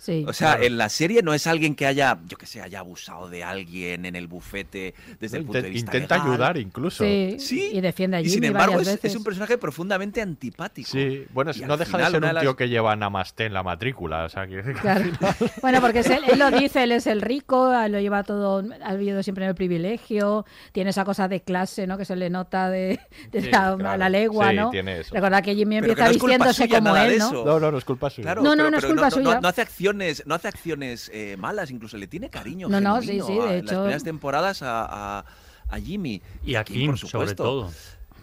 Sí. 0.00 0.24
O 0.26 0.32
sea, 0.32 0.52
Claro. 0.52 0.64
en 0.64 0.78
la 0.78 0.88
serie 0.88 1.22
no 1.22 1.34
es 1.34 1.46
alguien 1.46 1.74
que 1.74 1.86
haya, 1.86 2.18
yo 2.26 2.36
que 2.38 2.46
sé, 2.46 2.60
haya 2.62 2.78
abusado 2.80 3.28
de 3.28 3.44
alguien 3.44 4.06
en 4.06 4.16
el 4.16 4.26
bufete 4.26 4.94
desde 5.20 5.36
el 5.36 5.44
punto 5.44 5.60
de 5.60 5.68
vista 5.70 5.90
intenta 5.96 6.16
legal. 6.16 6.32
ayudar 6.32 6.56
incluso. 6.56 7.04
Sí, 7.04 7.36
Sí, 7.38 7.70
y 7.74 7.80
defiende 7.80 8.16
a 8.16 8.20
Y 8.20 8.24
Jimmy 8.24 8.34
sin 8.34 8.44
embargo 8.44 8.80
es, 8.80 8.86
veces. 8.86 9.04
es 9.12 9.16
un 9.16 9.22
personaje 9.24 9.58
profundamente 9.58 10.22
antipático. 10.22 10.88
Sí, 10.90 11.26
bueno, 11.34 11.50
Y 11.54 11.60
no 11.60 11.76
deja 11.76 11.98
de 11.98 12.06
ser 12.10 12.24
un 12.24 12.40
tío 12.40 12.56
que 12.56 12.68
lleva 12.68 12.96
Namaste 12.96 13.44
en 13.44 13.52
la 13.54 13.62
matrícula, 13.62 14.24
o 14.24 14.28
sea, 14.30 14.46
que... 14.46 14.62
Claro. 14.80 15.04
Bueno, 15.60 15.80
porque 15.82 15.98
es 16.00 16.06
él, 16.10 16.20
él 16.32 16.38
lo 16.38 16.50
dice, 16.50 16.82
él 16.82 16.92
es 16.92 17.06
el 17.06 17.20
rico, 17.20 17.70
lo 17.88 18.00
lleva 18.00 18.22
todo, 18.22 18.64
ha 18.82 18.94
vivido 18.94 19.22
siempre 19.22 19.44
en 19.44 19.50
el 19.50 19.54
privilegio, 19.54 20.46
tiene 20.72 20.90
esa 20.90 21.04
cosa 21.04 21.28
de 21.28 21.42
clase, 21.42 21.86
¿no? 21.86 21.98
Que 21.98 22.04
se 22.04 22.16
le 22.16 22.30
nota 22.30 22.70
de, 22.70 22.98
de 23.30 23.42
Sí, 23.42 23.50
la, 23.50 23.72
a 23.72 23.76
claro. 23.76 23.98
la 23.98 24.08
legua, 24.08 24.50
Sí, 24.50 24.56
¿no? 24.56 24.70
tiene 24.70 25.00
eso. 25.00 25.14
Recordad 25.14 25.42
que 25.42 25.54
Jimmy 25.54 25.80
Pero 25.80 25.94
que 25.94 26.00
empieza 26.02 26.04
no 26.08 26.10
es 26.12 26.18
culpa 26.18 26.46
vistiéndose 26.46 26.62
suya 26.62 26.78
como 26.78 26.96
él. 26.96 27.18
¿no? 27.18 27.44
No, 27.44 27.60
no, 27.60 27.70
no 27.72 27.78
es 27.78 27.84
culpa 27.84 28.10
suya. 28.10 28.22
Claro, 28.24 28.42
No, 28.42 28.50
no, 28.50 28.56
pero- 28.56 28.70
no 28.70 28.78
es 28.78 28.84
culpa 28.86 29.10
suya. 29.10 29.40
no 29.40 29.48
hace 29.48 29.62
acciones, 29.90 30.22
no 30.26 30.34
hace 30.34 30.48
acciones 30.48 31.10
eh, 31.12 31.36
malas, 31.38 31.70
incluso 31.70 31.96
le 31.96 32.06
tiene 32.06 32.30
cariño. 32.30 32.68
No, 32.68 32.80
no, 32.80 33.00
sí, 33.02 33.20
sí, 33.26 33.34
de 33.34 33.40
a- 33.40 33.52
En 33.54 33.58
hecho- 33.58 33.64
las 33.72 33.74
primeras 33.80 34.04
temporadas 34.04 34.62
a, 34.62 35.18
a- 35.20 35.24
a 35.68 35.78
Jimmy. 35.80 36.22
Y 36.44 36.54
a 36.54 36.64
Kim, 36.64 36.76
Kim, 36.76 36.86
por 36.88 36.98
sobre 36.98 37.10
supuesto. 37.10 37.42
todo. 37.42 37.72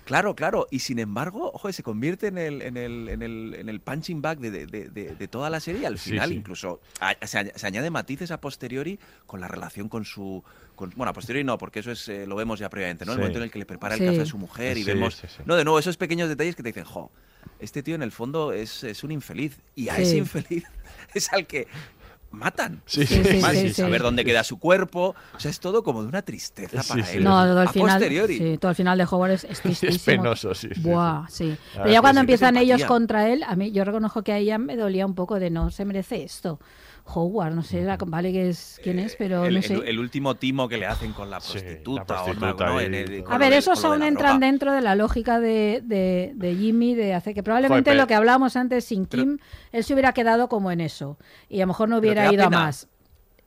Claro, 0.05 0.35
claro. 0.35 0.67
Y 0.71 0.79
sin 0.79 0.99
embargo, 0.99 1.51
ojo, 1.53 1.69
se 1.73 1.83
convierte 1.83 2.27
en 2.27 2.37
el, 2.37 2.61
en 2.61 2.77
el, 2.77 3.09
en 3.09 3.21
el, 3.21 3.55
en 3.59 3.67
el 3.67 3.81
punching 3.81 4.21
bag 4.21 4.39
de, 4.39 4.51
de- 4.65 4.87
de- 4.87 5.27
toda 5.27 5.49
la 5.49 5.59
serie. 5.59 5.85
Al 5.85 5.99
Sí, 5.99 6.11
final, 6.11 6.29
sí. 6.29 6.35
incluso 6.35 6.79
a- 7.01 7.13
se, 7.27 7.37
añ- 7.39 7.51
se 7.53 7.67
añade 7.67 7.89
matices 7.89 8.31
a 8.31 8.39
posteriori 8.39 8.99
con 9.25 9.41
la 9.41 9.49
relación 9.49 9.89
con 9.89 10.05
su. 10.05 10.43
con- 10.75 10.93
bueno, 10.95 11.09
a 11.09 11.13
posteriori 11.13 11.43
no, 11.43 11.57
porque 11.57 11.79
eso 11.81 11.91
es, 11.91 12.07
eh, 12.07 12.25
lo 12.25 12.37
vemos 12.37 12.57
ya 12.59 12.69
previamente, 12.69 13.03
¿no? 13.03 13.11
El 13.11 13.17
Sí. 13.17 13.19
momento 13.19 13.39
en 13.39 13.43
el 13.45 13.51
que 13.51 13.59
le 13.59 13.65
prepara 13.65 13.97
Sí. 13.97 14.03
el 14.03 14.11
café 14.11 14.21
a 14.21 14.25
su 14.25 14.37
mujer 14.37 14.77
y 14.77 14.83
Sí, 14.83 14.91
vemos. 14.91 15.15
sí, 15.15 15.27
sí. 15.27 15.41
No, 15.45 15.55
de 15.57 15.65
nuevo, 15.65 15.77
esos 15.79 15.97
pequeños 15.97 16.29
detalles 16.29 16.55
que 16.55 16.63
te 16.63 16.69
dicen, 16.69 16.85
jo, 16.85 17.11
este 17.59 17.83
tío 17.83 17.95
en 17.95 18.01
el 18.03 18.11
fondo 18.11 18.51
es, 18.53 18.83
es 18.83 19.03
un 19.03 19.11
infeliz. 19.11 19.57
Y 19.75 19.89
a 19.89 19.95
Sí. 19.95 20.01
ese 20.03 20.17
infeliz 20.17 20.63
es 21.13 21.31
al 21.33 21.45
que 21.47 21.67
matan. 22.29 22.81
Sí, 22.85 23.05
Sí, 23.05 23.23
sí, 23.23 23.73
saber 23.73 24.01
dónde 24.01 24.25
queda 24.25 24.43
su 24.43 24.59
cuerpo. 24.59 25.15
O 25.35 25.39
sea, 25.39 25.49
es 25.49 25.59
todo 25.59 25.81
como 25.83 26.01
de 26.03 26.09
una 26.09 26.21
tristeza 26.21 26.83
Sí, 26.83 26.89
para 26.89 27.05
sí. 27.05 27.17
él. 27.17 27.23
No, 27.23 27.43
todo 27.45 27.61
el 27.61 27.67
a 27.67 27.71
final, 27.71 27.89
posteriori. 27.97 28.37
sí, 28.37 28.57
todo 28.57 28.69
el 28.71 28.75
final 28.75 28.97
de 28.97 29.05
Howard 29.09 29.31
es, 29.31 29.43
es 29.49 29.61
tristísimo. 29.61 30.05
penoso, 30.05 30.53
sí, 30.53 30.67
Buah, 30.77 31.25
sí. 31.29 31.55
Pero 31.73 31.89
ya 31.89 32.01
cuando 32.01 32.21
empiezan 32.21 32.57
Es 32.57 32.63
ellos 32.63 32.83
contra 32.83 33.29
él, 33.29 33.43
a 33.43 33.55
mí 33.55 33.71
yo 33.71 33.85
reconozco 33.85 34.23
que 34.23 34.33
ahí 34.33 34.45
ya 34.45 34.57
me 34.57 34.75
dolía 34.75 35.05
un 35.05 35.15
poco 35.15 35.39
de 35.39 35.49
no 35.49 35.71
se 35.71 35.85
merece 35.85 36.23
esto. 36.23 36.59
Howard, 37.13 37.53
no 37.53 37.63
sé, 37.63 37.83
la- 37.83 37.97
vale 37.97 38.31
que 38.31 38.49
es 38.49 38.79
quién 38.83 38.99
es, 38.99 39.15
pero 39.17 39.45
el, 39.45 39.55
no 39.55 39.61
sé. 39.61 39.75
el 39.85 39.97
último 39.99 40.35
timo 40.35 40.67
que 40.67 40.77
le 40.77 40.85
hacen 40.85 41.13
con 41.13 41.29
la 41.29 41.39
Sí, 41.39 41.53
prostituta. 41.53 42.13
la 42.13 42.21
o 42.21 42.25
prostituta 42.25 42.65
no, 42.65 42.73
¿no? 42.73 42.81
y- 42.81 42.85
En 42.85 42.93
el- 42.95 43.23
con 43.23 43.33
A 43.33 43.37
ver, 43.37 43.53
esos 43.53 43.83
aún 43.85 44.03
entran 44.03 44.39
dentro 44.39 44.71
de 44.73 44.81
la 44.81 44.95
lógica 44.95 45.39
de, 45.39 45.81
de, 45.83 46.33
de 46.35 46.55
Jimmy, 46.55 46.95
de 46.95 47.13
hacer 47.13 47.33
que 47.33 47.43
probablemente 47.43 47.89
Joder, 47.91 48.01
lo 48.01 48.07
que 48.07 48.15
hablábamos 48.15 48.55
antes 48.55 48.85
sin 48.85 49.05
pero- 49.05 49.23
Kim, 49.23 49.37
él 49.71 49.83
se 49.83 49.93
hubiera 49.93 50.13
quedado 50.13 50.49
como 50.49 50.71
en 50.71 50.81
eso. 50.81 51.17
Y 51.49 51.57
a 51.59 51.63
lo 51.63 51.67
mejor 51.67 51.89
no 51.89 51.97
hubiera 51.97 52.31
ido 52.31 52.45
a 52.45 52.49
más. 52.49 52.87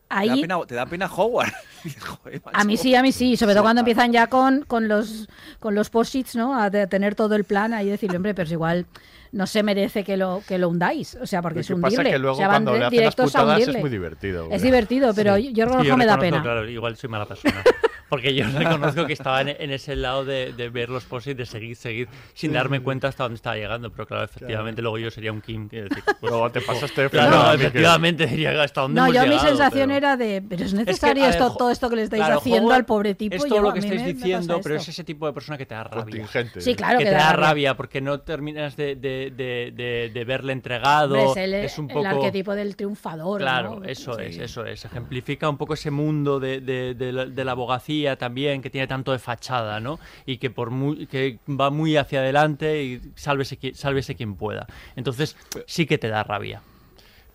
Te 0.09 0.17
da, 0.17 0.21
Ahí, 0.23 0.41
pena, 0.41 0.59
te 0.67 0.75
da 0.75 0.87
pena 0.87 1.07
Howard. 1.07 1.53
Joder, 2.25 2.43
a 2.53 2.65
mí 2.65 2.77
sí, 2.77 2.97
a 2.97 3.03
mí 3.03 3.13
sí, 3.13 3.37
sobre 3.37 3.55
todo 3.55 3.63
cuando 3.63 3.81
empiezan 3.81 4.11
ya 4.13 4.27
con, 4.27 4.63
con 4.63 4.89
los 4.89 5.29
con 5.61 5.77
los 5.77 5.89
posits, 5.89 6.35
¿no? 6.35 6.61
A 6.61 6.69
tener 6.71 7.15
todo 7.15 7.37
el 7.37 7.45
plan 7.45 7.73
ahí 7.73 7.87
y 7.87 7.91
decirle, 7.91 8.17
hombre, 8.17 8.35
pero 8.35 8.47
es 8.47 8.53
igual 8.53 8.87
no 9.33 9.47
se 9.47 9.62
merece 9.62 10.03
que 10.05 10.16
lo 10.16 10.43
que 10.47 10.59
lo 10.59 10.68
hundáis, 10.68 11.14
o 11.20 11.26
sea, 11.26 11.41
porque 11.43 11.57
Lo 11.57 11.61
es 11.61 11.66
que 11.68 11.74
hundirle. 11.74 11.97
pasa 11.97 12.09
es 12.09 12.12
que 12.14 12.18
luego 12.18 12.35
o 12.35 12.39
sea, 12.39 12.49
cuando 12.49 12.72
le 12.72 12.78
de- 12.81 12.85
hacen 12.87 13.05
las 13.05 13.14
putadas 13.14 13.61
es 13.68 13.78
muy 13.78 13.91
divertido. 13.91 14.43
Es 14.45 14.49
porque- 14.49 14.62
divertido, 14.64 15.14
pero 15.14 15.37
yo, 15.39 15.45
yo 15.45 15.49
Es 15.51 15.55
que 15.55 15.64
reconozco 15.64 15.97
me 15.97 16.07
da 16.07 16.18
pena. 16.18 16.43
Claro, 16.43 16.68
igual 16.68 16.97
soy 16.97 17.11
mala 17.11 17.26
persona. 17.26 17.62
Porque 18.11 18.35
yo 18.35 18.45
reconozco 18.55 19.07
que 19.07 19.13
estaba 19.15 19.41
en, 19.41 19.49
en 19.49 19.71
ese 19.71 19.97
lado 19.97 20.25
de, 20.25 20.53
de 20.53 20.69
ver 20.69 20.91
los 20.91 21.05
posits, 21.05 21.39
de 21.39 21.47
seguir, 21.47 21.77
seguir, 21.77 22.09
sin 22.35 22.53
darme 22.53 22.81
cuenta 22.81 23.09
hasta 23.09 23.23
dónde 23.23 23.37
estaba 23.37 23.57
llegando. 23.57 23.91
Pero 23.91 24.07
claro, 24.07 24.25
efectivamente, 24.25 24.83
luego 24.83 24.99
yo 24.99 25.11
sería 25.11 25.33
un 25.33 25.41
Kim. 25.41 25.69
quiero 25.69 25.89
decir, 25.89 26.03
pues, 26.05 26.31
Luego 26.31 26.51
te 26.51 26.61
pasaste 26.61 27.03
de 27.03 27.09
claro, 27.11 27.37
Miquel. 27.53 27.61
efectivamente, 27.61 28.27
diría 28.27 28.63
hasta 28.63 28.83
dónde 28.83 29.01
No, 29.01 29.07
hemos 29.07 29.17
yo 29.17 29.27
mi 29.27 29.39
sensación 29.39 29.87
pero- 29.89 29.97
era 29.97 30.17
de, 30.17 30.43
pero 30.47 30.65
es 30.65 30.73
Es 30.73 30.79
que, 30.79 30.85
necesario 30.85 31.23
ver, 31.23 31.31
esto, 31.33 31.55
todo 31.57 31.71
esto 31.71 31.89
que 31.89 31.97
le 31.97 32.03
estáis 32.03 32.23
claro, 32.25 32.39
haciendo 32.41 32.73
al 32.75 32.85
pobre 32.85 33.15
tipo. 33.15 33.37
Es 33.37 33.43
Yo- 33.45 33.49
todo 33.49 33.63
lo 33.63 33.71
a 33.71 33.73
que 33.73 33.79
estáis 33.79 34.01
me- 34.03 34.07
me 34.09 34.15
pasa 34.15 34.25
diciendo, 34.27 34.61
pero 34.63 34.75
es 34.75 34.89
ese 34.89 35.05
tipo 35.05 35.27
de 35.27 35.33
persona 35.33 35.57
que 35.57 35.67
te 35.67 35.75
da 35.75 35.85
rabia. 35.85 36.03
Contingente. 36.03 36.61
Sí, 36.61 36.75
claro 36.75 36.99
que, 36.99 37.05
que 37.05 37.11
te 37.11 37.17
da 37.17 37.25
da 37.27 37.33
rabia. 37.33 37.47
rabia 37.49 37.77
porque 37.77 38.01
no 38.01 38.21
terminas 38.21 38.77
de, 38.77 38.97
de, 38.97 39.33
de, 39.37 39.73
de, 39.75 40.11
de 40.13 40.25
verle 40.25 40.53
entregado. 40.53 41.17
Es 41.17 41.37
el, 41.37 41.55
es 41.55 41.79
un 41.79 41.89
el 41.89 41.95
poco. 41.95 42.09
arquetipo 42.09 42.55
del 42.55 42.75
triunfador. 42.75 43.41
Claro, 43.41 43.81
¿no? 43.81 43.85
eso 43.87 44.15
Sí. 44.15 44.23
es, 44.25 44.39
eso 44.39 44.65
es. 44.65 44.85
Ejemplifica 44.85 45.49
un 45.49 45.57
poco 45.57 45.75
ese 45.75 45.91
mundo 45.93 46.41
de 46.41 47.43
la 47.45 47.53
abogacía 47.53 47.99
También, 48.18 48.62
que 48.62 48.70
tiene 48.70 48.86
tanto 48.86 49.12
de 49.12 49.18
fachada, 49.18 49.80
¿no? 49.80 49.98
Y 50.26 50.38
que 50.38 50.51
por 50.51 50.70
que 51.09 51.38
va 51.48 51.70
muy 51.70 51.96
hacia 51.96 52.20
adelante 52.20 52.82
y 52.82 53.01
sálvese, 53.14 53.59
sálvese 53.74 54.14
quien 54.14 54.36
pueda. 54.36 54.66
Entonces 54.96 55.36
sí 55.66 55.86
que 55.86 55.98
te 55.98 56.09
da 56.09 56.22
rabia. 56.22 56.62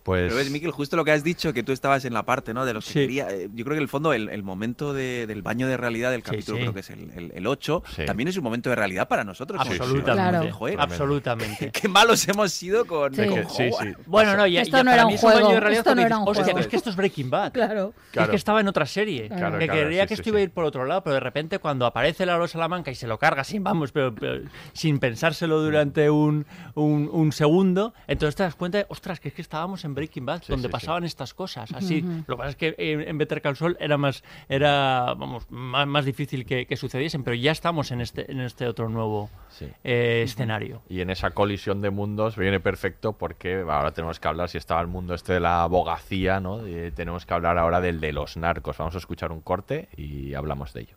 Pues 0.05 0.25
Pero 0.25 0.35
ves, 0.35 0.51
Miquel, 0.51 0.69
justo 0.69 0.95
lo 0.95 1.03
que 1.03 1.11
has 1.11 1.23
dicho, 1.23 1.51
que 1.51 1.63
tú 1.63 1.71
estabas 1.71 2.05
en 2.05 2.13
la 2.13 2.21
parte, 2.23 2.53
¿no? 2.53 2.63
De 2.63 2.73
los 2.75 2.85
que 2.85 2.91
Sí. 2.93 2.99
quería. 2.99 3.27
eh, 3.31 3.49
Yo 3.55 3.65
creo 3.65 3.73
que 3.73 3.77
en 3.77 3.81
el 3.81 3.87
fondo 3.89 4.13
el, 4.13 4.29
el 4.29 4.43
momento 4.43 4.93
de- 4.93 5.25
del 5.25 5.41
baño 5.41 5.67
de 5.67 5.77
realidad 5.77 6.11
del 6.11 6.21
capítulo, 6.21 6.57
sí. 6.57 6.61
creo 6.61 6.73
que 6.75 6.81
es 6.81 6.89
el, 6.91 7.09
el, 7.15 7.31
el 7.33 7.47
8, 7.47 7.81
Sí. 7.95 8.05
también 8.05 8.27
es 8.29 8.37
un 8.37 8.43
momento 8.43 8.69
de 8.69 8.75
realidad 8.75 9.07
para 9.07 9.23
nosotros. 9.23 9.59
Absolutamente. 9.59 10.13
Claro. 10.13 10.53
Joder, 10.53 10.79
Absolutamente. 10.79 11.71
qué 11.71 11.87
malos 11.87 12.27
hemos 12.27 12.51
sido 12.51 12.85
con, 12.85 13.15
Sí. 13.15 13.25
con 13.25 13.49
sí, 13.49 13.63
Howard. 13.71 13.83
sí. 13.87 13.93
Bueno, 14.05 14.37
no, 14.37 14.45
ya, 14.45 14.61
Esto 14.61 14.77
ya 14.77 14.83
no 14.83 14.91
para 14.91 14.95
era 15.01 15.05
mí 15.07 15.13
un 15.13 15.15
es 15.17 15.23
un 15.23 15.29
baño 15.29 15.39
juego, 15.39 15.53
de 15.55 15.59
realidad 15.59 15.79
esto 15.79 15.95
no 15.95 16.01
era 16.01 16.07
dices, 16.09 16.21
un 16.21 16.27
"Hostia, 16.29 16.43
juego". 16.43 16.59
es 16.59 16.67
que 16.67 16.75
esto 16.75 16.89
es 16.91 16.95
Breaking 16.95 17.29
Bad. 17.31 17.51
Claro. 17.53 17.93
Es 18.05 18.11
Claro. 18.11 18.29
que 18.29 18.35
estaba 18.35 18.61
en 18.61 18.67
otra 18.67 18.85
serie. 18.85 19.27
Claro, 19.27 19.57
que 19.57 19.65
claro, 19.65 19.81
creía 19.87 20.03
sí, 20.03 20.07
que 20.09 20.15
sí, 20.17 20.21
esto 20.21 20.29
iba 20.29 20.37
a 20.37 20.41
sí. 20.41 20.43
ir 20.43 20.51
por 20.51 20.65
otro 20.65 20.85
lado, 20.85 21.03
pero 21.03 21.15
de 21.15 21.19
repente 21.21 21.57
cuando 21.57 21.87
aparece 21.87 22.27
la 22.27 22.47
Salamanca 22.47 22.91
y 22.91 22.95
se 22.95 23.07
lo 23.07 23.17
carga 23.17 23.43
sin, 23.43 23.63
vamos, 23.63 23.91
pero, 23.91 24.13
pero 24.13 24.43
sin 24.73 24.99
pensárselo 24.99 25.59
durante 25.61 26.11
un, 26.11 26.45
un, 26.75 27.09
un 27.11 27.31
segundo, 27.31 27.95
entonces 28.07 28.35
te 28.35 28.43
das 28.43 28.53
cuenta 28.53 28.77
de, 28.77 28.85
ostras, 28.89 29.19
que 29.19 29.29
es 29.29 29.33
que 29.33 29.41
estábamos 29.41 29.83
en 29.83 29.94
Breaking 29.95 30.25
Bad, 30.25 30.41
Sí, 30.43 30.51
donde 30.51 30.67
sí, 30.67 30.71
pasaban 30.71 31.03
estas 31.05 31.33
cosas, 31.33 31.71
así. 31.73 32.01
Lo 32.27 32.35
que 32.35 32.37
pasa 32.37 32.49
es 32.49 32.55
que 32.55 32.75
en, 32.77 33.01
en 33.01 33.17
Better 33.17 33.41
Call 33.41 33.55
Saul 33.55 33.77
era 33.79 33.97
más, 33.97 34.23
era, 34.49 35.13
vamos, 35.17 35.45
más, 35.49 35.87
más 35.87 36.05
difícil 36.05 36.45
que, 36.45 36.65
que 36.67 36.75
sucediesen, 36.77 37.23
pero 37.23 37.35
ya 37.35 37.51
estamos 37.51 37.91
en 37.91 38.01
este, 38.01 38.31
en 38.31 38.41
este 38.41 38.67
otro 38.67 38.89
nuevo 38.89 39.29
Sí. 39.49 39.67
eh, 39.83 40.21
escenario. 40.23 40.81
Y 40.89 41.01
en 41.01 41.09
esa 41.09 41.31
colisión 41.31 41.81
de 41.81 41.89
mundos 41.89 42.35
viene 42.37 42.59
perfecto 42.59 43.13
porque 43.13 43.63
ahora 43.67 43.91
tenemos 43.91 44.19
que 44.19 44.27
hablar, 44.27 44.49
si 44.49 44.57
estaba 44.57 44.81
el 44.81 44.87
mundo 44.87 45.13
este 45.13 45.33
de 45.33 45.39
la 45.39 45.63
abogacía, 45.63 46.39
¿no? 46.39 46.67
Y 46.67 46.91
tenemos 46.91 47.25
que 47.25 47.33
hablar 47.33 47.57
ahora 47.57 47.79
del 47.81 47.99
de 48.01 48.11
los 48.11 48.35
narcos. 48.37 48.77
Vamos 48.77 48.95
a 48.95 48.97
escuchar 48.97 49.31
un 49.31 49.39
corte 49.41 49.87
y 49.95 50.33
hablamos 50.33 50.73
de 50.73 50.81
ello. 50.81 50.95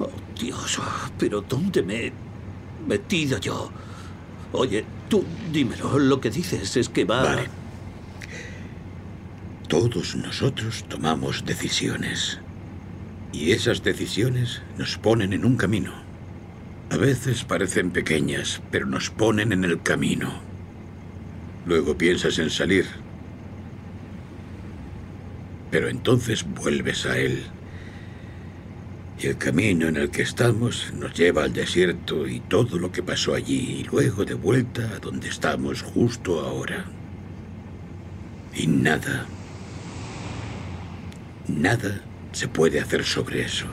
Oh, 0.00 0.08
Dios, 0.40 0.80
pero 1.18 1.42
¿dónde 1.42 1.82
me 1.82 2.06
he 2.06 2.12
metido 2.86 3.38
yo? 3.38 3.70
Oye, 4.52 4.84
tú 5.08 5.24
dímelo, 5.52 5.98
lo 5.98 6.20
que 6.20 6.30
dices 6.30 6.76
es 6.76 6.88
que 6.88 7.04
va... 7.04 7.22
Vale. 7.22 7.48
Todos 9.68 10.14
nosotros 10.16 10.84
tomamos 10.88 11.46
decisiones. 11.46 12.38
Y 13.32 13.52
esas 13.52 13.82
decisiones 13.82 14.60
nos 14.76 14.98
ponen 14.98 15.32
en 15.32 15.46
un 15.46 15.56
camino. 15.56 15.94
A 16.90 16.98
veces 16.98 17.44
parecen 17.44 17.90
pequeñas, 17.90 18.60
pero 18.70 18.84
nos 18.84 19.08
ponen 19.08 19.52
en 19.52 19.64
el 19.64 19.80
camino. 19.82 20.40
Luego 21.64 21.96
piensas 21.96 22.38
en 22.38 22.50
salir. 22.50 22.84
Pero 25.70 25.88
entonces 25.88 26.44
vuelves 26.44 27.06
a 27.06 27.16
él. 27.16 27.42
Y 29.22 29.28
el 29.28 29.38
camino 29.38 29.86
en 29.86 29.96
el 29.96 30.10
que 30.10 30.22
estamos 30.22 30.92
nos 30.94 31.14
lleva 31.14 31.44
al 31.44 31.52
desierto 31.52 32.26
y 32.26 32.40
todo 32.40 32.76
lo 32.76 32.90
que 32.90 33.04
pasó 33.04 33.34
allí, 33.34 33.78
y 33.78 33.84
luego 33.84 34.24
de 34.24 34.34
vuelta 34.34 34.82
a 34.82 34.98
donde 34.98 35.28
estamos 35.28 35.80
justo 35.80 36.40
ahora. 36.40 36.86
Y 38.52 38.66
nada, 38.66 39.26
nada 41.46 42.00
se 42.32 42.48
puede 42.48 42.80
hacer 42.80 43.04
sobre 43.04 43.42
eso. 43.42 43.66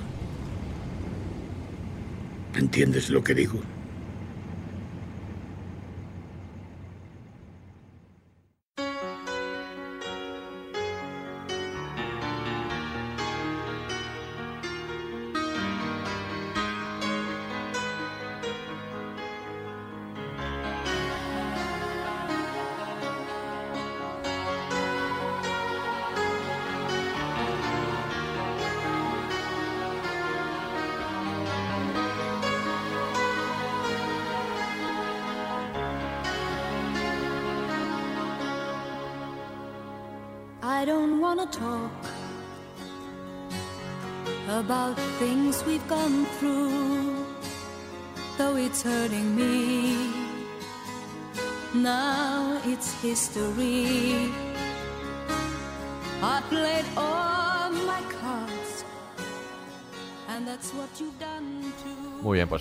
¿Entiendes 2.53 3.09
lo 3.09 3.23
que 3.23 3.33
digo? 3.33 3.59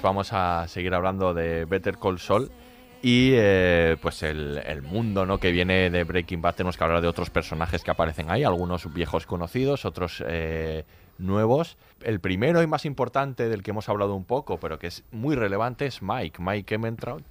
Vamos 0.09 0.33
a 0.33 0.67
seguir 0.69 0.95
hablando 0.95 1.35
de 1.35 1.67
Better 1.67 1.99
Call 1.99 2.19
Saul 2.19 2.51
y 3.03 3.33
eh, 3.35 3.99
pues 4.01 4.23
el, 4.23 4.81
mundo 4.83 5.27
¿no? 5.27 5.39
que 5.39 5.53
viene 5.53 5.91
de 5.91 6.03
Breaking 6.03 6.41
Bad. 6.41 6.55
Tenemos 6.55 6.79
que 6.79 6.85
hablar 6.85 7.03
de 7.03 7.09
otros 7.09 7.29
personajes 7.29 7.85
que 7.85 7.91
aparecen 7.91 8.31
ahí, 8.31 8.43
algunos 8.43 8.91
viejos 8.95 9.27
conocidos, 9.27 9.85
otros 9.85 10.25
eh, 10.27 10.87
nuevos. 11.19 11.77
El 12.03 12.21
primero 12.21 12.63
y 12.63 12.67
más 12.67 12.87
importante 12.87 13.51
del 13.51 13.63
que 13.63 13.73
hemos 13.73 13.91
hablado 13.91 14.15
un 14.15 14.25
poco, 14.25 14.59
pero 14.59 14.79
que 14.79 14.87
es 14.87 15.05
muy 15.11 15.37
relevante, 15.37 15.85
es 15.85 16.01
Mike, 16.01 16.41
Mike 16.41 16.77
Ementrout, 16.77 17.23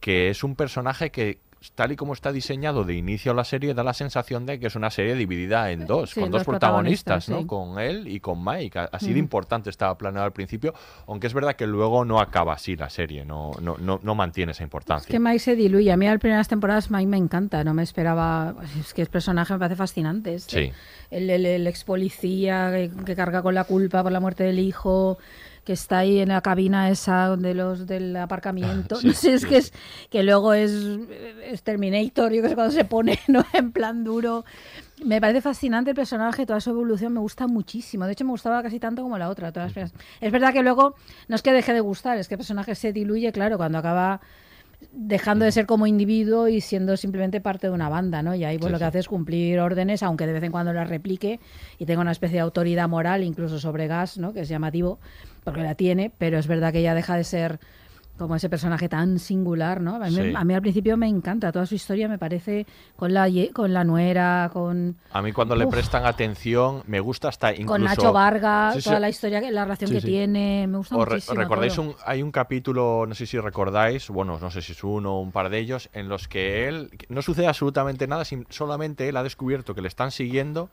que 0.00 0.28
es 0.28 0.42
un 0.42 0.56
personaje 0.56 1.10
que 1.10 1.38
tal 1.74 1.92
y 1.92 1.96
como 1.96 2.12
está 2.12 2.32
diseñado 2.32 2.84
de 2.84 2.94
inicio 2.94 3.34
la 3.34 3.44
serie, 3.44 3.74
da 3.74 3.82
la 3.82 3.94
sensación 3.94 4.46
de 4.46 4.58
que 4.58 4.66
es 4.68 4.76
una 4.76 4.90
serie 4.90 5.14
dividida 5.14 5.70
en 5.70 5.86
dos, 5.86 6.10
Sí, 6.10 6.20
con 6.20 6.30
dos 6.30 6.40
dos 6.40 6.46
protagonistas, 6.46 7.26
protagonistas, 7.26 7.28
¿no? 7.28 7.38
sí. 7.40 7.46
Con 7.46 7.78
él 7.80 8.08
y 8.08 8.20
con 8.20 8.44
Mike. 8.44 8.88
Así 8.92 9.06
de 9.06 9.12
Ujú. 9.12 9.18
importante 9.20 9.70
estaba 9.70 9.96
planeado 9.98 10.26
al 10.26 10.32
principio, 10.32 10.74
aunque 11.06 11.26
es 11.26 11.34
verdad 11.34 11.54
que 11.56 11.66
luego 11.66 12.04
no 12.04 12.20
acaba 12.20 12.54
así 12.54 12.76
la 12.76 12.88
serie, 12.90 13.24
no, 13.24 13.52
no, 13.60 13.76
no, 13.78 14.00
no 14.02 14.14
mantiene 14.14 14.52
esa 14.52 14.62
Es 14.62 14.66
importancia. 14.66 15.10
que 15.10 15.18
Mike 15.18 15.38
se 15.38 15.56
diluye. 15.56 15.90
A 15.92 15.96
mí 15.96 16.06
las 16.06 16.18
primeras 16.20 16.48
temporadas 16.48 16.90
Mike 16.90 17.06
me 17.06 17.16
encanta. 17.16 17.64
No 17.64 17.74
me 17.74 17.82
esperaba. 17.82 18.54
Es 18.80 18.94
que 18.94 19.02
el 19.02 19.08
personaje 19.08 19.52
me 19.52 19.58
parece 19.58 19.76
fascinante. 19.76 20.34
este. 20.34 20.66
Sí. 20.66 20.72
El, 21.10 21.30
el- 21.30 21.46
el 21.46 21.66
ex 21.66 21.84
policía 21.84 22.70
que, 22.72 22.90
que 23.04 23.14
carga 23.16 23.42
con 23.42 23.54
la 23.54 23.64
culpa 23.64 24.02
por 24.02 24.12
la 24.12 24.20
muerte 24.20 24.44
del 24.44 24.58
hijo, 24.58 25.18
que 25.66 25.72
está 25.74 25.98
ahí 25.98 26.20
en 26.20 26.28
la 26.28 26.40
cabina 26.40 26.88
esa 26.88 27.36
de 27.36 27.52
los 27.52 27.86
del 27.86 28.16
aparcamiento. 28.16 28.96
Sí, 28.96 29.08
no 29.08 29.12
sé, 29.12 29.34
es 29.34 29.42
sí, 29.42 29.48
que 29.48 29.56
es 29.58 29.72
que 30.08 30.22
luego 30.22 30.54
es, 30.54 30.70
es 31.42 31.62
Terminator, 31.64 32.32
yo 32.32 32.40
que 32.40 32.48
sé 32.48 32.54
cuando 32.54 32.72
se 32.72 32.84
pone 32.84 33.18
¿no? 33.28 33.44
en 33.52 33.72
plan 33.72 34.04
duro. 34.04 34.44
Me 35.04 35.20
parece 35.20 35.42
fascinante 35.42 35.90
el 35.90 35.96
personaje, 35.96 36.46
toda 36.46 36.60
su 36.60 36.70
evolución 36.70 37.12
me 37.12 37.20
gusta 37.20 37.46
muchísimo. 37.48 38.06
De 38.06 38.12
hecho, 38.12 38.24
me 38.24 38.30
gustaba 38.30 38.62
casi 38.62 38.78
tanto 38.80 39.02
como 39.02 39.18
la 39.18 39.28
otra. 39.28 39.52
Todas 39.52 39.74
las. 39.76 39.92
Es 40.20 40.32
verdad 40.32 40.52
que 40.54 40.62
luego 40.62 40.94
no 41.28 41.36
es 41.36 41.42
que 41.42 41.52
deje 41.52 41.74
de 41.74 41.80
gustar, 41.80 42.16
es 42.16 42.28
que 42.28 42.34
el 42.34 42.38
personaje 42.38 42.74
se 42.76 42.92
diluye, 42.92 43.30
claro, 43.32 43.58
cuando 43.58 43.76
acaba 43.78 44.20
dejando 44.92 45.44
de 45.44 45.52
ser 45.52 45.66
como 45.66 45.86
individuo 45.86 46.48
y 46.48 46.60
siendo 46.60 46.96
simplemente 46.96 47.40
parte 47.40 47.66
de 47.66 47.72
una 47.72 47.88
banda, 47.88 48.22
¿no? 48.22 48.34
Y 48.34 48.44
ahí 48.44 48.56
pues 48.58 48.68
Sí, 48.68 48.72
lo 48.72 48.78
que 48.78 48.84
sí. 48.84 48.88
hace 48.88 48.98
es 49.00 49.08
cumplir 49.08 49.58
órdenes, 49.58 50.02
aunque 50.02 50.26
de 50.26 50.32
vez 50.34 50.42
en 50.44 50.52
cuando 50.52 50.72
las 50.72 50.88
replique 50.88 51.40
y 51.78 51.86
tenga 51.86 52.00
una 52.02 52.12
especie 52.12 52.36
de 52.36 52.40
autoridad 52.42 52.88
moral, 52.88 53.22
incluso 53.24 53.58
sobre 53.58 53.88
Gas, 53.88 54.18
¿no? 54.18 54.32
Que 54.32 54.40
es 54.40 54.48
llamativo, 54.48 54.98
porque 55.46 55.62
la 55.62 55.76
tiene, 55.76 56.10
pero 56.18 56.38
es 56.38 56.48
verdad 56.48 56.72
que 56.72 56.82
ya 56.82 56.92
deja 56.92 57.16
de 57.16 57.22
ser 57.22 57.60
como 58.18 58.34
ese 58.34 58.48
personaje 58.48 58.88
tan 58.88 59.20
singular, 59.20 59.80
¿no? 59.80 59.96
A 59.96 60.06
mí, 60.06 60.10
Sí. 60.10 60.32
a 60.34 60.42
mí 60.42 60.54
al 60.54 60.60
principio 60.62 60.96
me 60.96 61.06
encanta, 61.06 61.52
toda 61.52 61.66
su 61.66 61.76
historia 61.76 62.08
me 62.08 62.18
parece 62.18 62.66
con 62.96 63.14
la, 63.14 63.28
con 63.52 63.72
la 63.72 63.84
nuera, 63.84 64.50
con, 64.52 64.96
A 65.12 65.22
mí 65.22 65.30
cuando 65.32 65.54
le 65.54 65.66
prestan 65.68 66.04
atención, 66.04 66.82
me 66.88 66.98
gusta 66.98 67.28
hasta 67.28 67.50
incluso... 67.52 67.68
con 67.68 67.84
Nacho 67.84 68.12
Vargas, 68.12 68.74
Sí, 68.74 68.80
sí. 68.80 68.88
toda 68.88 68.98
la 69.00 69.08
historia, 69.10 69.40
que- 69.40 69.52
la 69.52 69.64
relación 69.64 69.90
que 69.92 70.00
tiene, 70.00 70.66
me 70.66 70.78
gusta 70.78 70.96
¿Os 70.96 71.06
re- 71.06 71.14
muchísimo. 71.14 71.40
recordáis 71.40 71.78
un, 71.78 71.94
hay 72.04 72.22
un 72.22 72.32
capítulo, 72.32 73.04
no 73.06 73.14
sé 73.14 73.26
si 73.26 73.38
recordáis, 73.38 74.08
bueno, 74.08 74.38
no 74.40 74.50
sé 74.50 74.62
si 74.62 74.72
es 74.72 74.82
uno 74.82 75.16
o 75.16 75.20
un 75.20 75.30
par 75.30 75.48
de 75.48 75.58
ellos, 75.60 75.88
en 75.92 76.08
los 76.08 76.26
que 76.26 76.66
él 76.66 76.90
no 77.08 77.22
sucede 77.22 77.46
absolutamente 77.46 78.08
nada, 78.08 78.24
sin- 78.24 78.46
solamente 78.48 79.08
él 79.08 79.16
ha 79.16 79.22
descubierto 79.22 79.74
que 79.76 79.82
le 79.82 79.88
están 79.88 80.10
siguiendo 80.10 80.70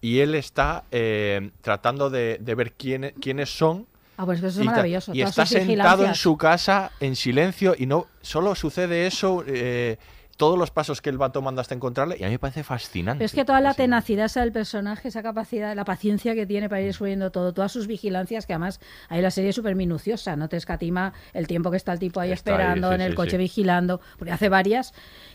y 0.00 0.18
él 0.20 0.34
está 0.34 0.82
eh, 0.90 1.50
tratando 1.60 2.08
de, 2.10 2.38
de 2.40 2.54
ver 2.56 2.72
quién, 2.72 3.12
quiénes 3.20 3.50
son. 3.56 3.86
Ah, 4.16 4.24
pues 4.24 4.38
eso 4.38 4.48
es 4.48 4.64
y 4.64 4.64
maravilloso. 4.64 5.14
Y 5.14 5.22
está 5.22 5.46
sentado 5.46 6.06
en 6.06 6.14
su 6.14 6.36
casa 6.36 6.90
en 7.00 7.16
silencio 7.16 7.74
y 7.76 7.86
no 7.86 8.06
solo 8.22 8.54
sucede 8.54 9.06
eso, 9.06 9.44
eh, 9.46 9.98
todos 10.36 10.58
los 10.58 10.70
pasos 10.70 11.00
que 11.00 11.10
él 11.10 11.20
va 11.20 11.32
tomando 11.32 11.60
hasta 11.60 11.74
encontrarle 11.74 12.16
y 12.18 12.24
a 12.24 12.26
mí 12.26 12.32
me 12.32 12.38
parece 12.38 12.62
fascinante. 12.62 13.18
Pero 13.18 13.26
es 13.26 13.32
que 13.32 13.44
toda 13.44 13.60
la 13.60 13.74
tenacidad 13.74 14.26
esa 14.26 14.40
del 14.40 14.52
personaje, 14.52 15.08
esa 15.08 15.22
capacidad, 15.22 15.74
la 15.74 15.84
paciencia 15.84 16.34
que 16.34 16.46
tiene 16.46 16.68
para 16.68 16.80
ir 16.80 16.88
descubriendo 16.88 17.30
todo, 17.30 17.52
todas 17.52 17.72
sus 17.72 17.86
vigilancias, 17.86 18.46
que 18.46 18.52
además 18.52 18.80
ahí 19.08 19.22
la 19.22 19.30
serie 19.30 19.50
es 19.50 19.56
súper 19.56 19.74
minuciosa, 19.74 20.36
no 20.36 20.48
te 20.48 20.56
escatima 20.56 21.12
el 21.32 21.46
tiempo 21.46 21.70
que 21.70 21.76
está 21.76 21.92
el 21.92 21.98
tipo 21.98 22.20
ahí 22.20 22.32
Está 22.32 22.50
ahí, 22.50 22.54
esperando, 22.54 22.88
sí, 22.88 22.94
en 22.94 23.00
el 23.00 23.12
sí, 23.12 23.16
coche 23.16 23.30
sí. 23.32 23.36
vigilando, 23.38 24.00
porque 24.18 24.32
hace 24.32 24.48
varias. 24.48 24.92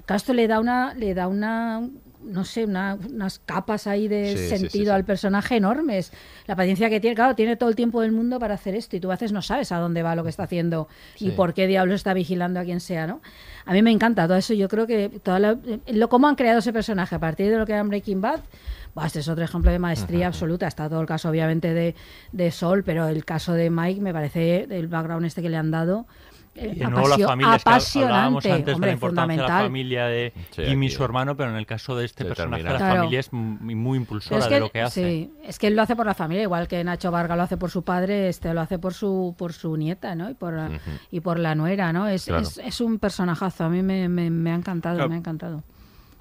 Esto 0.08 0.34
le 0.34 0.48
da 0.48 0.60
una, 0.60 0.94
le 0.94 1.14
da 1.14 1.28
una 1.28 1.82
no 2.24 2.46
sé, 2.46 2.66
una- 2.66 2.98
unas 3.10 3.40
capas 3.40 3.88
ahí 3.88 4.08
de 4.08 4.32
Sí, 4.32 4.38
sí, 4.38 4.44
sí, 4.44 4.50
sentido 4.58 4.86
sí. 4.86 4.90
al 4.92 5.06
personaje 5.06 5.56
enormes. 5.58 6.12
La 6.48 6.56
paciencia 6.56 6.90
que 6.90 7.00
tiene, 7.00 7.16
claro, 7.16 7.36
tiene 7.36 7.56
todo 7.56 7.70
el 7.70 7.76
tiempo 7.76 8.02
del 8.02 8.12
mundo 8.12 8.40
para 8.40 8.54
hacer 8.56 8.76
esto 8.76 8.96
y 8.96 9.00
tú 9.00 9.10
a 9.10 9.16
veces 9.16 9.32
no 9.32 9.42
sabes 9.42 9.72
a 9.72 9.78
dónde 9.78 10.04
va 10.04 10.16
lo 10.16 10.24
que 10.24 10.30
está 10.30 10.44
haciendo 10.44 10.88
y 11.20 11.32
por 11.32 11.54
qué 11.54 11.68
diablos 11.68 11.96
está 11.96 12.14
vigilando 12.14 12.60
a 12.60 12.64
quien 12.64 12.80
sea, 12.80 13.08
¿no? 13.08 13.22
A 13.66 13.74
mí 13.74 13.82
me 13.82 13.92
encanta 13.92 14.28
todo 14.28 14.38
eso. 14.38 14.54
Yo 14.54 14.68
creo 14.70 14.88
que 14.88 15.10
toda 15.24 15.40
la- 15.40 15.58
lo 15.88 16.10
cómo 16.10 16.28
han 16.28 16.36
creado 16.36 16.60
ese 16.60 16.74
personaje 16.74 17.16
a 17.16 17.20
partir 17.20 17.50
de 17.52 17.58
lo 17.58 17.66
que 17.66 17.74
era 17.74 17.84
Breaking 17.84 18.22
Bad. 18.22 18.42
buah, 18.94 19.06
este 19.08 19.20
es 19.20 19.28
otro 19.30 19.44
ejemplo 19.46 19.72
de 19.72 19.80
maestría 19.80 20.28
absoluta. 20.28 20.68
Está 20.68 20.90
todo 20.90 21.00
el 21.00 21.08
caso, 21.08 21.30
obviamente, 21.30 21.74
de, 21.74 21.96
de 22.34 22.52
Sol, 22.52 22.84
pero 22.84 23.08
el 23.08 23.24
caso 23.24 23.54
de 23.54 23.70
Mike 23.70 24.02
me 24.02 24.12
parece 24.12 24.68
el 24.70 24.88
background 24.90 25.26
este 25.26 25.42
que 25.42 25.50
le 25.50 25.56
han 25.56 25.72
dado. 25.72 26.06
Eh, 26.56 26.72
Y 26.76 26.80
de 26.80 26.86
nuevo 26.88 27.08
la 27.08 27.18
familia, 27.18 27.56
es 27.56 27.64
que 27.64 27.70
apasionante, 27.70 28.52
antes 28.52 28.66
de 28.66 28.74
hombre, 28.74 28.88
la 28.90 28.94
importancia 28.94 29.36
de 29.36 29.42
la 29.42 29.48
fundamental. 29.48 29.66
familia 29.68 30.06
de 30.08 30.34
Sí, 30.52 30.64
Jimmy 30.66 30.86
y 30.88 30.90
su 30.90 31.04
hermano, 31.04 31.36
pero 31.38 31.50
en 31.52 31.56
el 31.56 31.66
caso 31.66 31.96
de 31.96 32.06
este 32.06 32.26
personaje 32.26 32.64
la 32.64 32.76
Claro. 32.78 32.96
familia 32.98 33.20
es 33.22 33.32
muy, 33.32 33.98
impulsora 33.98 34.40
es 34.40 34.48
que 34.48 34.54
de 34.56 34.60
lo 34.60 34.70
que 34.72 34.82
hace. 34.82 35.04
Sí, 35.10 35.34
es 35.44 35.58
que 35.60 35.68
él 35.68 35.76
lo 35.76 35.82
hace 35.82 35.96
por 35.96 36.06
la 36.06 36.14
familia, 36.14 36.44
igual 36.44 36.68
que 36.68 36.84
Nacho 36.84 37.10
Varga 37.12 37.36
lo 37.36 37.44
hace 37.44 37.58
por 37.58 37.72
su 37.72 37.84
padre, 37.84 38.28
este 38.30 38.54
lo 38.54 38.62
hace 38.62 38.80
por 38.80 38.94
su 38.94 39.34
por 39.38 39.54
su 39.54 39.78
nieta, 39.78 40.14
¿no? 40.16 40.30
Y 40.30 40.34
por, 40.34 40.54
y 41.10 41.20
por 41.22 41.40
la 41.40 41.56
nuera, 41.56 41.94
¿no? 41.94 42.08
Es, 42.08 42.26
Claro. 42.26 42.42
es, 42.44 42.58
es 42.58 42.82
un 42.82 43.00
personajazo, 43.00 43.64
a 43.66 43.70
mí 43.70 43.82
me, 43.82 44.10
me, 44.10 44.30
me 44.30 44.52
ha 44.52 44.56
encantado, 44.56 44.96
Claro. 44.96 45.10
me 45.10 45.16
ha 45.16 45.20
encantado. 45.20 45.64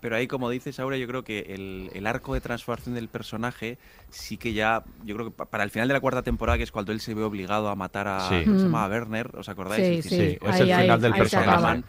Pero 0.01 0.17
ahí, 0.17 0.27
como 0.27 0.49
dices, 0.49 0.81
Aura, 0.81 0.97
yo 0.97 1.07
creo 1.07 1.23
que 1.25 1.41
el, 1.55 1.91
el 1.93 2.07
arco 2.07 2.33
de 2.35 2.41
transformación 2.41 2.95
del 2.95 3.09
personaje 3.09 3.79
sí 4.09 4.37
que 4.39 4.53
ya, 4.55 4.83
yo 5.05 5.15
creo 5.15 5.27
que 5.31 5.37
pa- 5.37 5.45
para 5.47 5.63
el 5.65 5.71
final 5.71 5.89
de 5.89 5.95
la 5.95 6.01
cuarta 6.01 6.23
temporada, 6.23 6.57
que 6.57 6.65
es 6.65 6.73
cuando 6.73 6.93
él 6.93 7.01
se 7.01 7.13
ve 7.15 7.23
obligado 7.23 7.69
a 7.69 7.77
matar 7.77 8.09
a, 8.09 8.29
Sí. 8.29 8.45
¿cómo 8.45 8.57
se 8.59 8.63
Mm. 8.65 8.67
llamaba? 8.67 8.89
Werner, 8.89 9.37
¿os 9.37 9.49
acordáis? 9.49 9.85
Sí, 9.87 9.95
El 9.97 10.03
sí. 10.03 10.09
Sí, 10.09 10.39
es 10.41 10.61
el 10.61 10.73
ahí- 10.73 10.83
final 10.83 11.01
del 11.03 11.13
ahí 11.13 11.19
personaje. 11.19 11.83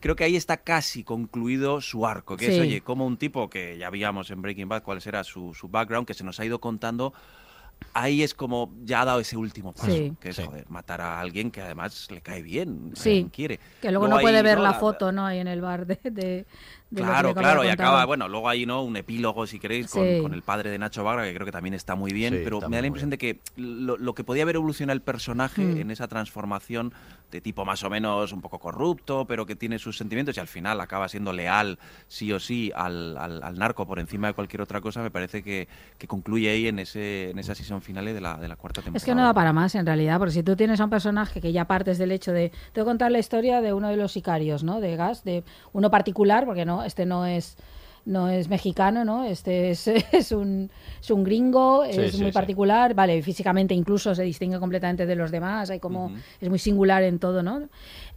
Creo 0.00 0.14
que 0.14 0.24
ahí 0.24 0.36
está 0.36 0.58
casi 0.58 1.04
concluido 1.04 1.80
su 1.80 2.06
arco, 2.06 2.36
que 2.36 2.46
es, 2.48 2.54
Sí. 2.54 2.60
oye, 2.60 2.80
como 2.80 3.06
un 3.06 3.16
tipo 3.16 3.48
que 3.48 3.78
ya 3.78 3.90
veíamos 3.90 4.30
en 4.30 4.42
Breaking 4.42 4.68
Bad 4.68 4.82
cuál 4.82 5.00
era 5.04 5.24
su, 5.24 5.54
su 5.54 5.68
background, 5.68 6.06
que 6.06 6.14
se 6.14 6.22
nos 6.22 6.38
ha 6.38 6.44
ido 6.44 6.60
contando, 6.60 7.12
ahí 7.92 8.22
es 8.22 8.32
como 8.34 8.72
ya 8.84 9.00
ha 9.00 9.04
dado 9.04 9.20
ese 9.20 9.36
último 9.36 9.72
paso, 9.72 9.86
Sí. 9.92 10.12
que 10.20 10.28
es, 10.30 10.36
Sí. 10.36 10.42
joder, 10.44 10.64
matar 10.68 11.00
a 11.00 11.18
alguien 11.20 11.50
que 11.50 11.60
además 11.60 12.08
le 12.10 12.20
cae 12.20 12.42
bien, 12.42 12.92
a 12.92 12.96
Sí, 13.00 13.28
quiere. 13.32 13.58
Que 13.82 13.90
luego 13.90 14.06
no 14.06 14.18
puede 14.20 14.36
ahí, 14.38 14.42
ver 14.42 14.58
¿no? 14.58 14.64
la 14.64 14.74
foto, 14.74 15.12
¿no? 15.12 15.26
Ahí 15.26 15.38
en 15.40 15.48
el 15.48 15.60
bar 15.60 15.86
de... 15.86 15.98
de- 16.04 16.46
de 16.90 17.02
Claro, 17.02 17.34
claro, 17.34 17.64
y 17.64 17.68
acaba, 17.68 18.04
bueno, 18.04 18.28
luego 18.28 18.48
hay 18.48 18.64
¿no? 18.64 18.82
un 18.82 18.96
epílogo, 18.96 19.46
si 19.46 19.58
queréis, 19.58 19.88
con, 19.90 20.06
Sí. 20.06 20.18
con 20.22 20.32
el 20.34 20.42
padre 20.42 20.70
de 20.70 20.78
Nacho 20.78 21.02
Varga, 21.02 21.24
que 21.24 21.34
creo 21.34 21.44
que 21.44 21.50
también 21.52 21.74
está 21.74 21.94
muy 21.96 22.12
bien, 22.12 22.34
Sí, 22.34 22.40
pero 22.44 22.60
me 22.68 22.76
da 22.76 22.80
la 22.82 22.86
impresión 22.86 23.10
de 23.10 23.18
que 23.18 23.40
lo, 23.56 23.96
lo 23.96 24.14
que 24.14 24.22
podía 24.22 24.44
haber 24.44 24.54
evolucionado 24.56 24.94
el 24.94 25.02
personaje 25.02 25.62
Mm. 25.62 25.78
en 25.78 25.90
esa 25.90 26.06
transformación 26.06 26.92
de 27.32 27.40
tipo 27.40 27.64
más 27.64 27.82
o 27.82 27.90
menos 27.90 28.32
un 28.32 28.40
poco 28.40 28.60
corrupto, 28.60 29.24
pero 29.26 29.46
que 29.46 29.56
tiene 29.56 29.80
sus 29.80 29.98
sentimientos 29.98 30.36
y 30.36 30.40
al 30.40 30.46
final 30.46 30.80
acaba 30.80 31.08
siendo 31.08 31.32
leal, 31.32 31.78
sí 32.06 32.32
o 32.32 32.38
sí, 32.38 32.70
al, 32.74 33.16
al- 33.18 33.42
al 33.42 33.58
narco 33.58 33.84
por 33.84 33.98
encima 33.98 34.28
de 34.28 34.34
cualquier 34.34 34.62
otra 34.62 34.80
cosa, 34.80 35.02
me 35.02 35.10
parece 35.10 35.42
que, 35.42 35.66
que 35.98 36.06
concluye 36.06 36.48
ahí 36.50 36.68
en, 36.68 36.78
ese, 36.78 37.30
en 37.30 37.38
esa 37.40 37.56
season 37.56 37.82
finale 37.82 38.14
de 38.14 38.20
la, 38.20 38.36
de 38.36 38.46
la 38.46 38.54
cuarta 38.54 38.80
temporada. 38.80 38.96
Es 38.98 39.04
que 39.04 39.14
no 39.16 39.24
da 39.24 39.34
para 39.34 39.52
más 39.52 39.74
en 39.74 39.84
realidad, 39.86 40.18
porque 40.18 40.32
si 40.34 40.42
tú 40.44 40.54
tienes 40.54 40.80
a 40.80 40.84
un 40.84 40.90
personaje 40.90 41.40
que 41.40 41.50
ya 41.52 41.64
partes 41.64 41.98
del 41.98 42.12
hecho 42.12 42.32
de... 42.32 42.50
Te 42.72 42.80
voy 42.80 42.82
a 42.82 42.90
contar 42.92 43.10
la 43.10 43.18
historia 43.18 43.60
de 43.60 43.72
uno 43.72 43.88
de 43.88 43.96
los 43.96 44.12
sicarios, 44.12 44.62
¿no? 44.62 44.80
De 44.80 44.94
gas, 44.94 45.24
de 45.24 45.42
uno 45.72 45.90
particular, 45.90 46.44
porque 46.46 46.64
no, 46.64 46.75
este 46.84 47.06
no 47.06 47.26
es 47.26 47.56
no 48.04 48.28
es 48.28 48.48
mexicano, 48.48 49.04
¿no? 49.04 49.24
Este 49.24 49.72
es, 49.72 49.88
es, 50.12 50.30
un, 50.30 50.70
es 51.00 51.10
un 51.10 51.24
gringo, 51.24 51.84
Sí, 51.90 52.00
es 52.00 52.12
sí, 52.12 52.18
muy 52.22 52.30
sí. 52.30 52.34
particular, 52.34 52.94
vale, 52.94 53.20
físicamente 53.20 53.74
incluso 53.74 54.14
se 54.14 54.22
distingue 54.22 54.60
completamente 54.60 55.06
de 55.06 55.16
los 55.16 55.32
demás, 55.32 55.70
hay 55.70 55.80
como, 55.80 56.12
es 56.40 56.48
muy 56.48 56.60
singular 56.60 57.02
en 57.02 57.18
todo, 57.18 57.42
¿no? 57.42 57.68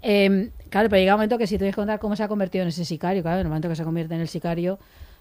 Eh, 0.03 0.51
claro, 0.69 0.89
pero 0.89 0.99
llega 0.99 1.15
un 1.15 1.17
momento 1.17 1.39
que 1.39 1.47
si 1.47 1.57
tienes 1.57 1.73
que 1.73 1.81
contar 1.81 1.97
cómo 1.97 2.15
se 2.15 2.21
ha 2.21 2.27
convertido 2.27 2.61
en 2.61 2.67
ese 2.67 2.85
sicario, 2.85 3.23
claro, 3.23 3.37
en 3.39 3.47
el 3.47 3.49
momento 3.49 3.67
que 3.67 3.75
se 3.75 3.83
convierte 3.83 4.13
en 4.13 4.21
el 4.21 4.27
sicario, 4.27 4.77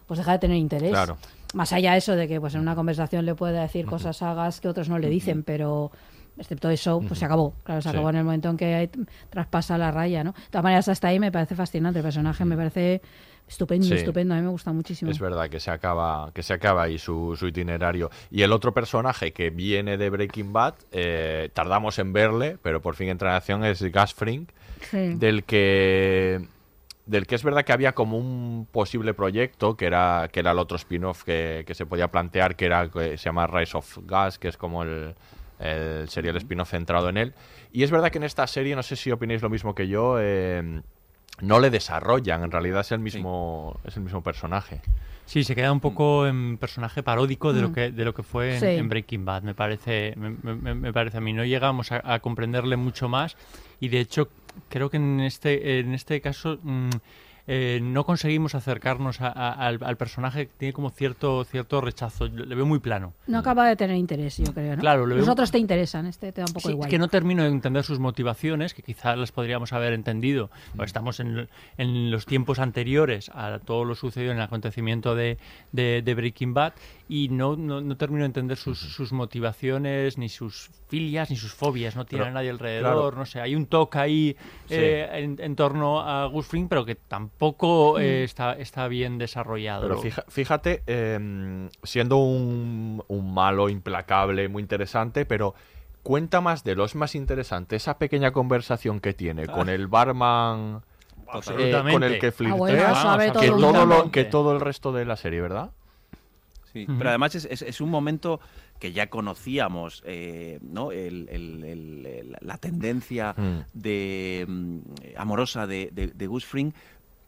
pues 0.07 0.19
deja 0.19 0.33
de 0.33 0.39
tener 0.39 0.59
interés. 0.59 0.91
Claro. 0.91 1.17
Más 1.55 1.73
allá 1.73 1.93
de 1.93 1.99
eso 1.99 2.15
de 2.15 2.29
que 2.29 2.39
pues 2.39 2.55
en 2.55 2.61
una 2.61 2.75
conversación 2.75 3.25
le 3.25 3.35
puede 3.35 3.59
decir 3.59 3.87
cosas 3.87 4.21
hagas 4.21 4.61
que 4.61 4.69
otros 4.69 4.91
no 4.91 4.99
le 4.99 5.09
dicen, 5.09 5.45
pero 5.45 5.91
excepto 6.37 6.69
eso, 6.69 7.01
pues 7.09 7.19
se 7.19 7.25
acabó. 7.25 7.55
Claro, 7.65 7.81
se 7.81 7.89
Sí. 7.89 7.95
acabó 7.97 8.11
en 8.11 8.17
el 8.17 8.25
momento 8.25 8.51
en 8.51 8.57
que 8.59 8.75
hay- 8.75 8.91
traspasa 9.31 9.79
la 9.79 9.91
raya, 9.91 10.23
¿no? 10.25 10.33
De 10.33 10.39
todas 10.51 10.63
maneras, 10.63 10.89
hasta 10.89 11.09
ahí 11.09 11.19
me 11.19 11.33
parece 11.33 11.55
fascinante. 11.55 11.99
El 12.01 12.05
personaje 12.05 12.45
me 12.45 12.55
parece 12.57 13.01
estupendo, 13.49 13.87
Sí. 13.87 13.95
estupendo. 13.95 14.35
A 14.35 14.37
mí 14.37 14.43
me 14.43 14.51
gusta 14.51 14.73
muchísimo. 14.73 15.11
Es 15.11 15.19
verdad 15.19 15.49
que 15.49 15.59
se 15.61 15.71
acaba, 15.71 16.31
que 16.35 16.43
se 16.43 16.53
acaba 16.55 16.83
ahí 16.83 16.99
su, 16.99 17.35
su 17.37 17.47
itinerario. 17.49 18.11
Y 18.31 18.43
el 18.43 18.53
otro 18.53 18.73
personaje 18.75 19.33
que 19.33 19.51
viene 19.51 19.97
de 19.97 20.11
Breaking 20.11 20.53
Bad, 20.53 20.75
eh, 20.93 21.51
tardamos 21.55 21.99
en 21.99 22.13
verle, 22.13 22.59
pero 22.63 22.81
por 22.83 22.95
fin 22.95 23.09
entra 23.09 23.31
en 23.31 23.37
acción, 23.37 23.65
es 23.65 23.83
Gus 23.93 24.15
Fring, 24.15 24.47
Sí. 24.91 25.15
del 25.15 25.45
que 25.45 26.41
del 27.07 27.27
que 27.27 27.37
es 27.37 27.43
verdad 27.43 27.65
que 27.65 27.73
había 27.73 27.95
como 27.95 28.19
un 28.19 28.69
posible 28.71 29.15
proyecto 29.15 29.79
que 29.79 29.87
era 29.87 30.29
que 30.31 30.41
era 30.41 30.51
el 30.53 30.59
otro 30.59 30.77
spin-off 30.77 31.25
que, 31.25 31.65
que 31.67 31.75
se 31.75 31.87
podía 31.87 32.09
plantear 32.09 32.55
que 32.55 32.67
era 32.67 32.87
que 32.91 33.17
se 33.17 33.25
llama 33.25 33.47
Rise 33.47 33.79
of 33.79 33.97
Gas 34.05 34.39
que 34.39 34.49
es 34.49 34.59
como 34.59 34.83
el, 34.83 35.15
el 35.59 36.09
sería 36.11 36.33
el 36.33 36.37
spin-off 36.37 36.69
centrado 36.71 37.09
en 37.09 37.17
él 37.17 37.35
y 37.73 37.83
es 37.83 37.91
verdad 37.91 38.11
que 38.11 38.19
en 38.19 38.25
esta 38.25 38.47
serie 38.47 38.77
no 38.77 38.83
sé 38.83 38.95
si 38.95 39.11
opináis 39.11 39.41
lo 39.41 39.49
mismo 39.49 39.75
que 39.75 39.89
yo 39.89 40.19
eh, 40.21 40.83
no 41.41 41.61
le 41.61 41.71
desarrollan 41.71 42.43
en 42.45 42.51
realidad 42.51 42.81
es 42.81 42.93
el 42.93 42.99
mismo 43.01 43.79
es 43.85 43.97
el 43.97 44.03
mismo 44.03 44.23
personaje 44.23 44.81
Sí, 45.27 45.45
se 45.45 45.55
queda 45.55 45.71
un 45.73 45.81
poco 45.81 46.27
en 46.27 46.57
personaje 46.57 47.03
paródico 47.03 47.53
de 47.53 47.61
lo 47.61 47.69
Mm. 47.69 47.75
que 47.75 47.91
de 47.91 48.05
lo 48.07 48.15
que 48.15 48.23
fue 48.23 48.55
en, 48.55 48.61
Sí. 48.61 48.67
en 48.67 48.89
Breaking 48.89 49.27
Bad, 49.27 49.43
me 49.43 49.55
parece, 49.55 50.15
me, 50.17 50.31
me- 50.31 50.75
me 50.75 50.91
parece 50.91 51.19
a 51.19 51.21
mí. 51.21 51.35
No 51.35 51.45
llegamos 51.45 51.93
a, 51.93 52.01
a 52.15 52.21
comprenderle 52.21 52.79
mucho 52.79 53.11
más 53.11 53.37
y 53.79 53.89
de 53.89 54.01
hecho 54.01 54.31
creo 54.71 54.89
que 54.89 54.97
en 54.97 55.21
este 55.21 55.81
en 55.81 55.93
este 55.93 56.23
caso 56.23 56.59
mm, 56.63 56.89
eh, 57.51 57.81
no 57.83 58.05
conseguimos 58.05 58.55
acercarnos 58.55 59.21
a- 59.23 59.29
a- 59.29 59.53
al, 59.53 59.79
al 59.83 59.97
personaje 59.97 60.47
que 60.47 60.53
tiene 60.59 60.73
como 60.75 60.91
cierto 60.91 61.43
cierto 61.45 61.81
rechazo. 61.81 62.27
Le 62.29 62.55
veo 62.55 62.67
muy 62.67 62.79
plano. 62.79 63.15
No 63.27 63.39
acaba 63.39 63.67
de 63.69 63.75
tener 63.75 63.97
interés, 63.97 64.37
yo 64.37 64.53
creo, 64.53 64.77
¿no? 64.77 64.81
Claro, 64.81 65.07
lo 65.07 65.17
Los 65.17 65.25
veo- 65.25 65.33
otros 65.33 65.51
te 65.51 65.59
interesan, 65.59 66.07
este 66.07 66.31
te 66.31 66.43
da 66.43 66.47
un 66.47 66.53
poco 66.53 66.69
Sí, 66.69 66.75
igual. 66.75 66.87
es 66.87 66.91
que 66.91 66.99
no 66.99 67.09
termino 67.09 67.43
de 67.43 67.49
entender 67.49 67.83
sus 67.85 67.99
motivaciones, 67.99 68.75
que 68.75 68.83
quizás 68.83 69.17
las 69.17 69.33
podríamos 69.33 69.73
haber 69.73 69.95
entendido. 69.95 70.51
Mm. 70.75 70.83
Estamos 70.83 71.21
en, 71.21 71.49
en 71.79 72.11
los 72.11 72.27
tiempos 72.27 72.59
anteriores 72.59 73.31
a 73.35 73.59
todo 73.65 73.85
lo 73.87 73.95
sucedido 73.95 74.31
en 74.33 74.37
el 74.37 74.45
acontecimiento 74.45 75.15
de, 75.15 75.39
de- 75.73 76.03
de 76.05 76.15
Breaking 76.15 76.53
Bad 76.53 76.75
y 77.09 77.31
no, 77.31 77.57
no, 77.57 77.81
no 77.81 77.97
termino 77.97 78.21
de 78.21 78.27
entender 78.27 78.59
sus, 78.59 78.79
sus 78.79 79.13
motivaciones, 79.15 80.19
ni 80.19 80.29
sus 80.29 80.69
filias, 80.89 81.31
ni 81.31 81.37
sus 81.37 81.55
fobias. 81.55 81.97
No 81.97 82.05
tiene 82.05 82.25
Pero, 82.25 82.31
a 82.31 82.35
nadie 82.35 82.51
alrededor, 82.51 83.13
claro. 83.13 83.17
no 83.17 83.25
sé. 83.25 83.41
Hay 83.41 83.55
un 83.55 83.65
toque 83.65 83.99
ahí 83.99 84.37
Sí. 84.67 84.75
eh, 84.75 85.09
en, 85.15 85.37
en 85.41 85.57
torno 85.57 86.01
a 86.01 86.27
Gus 86.27 86.47
Fring, 86.47 86.69
pero 86.69 86.85
que 86.85 86.95
tampoco 86.97 87.38
Mm. 87.41 88.01
eh, 88.01 88.25
está, 88.25 88.53
está 88.55 88.89
bien 88.89 89.19
desarrollado. 89.19 89.83
Pero 89.83 90.01
fija- 90.03 90.25
fíjate, 90.29 90.83
eh, 90.87 91.69
siendo 91.83 92.17
un, 92.19 93.03
un 93.09 93.35
malo 93.35 93.69
implacable, 93.69 94.49
muy 94.49 94.63
interesante, 94.63 95.25
pero 95.25 95.55
cuenta 96.03 96.41
más 96.41 96.65
de 96.65 96.75
los 96.75 96.95
más 96.95 97.15
interesante 97.15 97.77
esa 97.77 97.99
pequeña 97.99 98.33
conversación 98.33 99.01
que 99.01 99.13
tiene 99.15 99.47
con 99.47 99.69
el 99.69 99.87
barman 99.89 100.81
eh, 100.81 101.25
Absolutamente. 101.31 101.93
con 101.93 102.03
el 102.05 102.19
que 102.19 102.33
flirtea 102.33 102.55
Ah, 102.55 102.59
bueno, 102.59 102.95
sabe 102.95 103.33
que, 103.33 103.49
todo 103.51 103.87
lo, 103.87 104.11
que 104.11 104.25
todo 104.25 104.53
el 104.55 104.61
resto 104.61 104.93
de 104.93 105.05
la 105.05 105.17
serie, 105.17 105.41
¿verdad? 105.43 105.71
Sí, 106.73 106.87
pero 106.99 107.09
además 107.11 107.35
es, 107.35 107.47
es- 107.47 107.63
es 107.63 107.81
un 107.81 107.89
momento 107.91 108.41
que 108.79 108.93
ya 108.93 109.09
conocíamos, 109.09 110.03
eh, 110.07 110.59
¿no? 110.63 110.93
El- 110.93 111.29
el- 111.31 111.65
el- 111.65 112.07
el- 112.07 112.37
la 112.41 112.59
tendencia 112.59 113.35
Mm. 113.37 113.59
de 113.75 114.45
mm, 114.47 114.79
amorosa 115.17 115.67
de, 115.67 115.89
de, 115.93 116.09
de 116.09 116.27
Gus 116.27 116.45
Fring, 116.45 116.73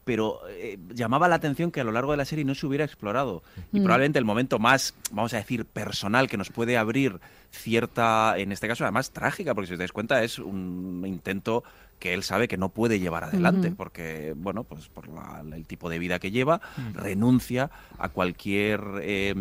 pero 0.05 0.41
eh, 0.49 0.79
llamaba 0.95 1.29
la 1.29 1.37
atención 1.37 1.71
que 1.71 1.81
a 1.81 1.85
lo 1.85 1.93
largo 1.93 2.11
de 2.13 2.17
la 2.17 2.25
serie 2.25 2.45
no 2.45 2.55
se 2.55 2.67
hubiera 2.67 2.85
explorado. 2.85 3.43
Y 3.73 3.81
Mm. 3.81 3.83
probablemente 3.85 4.19
el 4.19 4.25
momento 4.25 4.59
más, 4.59 4.95
vamos 5.13 5.33
a 5.35 5.37
decir, 5.39 5.65
personal 5.67 6.29
que 6.29 6.37
nos 6.37 6.51
puede 6.51 6.77
abrir 6.79 7.21
cierta, 7.51 8.35
en 8.39 8.53
este 8.53 8.69
caso 8.69 8.85
además 8.85 9.11
trágica, 9.13 9.55
porque 9.55 9.69
si 9.69 9.73
os 9.75 9.79
dais 9.79 9.93
cuenta 9.93 10.23
es 10.23 10.39
un 10.39 11.05
intento 11.07 11.63
que 12.01 12.15
él 12.15 12.25
sabe 12.25 12.49
que 12.49 12.57
no 12.57 12.71
puede 12.71 12.99
llevar 12.99 13.23
adelante, 13.23 13.71
porque, 13.71 14.35
bueno, 14.37 14.65
pues 14.65 14.89
por 14.89 15.07
la- 15.09 15.45
el 15.55 15.67
tipo 15.67 15.89
de 15.89 16.01
vida 16.01 16.19
que 16.19 16.33
lleva, 16.33 16.61
renuncia 16.95 17.71
a 17.99 18.09
cualquier 18.09 18.81
eh, 19.03 19.35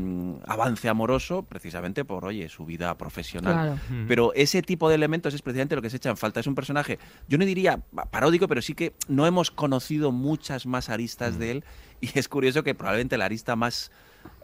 avance 0.45 0.87
amoroso 0.89 1.43
precisamente 1.43 2.05
por, 2.05 2.25
oye, 2.25 2.47
su 2.49 2.65
vida 2.65 2.95
profesional. 2.97 3.53
Claro. 3.53 3.79
Mm. 4.03 4.07
Pero 4.07 4.33
ese 4.35 4.61
tipo 4.61 4.89
de 4.89 4.95
elementos 4.95 5.33
es 5.33 5.41
precisamente 5.41 5.75
lo 5.75 5.81
que 5.81 5.89
se 5.89 5.97
echa 5.97 6.09
en 6.09 6.17
falta. 6.17 6.39
Es 6.41 6.47
un 6.47 6.55
personaje, 6.55 6.99
yo 7.27 7.37
no 7.37 7.45
diría 7.45 7.77
pa- 7.95 8.05
paródico, 8.05 8.47
pero 8.47 8.61
sí 8.61 8.73
que 8.75 8.93
no 9.07 9.25
hemos 9.25 9.49
conocido 9.51 10.11
muchas 10.11 10.65
más 10.65 10.89
aristas 10.89 11.39
de 11.39 11.51
él. 11.51 11.63
Y 12.01 12.17
es 12.17 12.29
curioso 12.29 12.63
que 12.63 12.75
probablemente 12.75 13.17
la 13.17 13.25
arista 13.25 13.57
más 13.57 13.91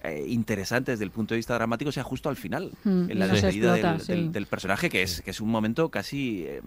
eh, 0.04 0.26
interesante 0.28 0.92
desde 0.92 1.06
el 1.06 1.12
punto 1.12 1.34
de 1.34 1.38
vista 1.38 1.54
dramático 1.54 1.90
sea 1.92 2.04
justo 2.04 2.28
al 2.28 2.36
final, 2.36 2.72
Mm, 2.84 3.10
en 3.12 3.18
la 3.20 3.28
despedida 3.28 3.74
del, 3.74 3.86
explota, 3.86 4.14
del- 4.14 4.26
sí. 4.26 4.30
del 4.32 4.46
personaje, 4.46 4.90
que 4.90 5.02
es, 5.04 5.22
que 5.22 5.32
es 5.32 5.40
un 5.40 5.50
momento 5.50 5.90
casi 5.90 6.44
eh, 6.48 6.62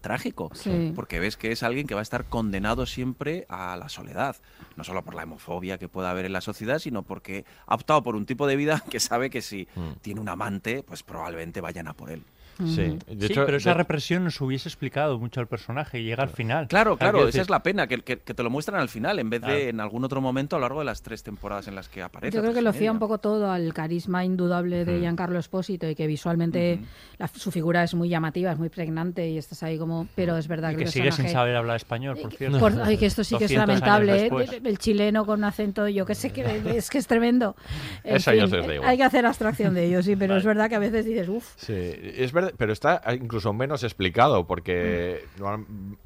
trágico. 0.00 0.50
Sí. 0.54 0.92
Porque 0.94 1.18
ves 1.20 1.36
que 1.36 1.52
es 1.52 1.62
alguien 1.62 1.86
que 1.86 1.94
va 1.94 2.00
a 2.00 2.02
estar 2.02 2.24
condenado 2.26 2.86
siempre 2.86 3.46
a 3.48 3.76
la 3.76 3.88
soledad. 3.88 4.36
No 4.76 4.84
solo 4.84 5.02
por 5.04 5.14
la 5.14 5.24
homofobia 5.24 5.78
que 5.78 5.88
pueda 5.88 6.10
haber 6.10 6.24
en 6.26 6.32
la 6.32 6.40
sociedad, 6.40 6.78
sino 6.78 7.02
porque 7.02 7.44
ha 7.66 7.74
optado 7.74 8.02
por 8.02 8.14
un 8.16 8.26
tipo 8.26 8.46
de 8.46 8.56
vida 8.56 8.82
que 8.90 9.00
sabe 9.00 9.30
que 9.30 9.42
si 9.42 9.66
Mm. 9.74 9.92
tiene 10.02 10.20
un 10.20 10.28
amante, 10.28 10.82
pues 10.82 11.02
probablemente 11.02 11.60
vayan 11.60 11.88
a 11.88 11.94
por 11.94 12.10
él. 12.10 12.22
Sí, 12.58 12.98
de 13.06 13.26
Sí, 13.26 13.32
hecho, 13.32 13.44
pero 13.46 13.56
esa 13.58 13.70
de- 13.70 13.74
represión 13.74 14.24
nos 14.24 14.40
hubiese 14.40 14.68
explicado 14.68 15.18
mucho 15.18 15.40
al 15.40 15.46
personaje 15.46 16.00
y 16.00 16.04
llega 16.04 16.22
al 16.24 16.28
final. 16.30 16.66
Claro, 16.68 16.96
claro, 16.96 17.28
esa 17.28 17.40
es 17.42 17.50
la 17.50 17.62
pena, 17.62 17.86
que, 17.86 17.98
que- 17.98 18.18
que 18.18 18.34
te 18.34 18.42
lo 18.42 18.50
muestran 18.50 18.80
al 18.80 18.88
final, 18.88 19.18
en 19.18 19.30
vez 19.30 19.42
de 19.42 19.68
en 19.68 19.80
algún 19.80 20.04
otro 20.04 20.20
momento 20.20 20.56
a 20.56 20.58
lo 20.58 20.64
largo 20.64 20.80
de 20.80 20.86
las 20.86 21.02
tres 21.02 21.22
temporadas 21.22 21.68
en 21.68 21.74
las 21.74 21.88
que 21.88 22.02
aparece. 22.02 22.34
Yo 22.34 22.42
creo 22.42 22.52
que 22.54 22.62
lo 22.62 22.72
fía 22.72 22.90
un 22.90 22.98
poco 22.98 23.18
todo 23.18 23.50
al 23.50 23.72
carisma 23.74 24.24
indudable 24.24 24.84
de 24.84 24.92
Ujú. 24.94 25.00
Giancarlo 25.02 25.38
Espósito 25.38 25.88
y 25.88 25.94
que 25.94 26.06
visualmente 26.06 26.80
la- 27.18 27.28
su 27.28 27.50
figura 27.50 27.82
es 27.84 27.94
muy 27.94 28.08
llamativa, 28.08 28.50
es 28.52 28.58
muy 28.58 28.68
pregnante 28.68 29.28
y 29.28 29.38
estás 29.38 29.62
ahí 29.62 29.78
como... 29.78 30.08
Pero 30.16 30.36
es 30.36 30.48
verdad 30.48 30.72
Y 30.72 30.76
que, 30.76 30.84
que 30.84 30.90
sigue 30.90 31.12
sin 31.12 31.28
saber 31.28 31.54
hablar 31.56 31.76
español, 31.76 32.16
por 32.20 32.32
cierto. 32.32 32.58
Por- 32.58 32.80
ay, 32.82 32.96
que 32.96 33.06
esto 33.06 33.22
sí 33.24 33.36
que 33.38 33.44
es 33.44 33.50
200 33.52 33.68
años 33.68 33.80
lamentable, 33.80 34.26
¿eh? 34.56 34.60
El, 34.64 34.78
chileno 34.78 35.24
con 35.26 35.44
acento, 35.44 35.86
yo 35.88 36.04
que 36.06 36.14
sé 36.14 36.30
que 36.30 36.62
es 36.76 36.90
que 36.90 36.98
es 36.98 37.06
tremendo. 37.06 37.54
En 38.04 38.16
Eso 38.16 38.32
igual. 38.34 38.80
hay 38.84 38.96
que 38.96 39.04
hacer 39.04 39.26
abstracción 39.26 39.74
de 39.74 39.84
ellos, 39.86 40.04
sí, 40.04 40.16
pero 40.16 40.36
es 40.36 40.44
verdad 40.44 40.68
que 40.68 40.74
a 40.76 40.78
veces 40.78 41.04
dices, 41.04 41.28
uff. 41.28 41.54
Sí, 41.56 41.72
es 41.74 42.32
verdad, 42.32 42.47
pero 42.56 42.72
está 42.72 43.02
incluso 43.14 43.52
menos 43.52 43.82
explicado 43.84 44.46
porque 44.46 45.24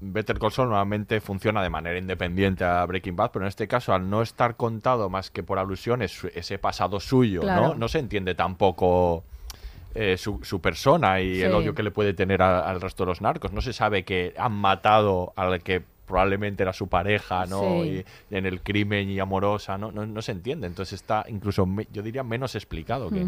Better 0.01 0.39
Call 0.39 0.53
Saul 0.53 0.69
normalmente 0.69 1.21
funciona 1.21 1.63
de 1.63 1.71
manera 1.71 1.99
independiente 1.99 2.65
a 2.65 2.85
Breaking 2.87 3.17
Bad, 3.17 3.31
pero 3.33 3.45
en 3.45 3.49
este 3.49 3.69
caso 3.69 3.93
al 3.95 4.09
no 4.09 4.23
estar 4.23 4.57
contado 4.57 5.09
más 5.11 5.31
que 5.31 5.43
por 5.43 5.59
alusiones 5.59 6.25
ese 6.35 6.59
pasado 6.59 7.01
suyo, 7.01 7.41
Claro. 7.43 7.69
¿no? 7.69 7.75
No 7.75 7.89
se 7.89 7.99
entiende 7.99 8.35
tampoco 8.35 9.25
eh, 9.95 10.17
su, 10.17 10.41
su 10.43 10.61
persona 10.61 11.21
y 11.21 11.43
el 11.43 11.53
odio 11.53 11.75
que 11.75 11.83
le 11.83 11.91
puede 11.91 12.15
tener 12.15 12.41
a- 12.43 12.61
al 12.69 12.81
resto 12.81 13.05
de 13.05 13.09
los 13.09 13.21
narcos. 13.21 13.53
No 13.53 13.61
se 13.61 13.73
sabe 13.73 14.05
que 14.05 14.33
han 14.39 14.53
matado 14.53 15.33
al 15.37 15.63
que 15.63 15.83
probablemente 16.07 16.63
era 16.63 16.73
su 16.73 16.89
pareja, 16.89 17.47
¿no? 17.47 17.61
Sí. 17.83 18.05
Y 18.31 18.35
en 18.37 18.45
el 18.47 18.61
crimen 18.61 19.09
y 19.11 19.19
amorosa, 19.21 19.79
¿no? 19.79 19.93
No, 19.93 20.05
no 20.07 20.21
se 20.23 20.33
entiende. 20.33 20.67
Entonces 20.67 20.95
está 21.01 21.25
incluso, 21.29 21.65
me- 21.67 21.87
yo 21.93 22.03
diría, 22.03 22.23
menos 22.23 22.55
explicado 22.55 23.09
que, 23.11 23.27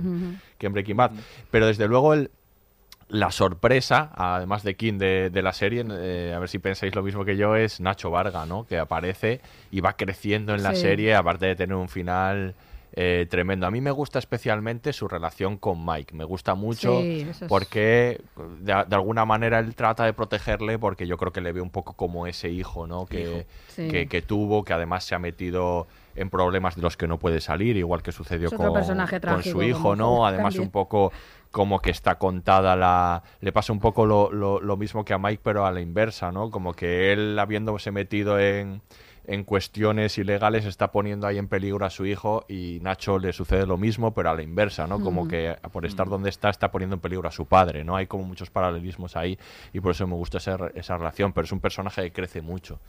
que 0.59 0.67
en 0.67 0.73
Breaking 0.73 0.97
Bad. 0.97 1.11
Pero 1.51 1.67
desde 1.67 1.87
luego 1.89 2.15
el, 2.15 2.31
la 3.09 3.31
sorpresa, 3.31 4.11
además 4.15 4.63
de 4.63 4.77
King 4.77 4.99
de, 4.99 5.31
de 5.31 5.43
la 5.43 5.53
serie, 5.53 5.85
eh, 5.91 6.33
a 6.35 6.39
ver 6.39 6.49
si 6.49 6.59
pensáis 6.59 6.95
lo 6.95 7.03
mismo 7.03 7.25
que 7.25 7.37
yo, 7.37 7.55
es 7.57 7.81
Nacho 7.81 8.11
Varga, 8.11 8.47
¿no? 8.47 8.67
Que 8.67 8.79
aparece 8.79 9.41
y 9.71 9.81
va 9.81 9.95
creciendo 9.97 10.55
en 10.55 10.63
la 10.63 10.75
Sí. 10.75 10.83
serie, 10.83 11.15
aparte 11.15 11.47
de 11.47 11.57
tener 11.57 11.77
un 11.77 11.89
final 11.89 12.55
eh, 12.97 13.27
tremendo. 13.29 13.67
A 13.67 13.71
mí 13.73 13.81
me 13.81 13.91
gusta 13.91 14.21
especialmente 14.21 14.93
su 14.93 15.09
relación 15.09 15.57
con 15.57 15.85
Mike. 15.85 16.15
Me 16.15 16.23
gusta 16.25 16.55
mucho 16.55 17.01
Sí, 17.01 17.27
eso 17.29 17.45
es- 17.45 17.49
porque 17.49 18.21
de, 18.61 18.85
de 18.87 18.95
alguna 18.95 19.25
manera 19.25 19.59
él 19.59 19.75
trata 19.75 20.05
de 20.05 20.13
protegerle 20.13 20.79
porque 20.79 21.07
yo 21.09 21.17
creo 21.17 21.33
que 21.33 21.41
le 21.41 21.51
ve 21.53 21.61
un 21.61 21.71
poco 21.71 21.95
como 21.95 22.27
ese 22.29 22.51
hijo, 22.51 22.87
¿no? 22.87 23.07
Que, 23.07 23.21
Hijo. 23.23 23.43
Sí. 23.69 23.89
que, 23.89 24.07
que 24.07 24.23
tuvo, 24.23 24.65
que 24.65 24.73
además 24.75 25.03
se 25.05 25.15
ha 25.17 25.19
metido 25.19 25.89
en 26.15 26.31
problemas 26.31 26.77
de 26.77 26.83
los 26.83 26.97
que 26.97 27.09
no 27.09 27.19
puede 27.19 27.41
salir, 27.41 27.77
igual 27.77 28.01
que 28.03 28.13
sucedió 28.13 28.49
con, 28.53 28.73
su 29.43 29.63
hijo, 29.65 29.97
¿no? 29.97 30.25
Además 30.25 30.55
también. 30.55 30.63
un 30.69 30.71
poco 30.71 31.11
como 31.51 31.81
que 31.81 31.91
está 31.91 32.17
contada 32.17 32.77
la... 32.77 33.23
Le 33.41 33.51
pasa 33.53 33.73
un 33.73 33.81
poco 33.81 34.07
lo, 34.07 34.31
lo- 34.33 34.61
lo 34.61 34.77
mismo 34.77 35.05
que 35.05 35.13
a 35.15 35.19
Mike, 35.19 35.41
pero 35.43 35.67
a 35.67 35.73
la 35.73 35.81
inversa, 35.81 36.31
¿no? 36.31 36.51
Como 36.51 36.75
que 36.75 37.13
él, 37.13 37.37
habiéndose 37.39 37.91
metido 37.91 38.39
en, 38.39 38.81
en 39.27 39.45
cuestiones 39.45 40.19
ilegales, 40.19 40.65
está 40.65 40.93
poniendo 40.93 41.27
ahí 41.27 41.39
en 41.39 41.49
peligro 41.49 41.85
a 41.85 41.91
su 41.91 42.07
hijo 42.07 42.45
y 42.49 42.79
Nacho 42.83 43.19
le 43.19 43.33
sucede 43.33 43.67
lo 43.67 43.77
mismo, 43.77 44.13
pero 44.15 44.31
a 44.31 44.35
la 44.35 44.43
inversa, 44.43 44.87
¿no? 44.87 45.01
Como 45.01 45.29
que 45.29 45.57
por 45.73 45.87
estar 45.87 46.09
donde 46.09 46.31
está, 46.31 46.51
está 46.51 46.71
poniendo 46.71 46.95
en 46.95 47.01
peligro 47.01 47.29
a 47.29 47.33
su 47.33 47.47
padre, 47.47 47.85
¿no? 47.85 47.97
Hay 47.97 48.07
como 48.07 48.25
muchos 48.25 48.51
paralelismos 48.51 49.17
ahí 49.17 49.39
y 49.73 49.81
por 49.81 49.93
eso 49.93 50.07
me 50.07 50.15
gusta 50.15 50.39
esa, 50.39 50.59
esa 50.75 50.97
relación, 50.97 51.33
pero 51.33 51.45
es 51.45 51.53
un 51.53 51.61
personaje 51.61 52.03
que 52.03 52.13
crece 52.13 52.43
mucho. 52.43 52.81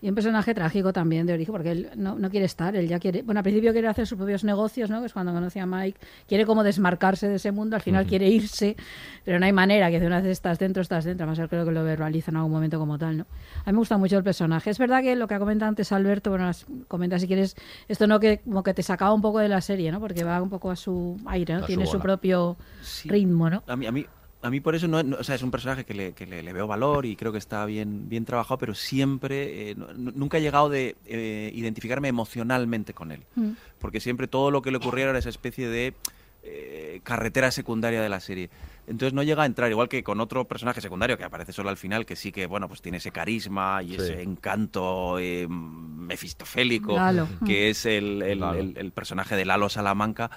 Y 0.00 0.08
un 0.08 0.14
personaje 0.14 0.54
trágico 0.54 0.92
también 0.92 1.26
de 1.26 1.32
origen, 1.32 1.52
porque 1.52 1.70
él 1.70 1.90
no, 1.96 2.18
no 2.18 2.30
quiere 2.30 2.46
estar, 2.46 2.76
él 2.76 2.88
ya 2.88 2.98
quiere, 2.98 3.22
bueno, 3.22 3.38
al 3.40 3.44
principio 3.44 3.72
quiere 3.72 3.88
hacer 3.88 4.06
sus 4.06 4.18
propios 4.18 4.44
negocios, 4.44 4.90
¿no? 4.90 5.00
Que 5.00 5.06
es 5.06 5.12
cuando 5.12 5.32
conoce 5.32 5.60
a 5.60 5.66
Mike, 5.66 5.98
quiere 6.28 6.44
como 6.44 6.62
desmarcarse 6.62 7.28
de 7.28 7.36
ese 7.36 7.52
mundo, 7.52 7.76
al 7.76 7.82
final 7.82 8.02
Ujú. 8.02 8.10
quiere 8.10 8.28
irse, 8.28 8.76
pero 9.24 9.38
no 9.38 9.46
hay 9.46 9.52
manera, 9.52 9.90
que 9.90 10.00
de 10.00 10.06
una 10.06 10.20
vez 10.20 10.30
estás 10.30 10.58
dentro, 10.58 10.82
estás 10.82 11.04
dentro, 11.04 11.24
además 11.26 11.48
creo 11.48 11.64
que 11.64 11.70
lo 11.70 11.84
verbaliza 11.84 12.30
en 12.30 12.36
algún 12.36 12.52
momento 12.52 12.78
como 12.78 12.98
tal, 12.98 13.18
¿no? 13.18 13.26
A 13.64 13.70
mí 13.70 13.72
me 13.72 13.78
gusta 13.78 13.96
mucho 13.96 14.18
el 14.18 14.24
personaje. 14.24 14.70
Es 14.70 14.78
verdad 14.78 15.02
que 15.02 15.16
lo 15.16 15.26
que 15.26 15.34
ha 15.34 15.38
comentado 15.38 15.68
antes 15.70 15.90
Alberto, 15.92 16.30
bueno, 16.30 16.50
comenta 16.88 17.18
si 17.18 17.26
quieres, 17.26 17.56
esto 17.88 18.06
no 18.06 18.20
que 18.20 18.40
como 18.40 18.62
que 18.62 18.74
te 18.74 18.82
sacaba 18.82 19.14
un 19.14 19.22
poco 19.22 19.38
de 19.38 19.48
la 19.48 19.60
serie, 19.60 19.90
¿no? 19.90 20.00
Porque 20.00 20.24
va 20.24 20.42
un 20.42 20.50
poco 20.50 20.70
a 20.70 20.76
su 20.76 21.16
aire, 21.26 21.54
¿no? 21.54 21.60
A 21.60 21.62
su 21.62 21.66
Tiene 21.68 21.86
su 21.86 21.92
bola. 21.92 22.02
propio 22.02 22.56
ritmo, 23.06 23.48
¿no? 23.48 23.62
A 23.66 23.76
mí, 23.76 23.86
a 23.86 23.92
mí, 23.92 24.06
a 24.44 24.50
mí 24.50 24.60
por 24.60 24.74
eso 24.74 24.86
no, 24.86 25.02
no- 25.02 25.16
o 25.16 25.24
sea, 25.24 25.34
es 25.34 25.42
un 25.42 25.50
personaje 25.50 25.84
que, 25.84 25.94
le, 25.94 26.12
que 26.12 26.26
le, 26.26 26.42
le 26.42 26.52
veo 26.52 26.66
valor 26.66 27.06
y 27.06 27.16
creo 27.16 27.32
que 27.32 27.38
está 27.38 27.64
bien, 27.64 28.10
bien 28.10 28.26
trabajado, 28.26 28.58
pero 28.58 28.74
siempre, 28.74 29.70
eh, 29.70 29.74
no- 29.74 29.88
nunca 29.94 30.36
he 30.36 30.42
llegado 30.42 30.68
de 30.68 30.96
eh, 31.06 31.50
identificarme 31.54 32.08
emocionalmente 32.08 32.92
con 32.92 33.10
él. 33.10 33.22
Mm. 33.36 33.52
Porque 33.78 34.00
siempre 34.00 34.28
todo 34.28 34.50
lo 34.50 34.60
que 34.60 34.70
le 34.70 34.76
ocurriera 34.76 35.10
era 35.10 35.18
esa 35.18 35.30
especie 35.30 35.66
de 35.68 35.94
eh, 36.46 37.00
carretera 37.04 37.50
secundaria 37.50 38.02
de 38.02 38.08
la 38.10 38.20
serie. 38.20 38.50
Entonces 38.86 39.14
no 39.14 39.22
llega 39.22 39.44
a 39.44 39.46
entrar, 39.46 39.70
igual 39.70 39.88
que 39.88 40.02
con 40.04 40.20
otro 40.20 40.44
personaje 40.44 40.82
secundario 40.82 41.16
que 41.16 41.24
aparece 41.24 41.52
solo 41.54 41.70
al 41.70 41.78
final, 41.78 42.04
que 42.04 42.16
sí 42.16 42.30
que, 42.32 42.44
bueno, 42.44 42.68
pues 42.68 42.82
tiene 42.82 42.98
ese 42.98 43.10
carisma 43.12 43.82
y 43.82 43.92
Sí. 43.92 43.94
ese 43.96 44.20
encanto 44.20 45.18
eh, 45.18 45.46
mefistofélico, 45.48 46.96
Lalo. 46.96 47.26
que 47.46 47.70
es 47.70 47.86
el, 47.86 48.20
el- 48.20 48.40
Lalo. 48.40 48.58
el- 48.58 48.76
el 48.76 48.92
personaje 48.92 49.36
de 49.36 49.46
Lalo 49.46 49.70
Salamanca, 49.70 50.30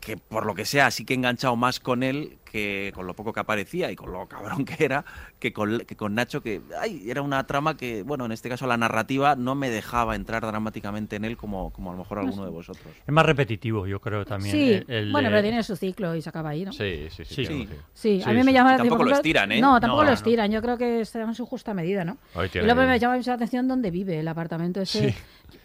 que 0.00 0.16
por 0.16 0.46
lo 0.46 0.54
que 0.54 0.64
sea 0.64 0.92
sí 0.92 1.04
que 1.04 1.14
he 1.14 1.16
enganchado 1.16 1.56
más 1.56 1.80
con 1.80 2.04
él 2.04 2.38
que 2.52 2.92
con 2.94 3.06
lo 3.06 3.14
poco 3.16 3.32
que 3.32 3.40
aparecía 3.40 3.90
y 3.90 3.96
con 3.96 4.12
lo 4.12 4.28
cabrón 4.28 4.64
que 4.66 4.84
era 4.84 5.04
que 5.38 5.52
con, 5.52 5.80
que 5.80 5.96
con 5.96 6.14
Nacho 6.14 6.42
que 6.42 6.60
ay, 6.80 7.10
era 7.10 7.22
una 7.22 7.46
trama 7.46 7.76
que 7.76 8.02
bueno 8.02 8.26
en 8.26 8.32
este 8.32 8.48
caso 8.50 8.66
la 8.66 8.76
narrativa 8.76 9.34
no 9.36 9.54
me 9.54 9.70
dejaba 9.70 10.14
entrar 10.14 10.42
dramáticamente 10.46 11.16
en 11.16 11.24
él 11.24 11.36
como, 11.38 11.70
como 11.72 11.90
a 11.90 11.92
lo 11.94 11.98
mejor 12.00 12.18
alguno 12.18 12.44
de 12.44 12.50
vosotros 12.50 12.94
Es 13.06 13.12
más 13.12 13.24
repetitivo, 13.24 13.86
yo 13.86 14.00
creo 14.00 14.24
también. 14.26 14.54
Sí, 14.54 14.72
el- 14.74 14.84
el 14.88 15.12
bueno, 15.12 15.30
pero 15.30 15.42
tiene 15.42 15.62
su 15.62 15.74
ciclo 15.76 16.14
y 16.14 16.20
se 16.20 16.28
acaba 16.28 16.50
ahí, 16.50 16.64
¿no? 16.64 16.72
Sí, 16.72 17.08
sí, 17.10 17.24
sí. 17.24 17.34
Sí. 17.34 17.46
claro, 17.46 17.64
Sí. 17.94 18.18
Sí, 18.18 18.22
a 18.22 18.24
Sí, 18.26 18.30
mí 18.30 18.36
me 18.36 18.44
sí. 18.44 18.52
llama 18.52 18.72
la 18.72 18.76
Tampoco 18.78 18.98
por 18.98 19.08
lo 19.08 19.14
estiran, 19.16 19.50
¿eh? 19.52 19.60
No, 19.60 19.80
tampoco 19.80 20.02
No, 20.02 20.04
lo 20.04 20.10
no. 20.10 20.14
estiran. 20.14 20.50
Yo 20.52 20.60
creo 20.60 20.76
que 20.76 21.00
está 21.00 21.20
en 21.22 21.34
su 21.34 21.46
justa 21.46 21.72
medida, 21.72 22.04
¿no? 22.04 22.18
Y 22.54 22.58
luego 22.64 22.82
me 22.82 22.98
llama 22.98 23.16
mucho 23.16 23.30
la 23.30 23.36
atención 23.36 23.66
dónde 23.66 23.90
vive 23.90 24.18
el 24.20 24.28
apartamento 24.28 24.80
ese, 24.82 25.14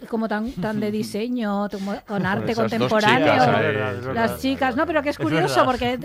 como 0.10 0.28
tan, 0.28 0.54
tan 0.54 0.80
de 0.80 0.92
diseño, 0.92 1.68
como- 1.72 2.00
con 2.08 2.26
arte 2.26 2.54
contemporáneo. 2.56 3.28
chicas 3.34 3.48
verdad, 3.48 3.94
verdad. 3.96 4.14
Las 4.14 4.42
chicas, 4.42 4.76
no, 4.76 4.86
pero 4.86 5.02
que 5.04 5.10
es 5.10 5.18
curioso 5.18 5.66
porque 5.66 5.98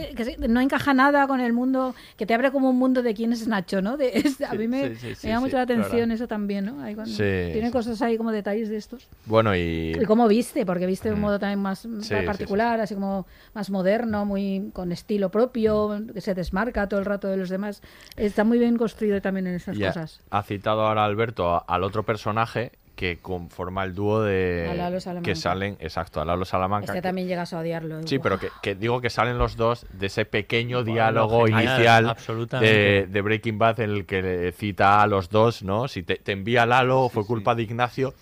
no 0.48 0.60
encaja 0.72 0.94
nada 0.94 1.26
con 1.26 1.40
el 1.40 1.52
mundo, 1.52 1.94
que 2.16 2.24
te 2.24 2.32
abre 2.34 2.50
como 2.50 2.70
un 2.70 2.78
mundo 2.78 3.02
de 3.02 3.12
quién 3.14 3.32
es 3.32 3.46
Nacho, 3.46 3.82
¿no? 3.82 3.96
De- 3.96 4.12
es- 4.18 4.40
a 4.40 4.54
mí 4.54 4.68
me, 4.68 4.90
sí, 4.90 4.96
sí, 4.96 5.06
me 5.08 5.14
sí, 5.14 5.28
llama 5.28 5.40
mucho 5.40 5.56
la 5.56 5.62
atención 5.62 6.10
eso 6.10 6.26
también, 6.26 6.64
¿no? 6.64 6.82
Ahí 6.82 6.94
cuando- 6.94 7.14
tiene 7.14 7.70
cosas 7.70 8.00
ahí 8.02 8.16
como 8.16 8.32
detalles 8.32 8.68
de 8.70 8.76
estos. 8.76 9.06
Bueno, 9.26 9.54
y... 9.54 9.92
Y 10.00 10.04
cómo 10.06 10.26
viste, 10.28 10.64
porque 10.64 10.86
viste 10.86 11.08
de 11.10 11.14
un 11.14 11.20
modo 11.20 11.38
también 11.38 11.58
más 11.60 11.86
particular, 12.26 12.80
así 12.80 12.94
como 12.94 13.26
más 13.54 13.70
moderno, 13.70 14.24
muy 14.24 14.70
con 14.72 14.92
estilo 14.92 15.30
propio, 15.30 16.02
que 16.12 16.20
se 16.20 16.34
desmarca 16.34 16.88
todo 16.88 17.00
el 17.00 17.06
rato 17.06 17.28
de 17.28 17.36
los 17.36 17.48
demás. 17.50 17.82
Está 18.16 18.44
muy 18.44 18.58
bien 18.58 18.76
construido 18.76 19.20
también 19.20 19.46
en 19.46 19.54
esas 19.54 19.76
cosas. 19.78 20.20
Ha 20.30 20.42
citado 20.42 20.86
ahora 20.86 21.04
Alberto 21.04 21.64
al 21.68 21.82
otro 21.84 22.04
personaje 22.04 22.72
que 23.02 23.18
conforma 23.18 23.82
el 23.82 23.96
dúo 23.96 24.22
de 24.22 24.68
A 24.70 24.74
Lalo 24.74 25.00
Salamanca. 25.00 25.24
que 25.28 25.34
salen, 25.34 25.76
exacto, 25.80 26.20
a 26.20 26.24
Lalo 26.24 26.44
Salamanca. 26.44 26.84
Este 26.84 26.98
que- 26.98 27.02
también 27.02 27.26
llegas 27.26 27.52
a 27.52 27.58
odiarlo. 27.58 28.00
Sí, 28.06 28.20
pero 28.20 28.38
que, 28.38 28.46
que 28.62 28.76
digo 28.76 29.00
que 29.00 29.10
salen 29.10 29.38
los 29.38 29.56
dos 29.56 29.86
de 29.92 30.06
ese 30.06 30.24
pequeño 30.24 30.84
diálogo 30.84 31.46
genial, 31.46 31.64
inicial 31.64 32.08
absolutamente. 32.10 32.72
de, 32.72 33.06
de 33.08 33.20
Breaking 33.20 33.58
Bad 33.58 33.80
en 33.80 33.90
el 33.90 34.06
que 34.06 34.22
le 34.22 34.52
cita 34.52 35.02
a 35.02 35.08
los 35.08 35.30
dos, 35.30 35.64
¿no? 35.64 35.88
Si 35.88 36.04
te, 36.04 36.14
te 36.14 36.30
envía 36.30 36.64
Lalo, 36.64 37.08
fue 37.08 37.26
culpa 37.26 37.56
de 37.56 37.64
Ignacio. 37.64 38.14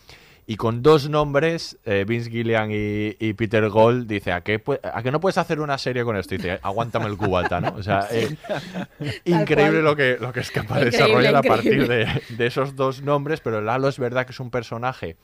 Y 0.50 0.56
con 0.56 0.82
dos 0.82 1.08
nombres, 1.08 1.78
eh, 1.84 2.04
Vince 2.04 2.28
Gillian 2.28 2.72
y, 2.72 3.14
y 3.20 3.34
Peter 3.34 3.68
Gold, 3.68 4.08
dice, 4.08 4.32
¿a 4.32 4.40
qué, 4.40 4.60
¿a 4.82 5.00
qué 5.00 5.12
no 5.12 5.20
puedes 5.20 5.38
hacer 5.38 5.60
una 5.60 5.78
serie 5.78 6.02
con 6.02 6.16
esto? 6.16 6.34
Y 6.34 6.38
dice, 6.38 6.58
aguántame 6.60 7.06
el 7.06 7.16
cubata, 7.16 7.60
¿no? 7.60 7.72
O 7.76 7.84
sea, 7.84 8.08
eh, 8.10 8.36
increíble 9.26 9.80
lo 9.80 9.94
que, 9.94 10.16
lo 10.20 10.32
que 10.32 10.40
es 10.40 10.50
capaz 10.50 10.80
de 10.80 10.86
desarrollar 10.86 11.36
a 11.36 11.42
partir 11.42 11.86
de, 11.86 12.08
de 12.30 12.46
esos 12.48 12.74
dos 12.74 13.00
nombres, 13.00 13.40
pero 13.40 13.60
Lalo 13.60 13.86
es 13.86 14.00
verdad 14.00 14.26
que 14.26 14.32
es 14.32 14.40
un 14.40 14.50
personaje 14.50 15.14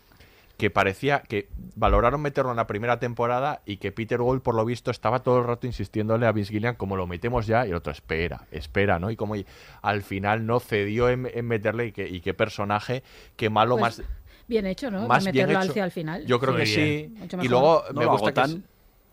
que 0.58 0.70
parecía 0.70 1.22
que 1.22 1.48
valoraron 1.74 2.22
meterlo 2.22 2.52
en 2.52 2.56
la 2.56 2.68
primera 2.68 3.00
temporada 3.00 3.62
y 3.66 3.78
que 3.78 3.90
Peter 3.90 4.18
Gold, 4.18 4.42
por 4.42 4.54
lo 4.54 4.64
visto, 4.64 4.92
estaba 4.92 5.24
todo 5.24 5.40
el 5.40 5.44
rato 5.44 5.66
insistiéndole 5.66 6.26
a 6.26 6.32
Vince 6.32 6.52
Gillian 6.52 6.76
como 6.76 6.96
lo 6.96 7.08
metemos 7.08 7.48
ya 7.48 7.66
y 7.66 7.70
el 7.70 7.74
otro 7.74 7.92
espera, 7.92 8.46
espera, 8.52 9.00
¿no? 9.00 9.10
Y 9.10 9.16
como 9.16 9.34
y 9.34 9.44
al 9.82 10.02
final 10.02 10.46
no 10.46 10.60
cedió 10.60 11.08
en, 11.08 11.28
en 11.34 11.46
meterle 11.48 11.86
y, 11.86 11.92
que, 11.92 12.08
y 12.08 12.20
qué 12.20 12.32
personaje, 12.32 13.02
qué 13.34 13.50
malo 13.50 13.76
Pues, 13.76 13.98
más... 13.98 14.06
Bien 14.48 14.66
hecho, 14.66 14.90
¿no? 14.90 15.06
más 15.08 15.24
bien 15.24 15.34
meterlo 15.46 15.62
hecho. 15.62 15.70
hacia 15.72 15.84
el 15.84 15.90
final. 15.90 16.24
Yo 16.26 16.38
creo 16.38 16.52
Muy 16.54 16.64
que 16.64 16.76
bien. 16.76 17.10
sí. 17.14 17.18
Mucho 17.18 17.38
Y 17.42 17.48
luego 17.48 17.84
No 17.92 18.00
me 18.00 18.06
gusta 18.06 18.32
que 18.32 18.40
es- 18.42 18.56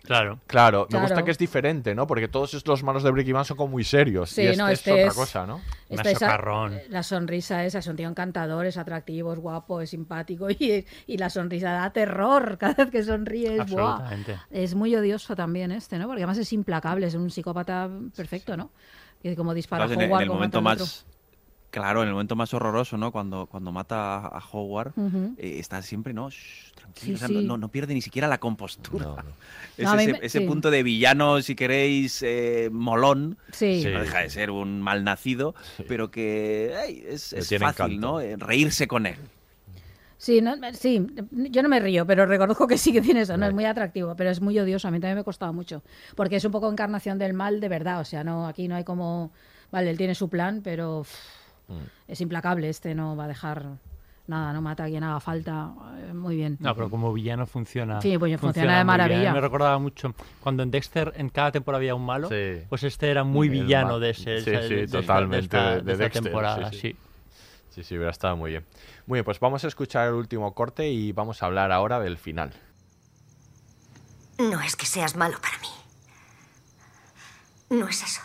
Claro. 0.04 0.38
Claro, 0.48 0.82
me 0.82 0.88
Claro. 0.90 1.06
gusta 1.08 1.24
que 1.24 1.32
es 1.32 1.38
diferente, 1.38 1.96
¿no? 1.96 2.06
Porque 2.06 2.28
todos 2.28 2.62
los 2.68 2.84
malos 2.84 3.04
de 3.04 3.12
Breaking 3.12 3.36
Bad 3.36 3.46
son 3.46 3.56
como 3.56 3.72
muy 3.72 3.86
serios. 3.86 4.32
Sí, 4.32 4.42
y 4.42 4.48
este, 4.48 4.58
no, 4.58 4.68
es 4.68 4.80
este 4.80 4.92
otra 4.92 5.06
es- 5.08 5.14
cosa, 5.14 5.48
¿no? 5.48 5.62
Esta- 5.88 6.10
esa- 6.12 6.20
socarrón. 6.26 6.78
la 6.90 7.04
sonrisa 7.04 7.64
esa, 7.64 7.80
es 7.80 7.88
un 7.88 7.96
tío 7.96 8.10
encantador, 8.10 8.66
es 8.66 8.76
atractivo, 8.76 9.32
es 9.32 9.40
guapo, 9.40 9.80
es 9.80 9.92
simpático 9.92 10.50
y, 10.52 10.86
y 11.08 11.18
la 11.18 11.30
sonrisa 11.30 11.72
da 11.72 11.90
terror 11.94 12.58
cada 12.60 12.74
vez 12.84 12.92
que 12.92 13.02
sonríe. 13.02 13.56
Es, 13.56 13.74
es 14.52 14.76
muy 14.76 14.94
odioso 14.94 15.38
también 15.38 15.72
este, 15.72 15.98
¿no? 15.98 16.08
Porque 16.08 16.24
además 16.24 16.38
es 16.38 16.52
implacable, 16.52 17.08
es 17.08 17.16
un 17.16 17.30
psicópata 17.32 17.90
perfecto, 18.14 18.58
¿no? 18.58 18.72
Y 19.24 19.34
como 19.38 19.54
dispara 19.54 19.86
Claro, 19.86 20.02
en, 20.02 20.12
el- 20.12 20.22
en 20.22 20.28
momento 20.28 20.62
más 20.62 21.06
Claro, 21.74 22.04
en 22.04 22.08
el 22.10 22.14
momento 22.14 22.36
más 22.36 22.54
horroroso, 22.54 22.98
¿no? 22.98 23.12
Cuando, 23.12 23.48
cuando 23.48 23.72
mata 23.72 24.18
a, 24.18 24.28
a 24.28 24.44
Howard, 24.52 24.94
eh, 25.40 25.58
está 25.58 25.82
siempre, 25.82 26.14
¿no? 26.14 26.30
Shh, 26.30 26.72
tranquilo, 26.76 27.06
Sí, 27.08 27.14
o 27.16 27.18
sea, 27.18 27.28
sí. 27.30 27.48
no, 27.48 27.68
pierde 27.70 27.96
ni 27.96 28.02
siquiera 28.02 28.28
la 28.28 28.38
compostura. 28.38 29.06
No, 29.06 29.16
ese, 29.96 30.12
me- 30.14 30.20
ese 30.22 30.40
sí. 30.42 30.46
punto 30.46 30.70
de 30.70 30.84
villano, 30.84 31.42
si 31.42 31.56
queréis, 31.56 32.22
eh, 32.22 32.70
molón. 32.72 33.40
Sí. 33.52 33.82
que 33.82 33.90
No 33.90 34.02
deja 34.02 34.20
de 34.20 34.30
ser 34.30 34.52
un 34.52 34.84
mal 34.84 35.04
nacido, 35.04 35.56
pero 35.88 36.12
que 36.12 36.76
es, 37.10 37.34
fácil, 37.34 37.64
encanto. 37.64 37.88
¿no? 38.00 38.22
Eh, 38.22 38.36
Reírse 38.38 38.88
con 38.88 39.08
él. 39.08 39.16
Sí, 40.20 40.42
no, 40.42 40.54
sí, 40.74 41.06
yo 41.32 41.64
no 41.64 41.70
me 41.70 41.80
río, 41.80 42.06
pero 42.06 42.28
reconozco 42.28 42.68
que 42.68 42.78
sí 42.78 42.94
que 42.94 43.02
tiene 43.02 43.22
eso, 43.22 43.36
no 43.36 43.48
es 43.48 43.54
muy 43.54 43.66
atractivo, 43.66 44.16
pero 44.16 44.30
es 44.30 44.40
muy 44.42 44.58
odioso, 44.60 44.88
a 44.88 44.92
mí 44.92 45.00
también 45.00 45.16
me 45.16 45.22
ha 45.22 45.26
costado 45.26 45.52
mucho, 45.52 45.82
porque 46.16 46.36
es 46.38 46.46
un 46.46 46.52
poco 46.52 46.72
encarnación 46.72 47.18
del 47.18 47.34
mal 47.34 47.60
de 47.60 47.68
verdad, 47.68 48.00
o 48.00 48.06
sea, 48.06 48.24
no 48.24 48.48
aquí 48.48 48.70
no 48.70 48.76
hay 48.76 48.86
como, 48.86 49.32
vale, 49.70 49.90
él 49.90 49.98
tiene 49.98 50.16
su 50.16 50.30
plan, 50.30 50.62
pero 50.64 51.00
uff, 51.00 51.10
es 52.08 52.22
implacable, 52.22 52.70
este 52.70 52.94
no 52.96 53.16
va 53.16 53.26
a 53.26 53.28
dejar 53.28 53.66
nada, 54.26 54.54
no 54.54 54.62
mata 54.62 54.86
a 54.86 54.88
quien 54.88 55.04
haga 55.04 55.20
falta, 55.20 55.72
eh, 55.98 56.14
muy 56.14 56.38
bien. 56.38 56.58
No, 56.62 56.74
pero 56.76 56.90
como 56.90 57.12
villano 57.12 57.46
funciona. 57.46 58.00
Sí, 58.02 58.18
pues 58.18 58.40
funciona 58.40 58.78
de 58.78 58.84
muy 58.86 58.94
bien. 58.96 59.08
maravilla. 59.10 59.34
Me 59.34 59.42
recordaba 59.42 59.78
mucho 59.80 60.16
cuando 60.42 60.64
en 60.64 60.72
Dexter 60.72 61.14
en 61.18 61.30
cada 61.30 61.52
temporada 61.52 61.80
había 61.80 61.96
un 61.96 62.06
malo, 62.06 62.30
Sí. 62.30 62.62
pues 62.70 62.84
este 62.84 63.10
era 63.12 63.24
muy 63.26 63.48
El 63.48 63.54
villano 63.64 64.00
de 64.00 64.12
ese. 64.12 64.40
Sí, 64.40 64.46
sí, 64.46 64.52
de 64.76 64.84
esta- 64.84 65.00
totalmente. 65.02 65.58
de 65.58 65.64
esta, 65.64 65.76
de, 65.76 65.82
de 65.84 65.92
esta 65.92 66.04
Dexter, 66.06 66.24
temporada, 66.24 66.70
sí, 66.72 66.76
sí. 66.76 66.82
sí. 66.92 66.98
Sí, 67.72 67.84
sí, 67.84 67.96
hubiera 67.96 68.12
estado 68.12 68.38
muy 68.38 68.52
bien. 68.52 68.66
Muy 69.08 69.18
bien, 69.18 69.26
pues 69.26 69.40
vamos 69.40 69.64
a 69.64 69.68
escuchar 69.68 70.08
el 70.08 70.14
último 70.14 70.54
corte 70.54 70.90
y 70.90 71.12
vamos 71.12 71.42
a 71.42 71.48
hablar 71.48 71.72
ahora 71.72 72.00
del 72.00 72.18
final. 72.18 72.54
No 74.38 74.62
es 74.62 74.76
que 74.76 74.86
seas 74.86 75.16
malo 75.16 75.38
para 75.42 75.58
mí. 75.60 75.68
No 77.80 77.88
es 77.88 78.04
eso. 78.04 78.22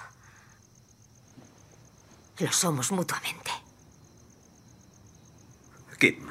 Lo 2.38 2.52
somos 2.52 2.92
mutuamente. 2.92 3.50
Kim, 5.98 6.30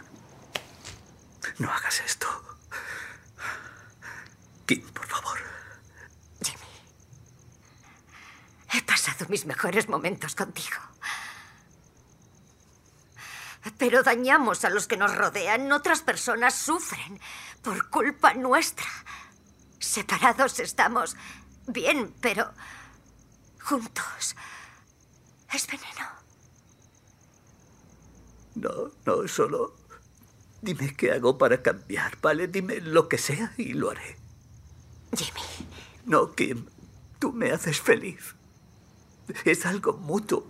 no 1.60 1.70
hagas 1.70 2.00
esto. 2.00 2.28
Kim, 4.66 4.82
por 4.92 5.06
favor. 5.06 5.38
He 8.72 8.82
pasado 8.84 9.26
mis 9.28 9.46
mejores 9.46 9.90
momentos 9.90 10.36
contigo. 10.36 10.78
Pero 13.78 14.02
dañamos 14.02 14.64
a 14.64 14.70
los 14.70 14.88
que 14.88 14.96
nos 14.96 15.14
rodean. 15.14 15.70
Otras 15.74 16.02
personas 16.02 16.56
sufren 16.56 17.20
por 17.62 17.90
culpa 17.90 18.34
nuestra. 18.34 18.88
Separados 19.80 20.60
estamos 20.60 21.18
bien, 21.68 22.16
pero 22.22 22.54
juntos 23.62 24.36
es 25.54 25.68
veneno. 25.68 26.08
No, 28.56 28.92
no, 29.06 29.28
solo 29.28 29.76
dime 30.62 30.94
qué 30.96 31.12
hago 31.12 31.38
para 31.38 31.62
cambiar, 31.62 32.18
¿vale? 32.22 32.48
Dime 32.48 32.82
lo 32.82 33.08
que 33.08 33.18
sea 33.18 33.54
y 33.58 33.74
lo 33.74 33.92
haré. 33.92 34.18
Jimmy. 35.16 35.42
No, 36.06 36.34
Kim, 36.34 36.66
tú 37.20 37.32
me 37.32 37.52
haces 37.52 37.80
feliz. 37.82 38.36
Es 39.46 39.66
algo 39.66 39.94
mutuo. 39.94 40.48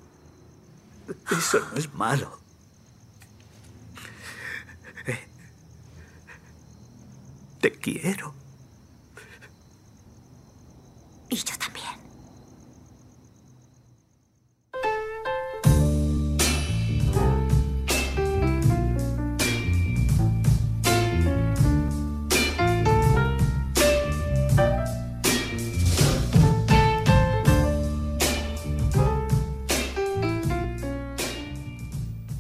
Eso 1.32 1.60
no 1.72 1.78
es 1.78 1.94
malo. 1.94 2.40
Eh, 5.06 5.28
Te 7.61 7.72
quiero. 7.72 8.34
Y 11.30 11.36
yo 11.36 11.57
también. 11.57 11.86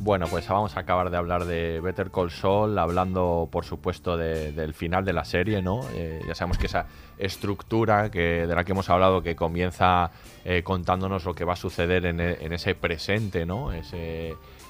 Bueno, 0.07 0.27
pues 0.29 0.47
vamos 0.47 0.77
a 0.77 0.79
acabar 0.79 1.09
de 1.09 1.17
hablar 1.17 1.43
de 1.43 1.81
Better 1.81 2.11
Call 2.11 2.31
Saul, 2.31 2.79
hablando, 2.79 3.49
por 3.51 3.65
supuesto, 3.65 4.15
de- 4.15 4.53
del 4.53 4.73
final 4.73 5.03
de 5.03 5.11
la 5.11 5.25
serie, 5.25 5.61
¿no? 5.61 5.81
Eh, 5.95 6.21
ya 6.25 6.33
sabemos 6.33 6.57
que 6.57 6.67
esa 6.67 6.85
estructura 7.17 8.09
que, 8.09 8.47
de 8.47 8.55
la 8.55 8.63
que 8.63 8.71
hemos 8.71 8.89
hablado, 8.89 9.21
que 9.21 9.35
comienza 9.35 10.11
eh, 10.45 10.63
contándonos 10.63 11.25
lo 11.25 11.33
que 11.35 11.43
va 11.43 11.53
a 11.53 11.55
suceder 11.57 12.05
en, 12.05 12.21
e- 12.21 12.37
ese 12.55 12.73
presente, 12.73 13.45
¿no? 13.45 13.73
Em, 13.73 13.81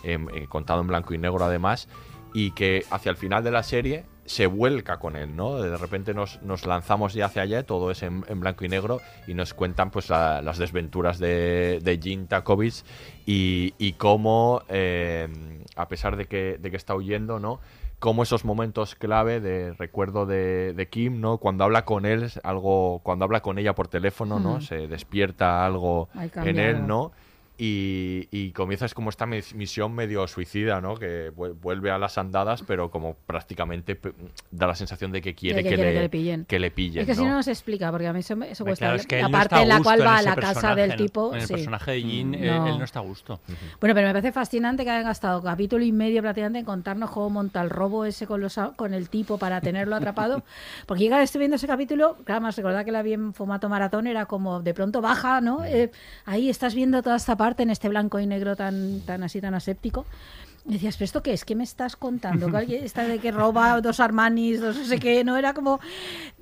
eh, 0.03 0.47
contado 0.49 0.81
en 0.81 0.88
blanco 0.88 1.14
y 1.14 1.19
negro, 1.19 1.45
además, 1.45 1.88
y 2.34 2.49
que 2.55 2.84
hacia 2.89 3.11
el 3.11 3.15
final 3.15 3.43
de 3.43 3.51
la 3.51 3.61
serie 3.61 4.05
se 4.27 4.45
vuelca 4.45 4.97
con 4.99 5.15
él, 5.15 5.35
¿no? 5.35 5.57
De 5.59 5.75
repente 5.77 6.13
nos, 6.13 6.41
nos 6.43 6.65
lanzamos 6.67 7.13
ya 7.13 7.25
hacia 7.25 7.41
allá, 7.41 7.63
todo 7.63 7.89
es 7.91 8.03
en, 8.03 8.23
en 8.27 8.39
blanco 8.39 8.65
y 8.65 8.69
negro, 8.69 8.99
y 9.25 9.33
nos 9.33 9.53
cuentan 9.55 9.89
pues 9.89 10.09
la- 10.09 10.41
las 10.41 10.57
desventuras 10.59 11.17
de, 11.17 11.79
de 11.81 11.97
Jin 11.97 12.27
Takovich 12.27 12.83
y, 13.25 13.73
y 13.79 13.93
cómo, 13.93 14.61
eh, 14.69 15.27
a 15.75 15.87
pesar 15.87 16.17
de 16.17 16.25
que, 16.25 16.57
de 16.59 16.69
que 16.69 16.77
está 16.77 16.93
huyendo, 16.93 17.39
¿no? 17.39 17.59
Cómo 17.99 18.21
esos 18.21 18.45
momentos 18.45 18.93
clave 18.93 19.39
de 19.39 19.73
recuerdo 19.73 20.27
de, 20.27 20.73
de 20.73 20.87
Kim, 20.87 21.19
¿no? 21.19 21.37
Cuando 21.39 21.63
habla 21.63 21.83
con 21.83 22.05
él, 22.05 22.29
algo, 22.43 22.99
cuando 23.03 23.25
habla 23.25 23.39
con 23.41 23.57
ella 23.57 23.73
por 23.73 23.87
teléfono, 23.87 24.39
¿no? 24.39 24.57
Mm. 24.57 24.61
Se 24.61 24.87
despierta 24.87 25.65
algo 25.65 26.07
en 26.49 26.59
él, 26.59 26.85
¿no? 26.85 27.11
Y, 27.59 28.27
y 28.29 28.51
comienzas 28.51 28.93
como 28.93 29.09
esta 29.09 29.25
mis- 29.25 29.55
misión 29.55 29.91
medio 29.95 30.27
suicida, 30.27 30.79
¿no? 30.79 30.95
Que 30.95 31.31
vuel- 31.34 31.55
vuelve 31.59 31.89
a 31.89 31.97
las 31.97 32.19
andadas, 32.19 32.61
pero 32.61 32.91
como 32.91 33.15
prácticamente 33.25 33.99
da 34.51 34.67
la 34.67 34.75
sensación 34.75 35.11
de 35.11 35.21
que 35.21 35.34
quiere, 35.34 35.63
que 35.63 35.69
que, 35.69 35.75
quiere 35.75 35.89
le, 35.89 35.95
que 35.95 36.01
le 36.01 36.09
pillen. 36.09 36.45
que 36.45 36.59
le 36.59 36.69
pillen, 36.69 37.01
Es 37.01 37.07
que 37.07 37.15
si 37.15 37.23
¿no? 37.23 37.29
no 37.29 37.35
nos 37.38 37.47
explica, 37.47 37.89
porque 37.89 38.05
a 38.05 38.13
mí 38.13 38.19
eso, 38.19 38.35
me- 38.35 38.51
eso 38.51 38.63
cuesta. 38.63 38.85
claro, 38.85 38.97
es 38.97 39.07
que 39.07 39.15
él 39.15 39.21
la 39.23 39.29
no 39.29 39.38
parte 39.38 39.55
a 39.55 39.61
en 39.63 39.69
la 39.69 39.81
cual 39.81 40.01
va 40.05 40.17
a 40.17 40.21
la 40.21 40.35
casa 40.35 40.75
del 40.75 40.91
¿no? 40.91 40.95
tipo. 40.97 41.34
En 41.34 41.41
el 41.41 41.47
sí. 41.47 41.53
personaje 41.53 41.91
de 41.93 42.01
Jin, 42.01 42.34
él- 42.35 42.45
No. 42.57 42.67
él 42.67 42.77
no 42.77 42.84
está 42.85 42.99
a 42.99 43.01
gusto. 43.03 43.39
Bueno, 43.79 43.95
pero 43.95 44.07
me 44.07 44.13
parece 44.13 44.31
fascinante 44.31 44.84
que 44.84 44.91
hayan 44.91 45.05
gastado 45.05 45.41
capítulo 45.41 45.84
y 45.84 45.91
medio 45.91 46.21
prácticamente 46.21 46.59
en 46.59 46.65
contarnos 46.65 47.09
cómo 47.09 47.31
monta 47.31 47.61
el 47.63 47.71
robo 47.71 48.05
ese 48.05 48.27
con, 48.27 48.39
los, 48.39 48.55
con 48.75 48.93
el 48.93 49.09
tipo 49.09 49.39
para 49.39 49.61
tenerlo 49.61 49.95
atrapado. 49.95 50.43
Porque 50.85 51.09
vez 51.09 51.23
estoy 51.23 51.39
viendo 51.39 51.55
ese 51.55 51.65
capítulo, 51.65 52.17
claro, 52.23 52.41
más 52.41 52.55
recordad 52.55 52.85
que 52.85 52.91
la 52.91 53.01
vi 53.01 53.13
en 53.13 53.34
formato 53.34 53.67
maratón, 53.67 54.05
era 54.05 54.27
como 54.27 54.61
de 54.61 54.75
pronto 54.75 55.01
baja, 55.01 55.41
¿no? 55.41 55.65
Eh, 55.65 55.89
ahí 56.25 56.49
estás 56.49 56.75
viendo 56.75 57.01
toda 57.01 57.15
esta 57.15 57.35
parte 57.35 57.46
en 57.57 57.69
este 57.69 57.89
blanco 57.89 58.19
y 58.19 58.27
negro 58.27 58.55
tan, 58.55 59.01
tan 59.01 59.23
así, 59.23 59.41
tan 59.41 59.53
aséptico. 59.53 60.05
Y 60.69 60.73
decías, 60.73 60.97
¿pero 60.97 61.05
esto 61.05 61.23
qué 61.23 61.31
es? 61.31 61.45
¿Qué 61.45 61.55
me 61.55 61.63
estás 61.63 61.95
contando? 61.95 62.51
¿Que 62.51 62.57
alguien 62.57 62.83
está 62.83 63.05
de 63.05 63.19
que 63.19 63.31
roba 63.31 63.79
dos 63.79 64.01
Armanis, 64.01 64.59
dos 64.59 64.75
no 64.75 64.83
sé 64.83 64.99
qué? 64.99 65.23
No 65.23 65.37
era 65.37 65.53
como, 65.53 65.79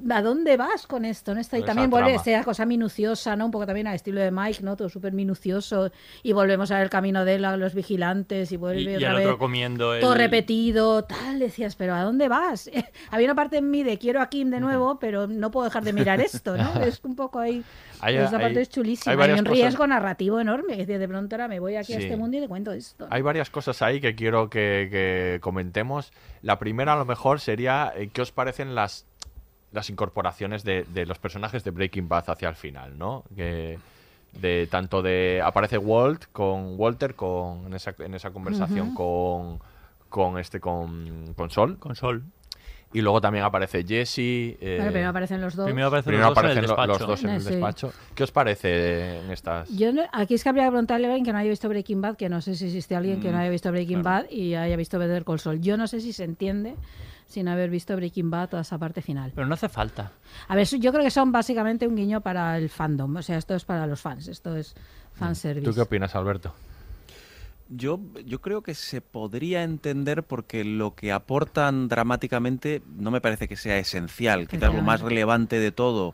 ¿a 0.09 0.21
dónde 0.23 0.57
vas 0.57 0.87
con 0.87 1.05
esto? 1.05 1.35
¿no? 1.35 1.41
Está, 1.41 1.59
y 1.59 1.63
también 1.63 1.89
esa 1.89 1.91
vuelve 1.91 2.13
trama. 2.17 2.37
esa 2.39 2.43
cosa 2.43 2.65
minuciosa, 2.65 3.35
¿no? 3.35 3.45
Un 3.45 3.51
poco 3.51 3.67
también 3.67 3.85
al 3.85 3.93
estilo 3.93 4.19
de 4.21 4.31
Mike, 4.31 4.63
¿no? 4.63 4.75
Todo 4.75 4.89
súper 4.89 5.13
minucioso. 5.13 5.91
Y 6.23 6.33
volvemos 6.33 6.71
a 6.71 6.75
ver 6.75 6.85
el 6.85 6.89
camino 6.89 7.23
de 7.23 7.35
él, 7.35 7.45
a 7.45 7.55
los 7.55 7.75
vigilantes, 7.75 8.51
y 8.51 8.57
vuelve 8.57 8.81
Y, 8.81 8.93
y 8.93 8.95
otra 8.95 9.09
el 9.11 9.15
vez. 9.17 9.25
otro 9.27 9.37
comiendo 9.37 9.93
el... 9.93 10.01
Todo 10.01 10.15
repetido, 10.15 11.03
tal, 11.03 11.37
decías, 11.37 11.75
pero 11.75 11.93
¿a 11.93 12.01
dónde 12.01 12.27
vas? 12.27 12.71
Había 13.11 13.27
una 13.27 13.35
parte 13.35 13.57
en 13.57 13.69
mí 13.69 13.83
de 13.83 13.99
quiero 13.99 14.21
a 14.21 14.29
Kim 14.29 14.49
de 14.49 14.59
nuevo, 14.59 14.97
pero 14.97 15.27
no 15.27 15.51
puedo 15.51 15.65
dejar 15.65 15.83
de 15.83 15.93
mirar 15.93 16.19
esto, 16.19 16.57
¿no? 16.57 16.73
Es 16.81 16.99
un 17.03 17.15
poco 17.15 17.37
ahí. 17.37 17.63
Hay- 18.05 18.15
esa 18.17 18.31
parte 18.39 18.45
hay- 18.57 18.57
es 18.63 18.69
chulísima. 18.69 19.11
hay 19.23 19.31
un 19.31 19.37
cosas- 19.39 19.53
riesgo 19.53 19.87
narrativo 19.87 20.39
enorme. 20.39 20.77
Que 20.85 20.97
de 20.97 21.07
pronto 21.07 21.35
ahora 21.35 21.47
me 21.47 21.59
voy 21.59 21.75
aquí 21.75 21.93
a 21.93 21.97
este 21.99 22.15
mundo 22.17 22.37
y 22.37 22.41
te 22.41 22.47
cuento 22.47 22.71
esto. 22.71 23.07
Hay 23.09 23.21
varias 23.21 23.49
cosas 23.49 23.81
ahí 23.81 23.99
que 23.99 24.15
quiero 24.15 24.49
que, 24.49 24.87
que 24.91 25.39
comentemos. 25.41 26.11
La 26.41 26.59
primera, 26.59 26.93
a 26.93 26.95
lo 26.97 27.05
mejor, 27.05 27.39
sería 27.39 27.91
eh, 27.95 28.09
qué 28.13 28.21
os 28.21 28.31
parecen 28.31 28.75
las, 28.75 29.05
las 29.71 29.89
incorporaciones 29.89 30.63
de, 30.63 30.83
de 30.93 31.05
los 31.05 31.19
personajes 31.19 31.63
de 31.63 31.71
Breaking 31.71 32.07
Bad 32.07 32.29
hacia 32.29 32.49
el 32.49 32.55
final, 32.55 32.97
¿no? 32.97 33.23
Que 33.35 33.77
de 34.33 34.67
tanto 34.67 35.01
de 35.01 35.41
aparece 35.43 35.77
Walt 35.77 36.25
con 36.33 36.75
Walter 36.77 37.15
con 37.15 37.67
en 37.67 37.73
esa, 37.73 37.95
en 37.99 38.13
esa 38.15 38.31
conversación 38.31 38.93
con 38.93 39.59
con 40.09 40.37
este 40.39 40.59
con, 40.59 41.33
con 41.37 41.49
Sol 41.49 41.77
con 41.79 41.95
Sol 41.95 42.23
y 42.93 43.01
luego 43.01 43.19
también 43.19 43.43
aparece 43.43 43.83
Jesse 43.83 44.19
eh, 44.19 44.77
Vale, 44.79 44.91
primero 44.91 45.09
aparecen 45.09 45.41
los 45.41 45.55
dos. 45.55 45.65
Primero 45.65 45.87
aparecen 45.87 46.11
primero 46.11 46.27
los 46.29 46.35
dos 46.37 46.43
en 46.43 46.49
el 46.49 46.57
aparecen 46.57 46.87
los 46.87 46.99
despacho. 46.99 47.07
dos 47.07 47.23
en 47.23 47.29
el 47.29 47.41
Sí. 47.41 47.49
despacho 47.49 47.93
¿qué 48.15 48.23
os 48.23 48.31
parece 48.31 49.19
en 49.19 49.31
estas 49.31 49.69
Yo 49.69 49.91
no- 49.91 50.03
aquí 50.13 50.35
es 50.35 50.43
que 50.43 50.49
habría 50.49 50.63
que 50.65 50.69
preguntarle 50.71 51.07
a 51.07 51.09
alguien 51.09 51.25
que 51.25 51.33
no 51.33 51.39
haya 51.39 51.49
visto 51.49 51.67
Breaking 51.67 52.01
Bad, 52.01 52.15
que 52.15 52.29
no 52.29 52.41
sé 52.41 52.55
si 52.55 52.65
existe 52.67 52.95
alguien 52.95 53.19
que 53.19 53.31
no 53.31 53.37
Mm, 53.37 53.41
haya 53.41 53.49
visto 53.49 53.71
Breaking 53.71 54.01
claro. 54.01 54.23
Bad 54.25 54.31
y 54.31 54.55
haya 54.55 54.75
visto 54.77 54.97
Better 54.97 55.25
Call 55.25 55.39
Saul. 55.39 55.59
Yo 55.61 55.75
no 55.77 55.87
sé 55.87 55.99
si 55.99 56.13
se 56.13 56.23
entiende 56.23 56.75
sin 57.27 57.47
haber 57.47 57.69
visto 57.69 57.95
Breaking 57.95 58.29
Bad 58.29 58.49
toda 58.49 58.61
esa 58.61 58.77
parte 58.77 59.01
final. 59.01 59.31
Pero 59.35 59.47
no 59.47 59.55
hace 59.55 59.67
falta. 59.67 60.11
A 60.47 60.55
ver, 60.55 60.65
yo 60.67 60.91
creo 60.91 61.03
que 61.03 61.11
son 61.11 61.31
básicamente 61.31 61.87
un 61.87 61.95
guiño 61.95 62.21
para 62.21 62.57
el 62.57 62.69
fandom. 62.69 63.15
O 63.17 63.21
sea, 63.23 63.37
esto 63.37 63.55
es 63.55 63.65
para 63.65 63.87
los 63.87 63.99
fans. 63.99 64.27
Esto 64.27 64.55
es 64.55 64.75
fanservice. 65.13 65.65
¿tú 65.67 65.73
qué 65.73 65.81
opinas 65.81 66.15
Alberto? 66.15 66.53
Yo, 67.67 67.99
yo 68.25 68.41
creo 68.41 68.61
que 68.61 68.75
se 68.75 69.01
podría 69.01 69.63
entender 69.63 70.21
porque 70.23 70.63
lo 70.63 70.93
que 70.93 71.11
aportan 71.11 71.87
dramáticamente 71.87 72.83
no 72.97 73.09
me 73.09 73.21
parece 73.21 73.47
que 73.47 73.55
sea 73.57 73.77
esencial. 73.79 74.47
Quizás 74.47 74.71
lo 74.73 74.81
más 74.83 75.01
relevante 75.01 75.57
de 75.59 75.71
todo 75.71 76.13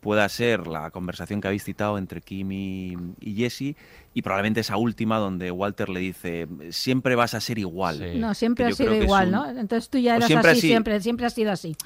pueda 0.00 0.28
ser 0.28 0.66
la 0.66 0.90
conversación 0.90 1.40
que 1.40 1.46
habéis 1.48 1.64
citado 1.64 1.96
entre 1.96 2.20
Kim 2.20 2.50
y, 2.52 2.96
y 3.20 3.36
Jesse 3.36 3.76
y 4.14 4.22
probablemente 4.22 4.60
esa 4.60 4.76
última 4.76 5.16
donde 5.18 5.50
Walter 5.52 5.88
le 5.88 6.00
dice 6.00 6.48
siempre 6.70 7.14
vas 7.14 7.34
a 7.34 7.40
ser 7.40 7.58
igual. 7.58 8.04
No, 8.16 8.34
siempre 8.34 8.66
ha 8.66 8.72
sido 8.72 8.94
igual, 8.96 9.26
un- 9.28 9.32
¿no? 9.32 9.48
Entonces 9.48 9.88
tú 9.88 9.98
ya 9.98 10.16
eras 10.16 10.26
siempre 10.26 10.50
así, 10.50 10.58
así. 10.58 10.68
siempre, 10.68 11.00
siempre 11.00 11.26
has 11.26 11.34
sido 11.34 11.52
así. 11.52 11.76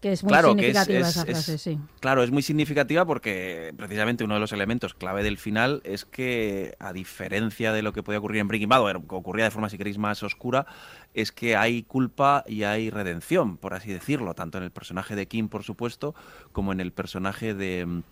Que 0.00 0.12
es 0.12 0.22
muy 0.24 0.30
Claro, 0.30 0.54
que 0.56 0.70
es- 0.70 0.76
significativa 0.78 1.08
es- 1.08 1.16
esa 1.16 1.22
es- 1.22 1.28
frase, 1.28 1.58
sí. 1.58 1.78
Claro, 2.00 2.22
es 2.22 2.30
muy 2.30 2.42
significativa 2.42 3.04
porque 3.04 3.74
precisamente 3.76 4.24
uno 4.24 4.34
de 4.34 4.40
los 4.40 4.52
elementos 4.52 4.94
clave 4.94 5.22
del 5.22 5.36
final 5.36 5.82
es 5.84 6.06
que, 6.06 6.74
a 6.78 6.92
diferencia 6.94 7.72
de 7.74 7.82
lo 7.82 7.92
que 7.92 8.02
podía 8.02 8.18
ocurrir 8.18 8.40
en 8.40 8.48
Breaking 8.48 8.68
Bad, 8.70 8.80
o 8.96 9.02
ocurría 9.16 9.44
de 9.44 9.50
forma, 9.50 9.68
si 9.68 9.76
queréis, 9.76 9.98
más 9.98 10.22
oscura, 10.22 10.64
es 11.12 11.32
que 11.32 11.54
hay 11.56 11.82
culpa 11.82 12.44
y 12.46 12.62
hay 12.62 12.88
redención, 12.88 13.58
por 13.58 13.74
así 13.74 13.92
decirlo, 13.92 14.32
tanto 14.34 14.56
en 14.58 14.64
el 14.64 14.70
personaje 14.70 15.14
de 15.16 15.26
Kim, 15.28 15.48
por 15.50 15.64
supuesto, 15.64 16.14
como 16.52 16.72
en 16.72 16.80
el 16.80 16.92
personaje 16.92 17.52
de 17.54 18.02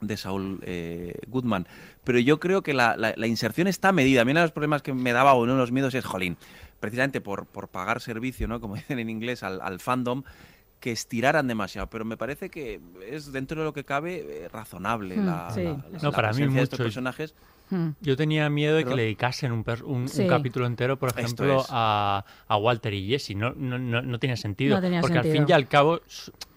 de 0.00 0.16
Saul 0.16 0.60
eh, 0.62 1.14
Goodman. 1.26 1.66
Pero 2.04 2.20
yo 2.20 2.38
creo 2.38 2.62
que 2.62 2.72
la, 2.72 2.96
la- 2.96 3.14
la 3.16 3.26
inserción 3.26 3.66
está 3.66 3.90
medida. 3.90 4.20
A 4.20 4.24
mí 4.24 4.30
uno 4.30 4.38
de 4.38 4.44
los 4.44 4.52
problemas 4.52 4.80
que 4.80 4.94
me 4.94 5.12
daba 5.12 5.32
o 5.34 5.42
uno 5.42 5.54
de 5.54 5.58
los 5.58 5.72
miedos 5.72 5.92
es, 5.94 6.04
jolín, 6.04 6.36
precisamente 6.78 7.20
por, 7.20 7.46
por 7.46 7.66
pagar 7.66 8.00
servicio, 8.00 8.46
¿no? 8.46 8.60
como 8.60 8.74
dicen 8.76 9.00
en 9.00 9.10
inglés, 9.10 9.42
al, 9.42 9.60
al 9.60 9.80
fandom, 9.80 10.22
que 10.80 10.92
estiraran 10.92 11.46
demasiado. 11.48 11.88
Pero 11.88 12.04
me 12.04 12.16
parece 12.16 12.50
que 12.50 12.80
es, 13.08 13.32
dentro 13.32 13.60
de 13.60 13.64
lo 13.66 13.72
que 13.72 13.84
cabe, 13.84 14.44
eh, 14.44 14.48
razonable 14.48 15.16
Hmm, 15.16 15.26
la, 15.26 15.50
sí. 15.50 15.64
la- 15.64 15.72
No, 15.72 15.98
la 16.02 16.10
para 16.12 16.32
mí 16.32 16.46
de 16.46 16.62
estos 16.62 16.78
mucho. 16.78 16.84
personajes. 16.84 17.34
Hmm. 17.70 17.90
Yo 18.00 18.16
tenía 18.16 18.48
miedo 18.48 18.76
de 18.76 18.84
que 18.84 18.94
le 18.94 19.02
dedicasen 19.02 19.52
un, 19.52 19.64
un- 19.84 20.06
un 20.18 20.28
capítulo 20.28 20.66
entero, 20.66 20.96
por 20.98 21.10
ejemplo, 21.10 21.60
es. 21.60 21.66
a, 21.68 22.24
a 22.46 22.56
Walter 22.56 22.94
y 22.94 23.08
Jesse. 23.08 23.34
No, 23.36 23.52
no, 23.54 23.78
no, 23.78 24.00
no 24.00 24.18
tenía 24.18 24.36
sentido. 24.36 24.76
No 24.76 24.80
tenía 24.80 25.00
porque 25.02 25.18
al 25.18 25.24
fin 25.24 25.44
y 25.46 25.52
al 25.52 25.68
cabo 25.68 26.00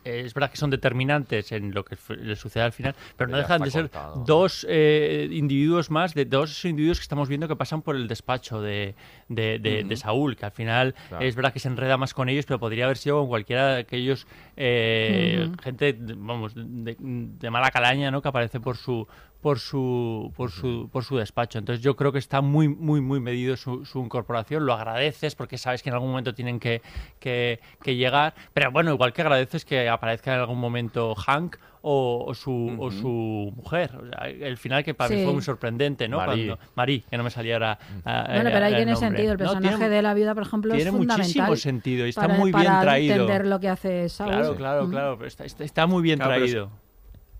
es 0.04 0.34
verdad 0.34 0.50
que 0.52 0.58
son 0.58 0.70
determinantes 0.70 1.52
en 1.52 1.74
lo 1.74 1.86
que 1.86 1.96
le 2.16 2.36
sucede 2.36 2.64
al 2.64 2.72
final, 2.72 2.96
pero 3.18 3.30
no 3.30 3.38
dejan 3.38 3.62
de 3.62 3.72
ser 3.72 3.82
contado. 3.84 4.24
dos 4.26 4.66
eh, 4.70 5.28
individuos 5.32 5.90
más, 5.92 6.14
de 6.14 6.26
dos 6.26 6.66
individuos 6.66 6.98
que 7.00 7.04
estamos 7.04 7.30
viendo 7.30 7.48
que 7.48 7.56
pasan 7.56 7.82
por 7.82 7.96
el 7.96 8.08
despacho 8.08 8.62
de, 8.62 8.96
de, 9.30 9.60
de- 9.60 9.84
de 9.84 9.86
Ujú. 9.86 9.98
Saúl, 9.98 10.36
que 10.36 10.46
al 10.46 10.52
final 10.52 10.96
Claro. 11.10 11.26
es 11.26 11.36
verdad 11.36 11.54
que 11.54 11.60
se 11.60 11.68
enreda 11.68 11.98
más 11.98 12.14
con 12.14 12.30
ellos, 12.30 12.46
pero 12.46 12.60
podría 12.60 12.86
haber 12.86 12.98
sido 12.98 13.20
con 13.20 13.28
cualquiera 13.28 13.76
de 13.76 13.80
aquellos 13.82 14.26
eh, 14.58 15.46
Ujú. 15.48 15.62
gente, 15.62 15.94
de- 15.94 16.16
vamos, 16.18 16.54
de, 16.56 16.96
de 17.00 17.50
mala 17.50 17.72
calaña, 17.72 18.12
¿no? 18.12 18.22
Que 18.22 18.28
aparece 18.30 18.60
por 18.60 18.78
su 18.78 19.08
por 19.42 19.58
su 19.58 20.32
por 20.36 20.52
su 20.52 20.88
por 20.92 21.04
su 21.04 21.18
despacho. 21.18 21.58
Entonces 21.58 21.84
yo 21.84 21.96
creo 21.96 22.12
que 22.12 22.20
está 22.20 22.42
muy 22.42 22.68
muy 22.68 23.02
muy 23.02 23.20
medido 23.20 23.58
su, 23.58 23.86
su 23.86 24.00
incorporación. 24.04 24.68
Lo 24.68 24.74
agradeces 24.74 25.34
porque 25.34 25.58
sabes 25.58 25.82
que 25.82 25.90
en 25.90 25.96
algún 25.96 26.10
momento 26.12 26.36
tienen 26.36 26.60
que, 26.60 26.82
que, 27.20 27.60
que 27.82 27.96
llegar. 27.96 28.36
Pero 28.54 28.72
bueno, 28.72 28.94
igual 28.94 29.14
que 29.14 29.22
agradeces 29.24 29.66
que 29.66 29.90
aparezca 29.94 30.34
en 30.34 30.40
algún 30.40 30.60
momento 30.60 31.14
Hank 31.16 31.58
o, 31.84 32.26
o 32.28 32.34
su 32.36 32.76
o 32.80 32.92
su 32.92 33.52
mujer. 33.56 33.92
O 33.96 34.06
sea, 34.08 34.28
el 34.30 34.58
final 34.58 34.84
que 34.84 34.94
para 34.94 35.10
mí 35.10 35.18
Sí. 35.18 35.24
fue 35.24 35.34
muy 35.34 35.42
sorprendente, 35.42 36.08
¿no? 36.08 36.18
Marí. 36.18 36.46
Cuando 36.48 36.64
Marí, 36.76 37.02
que 37.10 37.18
no 37.18 37.24
me 37.24 37.30
saliera. 37.32 37.80
ah, 38.06 38.26
Bueno, 38.30 38.50
eh, 38.50 38.54
pero 38.54 38.66
ahí 38.66 38.72
el 38.74 38.78
tiene 38.78 38.92
nombre. 38.92 39.08
sentido. 39.10 39.32
El 39.34 39.38
No, 39.38 39.44
personaje 39.46 39.78
tiene- 39.78 39.90
de 39.96 40.02
la 40.04 40.14
viuda, 40.14 40.34
por 40.36 40.44
ejemplo, 40.44 40.74
tiene 40.76 40.90
es 40.90 40.96
fundamental. 40.96 41.18
muchísimo 41.28 41.56
sentido 41.56 42.06
y 42.06 42.10
está 42.10 42.22
para- 42.28 42.34
muy 42.36 42.52
bien 42.52 42.66
para 42.66 42.82
traído. 42.82 43.14
entender 43.16 43.48
lo 43.48 43.60
que 43.60 43.70
hace 43.70 44.10
Saúl. 44.10 44.32
Claro, 44.32 44.56
claro, 44.56 44.88
Mm. 44.88 44.92
claro. 44.92 45.16
pero 45.18 45.28
Está, 45.28 45.46
está- 45.46 45.64
está 45.64 45.88
muy 45.88 46.04
bien 46.04 46.18
Claro, 46.20 46.34
pero 46.34 46.46
es- 46.46 46.52
traído. 46.52 46.72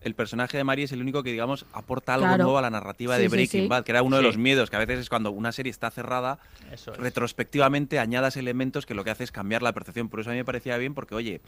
El 0.02 0.16
personaje 0.16 0.58
de 0.58 0.64
Mari 0.64 0.84
es 0.84 0.92
el 0.94 1.02
único 1.02 1.22
que, 1.22 1.32
digamos, 1.32 1.66
aporta 1.74 2.16
algo 2.16 2.26
Claro. 2.26 2.44
nuevo 2.44 2.58
a 2.58 2.62
la 2.62 2.72
narrativa 2.72 3.16
Sí, 3.18 3.22
de 3.22 3.28
Breaking 3.28 3.62
sí. 3.64 3.68
Bad, 3.68 3.84
que 3.84 3.92
era 3.92 4.02
uno 4.02 4.18
de 4.18 4.24
los 4.24 4.36
miedos, 4.38 4.70
que 4.72 4.76
a 4.76 4.80
veces 4.80 5.00
es 5.00 5.10
cuando 5.10 5.30
una 5.32 5.52
serie 5.52 5.70
está 5.70 5.92
cerrada, 5.92 6.40
Eso 6.72 6.92
es. 6.92 6.98
retrospectivamente 6.98 8.00
añadas 8.00 8.36
elementos 8.36 8.86
que 8.88 8.96
lo 8.96 9.04
que 9.04 9.12
hace 9.12 9.24
es 9.24 9.32
cambiar 9.32 9.62
la 9.62 9.74
percepción. 9.74 10.10
Por 10.10 10.20
eso 10.20 10.32
a 10.32 10.34
mí 10.34 10.40
me 10.40 10.46
parecía 10.46 10.76
bien, 10.78 10.96
porque, 10.96 11.14
oye, 11.14 11.42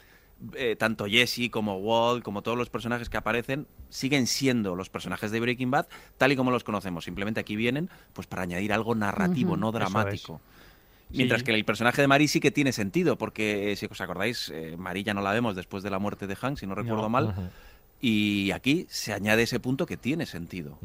eh, 0.54 0.76
tanto 0.76 1.06
Jesse 1.06 1.50
como 1.50 1.78
Walt, 1.78 2.22
como 2.22 2.42
todos 2.42 2.56
los 2.56 2.70
personajes 2.70 3.08
que 3.08 3.16
aparecen, 3.16 3.66
siguen 3.88 4.28
siendo 4.28 4.76
los 4.76 4.88
personajes 4.88 5.32
de 5.32 5.40
Breaking 5.40 5.70
Bad 5.72 5.86
tal 6.16 6.30
y 6.30 6.36
como 6.36 6.52
los 6.52 6.62
conocemos. 6.62 7.04
Simplemente 7.04 7.40
aquí 7.40 7.56
vienen 7.56 7.90
pues 8.12 8.26
para 8.28 8.42
añadir 8.42 8.72
algo 8.72 8.94
narrativo, 8.94 9.56
no 9.56 9.72
dramático. 9.72 10.40
Mientras 11.10 11.40
Sí. 11.40 11.44
que 11.46 11.54
el 11.54 11.64
personaje 11.64 12.00
de 12.02 12.08
Mari 12.08 12.26
sí 12.28 12.40
que 12.40 12.50
tiene 12.50 12.72
sentido, 12.72 13.16
porque 13.16 13.72
eh, 13.72 13.76
si 13.76 13.86
os 13.86 14.00
acordáis, 14.00 14.48
eh, 14.52 14.76
Mari 14.76 15.04
ya 15.04 15.14
no 15.14 15.22
la 15.22 15.32
vemos 15.32 15.54
después 15.54 15.82
de 15.84 15.90
la 15.90 15.98
muerte 16.00 16.26
de 16.26 16.34
Hank, 16.34 16.56
si 16.58 16.66
no 16.66 16.74
recuerdo 16.74 17.02
No. 17.02 17.08
mal. 17.10 17.52
Y 18.06 18.50
aquí 18.50 18.86
se 18.90 19.14
añade 19.14 19.44
ese 19.44 19.60
punto 19.60 19.86
que 19.86 19.96
tiene 19.96 20.26
sentido. 20.26 20.78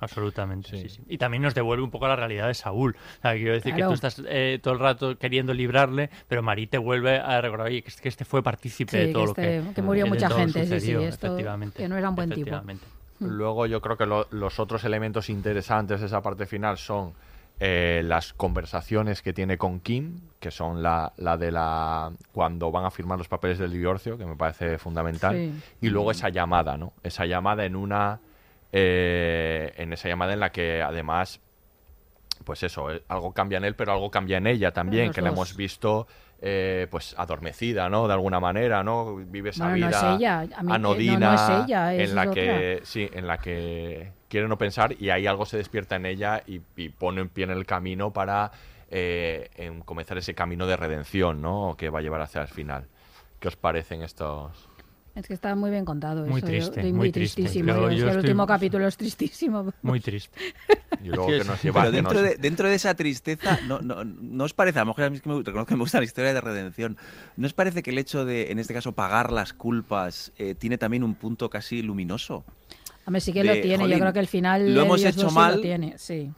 Absolutamente, 0.00 0.70
sí. 0.70 0.88
Sí. 0.88 0.88
sí. 0.96 1.02
Y 1.08 1.18
también 1.18 1.42
nos 1.42 1.54
devuelve 1.54 1.84
un 1.84 1.90
poco 1.90 2.06
a 2.06 2.08
la 2.08 2.16
realidad 2.16 2.48
de 2.48 2.54
Saúl. 2.54 2.96
O 3.18 3.22
sea, 3.22 3.34
quiero 3.34 3.52
decir 3.52 3.74
Claro. 3.74 3.90
que 3.92 3.98
tú 4.00 4.06
estás 4.06 4.22
eh, 4.26 4.58
todo 4.62 4.74
el 4.74 4.80
rato 4.80 5.16
queriendo 5.18 5.52
librarle, 5.54 6.10
pero 6.26 6.42
Marí 6.42 6.66
te 6.66 6.78
vuelve 6.78 7.18
a 7.18 7.40
recordar 7.40 7.66
oye, 7.68 7.82
que 7.82 7.88
este, 7.90 8.02
que 8.02 8.08
este 8.08 8.24
fue 8.24 8.42
partícipe 8.42 8.90
Sí, 8.92 8.96
de 8.98 9.06
que 9.08 9.12
todo 9.12 9.24
este- 9.26 9.58
lo 9.60 9.68
que 9.68 9.74
que 9.74 9.82
murió 9.82 10.06
mucha 10.06 10.30
gente, 10.30 10.60
sí, 10.64 10.66
sí, 10.68 10.74
sucedió, 10.80 11.00
esto- 11.02 11.26
efectivamente, 11.26 11.76
que 11.82 11.88
no 11.88 11.96
era 11.98 12.08
un 12.08 12.16
buen 12.16 12.30
tipo. 12.30 12.40
efectivamente. 12.40 12.84
Luego 13.20 13.66
yo 13.66 13.80
creo 13.82 13.96
que 13.98 14.06
lo- 14.06 14.26
los 14.30 14.58
otros 14.58 14.82
elementos 14.84 15.28
interesantes 15.28 16.00
de 16.00 16.06
esa 16.06 16.22
parte 16.22 16.46
final 16.46 16.78
son 16.78 17.12
eh, 17.60 18.00
las 18.04 18.32
conversaciones 18.32 19.20
que 19.22 19.32
tiene 19.34 19.58
con 19.58 19.80
Kim, 19.80 20.20
que 20.40 20.50
son 20.50 20.82
la, 20.82 21.12
la 21.18 21.36
de 21.36 21.52
la 21.52 22.10
cuando 22.32 22.70
van 22.72 22.86
a 22.86 22.90
firmar 22.90 23.18
los 23.18 23.28
papeles 23.28 23.58
del 23.58 23.70
divorcio, 23.72 24.16
que 24.16 24.24
me 24.24 24.34
parece 24.34 24.78
fundamental, 24.78 25.34
Sí. 25.36 25.52
y 25.82 25.90
luego 25.90 26.10
esa 26.10 26.30
llamada, 26.30 26.76
¿no? 26.78 26.94
Esa 27.02 27.26
llamada 27.26 27.64
en 27.66 27.76
una 27.76 28.20
eh, 28.72 29.74
en 29.76 29.92
esa 29.92 30.08
llamada 30.08 30.32
en 30.32 30.40
la 30.40 30.50
que 30.52 30.80
además 30.82 31.40
pues 32.44 32.62
eso, 32.62 32.90
eh, 32.90 33.02
algo 33.08 33.32
cambia 33.32 33.58
en 33.58 33.64
él, 33.64 33.74
pero 33.74 33.92
algo 33.92 34.10
cambia 34.10 34.38
en 34.38 34.46
ella 34.46 34.72
también, 34.72 35.08
Los 35.08 35.14
que 35.16 35.20
la 35.22 35.28
hemos 35.28 35.54
visto 35.56 36.06
eh, 36.42 36.86
pues 36.90 37.14
adormecida, 37.18 37.88
¿no? 37.90 38.06
De 38.08 38.14
alguna 38.14 38.40
manera, 38.40 38.82
¿no? 38.82 39.16
Vive 39.16 39.50
esa 39.50 39.68
no 39.68 39.74
vida 39.74 39.88
es 39.90 40.02
ella, 40.20 40.40
a 40.40 40.44
mí- 40.44 40.50
no, 40.52 40.62
no 40.62 40.72
anodina 40.74 41.34
es 41.34 41.64
ella, 41.64 41.94
es 41.94 42.08
en 42.10 42.16
la 42.16 42.22
otra. 42.22 42.32
que 42.34 42.80
sí, 42.84 43.10
en 43.12 43.26
la 43.26 43.38
que 43.38 44.12
quiere 44.28 44.48
no 44.48 44.56
pensar 44.56 44.94
y 44.98 45.10
ahí 45.10 45.26
algo 45.26 45.44
se 45.44 45.56
despierta 45.58 45.96
en 45.96 46.06
ella 46.06 46.42
y, 46.46 46.60
y 46.76 46.88
pone 46.88 47.20
en 47.20 47.28
pie 47.28 47.44
en 47.44 47.50
el 47.50 47.66
camino 47.66 48.12
para 48.12 48.52
eh, 48.90 49.50
en 49.56 49.80
comenzar 49.82 50.16
ese 50.18 50.34
camino 50.34 50.66
de 50.66 50.76
redención, 50.76 51.42
¿no? 51.42 51.74
Que 51.76 51.90
va 51.90 51.98
a 51.98 52.02
llevar 52.02 52.22
hacia 52.22 52.40
el 52.40 52.48
final. 52.48 52.86
¿Qué 53.38 53.48
os 53.48 53.56
parecen 53.56 54.02
estos? 54.02 54.68
Es 55.14 55.26
que 55.26 55.34
está 55.34 55.54
muy 55.56 55.70
bien 55.70 55.84
contado. 55.84 56.24
Muy 56.24 56.38
eso, 56.38 56.46
yo 56.46 56.52
triste, 56.52 56.80
estoy 56.80 56.92
muy 56.92 57.10
triste. 57.10 57.42
tristísimo. 57.42 57.68
Yo- 57.68 57.80
Yo- 57.80 57.88
es 57.88 57.96
yo 57.96 57.96
que 57.96 58.02
el 58.02 58.08
estoy- 58.10 58.16
último 58.30 58.46
capítulo 58.46 58.86
es 58.86 58.96
tristísimo. 58.96 59.72
Muy 59.82 60.00
triste. 60.00 60.38
Y 61.02 61.08
luego 61.08 61.22
Es 61.22 61.26
que 61.28 61.32
que 61.36 61.40
es- 61.42 61.46
nos 61.46 61.62
lleva 61.62 61.80
Pero 61.80 61.90
que 61.92 61.96
dentro, 61.96 62.14
nos- 62.14 62.22
de, 62.22 62.36
dentro 62.36 62.68
de 62.68 62.74
esa 62.74 62.94
tristeza, 62.94 63.58
no, 63.66 63.80
no, 63.80 64.04
¿no 64.04 64.44
os 64.44 64.52
parece? 64.54 64.78
A 64.78 64.82
lo 64.82 64.86
mejor 64.88 65.04
a 65.04 65.10
mí 65.10 65.16
es 65.16 65.22
que 65.22 65.28
me, 65.30 65.36
reconozco 65.38 65.66
que 65.66 65.74
me 65.76 65.80
gusta 65.80 65.98
la 65.98 66.04
historia 66.04 66.32
de 66.34 66.40
redención. 66.40 66.96
¿No 67.36 67.46
os 67.46 67.54
parece 67.54 67.82
que 67.82 67.90
el 67.90 67.98
hecho 67.98 68.24
de, 68.24 68.52
en 68.52 68.58
este 68.58 68.74
caso, 68.74 68.92
pagar 68.92 69.32
las 69.32 69.52
culpas 69.52 70.32
eh, 70.38 70.54
tiene 70.54 70.78
también 70.78 71.02
un 71.02 71.14
punto 71.14 71.48
casi 71.50 71.82
luminoso? 71.82 72.44
A 73.06 73.10
ver, 73.10 73.20
sí 73.22 73.32
que 73.32 73.42
de, 73.42 73.54
lo 73.56 73.62
tiene. 73.62 73.78
jolín, 73.78 73.96
yo 73.96 74.00
creo 74.00 74.12
que 74.12 74.18
el 74.20 74.26
final 74.28 74.74
lo 74.74 74.82
hemos 74.82 75.00
Dios 75.00 75.16
hecho 75.16 75.28
sí 75.30 75.34
mal, 75.34 75.56
lo 75.56 75.60
tiene, 75.62 75.94
sí. 75.96 76.30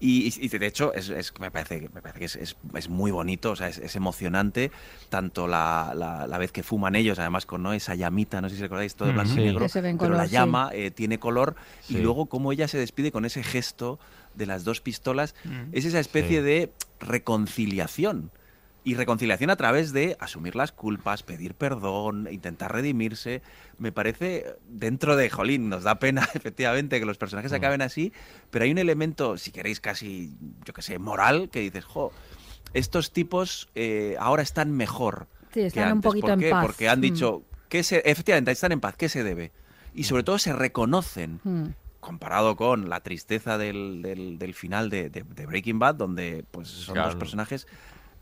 Y, 0.00 0.34
y- 0.44 0.48
de 0.48 0.66
hecho, 0.66 0.92
es, 0.92 1.08
es- 1.08 1.32
me 1.40 1.50
parece, 1.50 1.80
que- 1.80 1.88
me 1.88 2.02
parece 2.02 2.18
que 2.18 2.24
es, 2.26 2.36
es- 2.36 2.56
es 2.74 2.88
muy 2.88 3.10
bonito, 3.10 3.52
o 3.52 3.56
sea, 3.56 3.68
es, 3.68 3.78
es 3.78 3.96
emocionante, 3.96 4.70
tanto 5.08 5.46
la, 5.46 5.92
la- 5.96 6.26
la 6.26 6.38
vez 6.38 6.52
que 6.52 6.62
fuman 6.62 6.94
ellos, 6.96 7.18
además 7.18 7.46
con 7.46 7.62
¿no? 7.62 7.72
esa 7.72 7.94
llamita, 7.94 8.40
no 8.40 8.48
sé 8.48 8.56
si 8.56 8.62
recordáis, 8.62 8.94
todo 8.96 9.10
Mm, 9.10 9.14
blanco 9.14 9.32
y 9.32 9.36
negro, 9.44 9.66
pero 9.72 9.96
color, 9.98 10.16
la 10.16 10.26
sí. 10.26 10.32
llama 10.32 10.70
eh, 10.72 10.90
tiene 10.90 11.18
color, 11.18 11.54
y 11.88 11.98
luego 11.98 12.26
cómo 12.26 12.52
ella 12.52 12.68
se 12.68 12.76
despide 12.78 13.12
con 13.12 13.24
ese 13.24 13.42
gesto 13.42 13.98
de 14.34 14.46
las 14.46 14.64
dos 14.64 14.80
pistolas, 14.80 15.34
Mm. 15.44 15.70
es 15.72 15.84
esa 15.84 16.00
especie 16.00 16.38
Sí. 16.38 16.44
de 16.44 16.72
reconciliación. 17.00 18.30
Y 18.86 18.96
reconciliación 18.96 19.48
a 19.48 19.56
través 19.56 19.92
de 19.94 20.14
asumir 20.20 20.54
las 20.56 20.70
culpas, 20.70 21.22
pedir 21.22 21.54
perdón, 21.54 22.28
intentar 22.30 22.70
redimirse. 22.70 23.40
Me 23.78 23.92
parece, 23.92 24.44
dentro 24.68 25.16
de 25.16 25.30
Jolín, 25.30 25.70
nos 25.70 25.84
da 25.84 25.98
pena 25.98 26.28
efectivamente 26.34 27.00
que 27.00 27.06
los 27.06 27.16
personajes 27.16 27.50
Mm. 27.50 27.54
acaben 27.54 27.80
así, 27.82 28.12
pero 28.50 28.64
hay 28.66 28.70
un 28.72 28.78
elemento, 28.78 29.38
si 29.38 29.52
queréis, 29.52 29.80
casi, 29.80 30.36
yo 30.66 30.74
qué 30.74 30.82
sé, 30.82 30.98
moral, 30.98 31.48
que 31.50 31.60
dices, 31.60 31.84
jo, 31.86 32.12
estos 32.74 33.10
tipos 33.12 33.68
eh, 33.74 34.16
ahora 34.20 34.42
están 34.42 34.70
mejor. 34.72 35.28
Sí, 35.54 35.60
que 35.60 35.66
están 35.68 35.92
un 35.92 36.00
poquito 36.02 36.26
¿Por 36.26 36.42
en 36.42 36.50
paz. 36.50 36.66
Porque 36.66 36.88
han 36.90 36.98
Mm. 36.98 37.02
dicho, 37.02 37.42
que 37.70 37.82
se, 37.84 38.02
efectivamente, 38.04 38.50
están 38.50 38.72
en 38.72 38.80
paz, 38.80 38.96
¿qué 38.98 39.08
se 39.08 39.24
debe? 39.24 39.50
Y 39.94 40.04
sobre 40.04 40.24
todo 40.24 40.38
se 40.38 40.52
reconocen 40.52 41.40
Mm. 41.42 41.64
comparado 42.00 42.54
con 42.56 42.90
la 42.90 43.00
tristeza 43.00 43.56
del, 43.56 44.02
del- 44.02 44.38
del 44.38 44.52
final 44.52 44.90
de, 44.90 45.08
de- 45.08 45.22
de 45.22 45.46
Breaking 45.46 45.78
Bad, 45.78 45.94
donde 45.94 46.44
pues 46.50 46.68
son 46.68 46.96
dos 46.96 47.16
personajes 47.16 47.66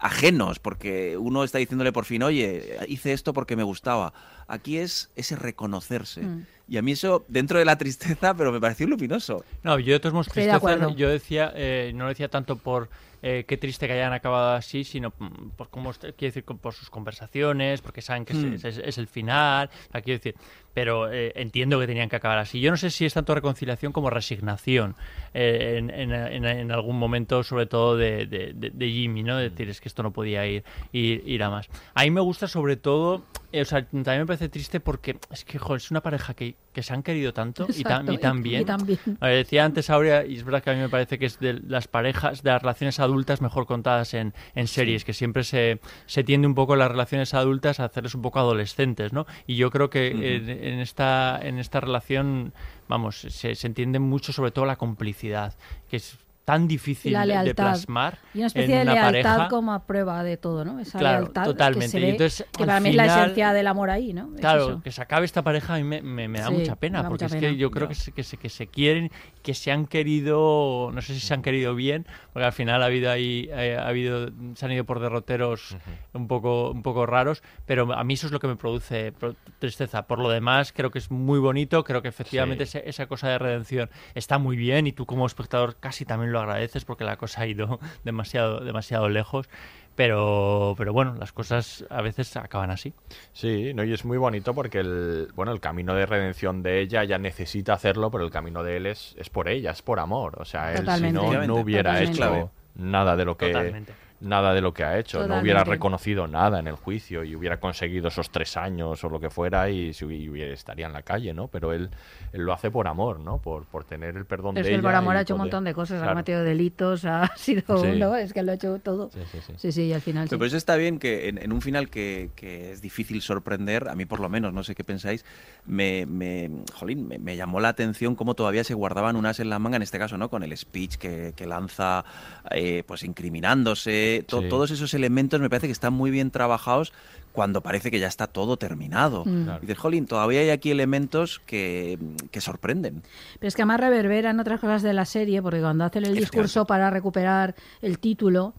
ajenos, 0.02 0.58
porque 0.58 1.16
uno 1.16 1.44
está 1.44 1.58
diciéndole 1.58 1.92
por 1.92 2.04
fin, 2.04 2.24
oye, 2.24 2.78
hice 2.88 3.12
esto 3.12 3.32
porque 3.32 3.54
me 3.54 3.62
gustaba. 3.62 4.12
Aquí 4.48 4.78
es 4.78 5.10
ese 5.14 5.36
reconocerse. 5.36 6.22
Mm. 6.22 6.46
Y 6.68 6.76
a 6.76 6.82
mí 6.82 6.92
eso, 6.92 7.24
dentro 7.28 7.58
de 7.58 7.64
la 7.64 7.78
tristeza, 7.78 8.34
pero 8.34 8.50
me 8.50 8.60
pareció 8.60 8.86
luminoso. 8.88 9.44
No, 9.62 9.78
yo 9.78 9.92
de 9.92 10.00
todos 10.00 10.12
modos 10.12 10.26
de 10.26 10.32
tristeza, 10.32 10.90
yo 10.96 11.08
decía, 11.08 11.52
eh, 11.54 11.92
no 11.94 12.04
lo 12.04 12.08
decía 12.08 12.28
tanto 12.28 12.56
por 12.56 12.88
eh, 13.22 13.44
qué 13.46 13.56
triste 13.56 13.86
que 13.86 13.92
hayan 13.94 14.12
acabado 14.12 14.52
así, 14.56 14.84
sino 14.84 15.12
mm, 15.18 15.50
por 15.56 15.70
cómo, 15.70 15.90
est- 15.90 16.02
quiero 16.16 16.34
decir, 16.34 16.44
por 16.44 16.74
sus 16.74 16.90
conversaciones, 16.90 17.80
porque 17.80 18.02
saben 18.02 18.24
que 18.24 18.32
es- 18.32 18.38
Hmm. 18.44 18.54
es, 18.54 18.64
es- 18.64 18.78
es 18.78 18.98
el 18.98 19.06
final, 19.06 19.70
o 19.88 19.92
sea, 19.92 20.00
quiero 20.02 20.18
decir, 20.18 20.34
pero 20.74 21.12
eh, 21.12 21.32
entiendo 21.36 21.78
que 21.78 21.86
tenían 21.86 22.08
que 22.08 22.16
acabar 22.16 22.38
así. 22.38 22.60
Yo 22.60 22.70
no 22.70 22.76
sé 22.78 22.90
si 22.90 23.04
es 23.04 23.12
tanto 23.14 23.34
reconciliación 23.34 23.92
como 23.92 24.08
resignación 24.10 24.96
eh, 25.34 25.76
en, 25.78 25.90
en- 25.90 26.12
en- 26.12 26.44
en 26.46 26.72
algún 26.72 26.98
momento, 26.98 27.42
sobre 27.42 27.66
todo 27.66 27.96
de, 27.96 28.26
de- 28.26 28.52
de- 28.54 28.70
de 28.70 28.90
Jimmy, 28.90 29.22
¿no? 29.22 29.36
De 29.36 29.50
decir, 29.50 29.68
es 29.68 29.80
que 29.80 29.88
esto 29.88 30.02
no 30.02 30.12
podía 30.12 30.46
ir, 30.46 30.64
ir, 30.92 31.22
ir 31.26 31.42
a 31.42 31.50
más. 31.50 31.68
A 31.94 32.02
mí 32.04 32.10
me 32.10 32.20
gusta 32.20 32.48
sobre 32.48 32.76
todo, 32.76 33.22
eh, 33.52 33.60
o 33.62 33.64
sea, 33.64 33.84
también 33.84 34.20
me 34.20 34.26
parece 34.26 34.48
triste 34.48 34.80
porque 34.80 35.18
es 35.30 35.44
que, 35.44 35.58
es 35.76 35.90
una 35.90 36.00
pareja 36.00 36.32
que, 36.34 36.54
que 36.72 36.82
se 36.82 36.92
han 36.94 37.02
querido 37.02 37.32
tanto 37.34 37.64
y, 37.68 37.82
tan, 37.82 38.02
Exacto, 38.02 38.12
y 38.14 38.18
tan 38.18 38.38
y- 38.38 38.42
bien. 38.42 38.62
y 38.62 38.64
tan 38.64 38.86
bien. 38.86 38.98
A 39.20 39.26
ver, 39.26 39.36
decía 39.36 39.64
antes 39.66 39.90
Aurea, 39.90 40.24
y 40.24 40.36
es 40.36 40.44
verdad 40.44 40.62
que 40.62 40.70
a 40.70 40.74
mí 40.74 40.80
me 40.80 40.88
parece 40.88 41.18
que 41.18 41.26
es 41.26 41.38
de 41.38 41.60
las 41.66 41.86
parejas, 41.86 42.42
de 42.42 42.50
las 42.50 42.62
relaciones 42.62 42.98
adultas 42.98 43.11
mejor 43.40 43.66
contadas 43.66 44.14
en, 44.14 44.34
en 44.54 44.66
series, 44.66 45.04
que 45.04 45.12
siempre 45.12 45.44
se, 45.44 45.80
se 46.06 46.24
tiende 46.24 46.46
un 46.46 46.54
poco 46.54 46.76
las 46.76 46.90
relaciones 46.90 47.34
adultas 47.34 47.80
a 47.80 47.84
hacerles 47.84 48.14
un 48.14 48.22
poco 48.22 48.38
adolescentes, 48.38 49.12
¿no? 49.12 49.26
Y 49.46 49.56
yo 49.56 49.70
creo 49.70 49.90
que 49.90 50.08
en 50.08 50.80
esta, 50.80 51.38
en 51.42 51.58
esta 51.58 51.80
relación, 51.80 52.52
vamos, 52.88 53.20
se, 53.20 53.54
se 53.54 53.66
entiende 53.66 53.98
mucho 53.98 54.32
sobre 54.32 54.50
todo 54.50 54.66
la 54.66 54.76
complicidad, 54.76 55.54
que 55.88 55.96
es 55.96 56.18
tan 56.44 56.66
difícil 56.66 57.12
la 57.12 57.44
de- 57.44 57.54
plasmar 57.54 58.18
Y 58.34 58.38
una 58.38 58.48
especie 58.48 58.74
en 58.74 58.86
de 58.86 58.92
una 58.92 58.94
lealtad 59.10 59.36
pareja. 59.36 59.48
como 59.48 59.72
a 59.72 59.86
prueba 59.86 60.24
de 60.24 60.36
todo, 60.36 60.64
¿no? 60.64 60.80
Esa 60.80 60.98
Claro, 60.98 61.20
lealtad 61.20 61.44
totalmente. 61.44 61.84
que 61.86 61.90
se 61.90 61.98
Y 61.98 62.02
ve, 62.02 62.08
entonces, 62.10 62.46
que 62.56 62.66
para 62.66 62.80
mí 62.80 62.88
es 62.90 62.94
la 62.96 63.06
esencia 63.06 63.52
del 63.52 63.66
amor 63.68 63.90
ahí, 63.90 64.12
¿no? 64.12 64.34
Es 64.34 64.40
Claro, 64.40 64.62
eso. 64.70 64.80
que 64.82 64.90
se 64.90 65.00
acabe 65.02 65.24
esta 65.24 65.42
pareja 65.42 65.74
a 65.74 65.76
mí 65.78 65.84
me, 65.84 66.02
me- 66.02 66.26
me 66.26 66.40
da 66.40 66.48
Sí, 66.48 66.54
mucha 66.54 66.74
pena, 66.76 67.02
da 67.02 67.08
porque 67.08 67.24
mucha 67.26 67.36
es 67.36 67.40
pena. 67.40 67.52
que 67.52 67.56
yo 67.56 67.70
creo 67.70 67.86
que 67.86 67.94
se, 67.94 68.10
que, 68.12 68.24
se, 68.24 68.36
que 68.38 68.48
se 68.48 68.66
quieren, 68.66 69.10
que 69.42 69.54
se 69.54 69.70
han 69.70 69.86
querido, 69.86 70.90
no 70.92 71.00
sé 71.00 71.14
si 71.14 71.20
se 71.20 71.32
han 71.32 71.42
querido 71.42 71.74
bien, 71.74 72.06
porque 72.32 72.46
al 72.46 72.52
final 72.52 72.82
ha 72.82 72.86
habido 72.86 73.10
ahí, 73.10 73.48
eh, 73.52 73.76
ha 73.78 73.86
habido, 73.86 74.28
se 74.54 74.64
han 74.66 74.72
ido 74.72 74.84
por 74.84 74.98
derroteros 75.00 75.76
un 76.12 76.26
poco, 76.28 76.70
un 76.70 76.82
poco 76.82 77.06
raros, 77.06 77.42
pero 77.66 77.92
a 77.92 78.02
mí 78.04 78.14
eso 78.14 78.26
es 78.26 78.32
lo 78.32 78.40
que 78.40 78.48
me 78.48 78.56
produce 78.56 79.12
pro- 79.12 79.36
tristeza. 79.58 80.06
Por 80.08 80.18
lo 80.18 80.28
demás, 80.28 80.72
creo 80.72 80.90
que 80.90 80.98
es 80.98 81.10
muy 81.10 81.38
bonito, 81.38 81.84
creo 81.84 82.02
que 82.02 82.08
efectivamente 82.08 82.64
ese- 82.64 82.82
esa 82.88 83.06
cosa 83.06 83.28
de 83.28 83.38
redención 83.38 83.90
está 84.14 84.38
muy 84.38 84.56
bien 84.56 84.86
y 84.86 84.92
tú 84.92 85.06
como 85.06 85.24
espectador 85.26 85.76
casi 85.78 86.04
también 86.04 86.31
lo 86.32 86.40
agradeces 86.40 86.84
porque 86.84 87.04
la 87.04 87.16
cosa 87.16 87.42
ha 87.42 87.46
ido 87.46 87.78
demasiado, 88.04 88.60
demasiado 88.60 89.08
lejos. 89.08 89.48
Pero, 89.94 90.74
pero 90.78 90.94
bueno, 90.94 91.14
las 91.18 91.32
cosas 91.32 91.84
a 91.90 92.00
veces 92.00 92.34
acaban 92.38 92.70
así. 92.70 92.94
Sí, 93.34 93.74
no, 93.74 93.84
y 93.84 93.92
es 93.92 94.06
muy 94.06 94.16
bonito 94.16 94.54
porque 94.54 94.78
el, 94.78 95.28
bueno, 95.34 95.52
el 95.52 95.60
camino 95.60 95.94
de 95.94 96.06
redención 96.06 96.62
de 96.62 96.80
ella 96.80 97.04
ya 97.04 97.18
necesita 97.18 97.74
hacerlo, 97.74 98.10
pero 98.10 98.24
el 98.24 98.30
camino 98.30 98.62
de 98.62 98.78
él 98.78 98.86
es, 98.86 99.14
es 99.18 99.28
por 99.28 99.50
ella, 99.50 99.70
es 99.70 99.82
por 99.82 100.00
amor. 100.00 100.40
O 100.40 100.46
sea, 100.46 100.72
él 100.72 100.88
si 100.96 101.12
no, 101.12 101.46
no 101.46 101.56
hubiera 101.56 101.92
totalmente. 101.92 102.22
hecho 102.22 102.50
nada 102.74 103.16
de 103.16 103.24
lo 103.26 103.36
que 103.36 103.48
Totalmente. 103.48 103.92
Nada 104.22 104.54
de 104.54 104.60
lo 104.60 104.72
que 104.72 104.84
ha 104.84 104.98
hecho, 104.98 105.18
no 105.18 105.24
hubiera 105.40 105.60
Totalmente. 105.60 105.70
reconocido 105.70 106.26
nada 106.28 106.58
en 106.60 106.66
el 106.68 106.76
juicio 106.76 107.24
y 107.24 107.34
hubiera 107.36 107.58
conseguido 107.60 108.08
esos 108.08 108.30
tres 108.30 108.56
años 108.56 109.02
o 109.04 109.08
lo 109.08 109.20
que 109.20 109.30
fuera 109.30 109.68
y, 109.68 109.90
y 110.00 110.28
hubiera- 110.28 110.52
estaría 110.54 110.86
en 110.86 110.92
la 110.92 111.02
calle, 111.02 111.34
¿no? 111.34 111.48
Pero 111.48 111.72
él, 111.72 111.90
él 112.32 112.42
lo 112.42 112.52
hace 112.52 112.70
por 112.70 112.88
amor, 112.88 113.20
¿no? 113.20 113.38
Por, 113.38 113.64
por 113.66 113.84
tener 113.84 114.16
el 114.16 114.24
perdón 114.24 114.54
Pero 114.54 114.64
de 114.64 114.70
es 114.70 114.72
que 114.72 114.74
el 114.74 114.80
ella 114.80 114.88
por 114.88 114.94
amor 114.94 115.16
ha 115.16 115.20
hecho 115.22 115.34
un 115.34 115.40
montón 115.40 115.64
de 115.64 115.74
cosas, 115.74 115.96
ha 115.98 116.02
Claro. 116.02 116.12
cometido 116.14 116.44
delitos, 116.44 117.04
ha 117.04 117.30
sido, 117.36 117.62
Sí. 117.78 117.98
¿no? 117.98 118.16
Es 118.16 118.32
que 118.32 118.42
lo 118.42 118.52
ha 118.52 118.54
hecho 118.54 118.78
todo. 118.78 119.10
Sí, 119.10 119.20
sí, 119.32 119.38
sí. 119.46 119.52
Sí, 119.56 119.72
sí, 119.72 119.82
y 119.86 119.92
al 119.92 120.00
final. 120.00 120.26
Pero 120.28 120.38
por 120.38 120.46
eso 120.46 120.56
está 120.56 120.76
bien 120.76 120.98
que 120.98 121.28
en, 121.28 121.38
en 121.38 121.52
un 121.52 121.60
final 121.60 121.90
que, 121.90 122.30
que 122.36 122.72
es 122.72 122.80
difícil 122.82 123.20
sorprender, 123.22 123.88
a 123.88 123.94
mí 123.94 124.04
por 124.06 124.20
lo 124.20 124.28
menos, 124.28 124.52
no 124.52 124.62
sé 124.62 124.74
qué 124.74 124.84
pensáis, 124.84 125.24
me, 125.66 126.06
me, 126.06 126.50
jolín, 126.74 127.08
me, 127.08 127.18
me 127.18 127.36
llamó 127.36 127.60
la 127.60 127.68
atención 127.68 128.14
cómo 128.14 128.34
todavía 128.34 128.62
se 128.64 128.74
guardaban 128.74 129.16
unas 129.16 129.40
en 129.40 129.50
la 129.50 129.58
manga, 129.58 129.76
en 129.76 129.82
este 129.82 129.98
caso, 129.98 130.16
¿no? 130.18 130.28
Con 130.30 130.42
el 130.42 130.56
speech 130.56 130.96
que, 130.96 131.32
que 131.36 131.46
lanza, 131.46 132.04
eh, 132.50 132.84
pues 132.86 133.02
incriminándose, 133.02 134.11
to- 134.20 134.42
Sí. 134.42 134.48
todos 134.48 134.70
esos 134.70 134.92
elementos 134.94 135.40
me 135.40 135.48
parece 135.48 135.66
que 135.68 135.72
están 135.72 135.92
muy 135.94 136.10
bien 136.10 136.30
trabajados 136.30 136.92
cuando 137.32 137.62
parece 137.62 137.90
que 137.90 137.98
ya 137.98 138.08
está 138.08 138.26
todo 138.26 138.58
terminado. 138.58 139.24
Mm. 139.24 139.44
Claro. 139.44 139.58
Y 139.62 139.66
dices, 139.66 139.78
jolín, 139.78 140.06
todavía 140.06 140.40
hay 140.40 140.50
aquí 140.50 140.70
elementos 140.70 141.40
que, 141.46 141.98
que 142.30 142.40
sorprenden. 142.42 143.02
Pero 143.38 143.48
es 143.48 143.56
que 143.56 143.62
además 143.62 143.80
reverberan 143.80 144.38
otras 144.38 144.60
cosas 144.60 144.82
de 144.82 144.92
la 144.92 145.06
serie, 145.06 145.40
porque 145.40 145.60
cuando 145.60 145.84
hacen 145.84 146.04
el 146.04 146.14
discurso 146.14 146.66
para 146.66 146.90
recuperar 146.90 147.54
el 147.80 147.98
título, 147.98 148.52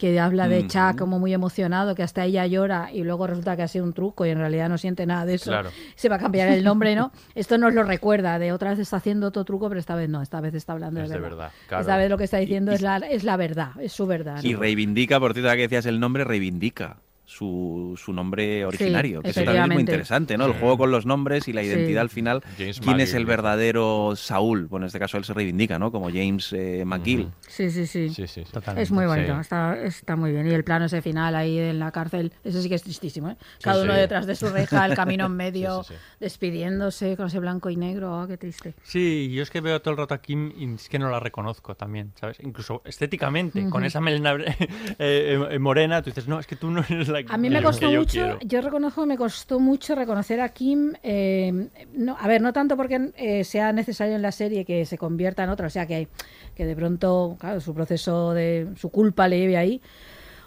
que 0.00 0.18
habla 0.18 0.48
de 0.48 0.60
Ujú. 0.60 0.68
Chuck 0.68 0.98
como 0.98 1.18
muy 1.18 1.34
emocionado, 1.34 1.94
que 1.94 2.02
hasta 2.02 2.24
ella 2.24 2.46
llora 2.46 2.88
y 2.90 3.04
luego 3.04 3.26
resulta 3.26 3.54
que 3.54 3.62
ha 3.62 3.68
sido 3.68 3.84
un 3.84 3.92
truco 3.92 4.24
y 4.24 4.30
en 4.30 4.38
realidad 4.38 4.70
no 4.70 4.78
siente 4.78 5.04
nada 5.04 5.26
de 5.26 5.34
eso, 5.34 5.50
Claro. 5.50 5.68
se 5.94 6.08
va 6.08 6.16
a 6.16 6.18
cambiar 6.18 6.48
el 6.48 6.64
nombre, 6.64 6.96
¿no? 6.96 7.12
Esto 7.34 7.58
nos 7.58 7.74
lo 7.74 7.82
recuerda, 7.82 8.38
de 8.38 8.50
otra 8.52 8.70
vez 8.70 8.78
está 8.78 8.96
haciendo 8.96 9.26
otro 9.26 9.44
truco, 9.44 9.68
pero 9.68 9.78
esta 9.78 9.94
vez 9.96 10.08
no, 10.08 10.22
esta 10.22 10.40
vez 10.40 10.54
está 10.54 10.72
hablando 10.72 11.02
Es 11.02 11.10
de 11.10 11.16
verdad. 11.16 11.30
verdad, 11.36 11.52
claro. 11.68 11.82
Esta 11.82 11.96
vez 11.98 12.08
lo 12.08 12.16
que 12.16 12.24
está 12.24 12.38
diciendo 12.38 12.72
Y- 12.72 12.76
es, 12.76 12.80
la, 12.82 12.96
es 12.96 13.24
la 13.24 13.36
verdad, 13.36 13.72
es 13.78 13.92
su 13.92 14.06
verdad. 14.06 14.42
Y 14.42 14.54
reivindica, 14.54 15.20
por 15.20 15.34
cierto, 15.34 15.50
que 15.52 15.58
decías 15.58 15.84
el 15.84 16.00
nombre, 16.00 16.24
reivindica 16.24 16.96
su, 17.30 17.98
su 18.02 18.12
nombre 18.12 18.64
originario, 18.64 19.22
que 19.22 19.30
eso 19.30 19.44
también 19.44 19.64
es 19.64 19.70
muy 19.70 19.80
interesante, 19.82 20.36
¿no? 20.36 20.46
El 20.46 20.52
juego 20.54 20.76
con 20.78 20.90
los 20.90 21.06
nombres 21.06 21.46
y 21.46 21.52
la 21.52 21.60
Sí. 21.62 21.68
identidad 21.68 22.02
al 22.02 22.08
final. 22.10 22.42
James 22.58 22.80
¿Quién 22.80 22.98
es 22.98 23.14
el 23.14 23.24
verdadero 23.24 24.14
Saúl? 24.16 24.66
Bueno, 24.66 24.84
en 24.84 24.88
este 24.88 24.98
caso 24.98 25.16
él 25.16 25.24
se 25.24 25.32
reivindica, 25.32 25.78
¿no? 25.78 25.92
Como 25.92 26.08
James 26.08 26.52
eh, 26.52 26.82
McGill. 26.84 27.30
Sí, 27.46 27.70
sí, 27.70 27.86
sí. 27.86 28.08
Sí, 28.08 28.26
sí, 28.26 28.44
sí. 28.44 28.52
Totalmente. 28.52 28.82
Es 28.82 28.90
muy 28.90 29.06
bonito, 29.06 29.32
Sí. 29.34 29.40
está, 29.42 29.80
está 29.80 30.16
muy 30.16 30.32
bien. 30.32 30.46
Y 30.48 30.50
el 30.50 30.64
plano 30.64 30.86
ese 30.86 31.00
final 31.02 31.36
ahí 31.36 31.56
en 31.58 31.78
la 31.78 31.92
cárcel, 31.92 32.32
ese 32.42 32.60
sí 32.62 32.68
que 32.68 32.74
es 32.74 32.82
tristísimo, 32.82 33.30
¿eh? 33.30 33.36
Cada 33.62 33.76
Sí, 33.76 33.84
uno 33.84 33.94
sí. 33.94 34.00
detrás 34.00 34.26
de 34.26 34.34
su 34.34 34.48
reja, 34.48 34.84
el 34.86 34.94
camino 34.94 35.26
en 35.26 35.36
medio, 35.36 35.82
Sí, 35.84 35.94
sí, 35.94 36.00
sí. 36.00 36.16
despidiéndose 36.20 37.16
con 37.16 37.28
ese 37.28 37.38
blanco 37.38 37.70
y 37.70 37.76
negro, 37.76 38.14
ah, 38.20 38.26
qué 38.26 38.36
triste. 38.36 38.74
Sí, 38.82 39.30
yo 39.32 39.42
es 39.42 39.50
que 39.50 39.60
veo 39.60 39.80
todo 39.80 39.92
el 39.92 39.98
rato 39.98 40.14
a 40.14 40.18
Kim 40.18 40.52
y 40.56 40.74
es 40.74 40.88
que 40.88 40.98
no 40.98 41.08
la 41.10 41.20
reconozco 41.20 41.74
también, 41.76 42.12
¿sabes? 42.18 42.38
Incluso 42.40 42.82
estéticamente, 42.84 43.68
con 43.70 43.84
esa 43.84 44.00
melena 44.00 44.34
eh, 44.98 45.38
eh, 45.50 45.58
morena, 45.58 46.02
tú 46.02 46.10
dices, 46.10 46.26
no, 46.26 46.40
es 46.40 46.46
que 46.46 46.56
tú 46.56 46.70
no 46.70 46.84
eres 46.88 47.08
la 47.08 47.19
A 47.28 47.36
mí 47.36 47.50
me 47.50 47.62
costó 47.62 47.90
yo 47.90 48.00
mucho, 48.00 48.10
quiero". 48.12 48.38
yo 48.44 48.60
reconozco 48.60 49.02
que 49.02 49.06
me 49.08 49.16
costó 49.16 49.58
mucho 49.60 49.94
reconocer 49.94 50.40
a 50.40 50.48
Kim, 50.50 50.92
eh, 51.02 51.68
no, 51.94 52.16
a 52.18 52.26
ver, 52.28 52.40
no 52.40 52.52
tanto 52.52 52.76
porque 52.76 53.12
eh, 53.16 53.44
sea 53.44 53.72
necesario 53.72 54.16
en 54.16 54.22
la 54.22 54.32
serie 54.32 54.64
que 54.64 54.84
se 54.86 54.96
convierta 54.98 55.44
en 55.44 55.50
otra, 55.50 55.66
o 55.66 55.70
sea, 55.70 55.86
que, 55.86 56.08
que 56.54 56.64
de 56.66 56.74
pronto, 56.76 57.36
claro, 57.38 57.60
su 57.60 57.74
proceso 57.74 58.32
de 58.32 58.68
su 58.76 58.90
culpa 58.90 59.28
le 59.28 59.38
lleve 59.38 59.56
ahí. 59.56 59.82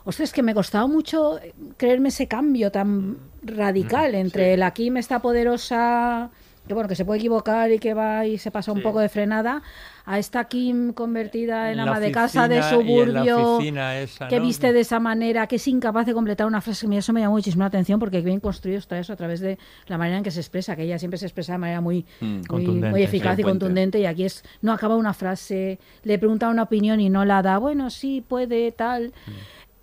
Ostras, 0.06 0.30
es 0.30 0.34
que 0.34 0.44
me 0.44 0.54
costaba 0.54 0.86
mucho 0.88 1.40
creerme 1.78 2.10
ese 2.10 2.28
cambio 2.28 2.72
tan 2.72 3.18
radical 3.42 4.16
entre 4.16 4.58
la 4.58 4.72
Kim 4.72 4.98
esta 4.98 5.22
poderosa, 5.22 6.30
que 6.68 6.74
bueno, 6.74 6.90
que 6.90 6.96
se 6.96 7.06
puede 7.06 7.20
equivocar 7.20 7.72
y 7.72 7.80
que 7.80 7.94
va 7.94 8.26
y 8.26 8.38
se 8.38 8.52
pasa 8.52 8.72
un 8.72 8.80
Sí. 8.80 8.84
poco 8.84 9.00
de 9.00 9.08
frenada, 9.10 9.62
a 10.06 10.20
esta 10.20 10.46
Kim 10.46 10.92
convertida 10.92 11.72
en, 11.72 11.80
En 11.80 11.86
la 11.86 11.92
ama 11.92 12.00
de 12.02 12.12
casa 12.12 12.48
de 12.50 12.62
suburbio, 12.64 13.60
que 13.60 13.72
¿no? 13.72 14.42
viste 14.46 14.74
de 14.74 14.82
esa 14.82 15.00
manera, 15.00 15.48
que 15.48 15.56
es 15.56 15.68
incapaz 15.68 16.06
de 16.06 16.14
completar 16.14 16.46
una 16.46 16.60
frase, 16.60 16.82
que 16.82 16.86
a 16.88 16.90
mí 16.90 16.98
eso 16.98 17.14
me 17.14 17.22
llamó 17.22 17.36
muchísimo 17.36 17.62
la 17.64 17.68
atención 17.68 18.00
porque 18.00 18.22
bien 18.22 18.40
construido 18.42 18.80
está 18.80 18.98
eso 19.00 19.14
a 19.14 19.16
través 19.16 19.40
de 19.40 19.58
la 19.88 19.98
manera 19.98 20.18
en 20.18 20.24
que 20.24 20.32
se 20.32 20.42
expresa, 20.42 20.76
que 20.76 20.84
ella 20.84 21.00
siempre 21.00 21.18
se 21.18 21.26
expresa 21.26 21.54
de 21.54 21.58
manera 21.60 21.80
muy, 21.82 22.06
Mm. 22.20 22.42
muy, 22.90 23.04
eficaz 23.04 23.40
y 23.40 23.44
contundente 23.44 24.00
y 24.00 24.06
aquí 24.06 24.26
es, 24.26 24.44
no 24.62 24.74
acaba 24.74 24.96
una 24.98 25.14
frase, 25.14 25.80
le 26.04 26.18
pregunta 26.20 26.50
una 26.50 26.64
opinión 26.64 27.00
y 27.00 27.10
no 27.10 27.24
la 27.26 27.42
da, 27.42 27.58
bueno, 27.58 27.90
sí, 27.90 28.22
puede, 28.28 28.72
tal. 28.72 29.14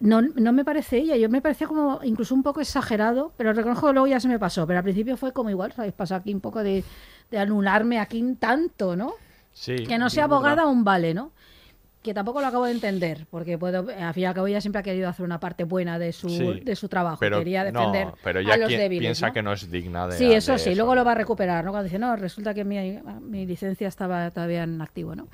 No, 0.00 0.22
no 0.22 0.52
me 0.52 0.64
parece 0.64 0.96
ella, 0.98 1.16
yo 1.16 1.28
me 1.28 1.42
parecía 1.42 1.66
como 1.66 2.00
incluso 2.02 2.34
un 2.34 2.42
poco 2.42 2.60
exagerado, 2.62 3.32
pero 3.36 3.52
reconozco 3.52 3.86
que 3.88 3.92
luego 3.92 4.06
ya 4.06 4.18
se 4.20 4.28
me 4.28 4.38
pasó, 4.38 4.66
pero 4.66 4.78
al 4.78 4.82
principio 4.82 5.16
fue 5.18 5.32
como 5.32 5.50
igual, 5.50 5.72
¿sabes? 5.72 5.92
Pasó 5.92 6.14
aquí 6.14 6.32
un 6.32 6.40
poco 6.40 6.62
de, 6.62 6.84
de 7.30 7.38
anularme 7.38 7.98
aquí 7.98 8.22
tanto, 8.38 8.96
¿no? 8.96 9.12
Sí, 9.52 9.84
Que 9.86 9.98
no 9.98 10.08
sea 10.10 10.24
abogada 10.24 10.62
aún 10.62 10.84
vale, 10.84 11.12
¿no? 11.14 11.32
Que 12.02 12.14
tampoco 12.14 12.40
lo 12.40 12.46
acabo 12.46 12.64
de 12.64 12.72
entender, 12.72 13.26
porque 13.30 13.58
puedo, 13.58 13.80
al 13.90 14.14
fin 14.14 14.22
y 14.22 14.26
al 14.26 14.32
cabo 14.34 14.46
ella 14.46 14.62
siempre 14.62 14.80
ha 14.80 14.82
querido 14.82 15.06
hacer 15.08 15.22
una 15.24 15.38
parte 15.38 15.64
buena 15.64 15.98
de 15.98 16.12
su, 16.12 16.30
Sí, 16.30 16.60
de 16.64 16.74
su 16.74 16.88
trabajo, 16.88 17.18
pero 17.20 17.38
quería 17.38 17.70
no, 17.70 17.92
defender 17.92 18.14
pero 18.24 18.40
ya 18.40 18.54
a 18.54 18.56
los 18.56 18.68
quien 18.68 18.80
débiles. 18.80 19.02
piensa 19.02 19.26
¿no? 19.26 19.32
que 19.34 19.42
no 19.42 19.52
es 19.52 19.70
digna 19.70 20.06
de 20.08 20.16
Sí, 20.16 20.32
eso 20.32 20.52
de 20.52 20.58
sí, 20.60 20.74
luego 20.74 20.94
lo 20.94 21.04
va 21.04 21.12
a 21.12 21.16
recuperar, 21.16 21.62
¿no? 21.62 21.72
Cuando 21.72 21.84
dice, 21.84 21.98
no, 21.98 22.16
resulta 22.16 22.54
que 22.54 22.64
mi, 22.64 22.98
mi 23.20 23.44
licencia 23.44 23.86
estaba 23.88 24.30
todavía 24.30 24.62
en 24.62 24.80
activo, 24.80 25.14
¿no? 25.14 25.28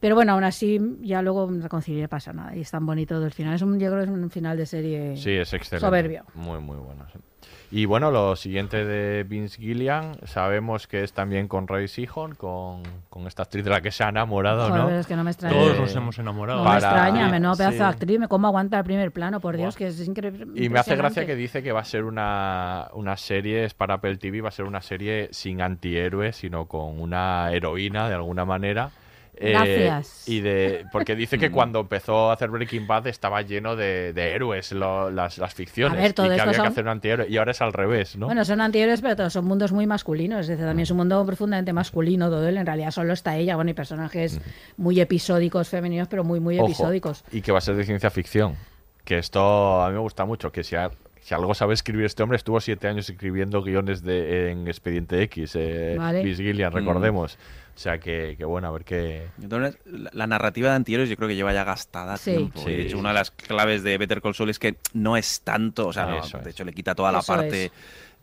Pero 0.00 0.14
bueno, 0.14 0.32
aún 0.32 0.44
así, 0.44 0.80
ya 1.02 1.20
luego 1.20 1.50
reconcilié, 1.50 2.06
pasa 2.08 2.32
nada. 2.32 2.56
Y 2.56 2.60
es 2.60 2.70
tan 2.70 2.86
bonito 2.86 3.22
el 3.22 3.32
final. 3.32 3.54
Es 3.56 3.62
un, 3.62 3.80
yo 3.80 3.88
creo 3.90 3.98
que 3.98 4.04
es 4.04 4.16
un 4.16 4.30
final 4.30 4.56
de 4.56 4.64
serie 4.64 5.16
Sí, 5.16 5.32
es 5.32 5.52
excelente. 5.52 5.84
soberbio. 5.84 6.24
Muy, 6.34 6.60
muy 6.60 6.76
bueno. 6.76 7.04
sí. 7.12 7.18
Y 7.70 7.84
bueno, 7.84 8.10
lo 8.10 8.34
siguiente 8.34 8.86
de 8.86 9.24
Vince 9.24 9.60
Gillian, 9.60 10.16
sabemos 10.24 10.86
que 10.86 11.02
es 11.04 11.12
también 11.12 11.48
con 11.48 11.68
Ray 11.68 11.86
Sihon, 11.86 12.34
con, 12.34 12.82
con 13.10 13.26
esta 13.26 13.42
actriz 13.42 13.62
de 13.62 13.68
la 13.70 13.82
que 13.82 13.90
se 13.90 14.04
ha 14.04 14.08
enamorado, 14.08 14.68
Joder, 14.70 14.82
¿no? 14.84 14.90
es 14.90 15.06
que 15.06 15.14
no 15.16 15.22
me 15.22 15.30
extraña. 15.32 15.54
Todos 15.54 15.78
nos 15.78 15.94
hemos 15.94 16.18
enamorado. 16.18 16.64
No 16.64 16.70
me 16.70 16.80
para- 16.80 16.88
extraña, 16.88 17.28
menudo 17.28 17.56
pedazo 17.56 17.76
de 17.76 17.84
actriz, 17.84 18.18
me 18.18 18.26
cómo 18.28 18.46
aguanta 18.46 18.78
el 18.78 18.84
primer 18.84 19.12
plano, 19.12 19.40
por 19.40 19.54
Dios, 19.58 19.76
que 19.76 19.88
es 19.88 20.00
increíble. 20.06 20.46
Y 20.54 20.70
me 20.70 20.78
hace 20.78 20.96
gracia 20.96 21.26
que 21.26 21.36
dice 21.36 21.62
que 21.62 21.72
va 21.72 21.80
a 21.80 21.84
ser 21.84 22.04
una, 22.04 22.88
una 22.94 23.18
serie, 23.18 23.64
es 23.64 23.74
para 23.74 23.94
Apple 23.94 24.16
TV, 24.16 24.40
va 24.40 24.48
a 24.48 24.52
ser 24.52 24.64
una 24.64 24.80
serie 24.80 25.28
sin 25.32 25.60
antihéroes, 25.60 26.36
sino 26.36 26.64
con 26.66 26.98
una 26.98 27.52
heroína 27.52 28.08
de 28.08 28.14
alguna 28.14 28.46
manera. 28.46 28.90
Eh, 29.40 29.50
Gracias. 29.52 30.28
y 30.28 30.40
de, 30.40 30.84
porque 30.90 31.14
dice 31.14 31.38
que 31.38 31.50
cuando 31.52 31.80
empezó 31.80 32.30
a 32.30 32.32
hacer 32.32 32.50
Breaking 32.50 32.86
Bad 32.88 33.06
estaba 33.06 33.42
lleno 33.42 33.76
de, 33.76 34.12
de 34.12 34.32
héroes 34.32 34.72
lo- 34.72 35.10
las, 35.10 35.38
las 35.38 35.54
ficciones. 35.54 35.98
A 35.98 36.02
ver, 36.02 36.12
todo 36.12 36.26
y 36.26 36.34
que 36.34 36.40
había 36.40 36.54
son- 36.54 36.62
que 36.64 36.68
hacer 36.68 36.84
un 36.84 36.90
antihéroe. 36.90 37.26
Y 37.28 37.36
ahora 37.36 37.52
es 37.52 37.60
al 37.62 37.72
revés, 37.72 38.16
¿no? 38.16 38.26
Bueno, 38.26 38.44
son 38.44 38.60
antihéroes, 38.60 39.00
pero 39.00 39.14
todos 39.16 39.32
son 39.32 39.44
mundos 39.44 39.70
muy 39.72 39.86
masculinos. 39.86 40.40
Es 40.40 40.48
decir, 40.48 40.64
también 40.64 40.82
es 40.84 40.90
un 40.90 40.96
mundo 40.96 41.24
profundamente 41.24 41.72
masculino 41.72 42.28
todo 42.30 42.48
él. 42.48 42.56
En 42.58 42.66
realidad 42.66 42.90
solo 42.90 43.12
está 43.12 43.36
ella. 43.36 43.54
Bueno, 43.54 43.70
y 43.70 43.74
personajes 43.74 44.40
muy 44.76 45.00
episódicos 45.00 45.68
femeninos, 45.68 46.08
pero 46.08 46.24
muy, 46.24 46.40
muy 46.40 46.58
Ojo, 46.58 46.66
episódicos. 46.66 47.24
Y 47.30 47.40
que 47.42 47.52
va 47.52 47.58
a 47.58 47.60
ser 47.60 47.76
de 47.76 47.84
ciencia 47.84 48.10
ficción. 48.10 48.56
Que 49.04 49.18
esto 49.18 49.82
a 49.82 49.88
mí 49.88 49.94
me 49.94 50.00
gusta 50.00 50.24
mucho. 50.24 50.50
Que 50.52 50.64
si, 50.64 50.74
si 51.20 51.34
algo 51.34 51.54
sabe 51.54 51.74
escribir 51.74 52.06
este 52.06 52.22
hombre, 52.22 52.36
estuvo 52.36 52.60
siete 52.60 52.88
años 52.88 53.08
escribiendo 53.08 53.62
guiones 53.62 54.02
de, 54.02 54.50
en 54.50 54.66
Expediente 54.68 55.22
X. 55.22 55.52
Eh, 55.54 55.94
Vale. 55.96 56.22
Vince 56.22 56.42
Gillian, 56.42 56.72
recordemos. 56.72 57.38
O 57.78 57.80
sea 57.80 58.00
que, 58.00 58.34
que 58.36 58.44
bueno, 58.44 58.66
a 58.66 58.70
ver 58.72 58.84
qué. 58.84 59.28
Entonces, 59.40 59.78
la, 59.84 60.10
la 60.12 60.26
narrativa 60.26 60.70
de 60.70 60.74
antihéroes 60.74 61.08
yo 61.08 61.14
creo 61.14 61.28
que 61.28 61.36
lleva 61.36 61.52
ya 61.52 61.62
gastada 61.62 62.16
Sí. 62.16 62.32
tiempo. 62.32 62.58
Sí. 62.64 62.70
Y 62.70 62.76
de 62.76 62.82
hecho, 62.82 62.98
una 62.98 63.10
de 63.10 63.14
las 63.14 63.30
claves 63.30 63.84
de 63.84 63.96
Better 63.96 64.20
Call 64.20 64.34
Saul 64.34 64.50
es 64.50 64.58
que 64.58 64.74
no 64.94 65.16
es 65.16 65.42
tanto, 65.42 65.86
o 65.86 65.92
sea, 65.92 66.06
no, 66.06 66.20
de 66.40 66.50
hecho 66.50 66.64
le 66.64 66.72
quita 66.72 66.96
toda 66.96 67.12
la 67.12 67.20
Eso 67.20 67.32
parte 67.36 67.66
es. 67.66 67.72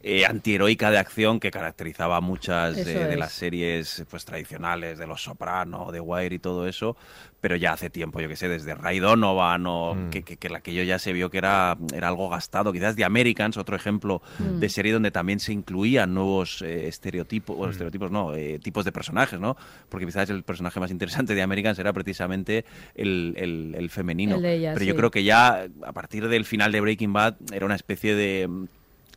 eh, 0.03 0.26
antiheroica 0.26 0.91
de 0.91 0.98
acción 0.98 1.40
que 1.40 1.52
caracterizaba 1.52 2.18
a 2.18 2.22
muchas 2.22 2.76
de, 2.76 3.15
las 3.15 3.32
series 3.32 4.03
pues 4.11 4.26
tradicionales, 4.26 4.98
de 4.98 5.07
Los 5.07 5.23
Soprano, 5.23 5.90
de 5.90 6.02
Wire 6.02 6.36
y 6.36 6.40
todo 6.40 6.68
eso, 6.68 6.98
pero 7.46 7.58
ya 7.58 7.74
hace 7.74 7.92
tiempo, 7.92 8.20
yo 8.20 8.28
que 8.28 8.36
sé, 8.36 8.50
desde 8.50 8.74
Ray 8.74 8.98
Donovan 8.98 9.68
o 9.68 9.94
Mm. 9.94 10.10
que, 10.10 10.24
que, 10.24 10.36
que 10.38 10.48
aquello 10.56 10.82
ya 10.82 10.98
se 10.98 11.14
vio 11.14 11.30
que 11.30 11.38
era, 11.38 11.78
era 11.94 12.08
algo 12.08 12.28
gastado. 12.28 12.74
Quizás 12.74 12.96
The 12.96 13.06
Americans, 13.06 13.56
otro 13.58 13.76
ejemplo 13.76 14.24
Mm. 14.40 14.58
de 14.58 14.68
serie 14.70 14.92
donde 14.92 15.12
también 15.12 15.40
se 15.40 15.54
incluían 15.54 16.16
nuevos 16.16 16.64
eh, 16.64 16.88
estereotipos, 16.88 17.56
Mm. 17.56 17.60
bueno, 17.60 17.72
estereotipos 17.72 18.10
no, 18.10 18.34
eh, 18.34 18.58
tipos 18.58 18.84
de 18.84 18.92
personajes, 18.92 19.40
¿no? 19.40 19.56
Porque 19.90 20.08
quizás 20.08 20.28
el 20.32 20.42
personaje 20.42 20.80
más 20.80 20.90
interesante 20.90 21.36
de 21.36 21.44
Americans 21.44 21.78
era 21.78 21.94
precisamente 21.94 22.66
el, 22.96 23.36
el- 23.38 23.76
el 23.78 23.90
femenino. 23.92 24.38
El 24.38 24.42
de 24.42 24.54
ella, 24.56 24.74
Pero 24.74 24.86
yo 24.86 24.96
creo 24.96 25.12
que 25.12 25.24
ya 25.24 25.68
a 25.86 25.94
partir 25.94 26.28
del 26.28 26.46
final 26.46 26.72
de 26.72 26.82
Breaking 26.82 27.14
Bad 27.14 27.36
era 27.54 27.68
una 27.68 27.76
especie 27.76 28.16
de 28.16 28.48
mm, 28.48 28.66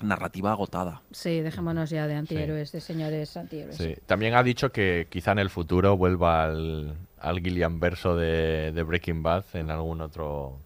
narrativa 0.02 0.52
agotada. 0.52 1.00
Sí, 1.12 1.40
dejémonos 1.40 1.88
ya 1.88 2.06
de 2.06 2.14
antihéroes, 2.14 2.72
de 2.72 2.80
señores 2.82 3.34
antihéroes. 3.38 3.76
Sí. 3.78 3.94
También 4.04 4.34
ha 4.34 4.42
dicho 4.42 4.70
que 4.70 5.06
quizá 5.08 5.32
en 5.32 5.38
el 5.38 5.48
futuro 5.48 5.96
vuelva 5.96 6.44
al, 6.44 6.94
al 7.20 7.40
Gillian 7.40 7.80
verso 7.80 8.16
de, 8.16 8.72
de 8.72 8.82
Breaking 8.82 9.22
Bad 9.22 9.44
en 9.54 9.70
algún 9.70 10.00
otro 10.00 10.58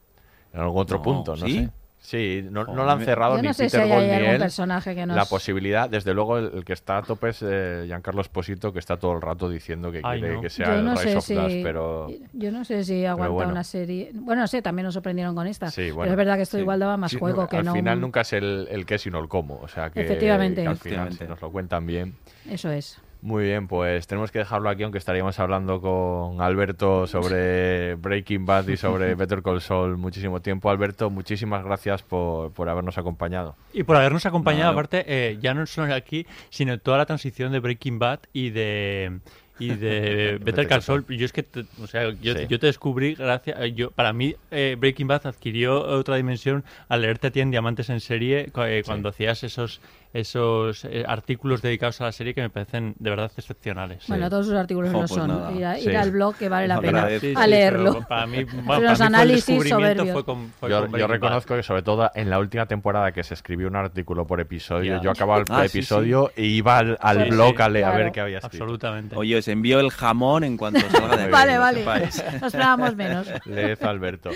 en 0.52 0.60
algún 0.60 0.82
otro 0.82 0.98
No, 0.98 1.02
punto, 1.02 1.36
no 1.36 1.46
¿sí? 1.46 1.58
sé. 1.64 1.70
Sí, 2.04 2.44
no, 2.50 2.64
no 2.64 2.84
lo 2.84 2.90
han 2.90 3.04
cerrado 3.04 3.36
Yo 3.36 3.42
ni 3.42 3.54
si 3.54 3.62
Peter 3.62 3.82
hay 3.82 3.88
Gold 3.88 4.06
ni 4.08 4.10
algún 4.12 4.30
él. 4.32 4.38
personaje 4.40 4.92
que 4.92 5.06
nos... 5.06 5.14
La 5.16 5.24
posibilidad, 5.24 5.88
desde 5.88 6.12
luego, 6.12 6.36
el, 6.36 6.50
el 6.52 6.64
que 6.64 6.72
está 6.72 6.98
a 6.98 7.02
tope 7.02 7.28
es 7.28 7.44
eh, 7.46 7.84
Giancarlo 7.86 8.20
Esposito, 8.22 8.72
que 8.72 8.80
está 8.80 8.96
todo 8.96 9.12
el 9.12 9.22
rato 9.22 9.48
diciendo 9.48 9.92
que 9.92 10.00
Ay, 10.02 10.18
quiere 10.18 10.34
no. 10.34 10.40
que 10.40 10.50
sea 10.50 10.66
Yo 10.66 10.72
el 10.80 10.84
no 10.84 10.94
Rise 10.96 11.08
sé 11.10 11.16
of 11.18 11.26
Flash, 11.26 11.52
si- 11.52 11.62
pero 11.62 12.08
Yo 12.32 12.50
no 12.50 12.64
sé 12.64 12.82
si 12.82 13.06
aguanta 13.06 13.32
bueno. 13.32 13.52
una 13.52 13.62
serie... 13.62 14.10
Bueno, 14.14 14.40
no 14.42 14.46
sé, 14.48 14.60
también 14.62 14.86
nos 14.86 14.94
sorprendieron 14.94 15.36
con 15.36 15.46
esta. 15.46 15.70
sí, 15.70 15.82
Pero 15.82 15.94
bueno. 15.94 16.10
es 16.10 16.16
verdad 16.16 16.34
que 16.36 16.42
esto 16.42 16.56
sí. 16.56 16.62
igual 16.62 16.80
daba 16.80 16.96
más 16.96 17.12
Sí, 17.12 17.18
juego 17.20 17.42
no, 17.42 17.48
que 17.48 17.56
al 17.58 17.64
no... 17.66 17.72
final 17.72 17.94
un- 17.98 18.00
nunca 18.02 18.22
es 18.22 18.32
el, 18.32 18.66
el 18.68 18.84
qué, 18.84 18.98
sino 18.98 19.20
el 19.20 19.28
cómo. 19.28 19.60
O 19.62 19.68
sea 19.68 19.90
que, 19.90 20.00
Efectivamente. 20.00 20.62
que 20.62 20.68
al 20.68 20.76
final, 20.78 21.06
Efectivamente. 21.06 21.24
si 21.24 21.30
nos 21.30 21.40
lo 21.40 21.52
cuentan 21.52 21.86
bien. 21.86 22.16
Eso 22.50 22.68
es. 22.72 22.98
Muy 23.22 23.44
bien, 23.44 23.68
pues 23.68 24.08
tenemos 24.08 24.32
que 24.32 24.40
dejarlo 24.40 24.68
aquí, 24.68 24.82
aunque 24.82 24.98
estaríamos 24.98 25.38
hablando 25.38 25.80
con 25.80 26.40
Alberto 26.40 27.06
sobre 27.06 27.94
Breaking 27.94 28.44
Bad 28.44 28.66
y 28.66 28.76
sobre 28.76 29.14
Better 29.14 29.42
Call 29.44 29.60
Saul 29.60 29.96
muchísimo 29.96 30.42
tiempo. 30.42 30.68
Alberto, 30.70 31.08
muchísimas 31.08 31.64
gracias 31.64 32.02
por, 32.02 32.50
por 32.52 32.68
habernos 32.68 32.98
acompañado. 32.98 33.54
Y 33.72 33.84
por 33.84 33.94
habernos 33.96 34.26
acompañado, 34.26 34.72
aparte, 34.72 35.04
eh, 35.06 35.38
ya 35.40 35.54
no 35.54 35.64
solo 35.66 35.94
aquí, 35.94 36.26
sino 36.50 36.72
en 36.72 36.80
toda 36.80 36.98
la 36.98 37.06
transición 37.06 37.52
de 37.52 37.60
Breaking 37.60 38.00
Bad 38.00 38.20
y 38.32 38.50
de 38.50 39.20
y 39.58 39.68
de 39.68 40.40
Better 40.44 40.66
Call 40.66 40.82
Saul. 40.82 41.04
Yo 41.06 41.24
es 41.24 41.32
que, 41.32 41.44
te- 41.44 41.64
o 41.80 41.86
sea, 41.86 42.10
yo, 42.20 42.34
Sí. 42.34 42.46
yo 42.48 42.58
te 42.58 42.66
descubrí 42.66 43.14
gracias. 43.14 43.56
eh, 43.60 43.72
Yo, 43.72 43.92
para 43.92 44.12
mí, 44.12 44.34
eh, 44.50 44.74
Breaking 44.76 45.06
Bad 45.06 45.28
adquirió 45.28 45.80
otra 45.80 46.16
dimensión 46.16 46.64
al 46.88 47.02
leerte 47.02 47.28
a 47.28 47.30
ti 47.30 47.38
en 47.40 47.52
Diamantes 47.52 47.88
en 47.88 48.00
serie 48.00 48.50
eh, 48.52 48.82
cuando 48.84 49.10
hacías 49.10 49.44
esos 49.44 49.80
esos 50.12 50.84
eh, 50.84 51.04
artículos 51.06 51.62
dedicados 51.62 52.00
a 52.00 52.04
la 52.04 52.12
serie 52.12 52.34
que 52.34 52.42
me 52.42 52.50
parecen 52.50 52.94
de 52.98 53.10
verdad 53.10 53.30
excepcionales. 53.36 54.04
Bueno, 54.08 54.28
todos 54.28 54.46
sus 54.46 54.54
artículos 54.54 54.92
lo 54.92 54.98
pues 54.98 55.10
son. 55.10 55.56
Ir, 55.56 55.64
a- 55.64 55.78
ir 55.78 55.90
Sí. 55.90 55.96
al 55.96 56.10
blog 56.10 56.36
que 56.36 56.48
vale 56.48 56.68
la 56.68 56.80
pena. 56.80 57.08
Sí, 57.18 57.32
a 57.36 57.46
leerlo. 57.46 58.04
Para 58.08 58.26
mí, 58.26 58.44
bueno, 58.44 58.66
para 58.66 58.80
los 58.80 58.90
mí 58.90 58.96
fue 58.96 59.06
el 59.06 59.14
análisis 59.14 59.46
descubrimiento 59.46 59.76
soberbios. 59.94 60.12
fue 60.12 60.24
con, 60.24 60.52
fue 60.60 60.70
Yo, 60.70 60.76
con 60.80 60.86
yo 60.86 60.90
Breaking 60.90 61.08
Bad. 61.08 61.14
reconozco 61.14 61.56
que 61.56 61.62
sobre 61.62 61.82
todo 61.82 62.10
en 62.14 62.28
la 62.30 62.38
última 62.38 62.66
temporada 62.66 63.12
que 63.12 63.22
se 63.22 63.34
escribió 63.34 63.68
un 63.68 63.76
artículo 63.76 64.26
por 64.26 64.40
episodio, 64.40 65.00
yo 65.02 65.10
acababa 65.10 65.40
el 65.40 65.46
Ah, 65.50 65.66
sí, 65.68 65.78
episodio 65.78 66.30
e 66.36 66.44
iba 66.44 66.78
al, 66.78 66.98
al 67.00 67.24
Sí, 67.24 67.30
blog 67.30 67.56
sí, 67.56 67.62
a, 67.62 67.68
leer- 67.68 67.84
a 67.84 67.90
ver 67.90 67.96
claro. 67.98 68.12
qué 68.12 68.20
había 68.20 68.38
escrito. 68.38 68.64
Absolutamente. 68.64 69.16
Oye, 69.16 69.36
os 69.36 69.48
envío 69.48 69.80
el 69.80 69.90
jamón 69.90 70.44
en 70.44 70.56
cuanto 70.56 70.80
salga 70.90 71.16
de 71.16 71.30
Vale, 71.30 71.58
vale. 71.58 71.78
sepáis. 71.78 72.24
No 72.40 72.46
esperábamos 72.48 72.96
menos. 72.96 73.26
Leed 73.46 73.82
Alberto. 73.82 74.30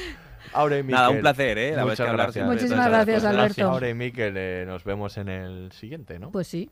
Ahora 0.53 0.79
y 0.79 0.83
Nada, 0.85 1.07
Miquel, 1.09 1.17
un 1.17 1.21
placer, 1.23 1.59
¿eh? 1.59 1.73
La 1.77 1.85
Muchas 1.85 2.07
que 2.07 2.13
gracias. 2.13 2.47
Muchísimas 2.47 2.89
gracias. 2.89 3.25
Alberto. 3.25 3.69
Ahora 3.69 3.89
y 3.89 3.95
Miquel, 3.95 4.35
eh, 4.37 4.65
nos 4.67 4.85
vemos 4.85 5.17
en 5.19 5.29
el 5.29 5.73
siguiente, 5.73 6.19
¿no? 6.19 6.31
Pues 6.31 6.47
sí. 6.49 6.71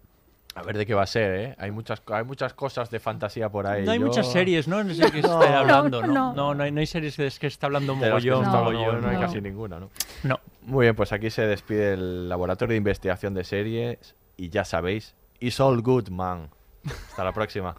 A 0.57 0.63
ver 0.63 0.79
de 0.79 0.87
qué 0.87 0.95
va 0.95 1.03
a 1.03 1.07
ser, 1.07 1.35
¿eh? 1.35 1.55
Hay 1.59 1.73
muchas, 1.73 2.01
hay 2.13 2.23
muchas 2.23 2.55
cosas 2.55 2.89
de 2.89 3.01
fantasía 3.01 3.49
por 3.49 3.67
ahí. 3.67 3.85
No 3.85 3.91
hay 3.91 3.99
Yo- 3.99 4.07
muchas 4.07 4.31
series, 4.31 4.69
¿no? 4.69 4.85
No 4.85 4.95
sé 4.95 5.03
qué 5.13 5.21
No, 5.21 5.43
está 5.43 5.59
hablando, 5.59 6.01
no, 6.01 6.07
¿no? 6.07 6.13
no. 6.15 6.33
No, 6.35 6.55
no, 6.55 6.63
hay, 6.63 6.71
no 6.71 6.79
hay 6.81 6.87
series 6.87 7.17
de 7.17 7.25
las 7.25 7.39
que 7.41 7.49
está 7.49 7.67
hablando 7.67 7.95
de 7.97 8.09
las 8.09 8.23
que 8.23 8.31
mogollón, 8.31 9.01
No, 9.03 9.09
hay 9.09 9.17
no. 9.17 9.21
casi 9.21 9.41
ninguna, 9.41 9.81
¿no? 9.81 9.91
No. 10.23 10.39
Muy 10.63 10.85
bien, 10.87 10.95
pues 10.95 11.13
aquí 11.13 11.31
se 11.31 11.43
despide 11.47 11.95
el 11.95 12.29
Laboratorio 12.29 12.73
de 12.75 12.79
Investigación 12.79 13.35
de 13.35 13.43
Series 13.43 14.15
y 14.37 14.49
ya 14.51 14.65
sabéis, 14.65 15.15
it's 15.41 15.59
all 15.59 15.83
good, 15.83 16.09
man. 16.11 16.49
Hasta 16.87 17.25
la 17.25 17.33
próxima. 17.33 17.75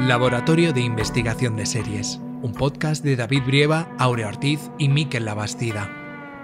Laboratorio 0.00 0.72
de 0.72 0.80
Investigación 0.80 1.56
de 1.56 1.66
Series, 1.66 2.20
un 2.42 2.52
podcast 2.52 3.04
de 3.04 3.16
David 3.16 3.42
Brieva, 3.46 3.88
Aurea 3.98 4.28
Ortiz 4.28 4.70
y 4.78 4.88
Miquel 4.88 5.24
Labastida. 5.24 5.90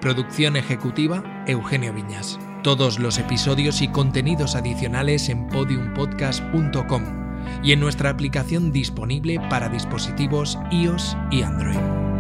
Producción 0.01 0.57
ejecutiva, 0.57 1.45
Eugenio 1.47 1.93
Viñas. 1.93 2.39
Todos 2.63 2.99
los 2.99 3.19
episodios 3.19 3.83
y 3.83 3.89
contenidos 3.89 4.55
adicionales 4.55 5.29
en 5.29 5.49
podiumpodcast.com 5.49 7.05
y 7.63 7.73
en 7.73 7.81
nuestra 7.81 8.11
aplicación 8.11 8.73
disponible 8.73 9.39
para 9.51 9.69
dispositivos 9.69 10.59
iOS 10.71 11.17
y 11.31 11.43
Android. 11.43 12.14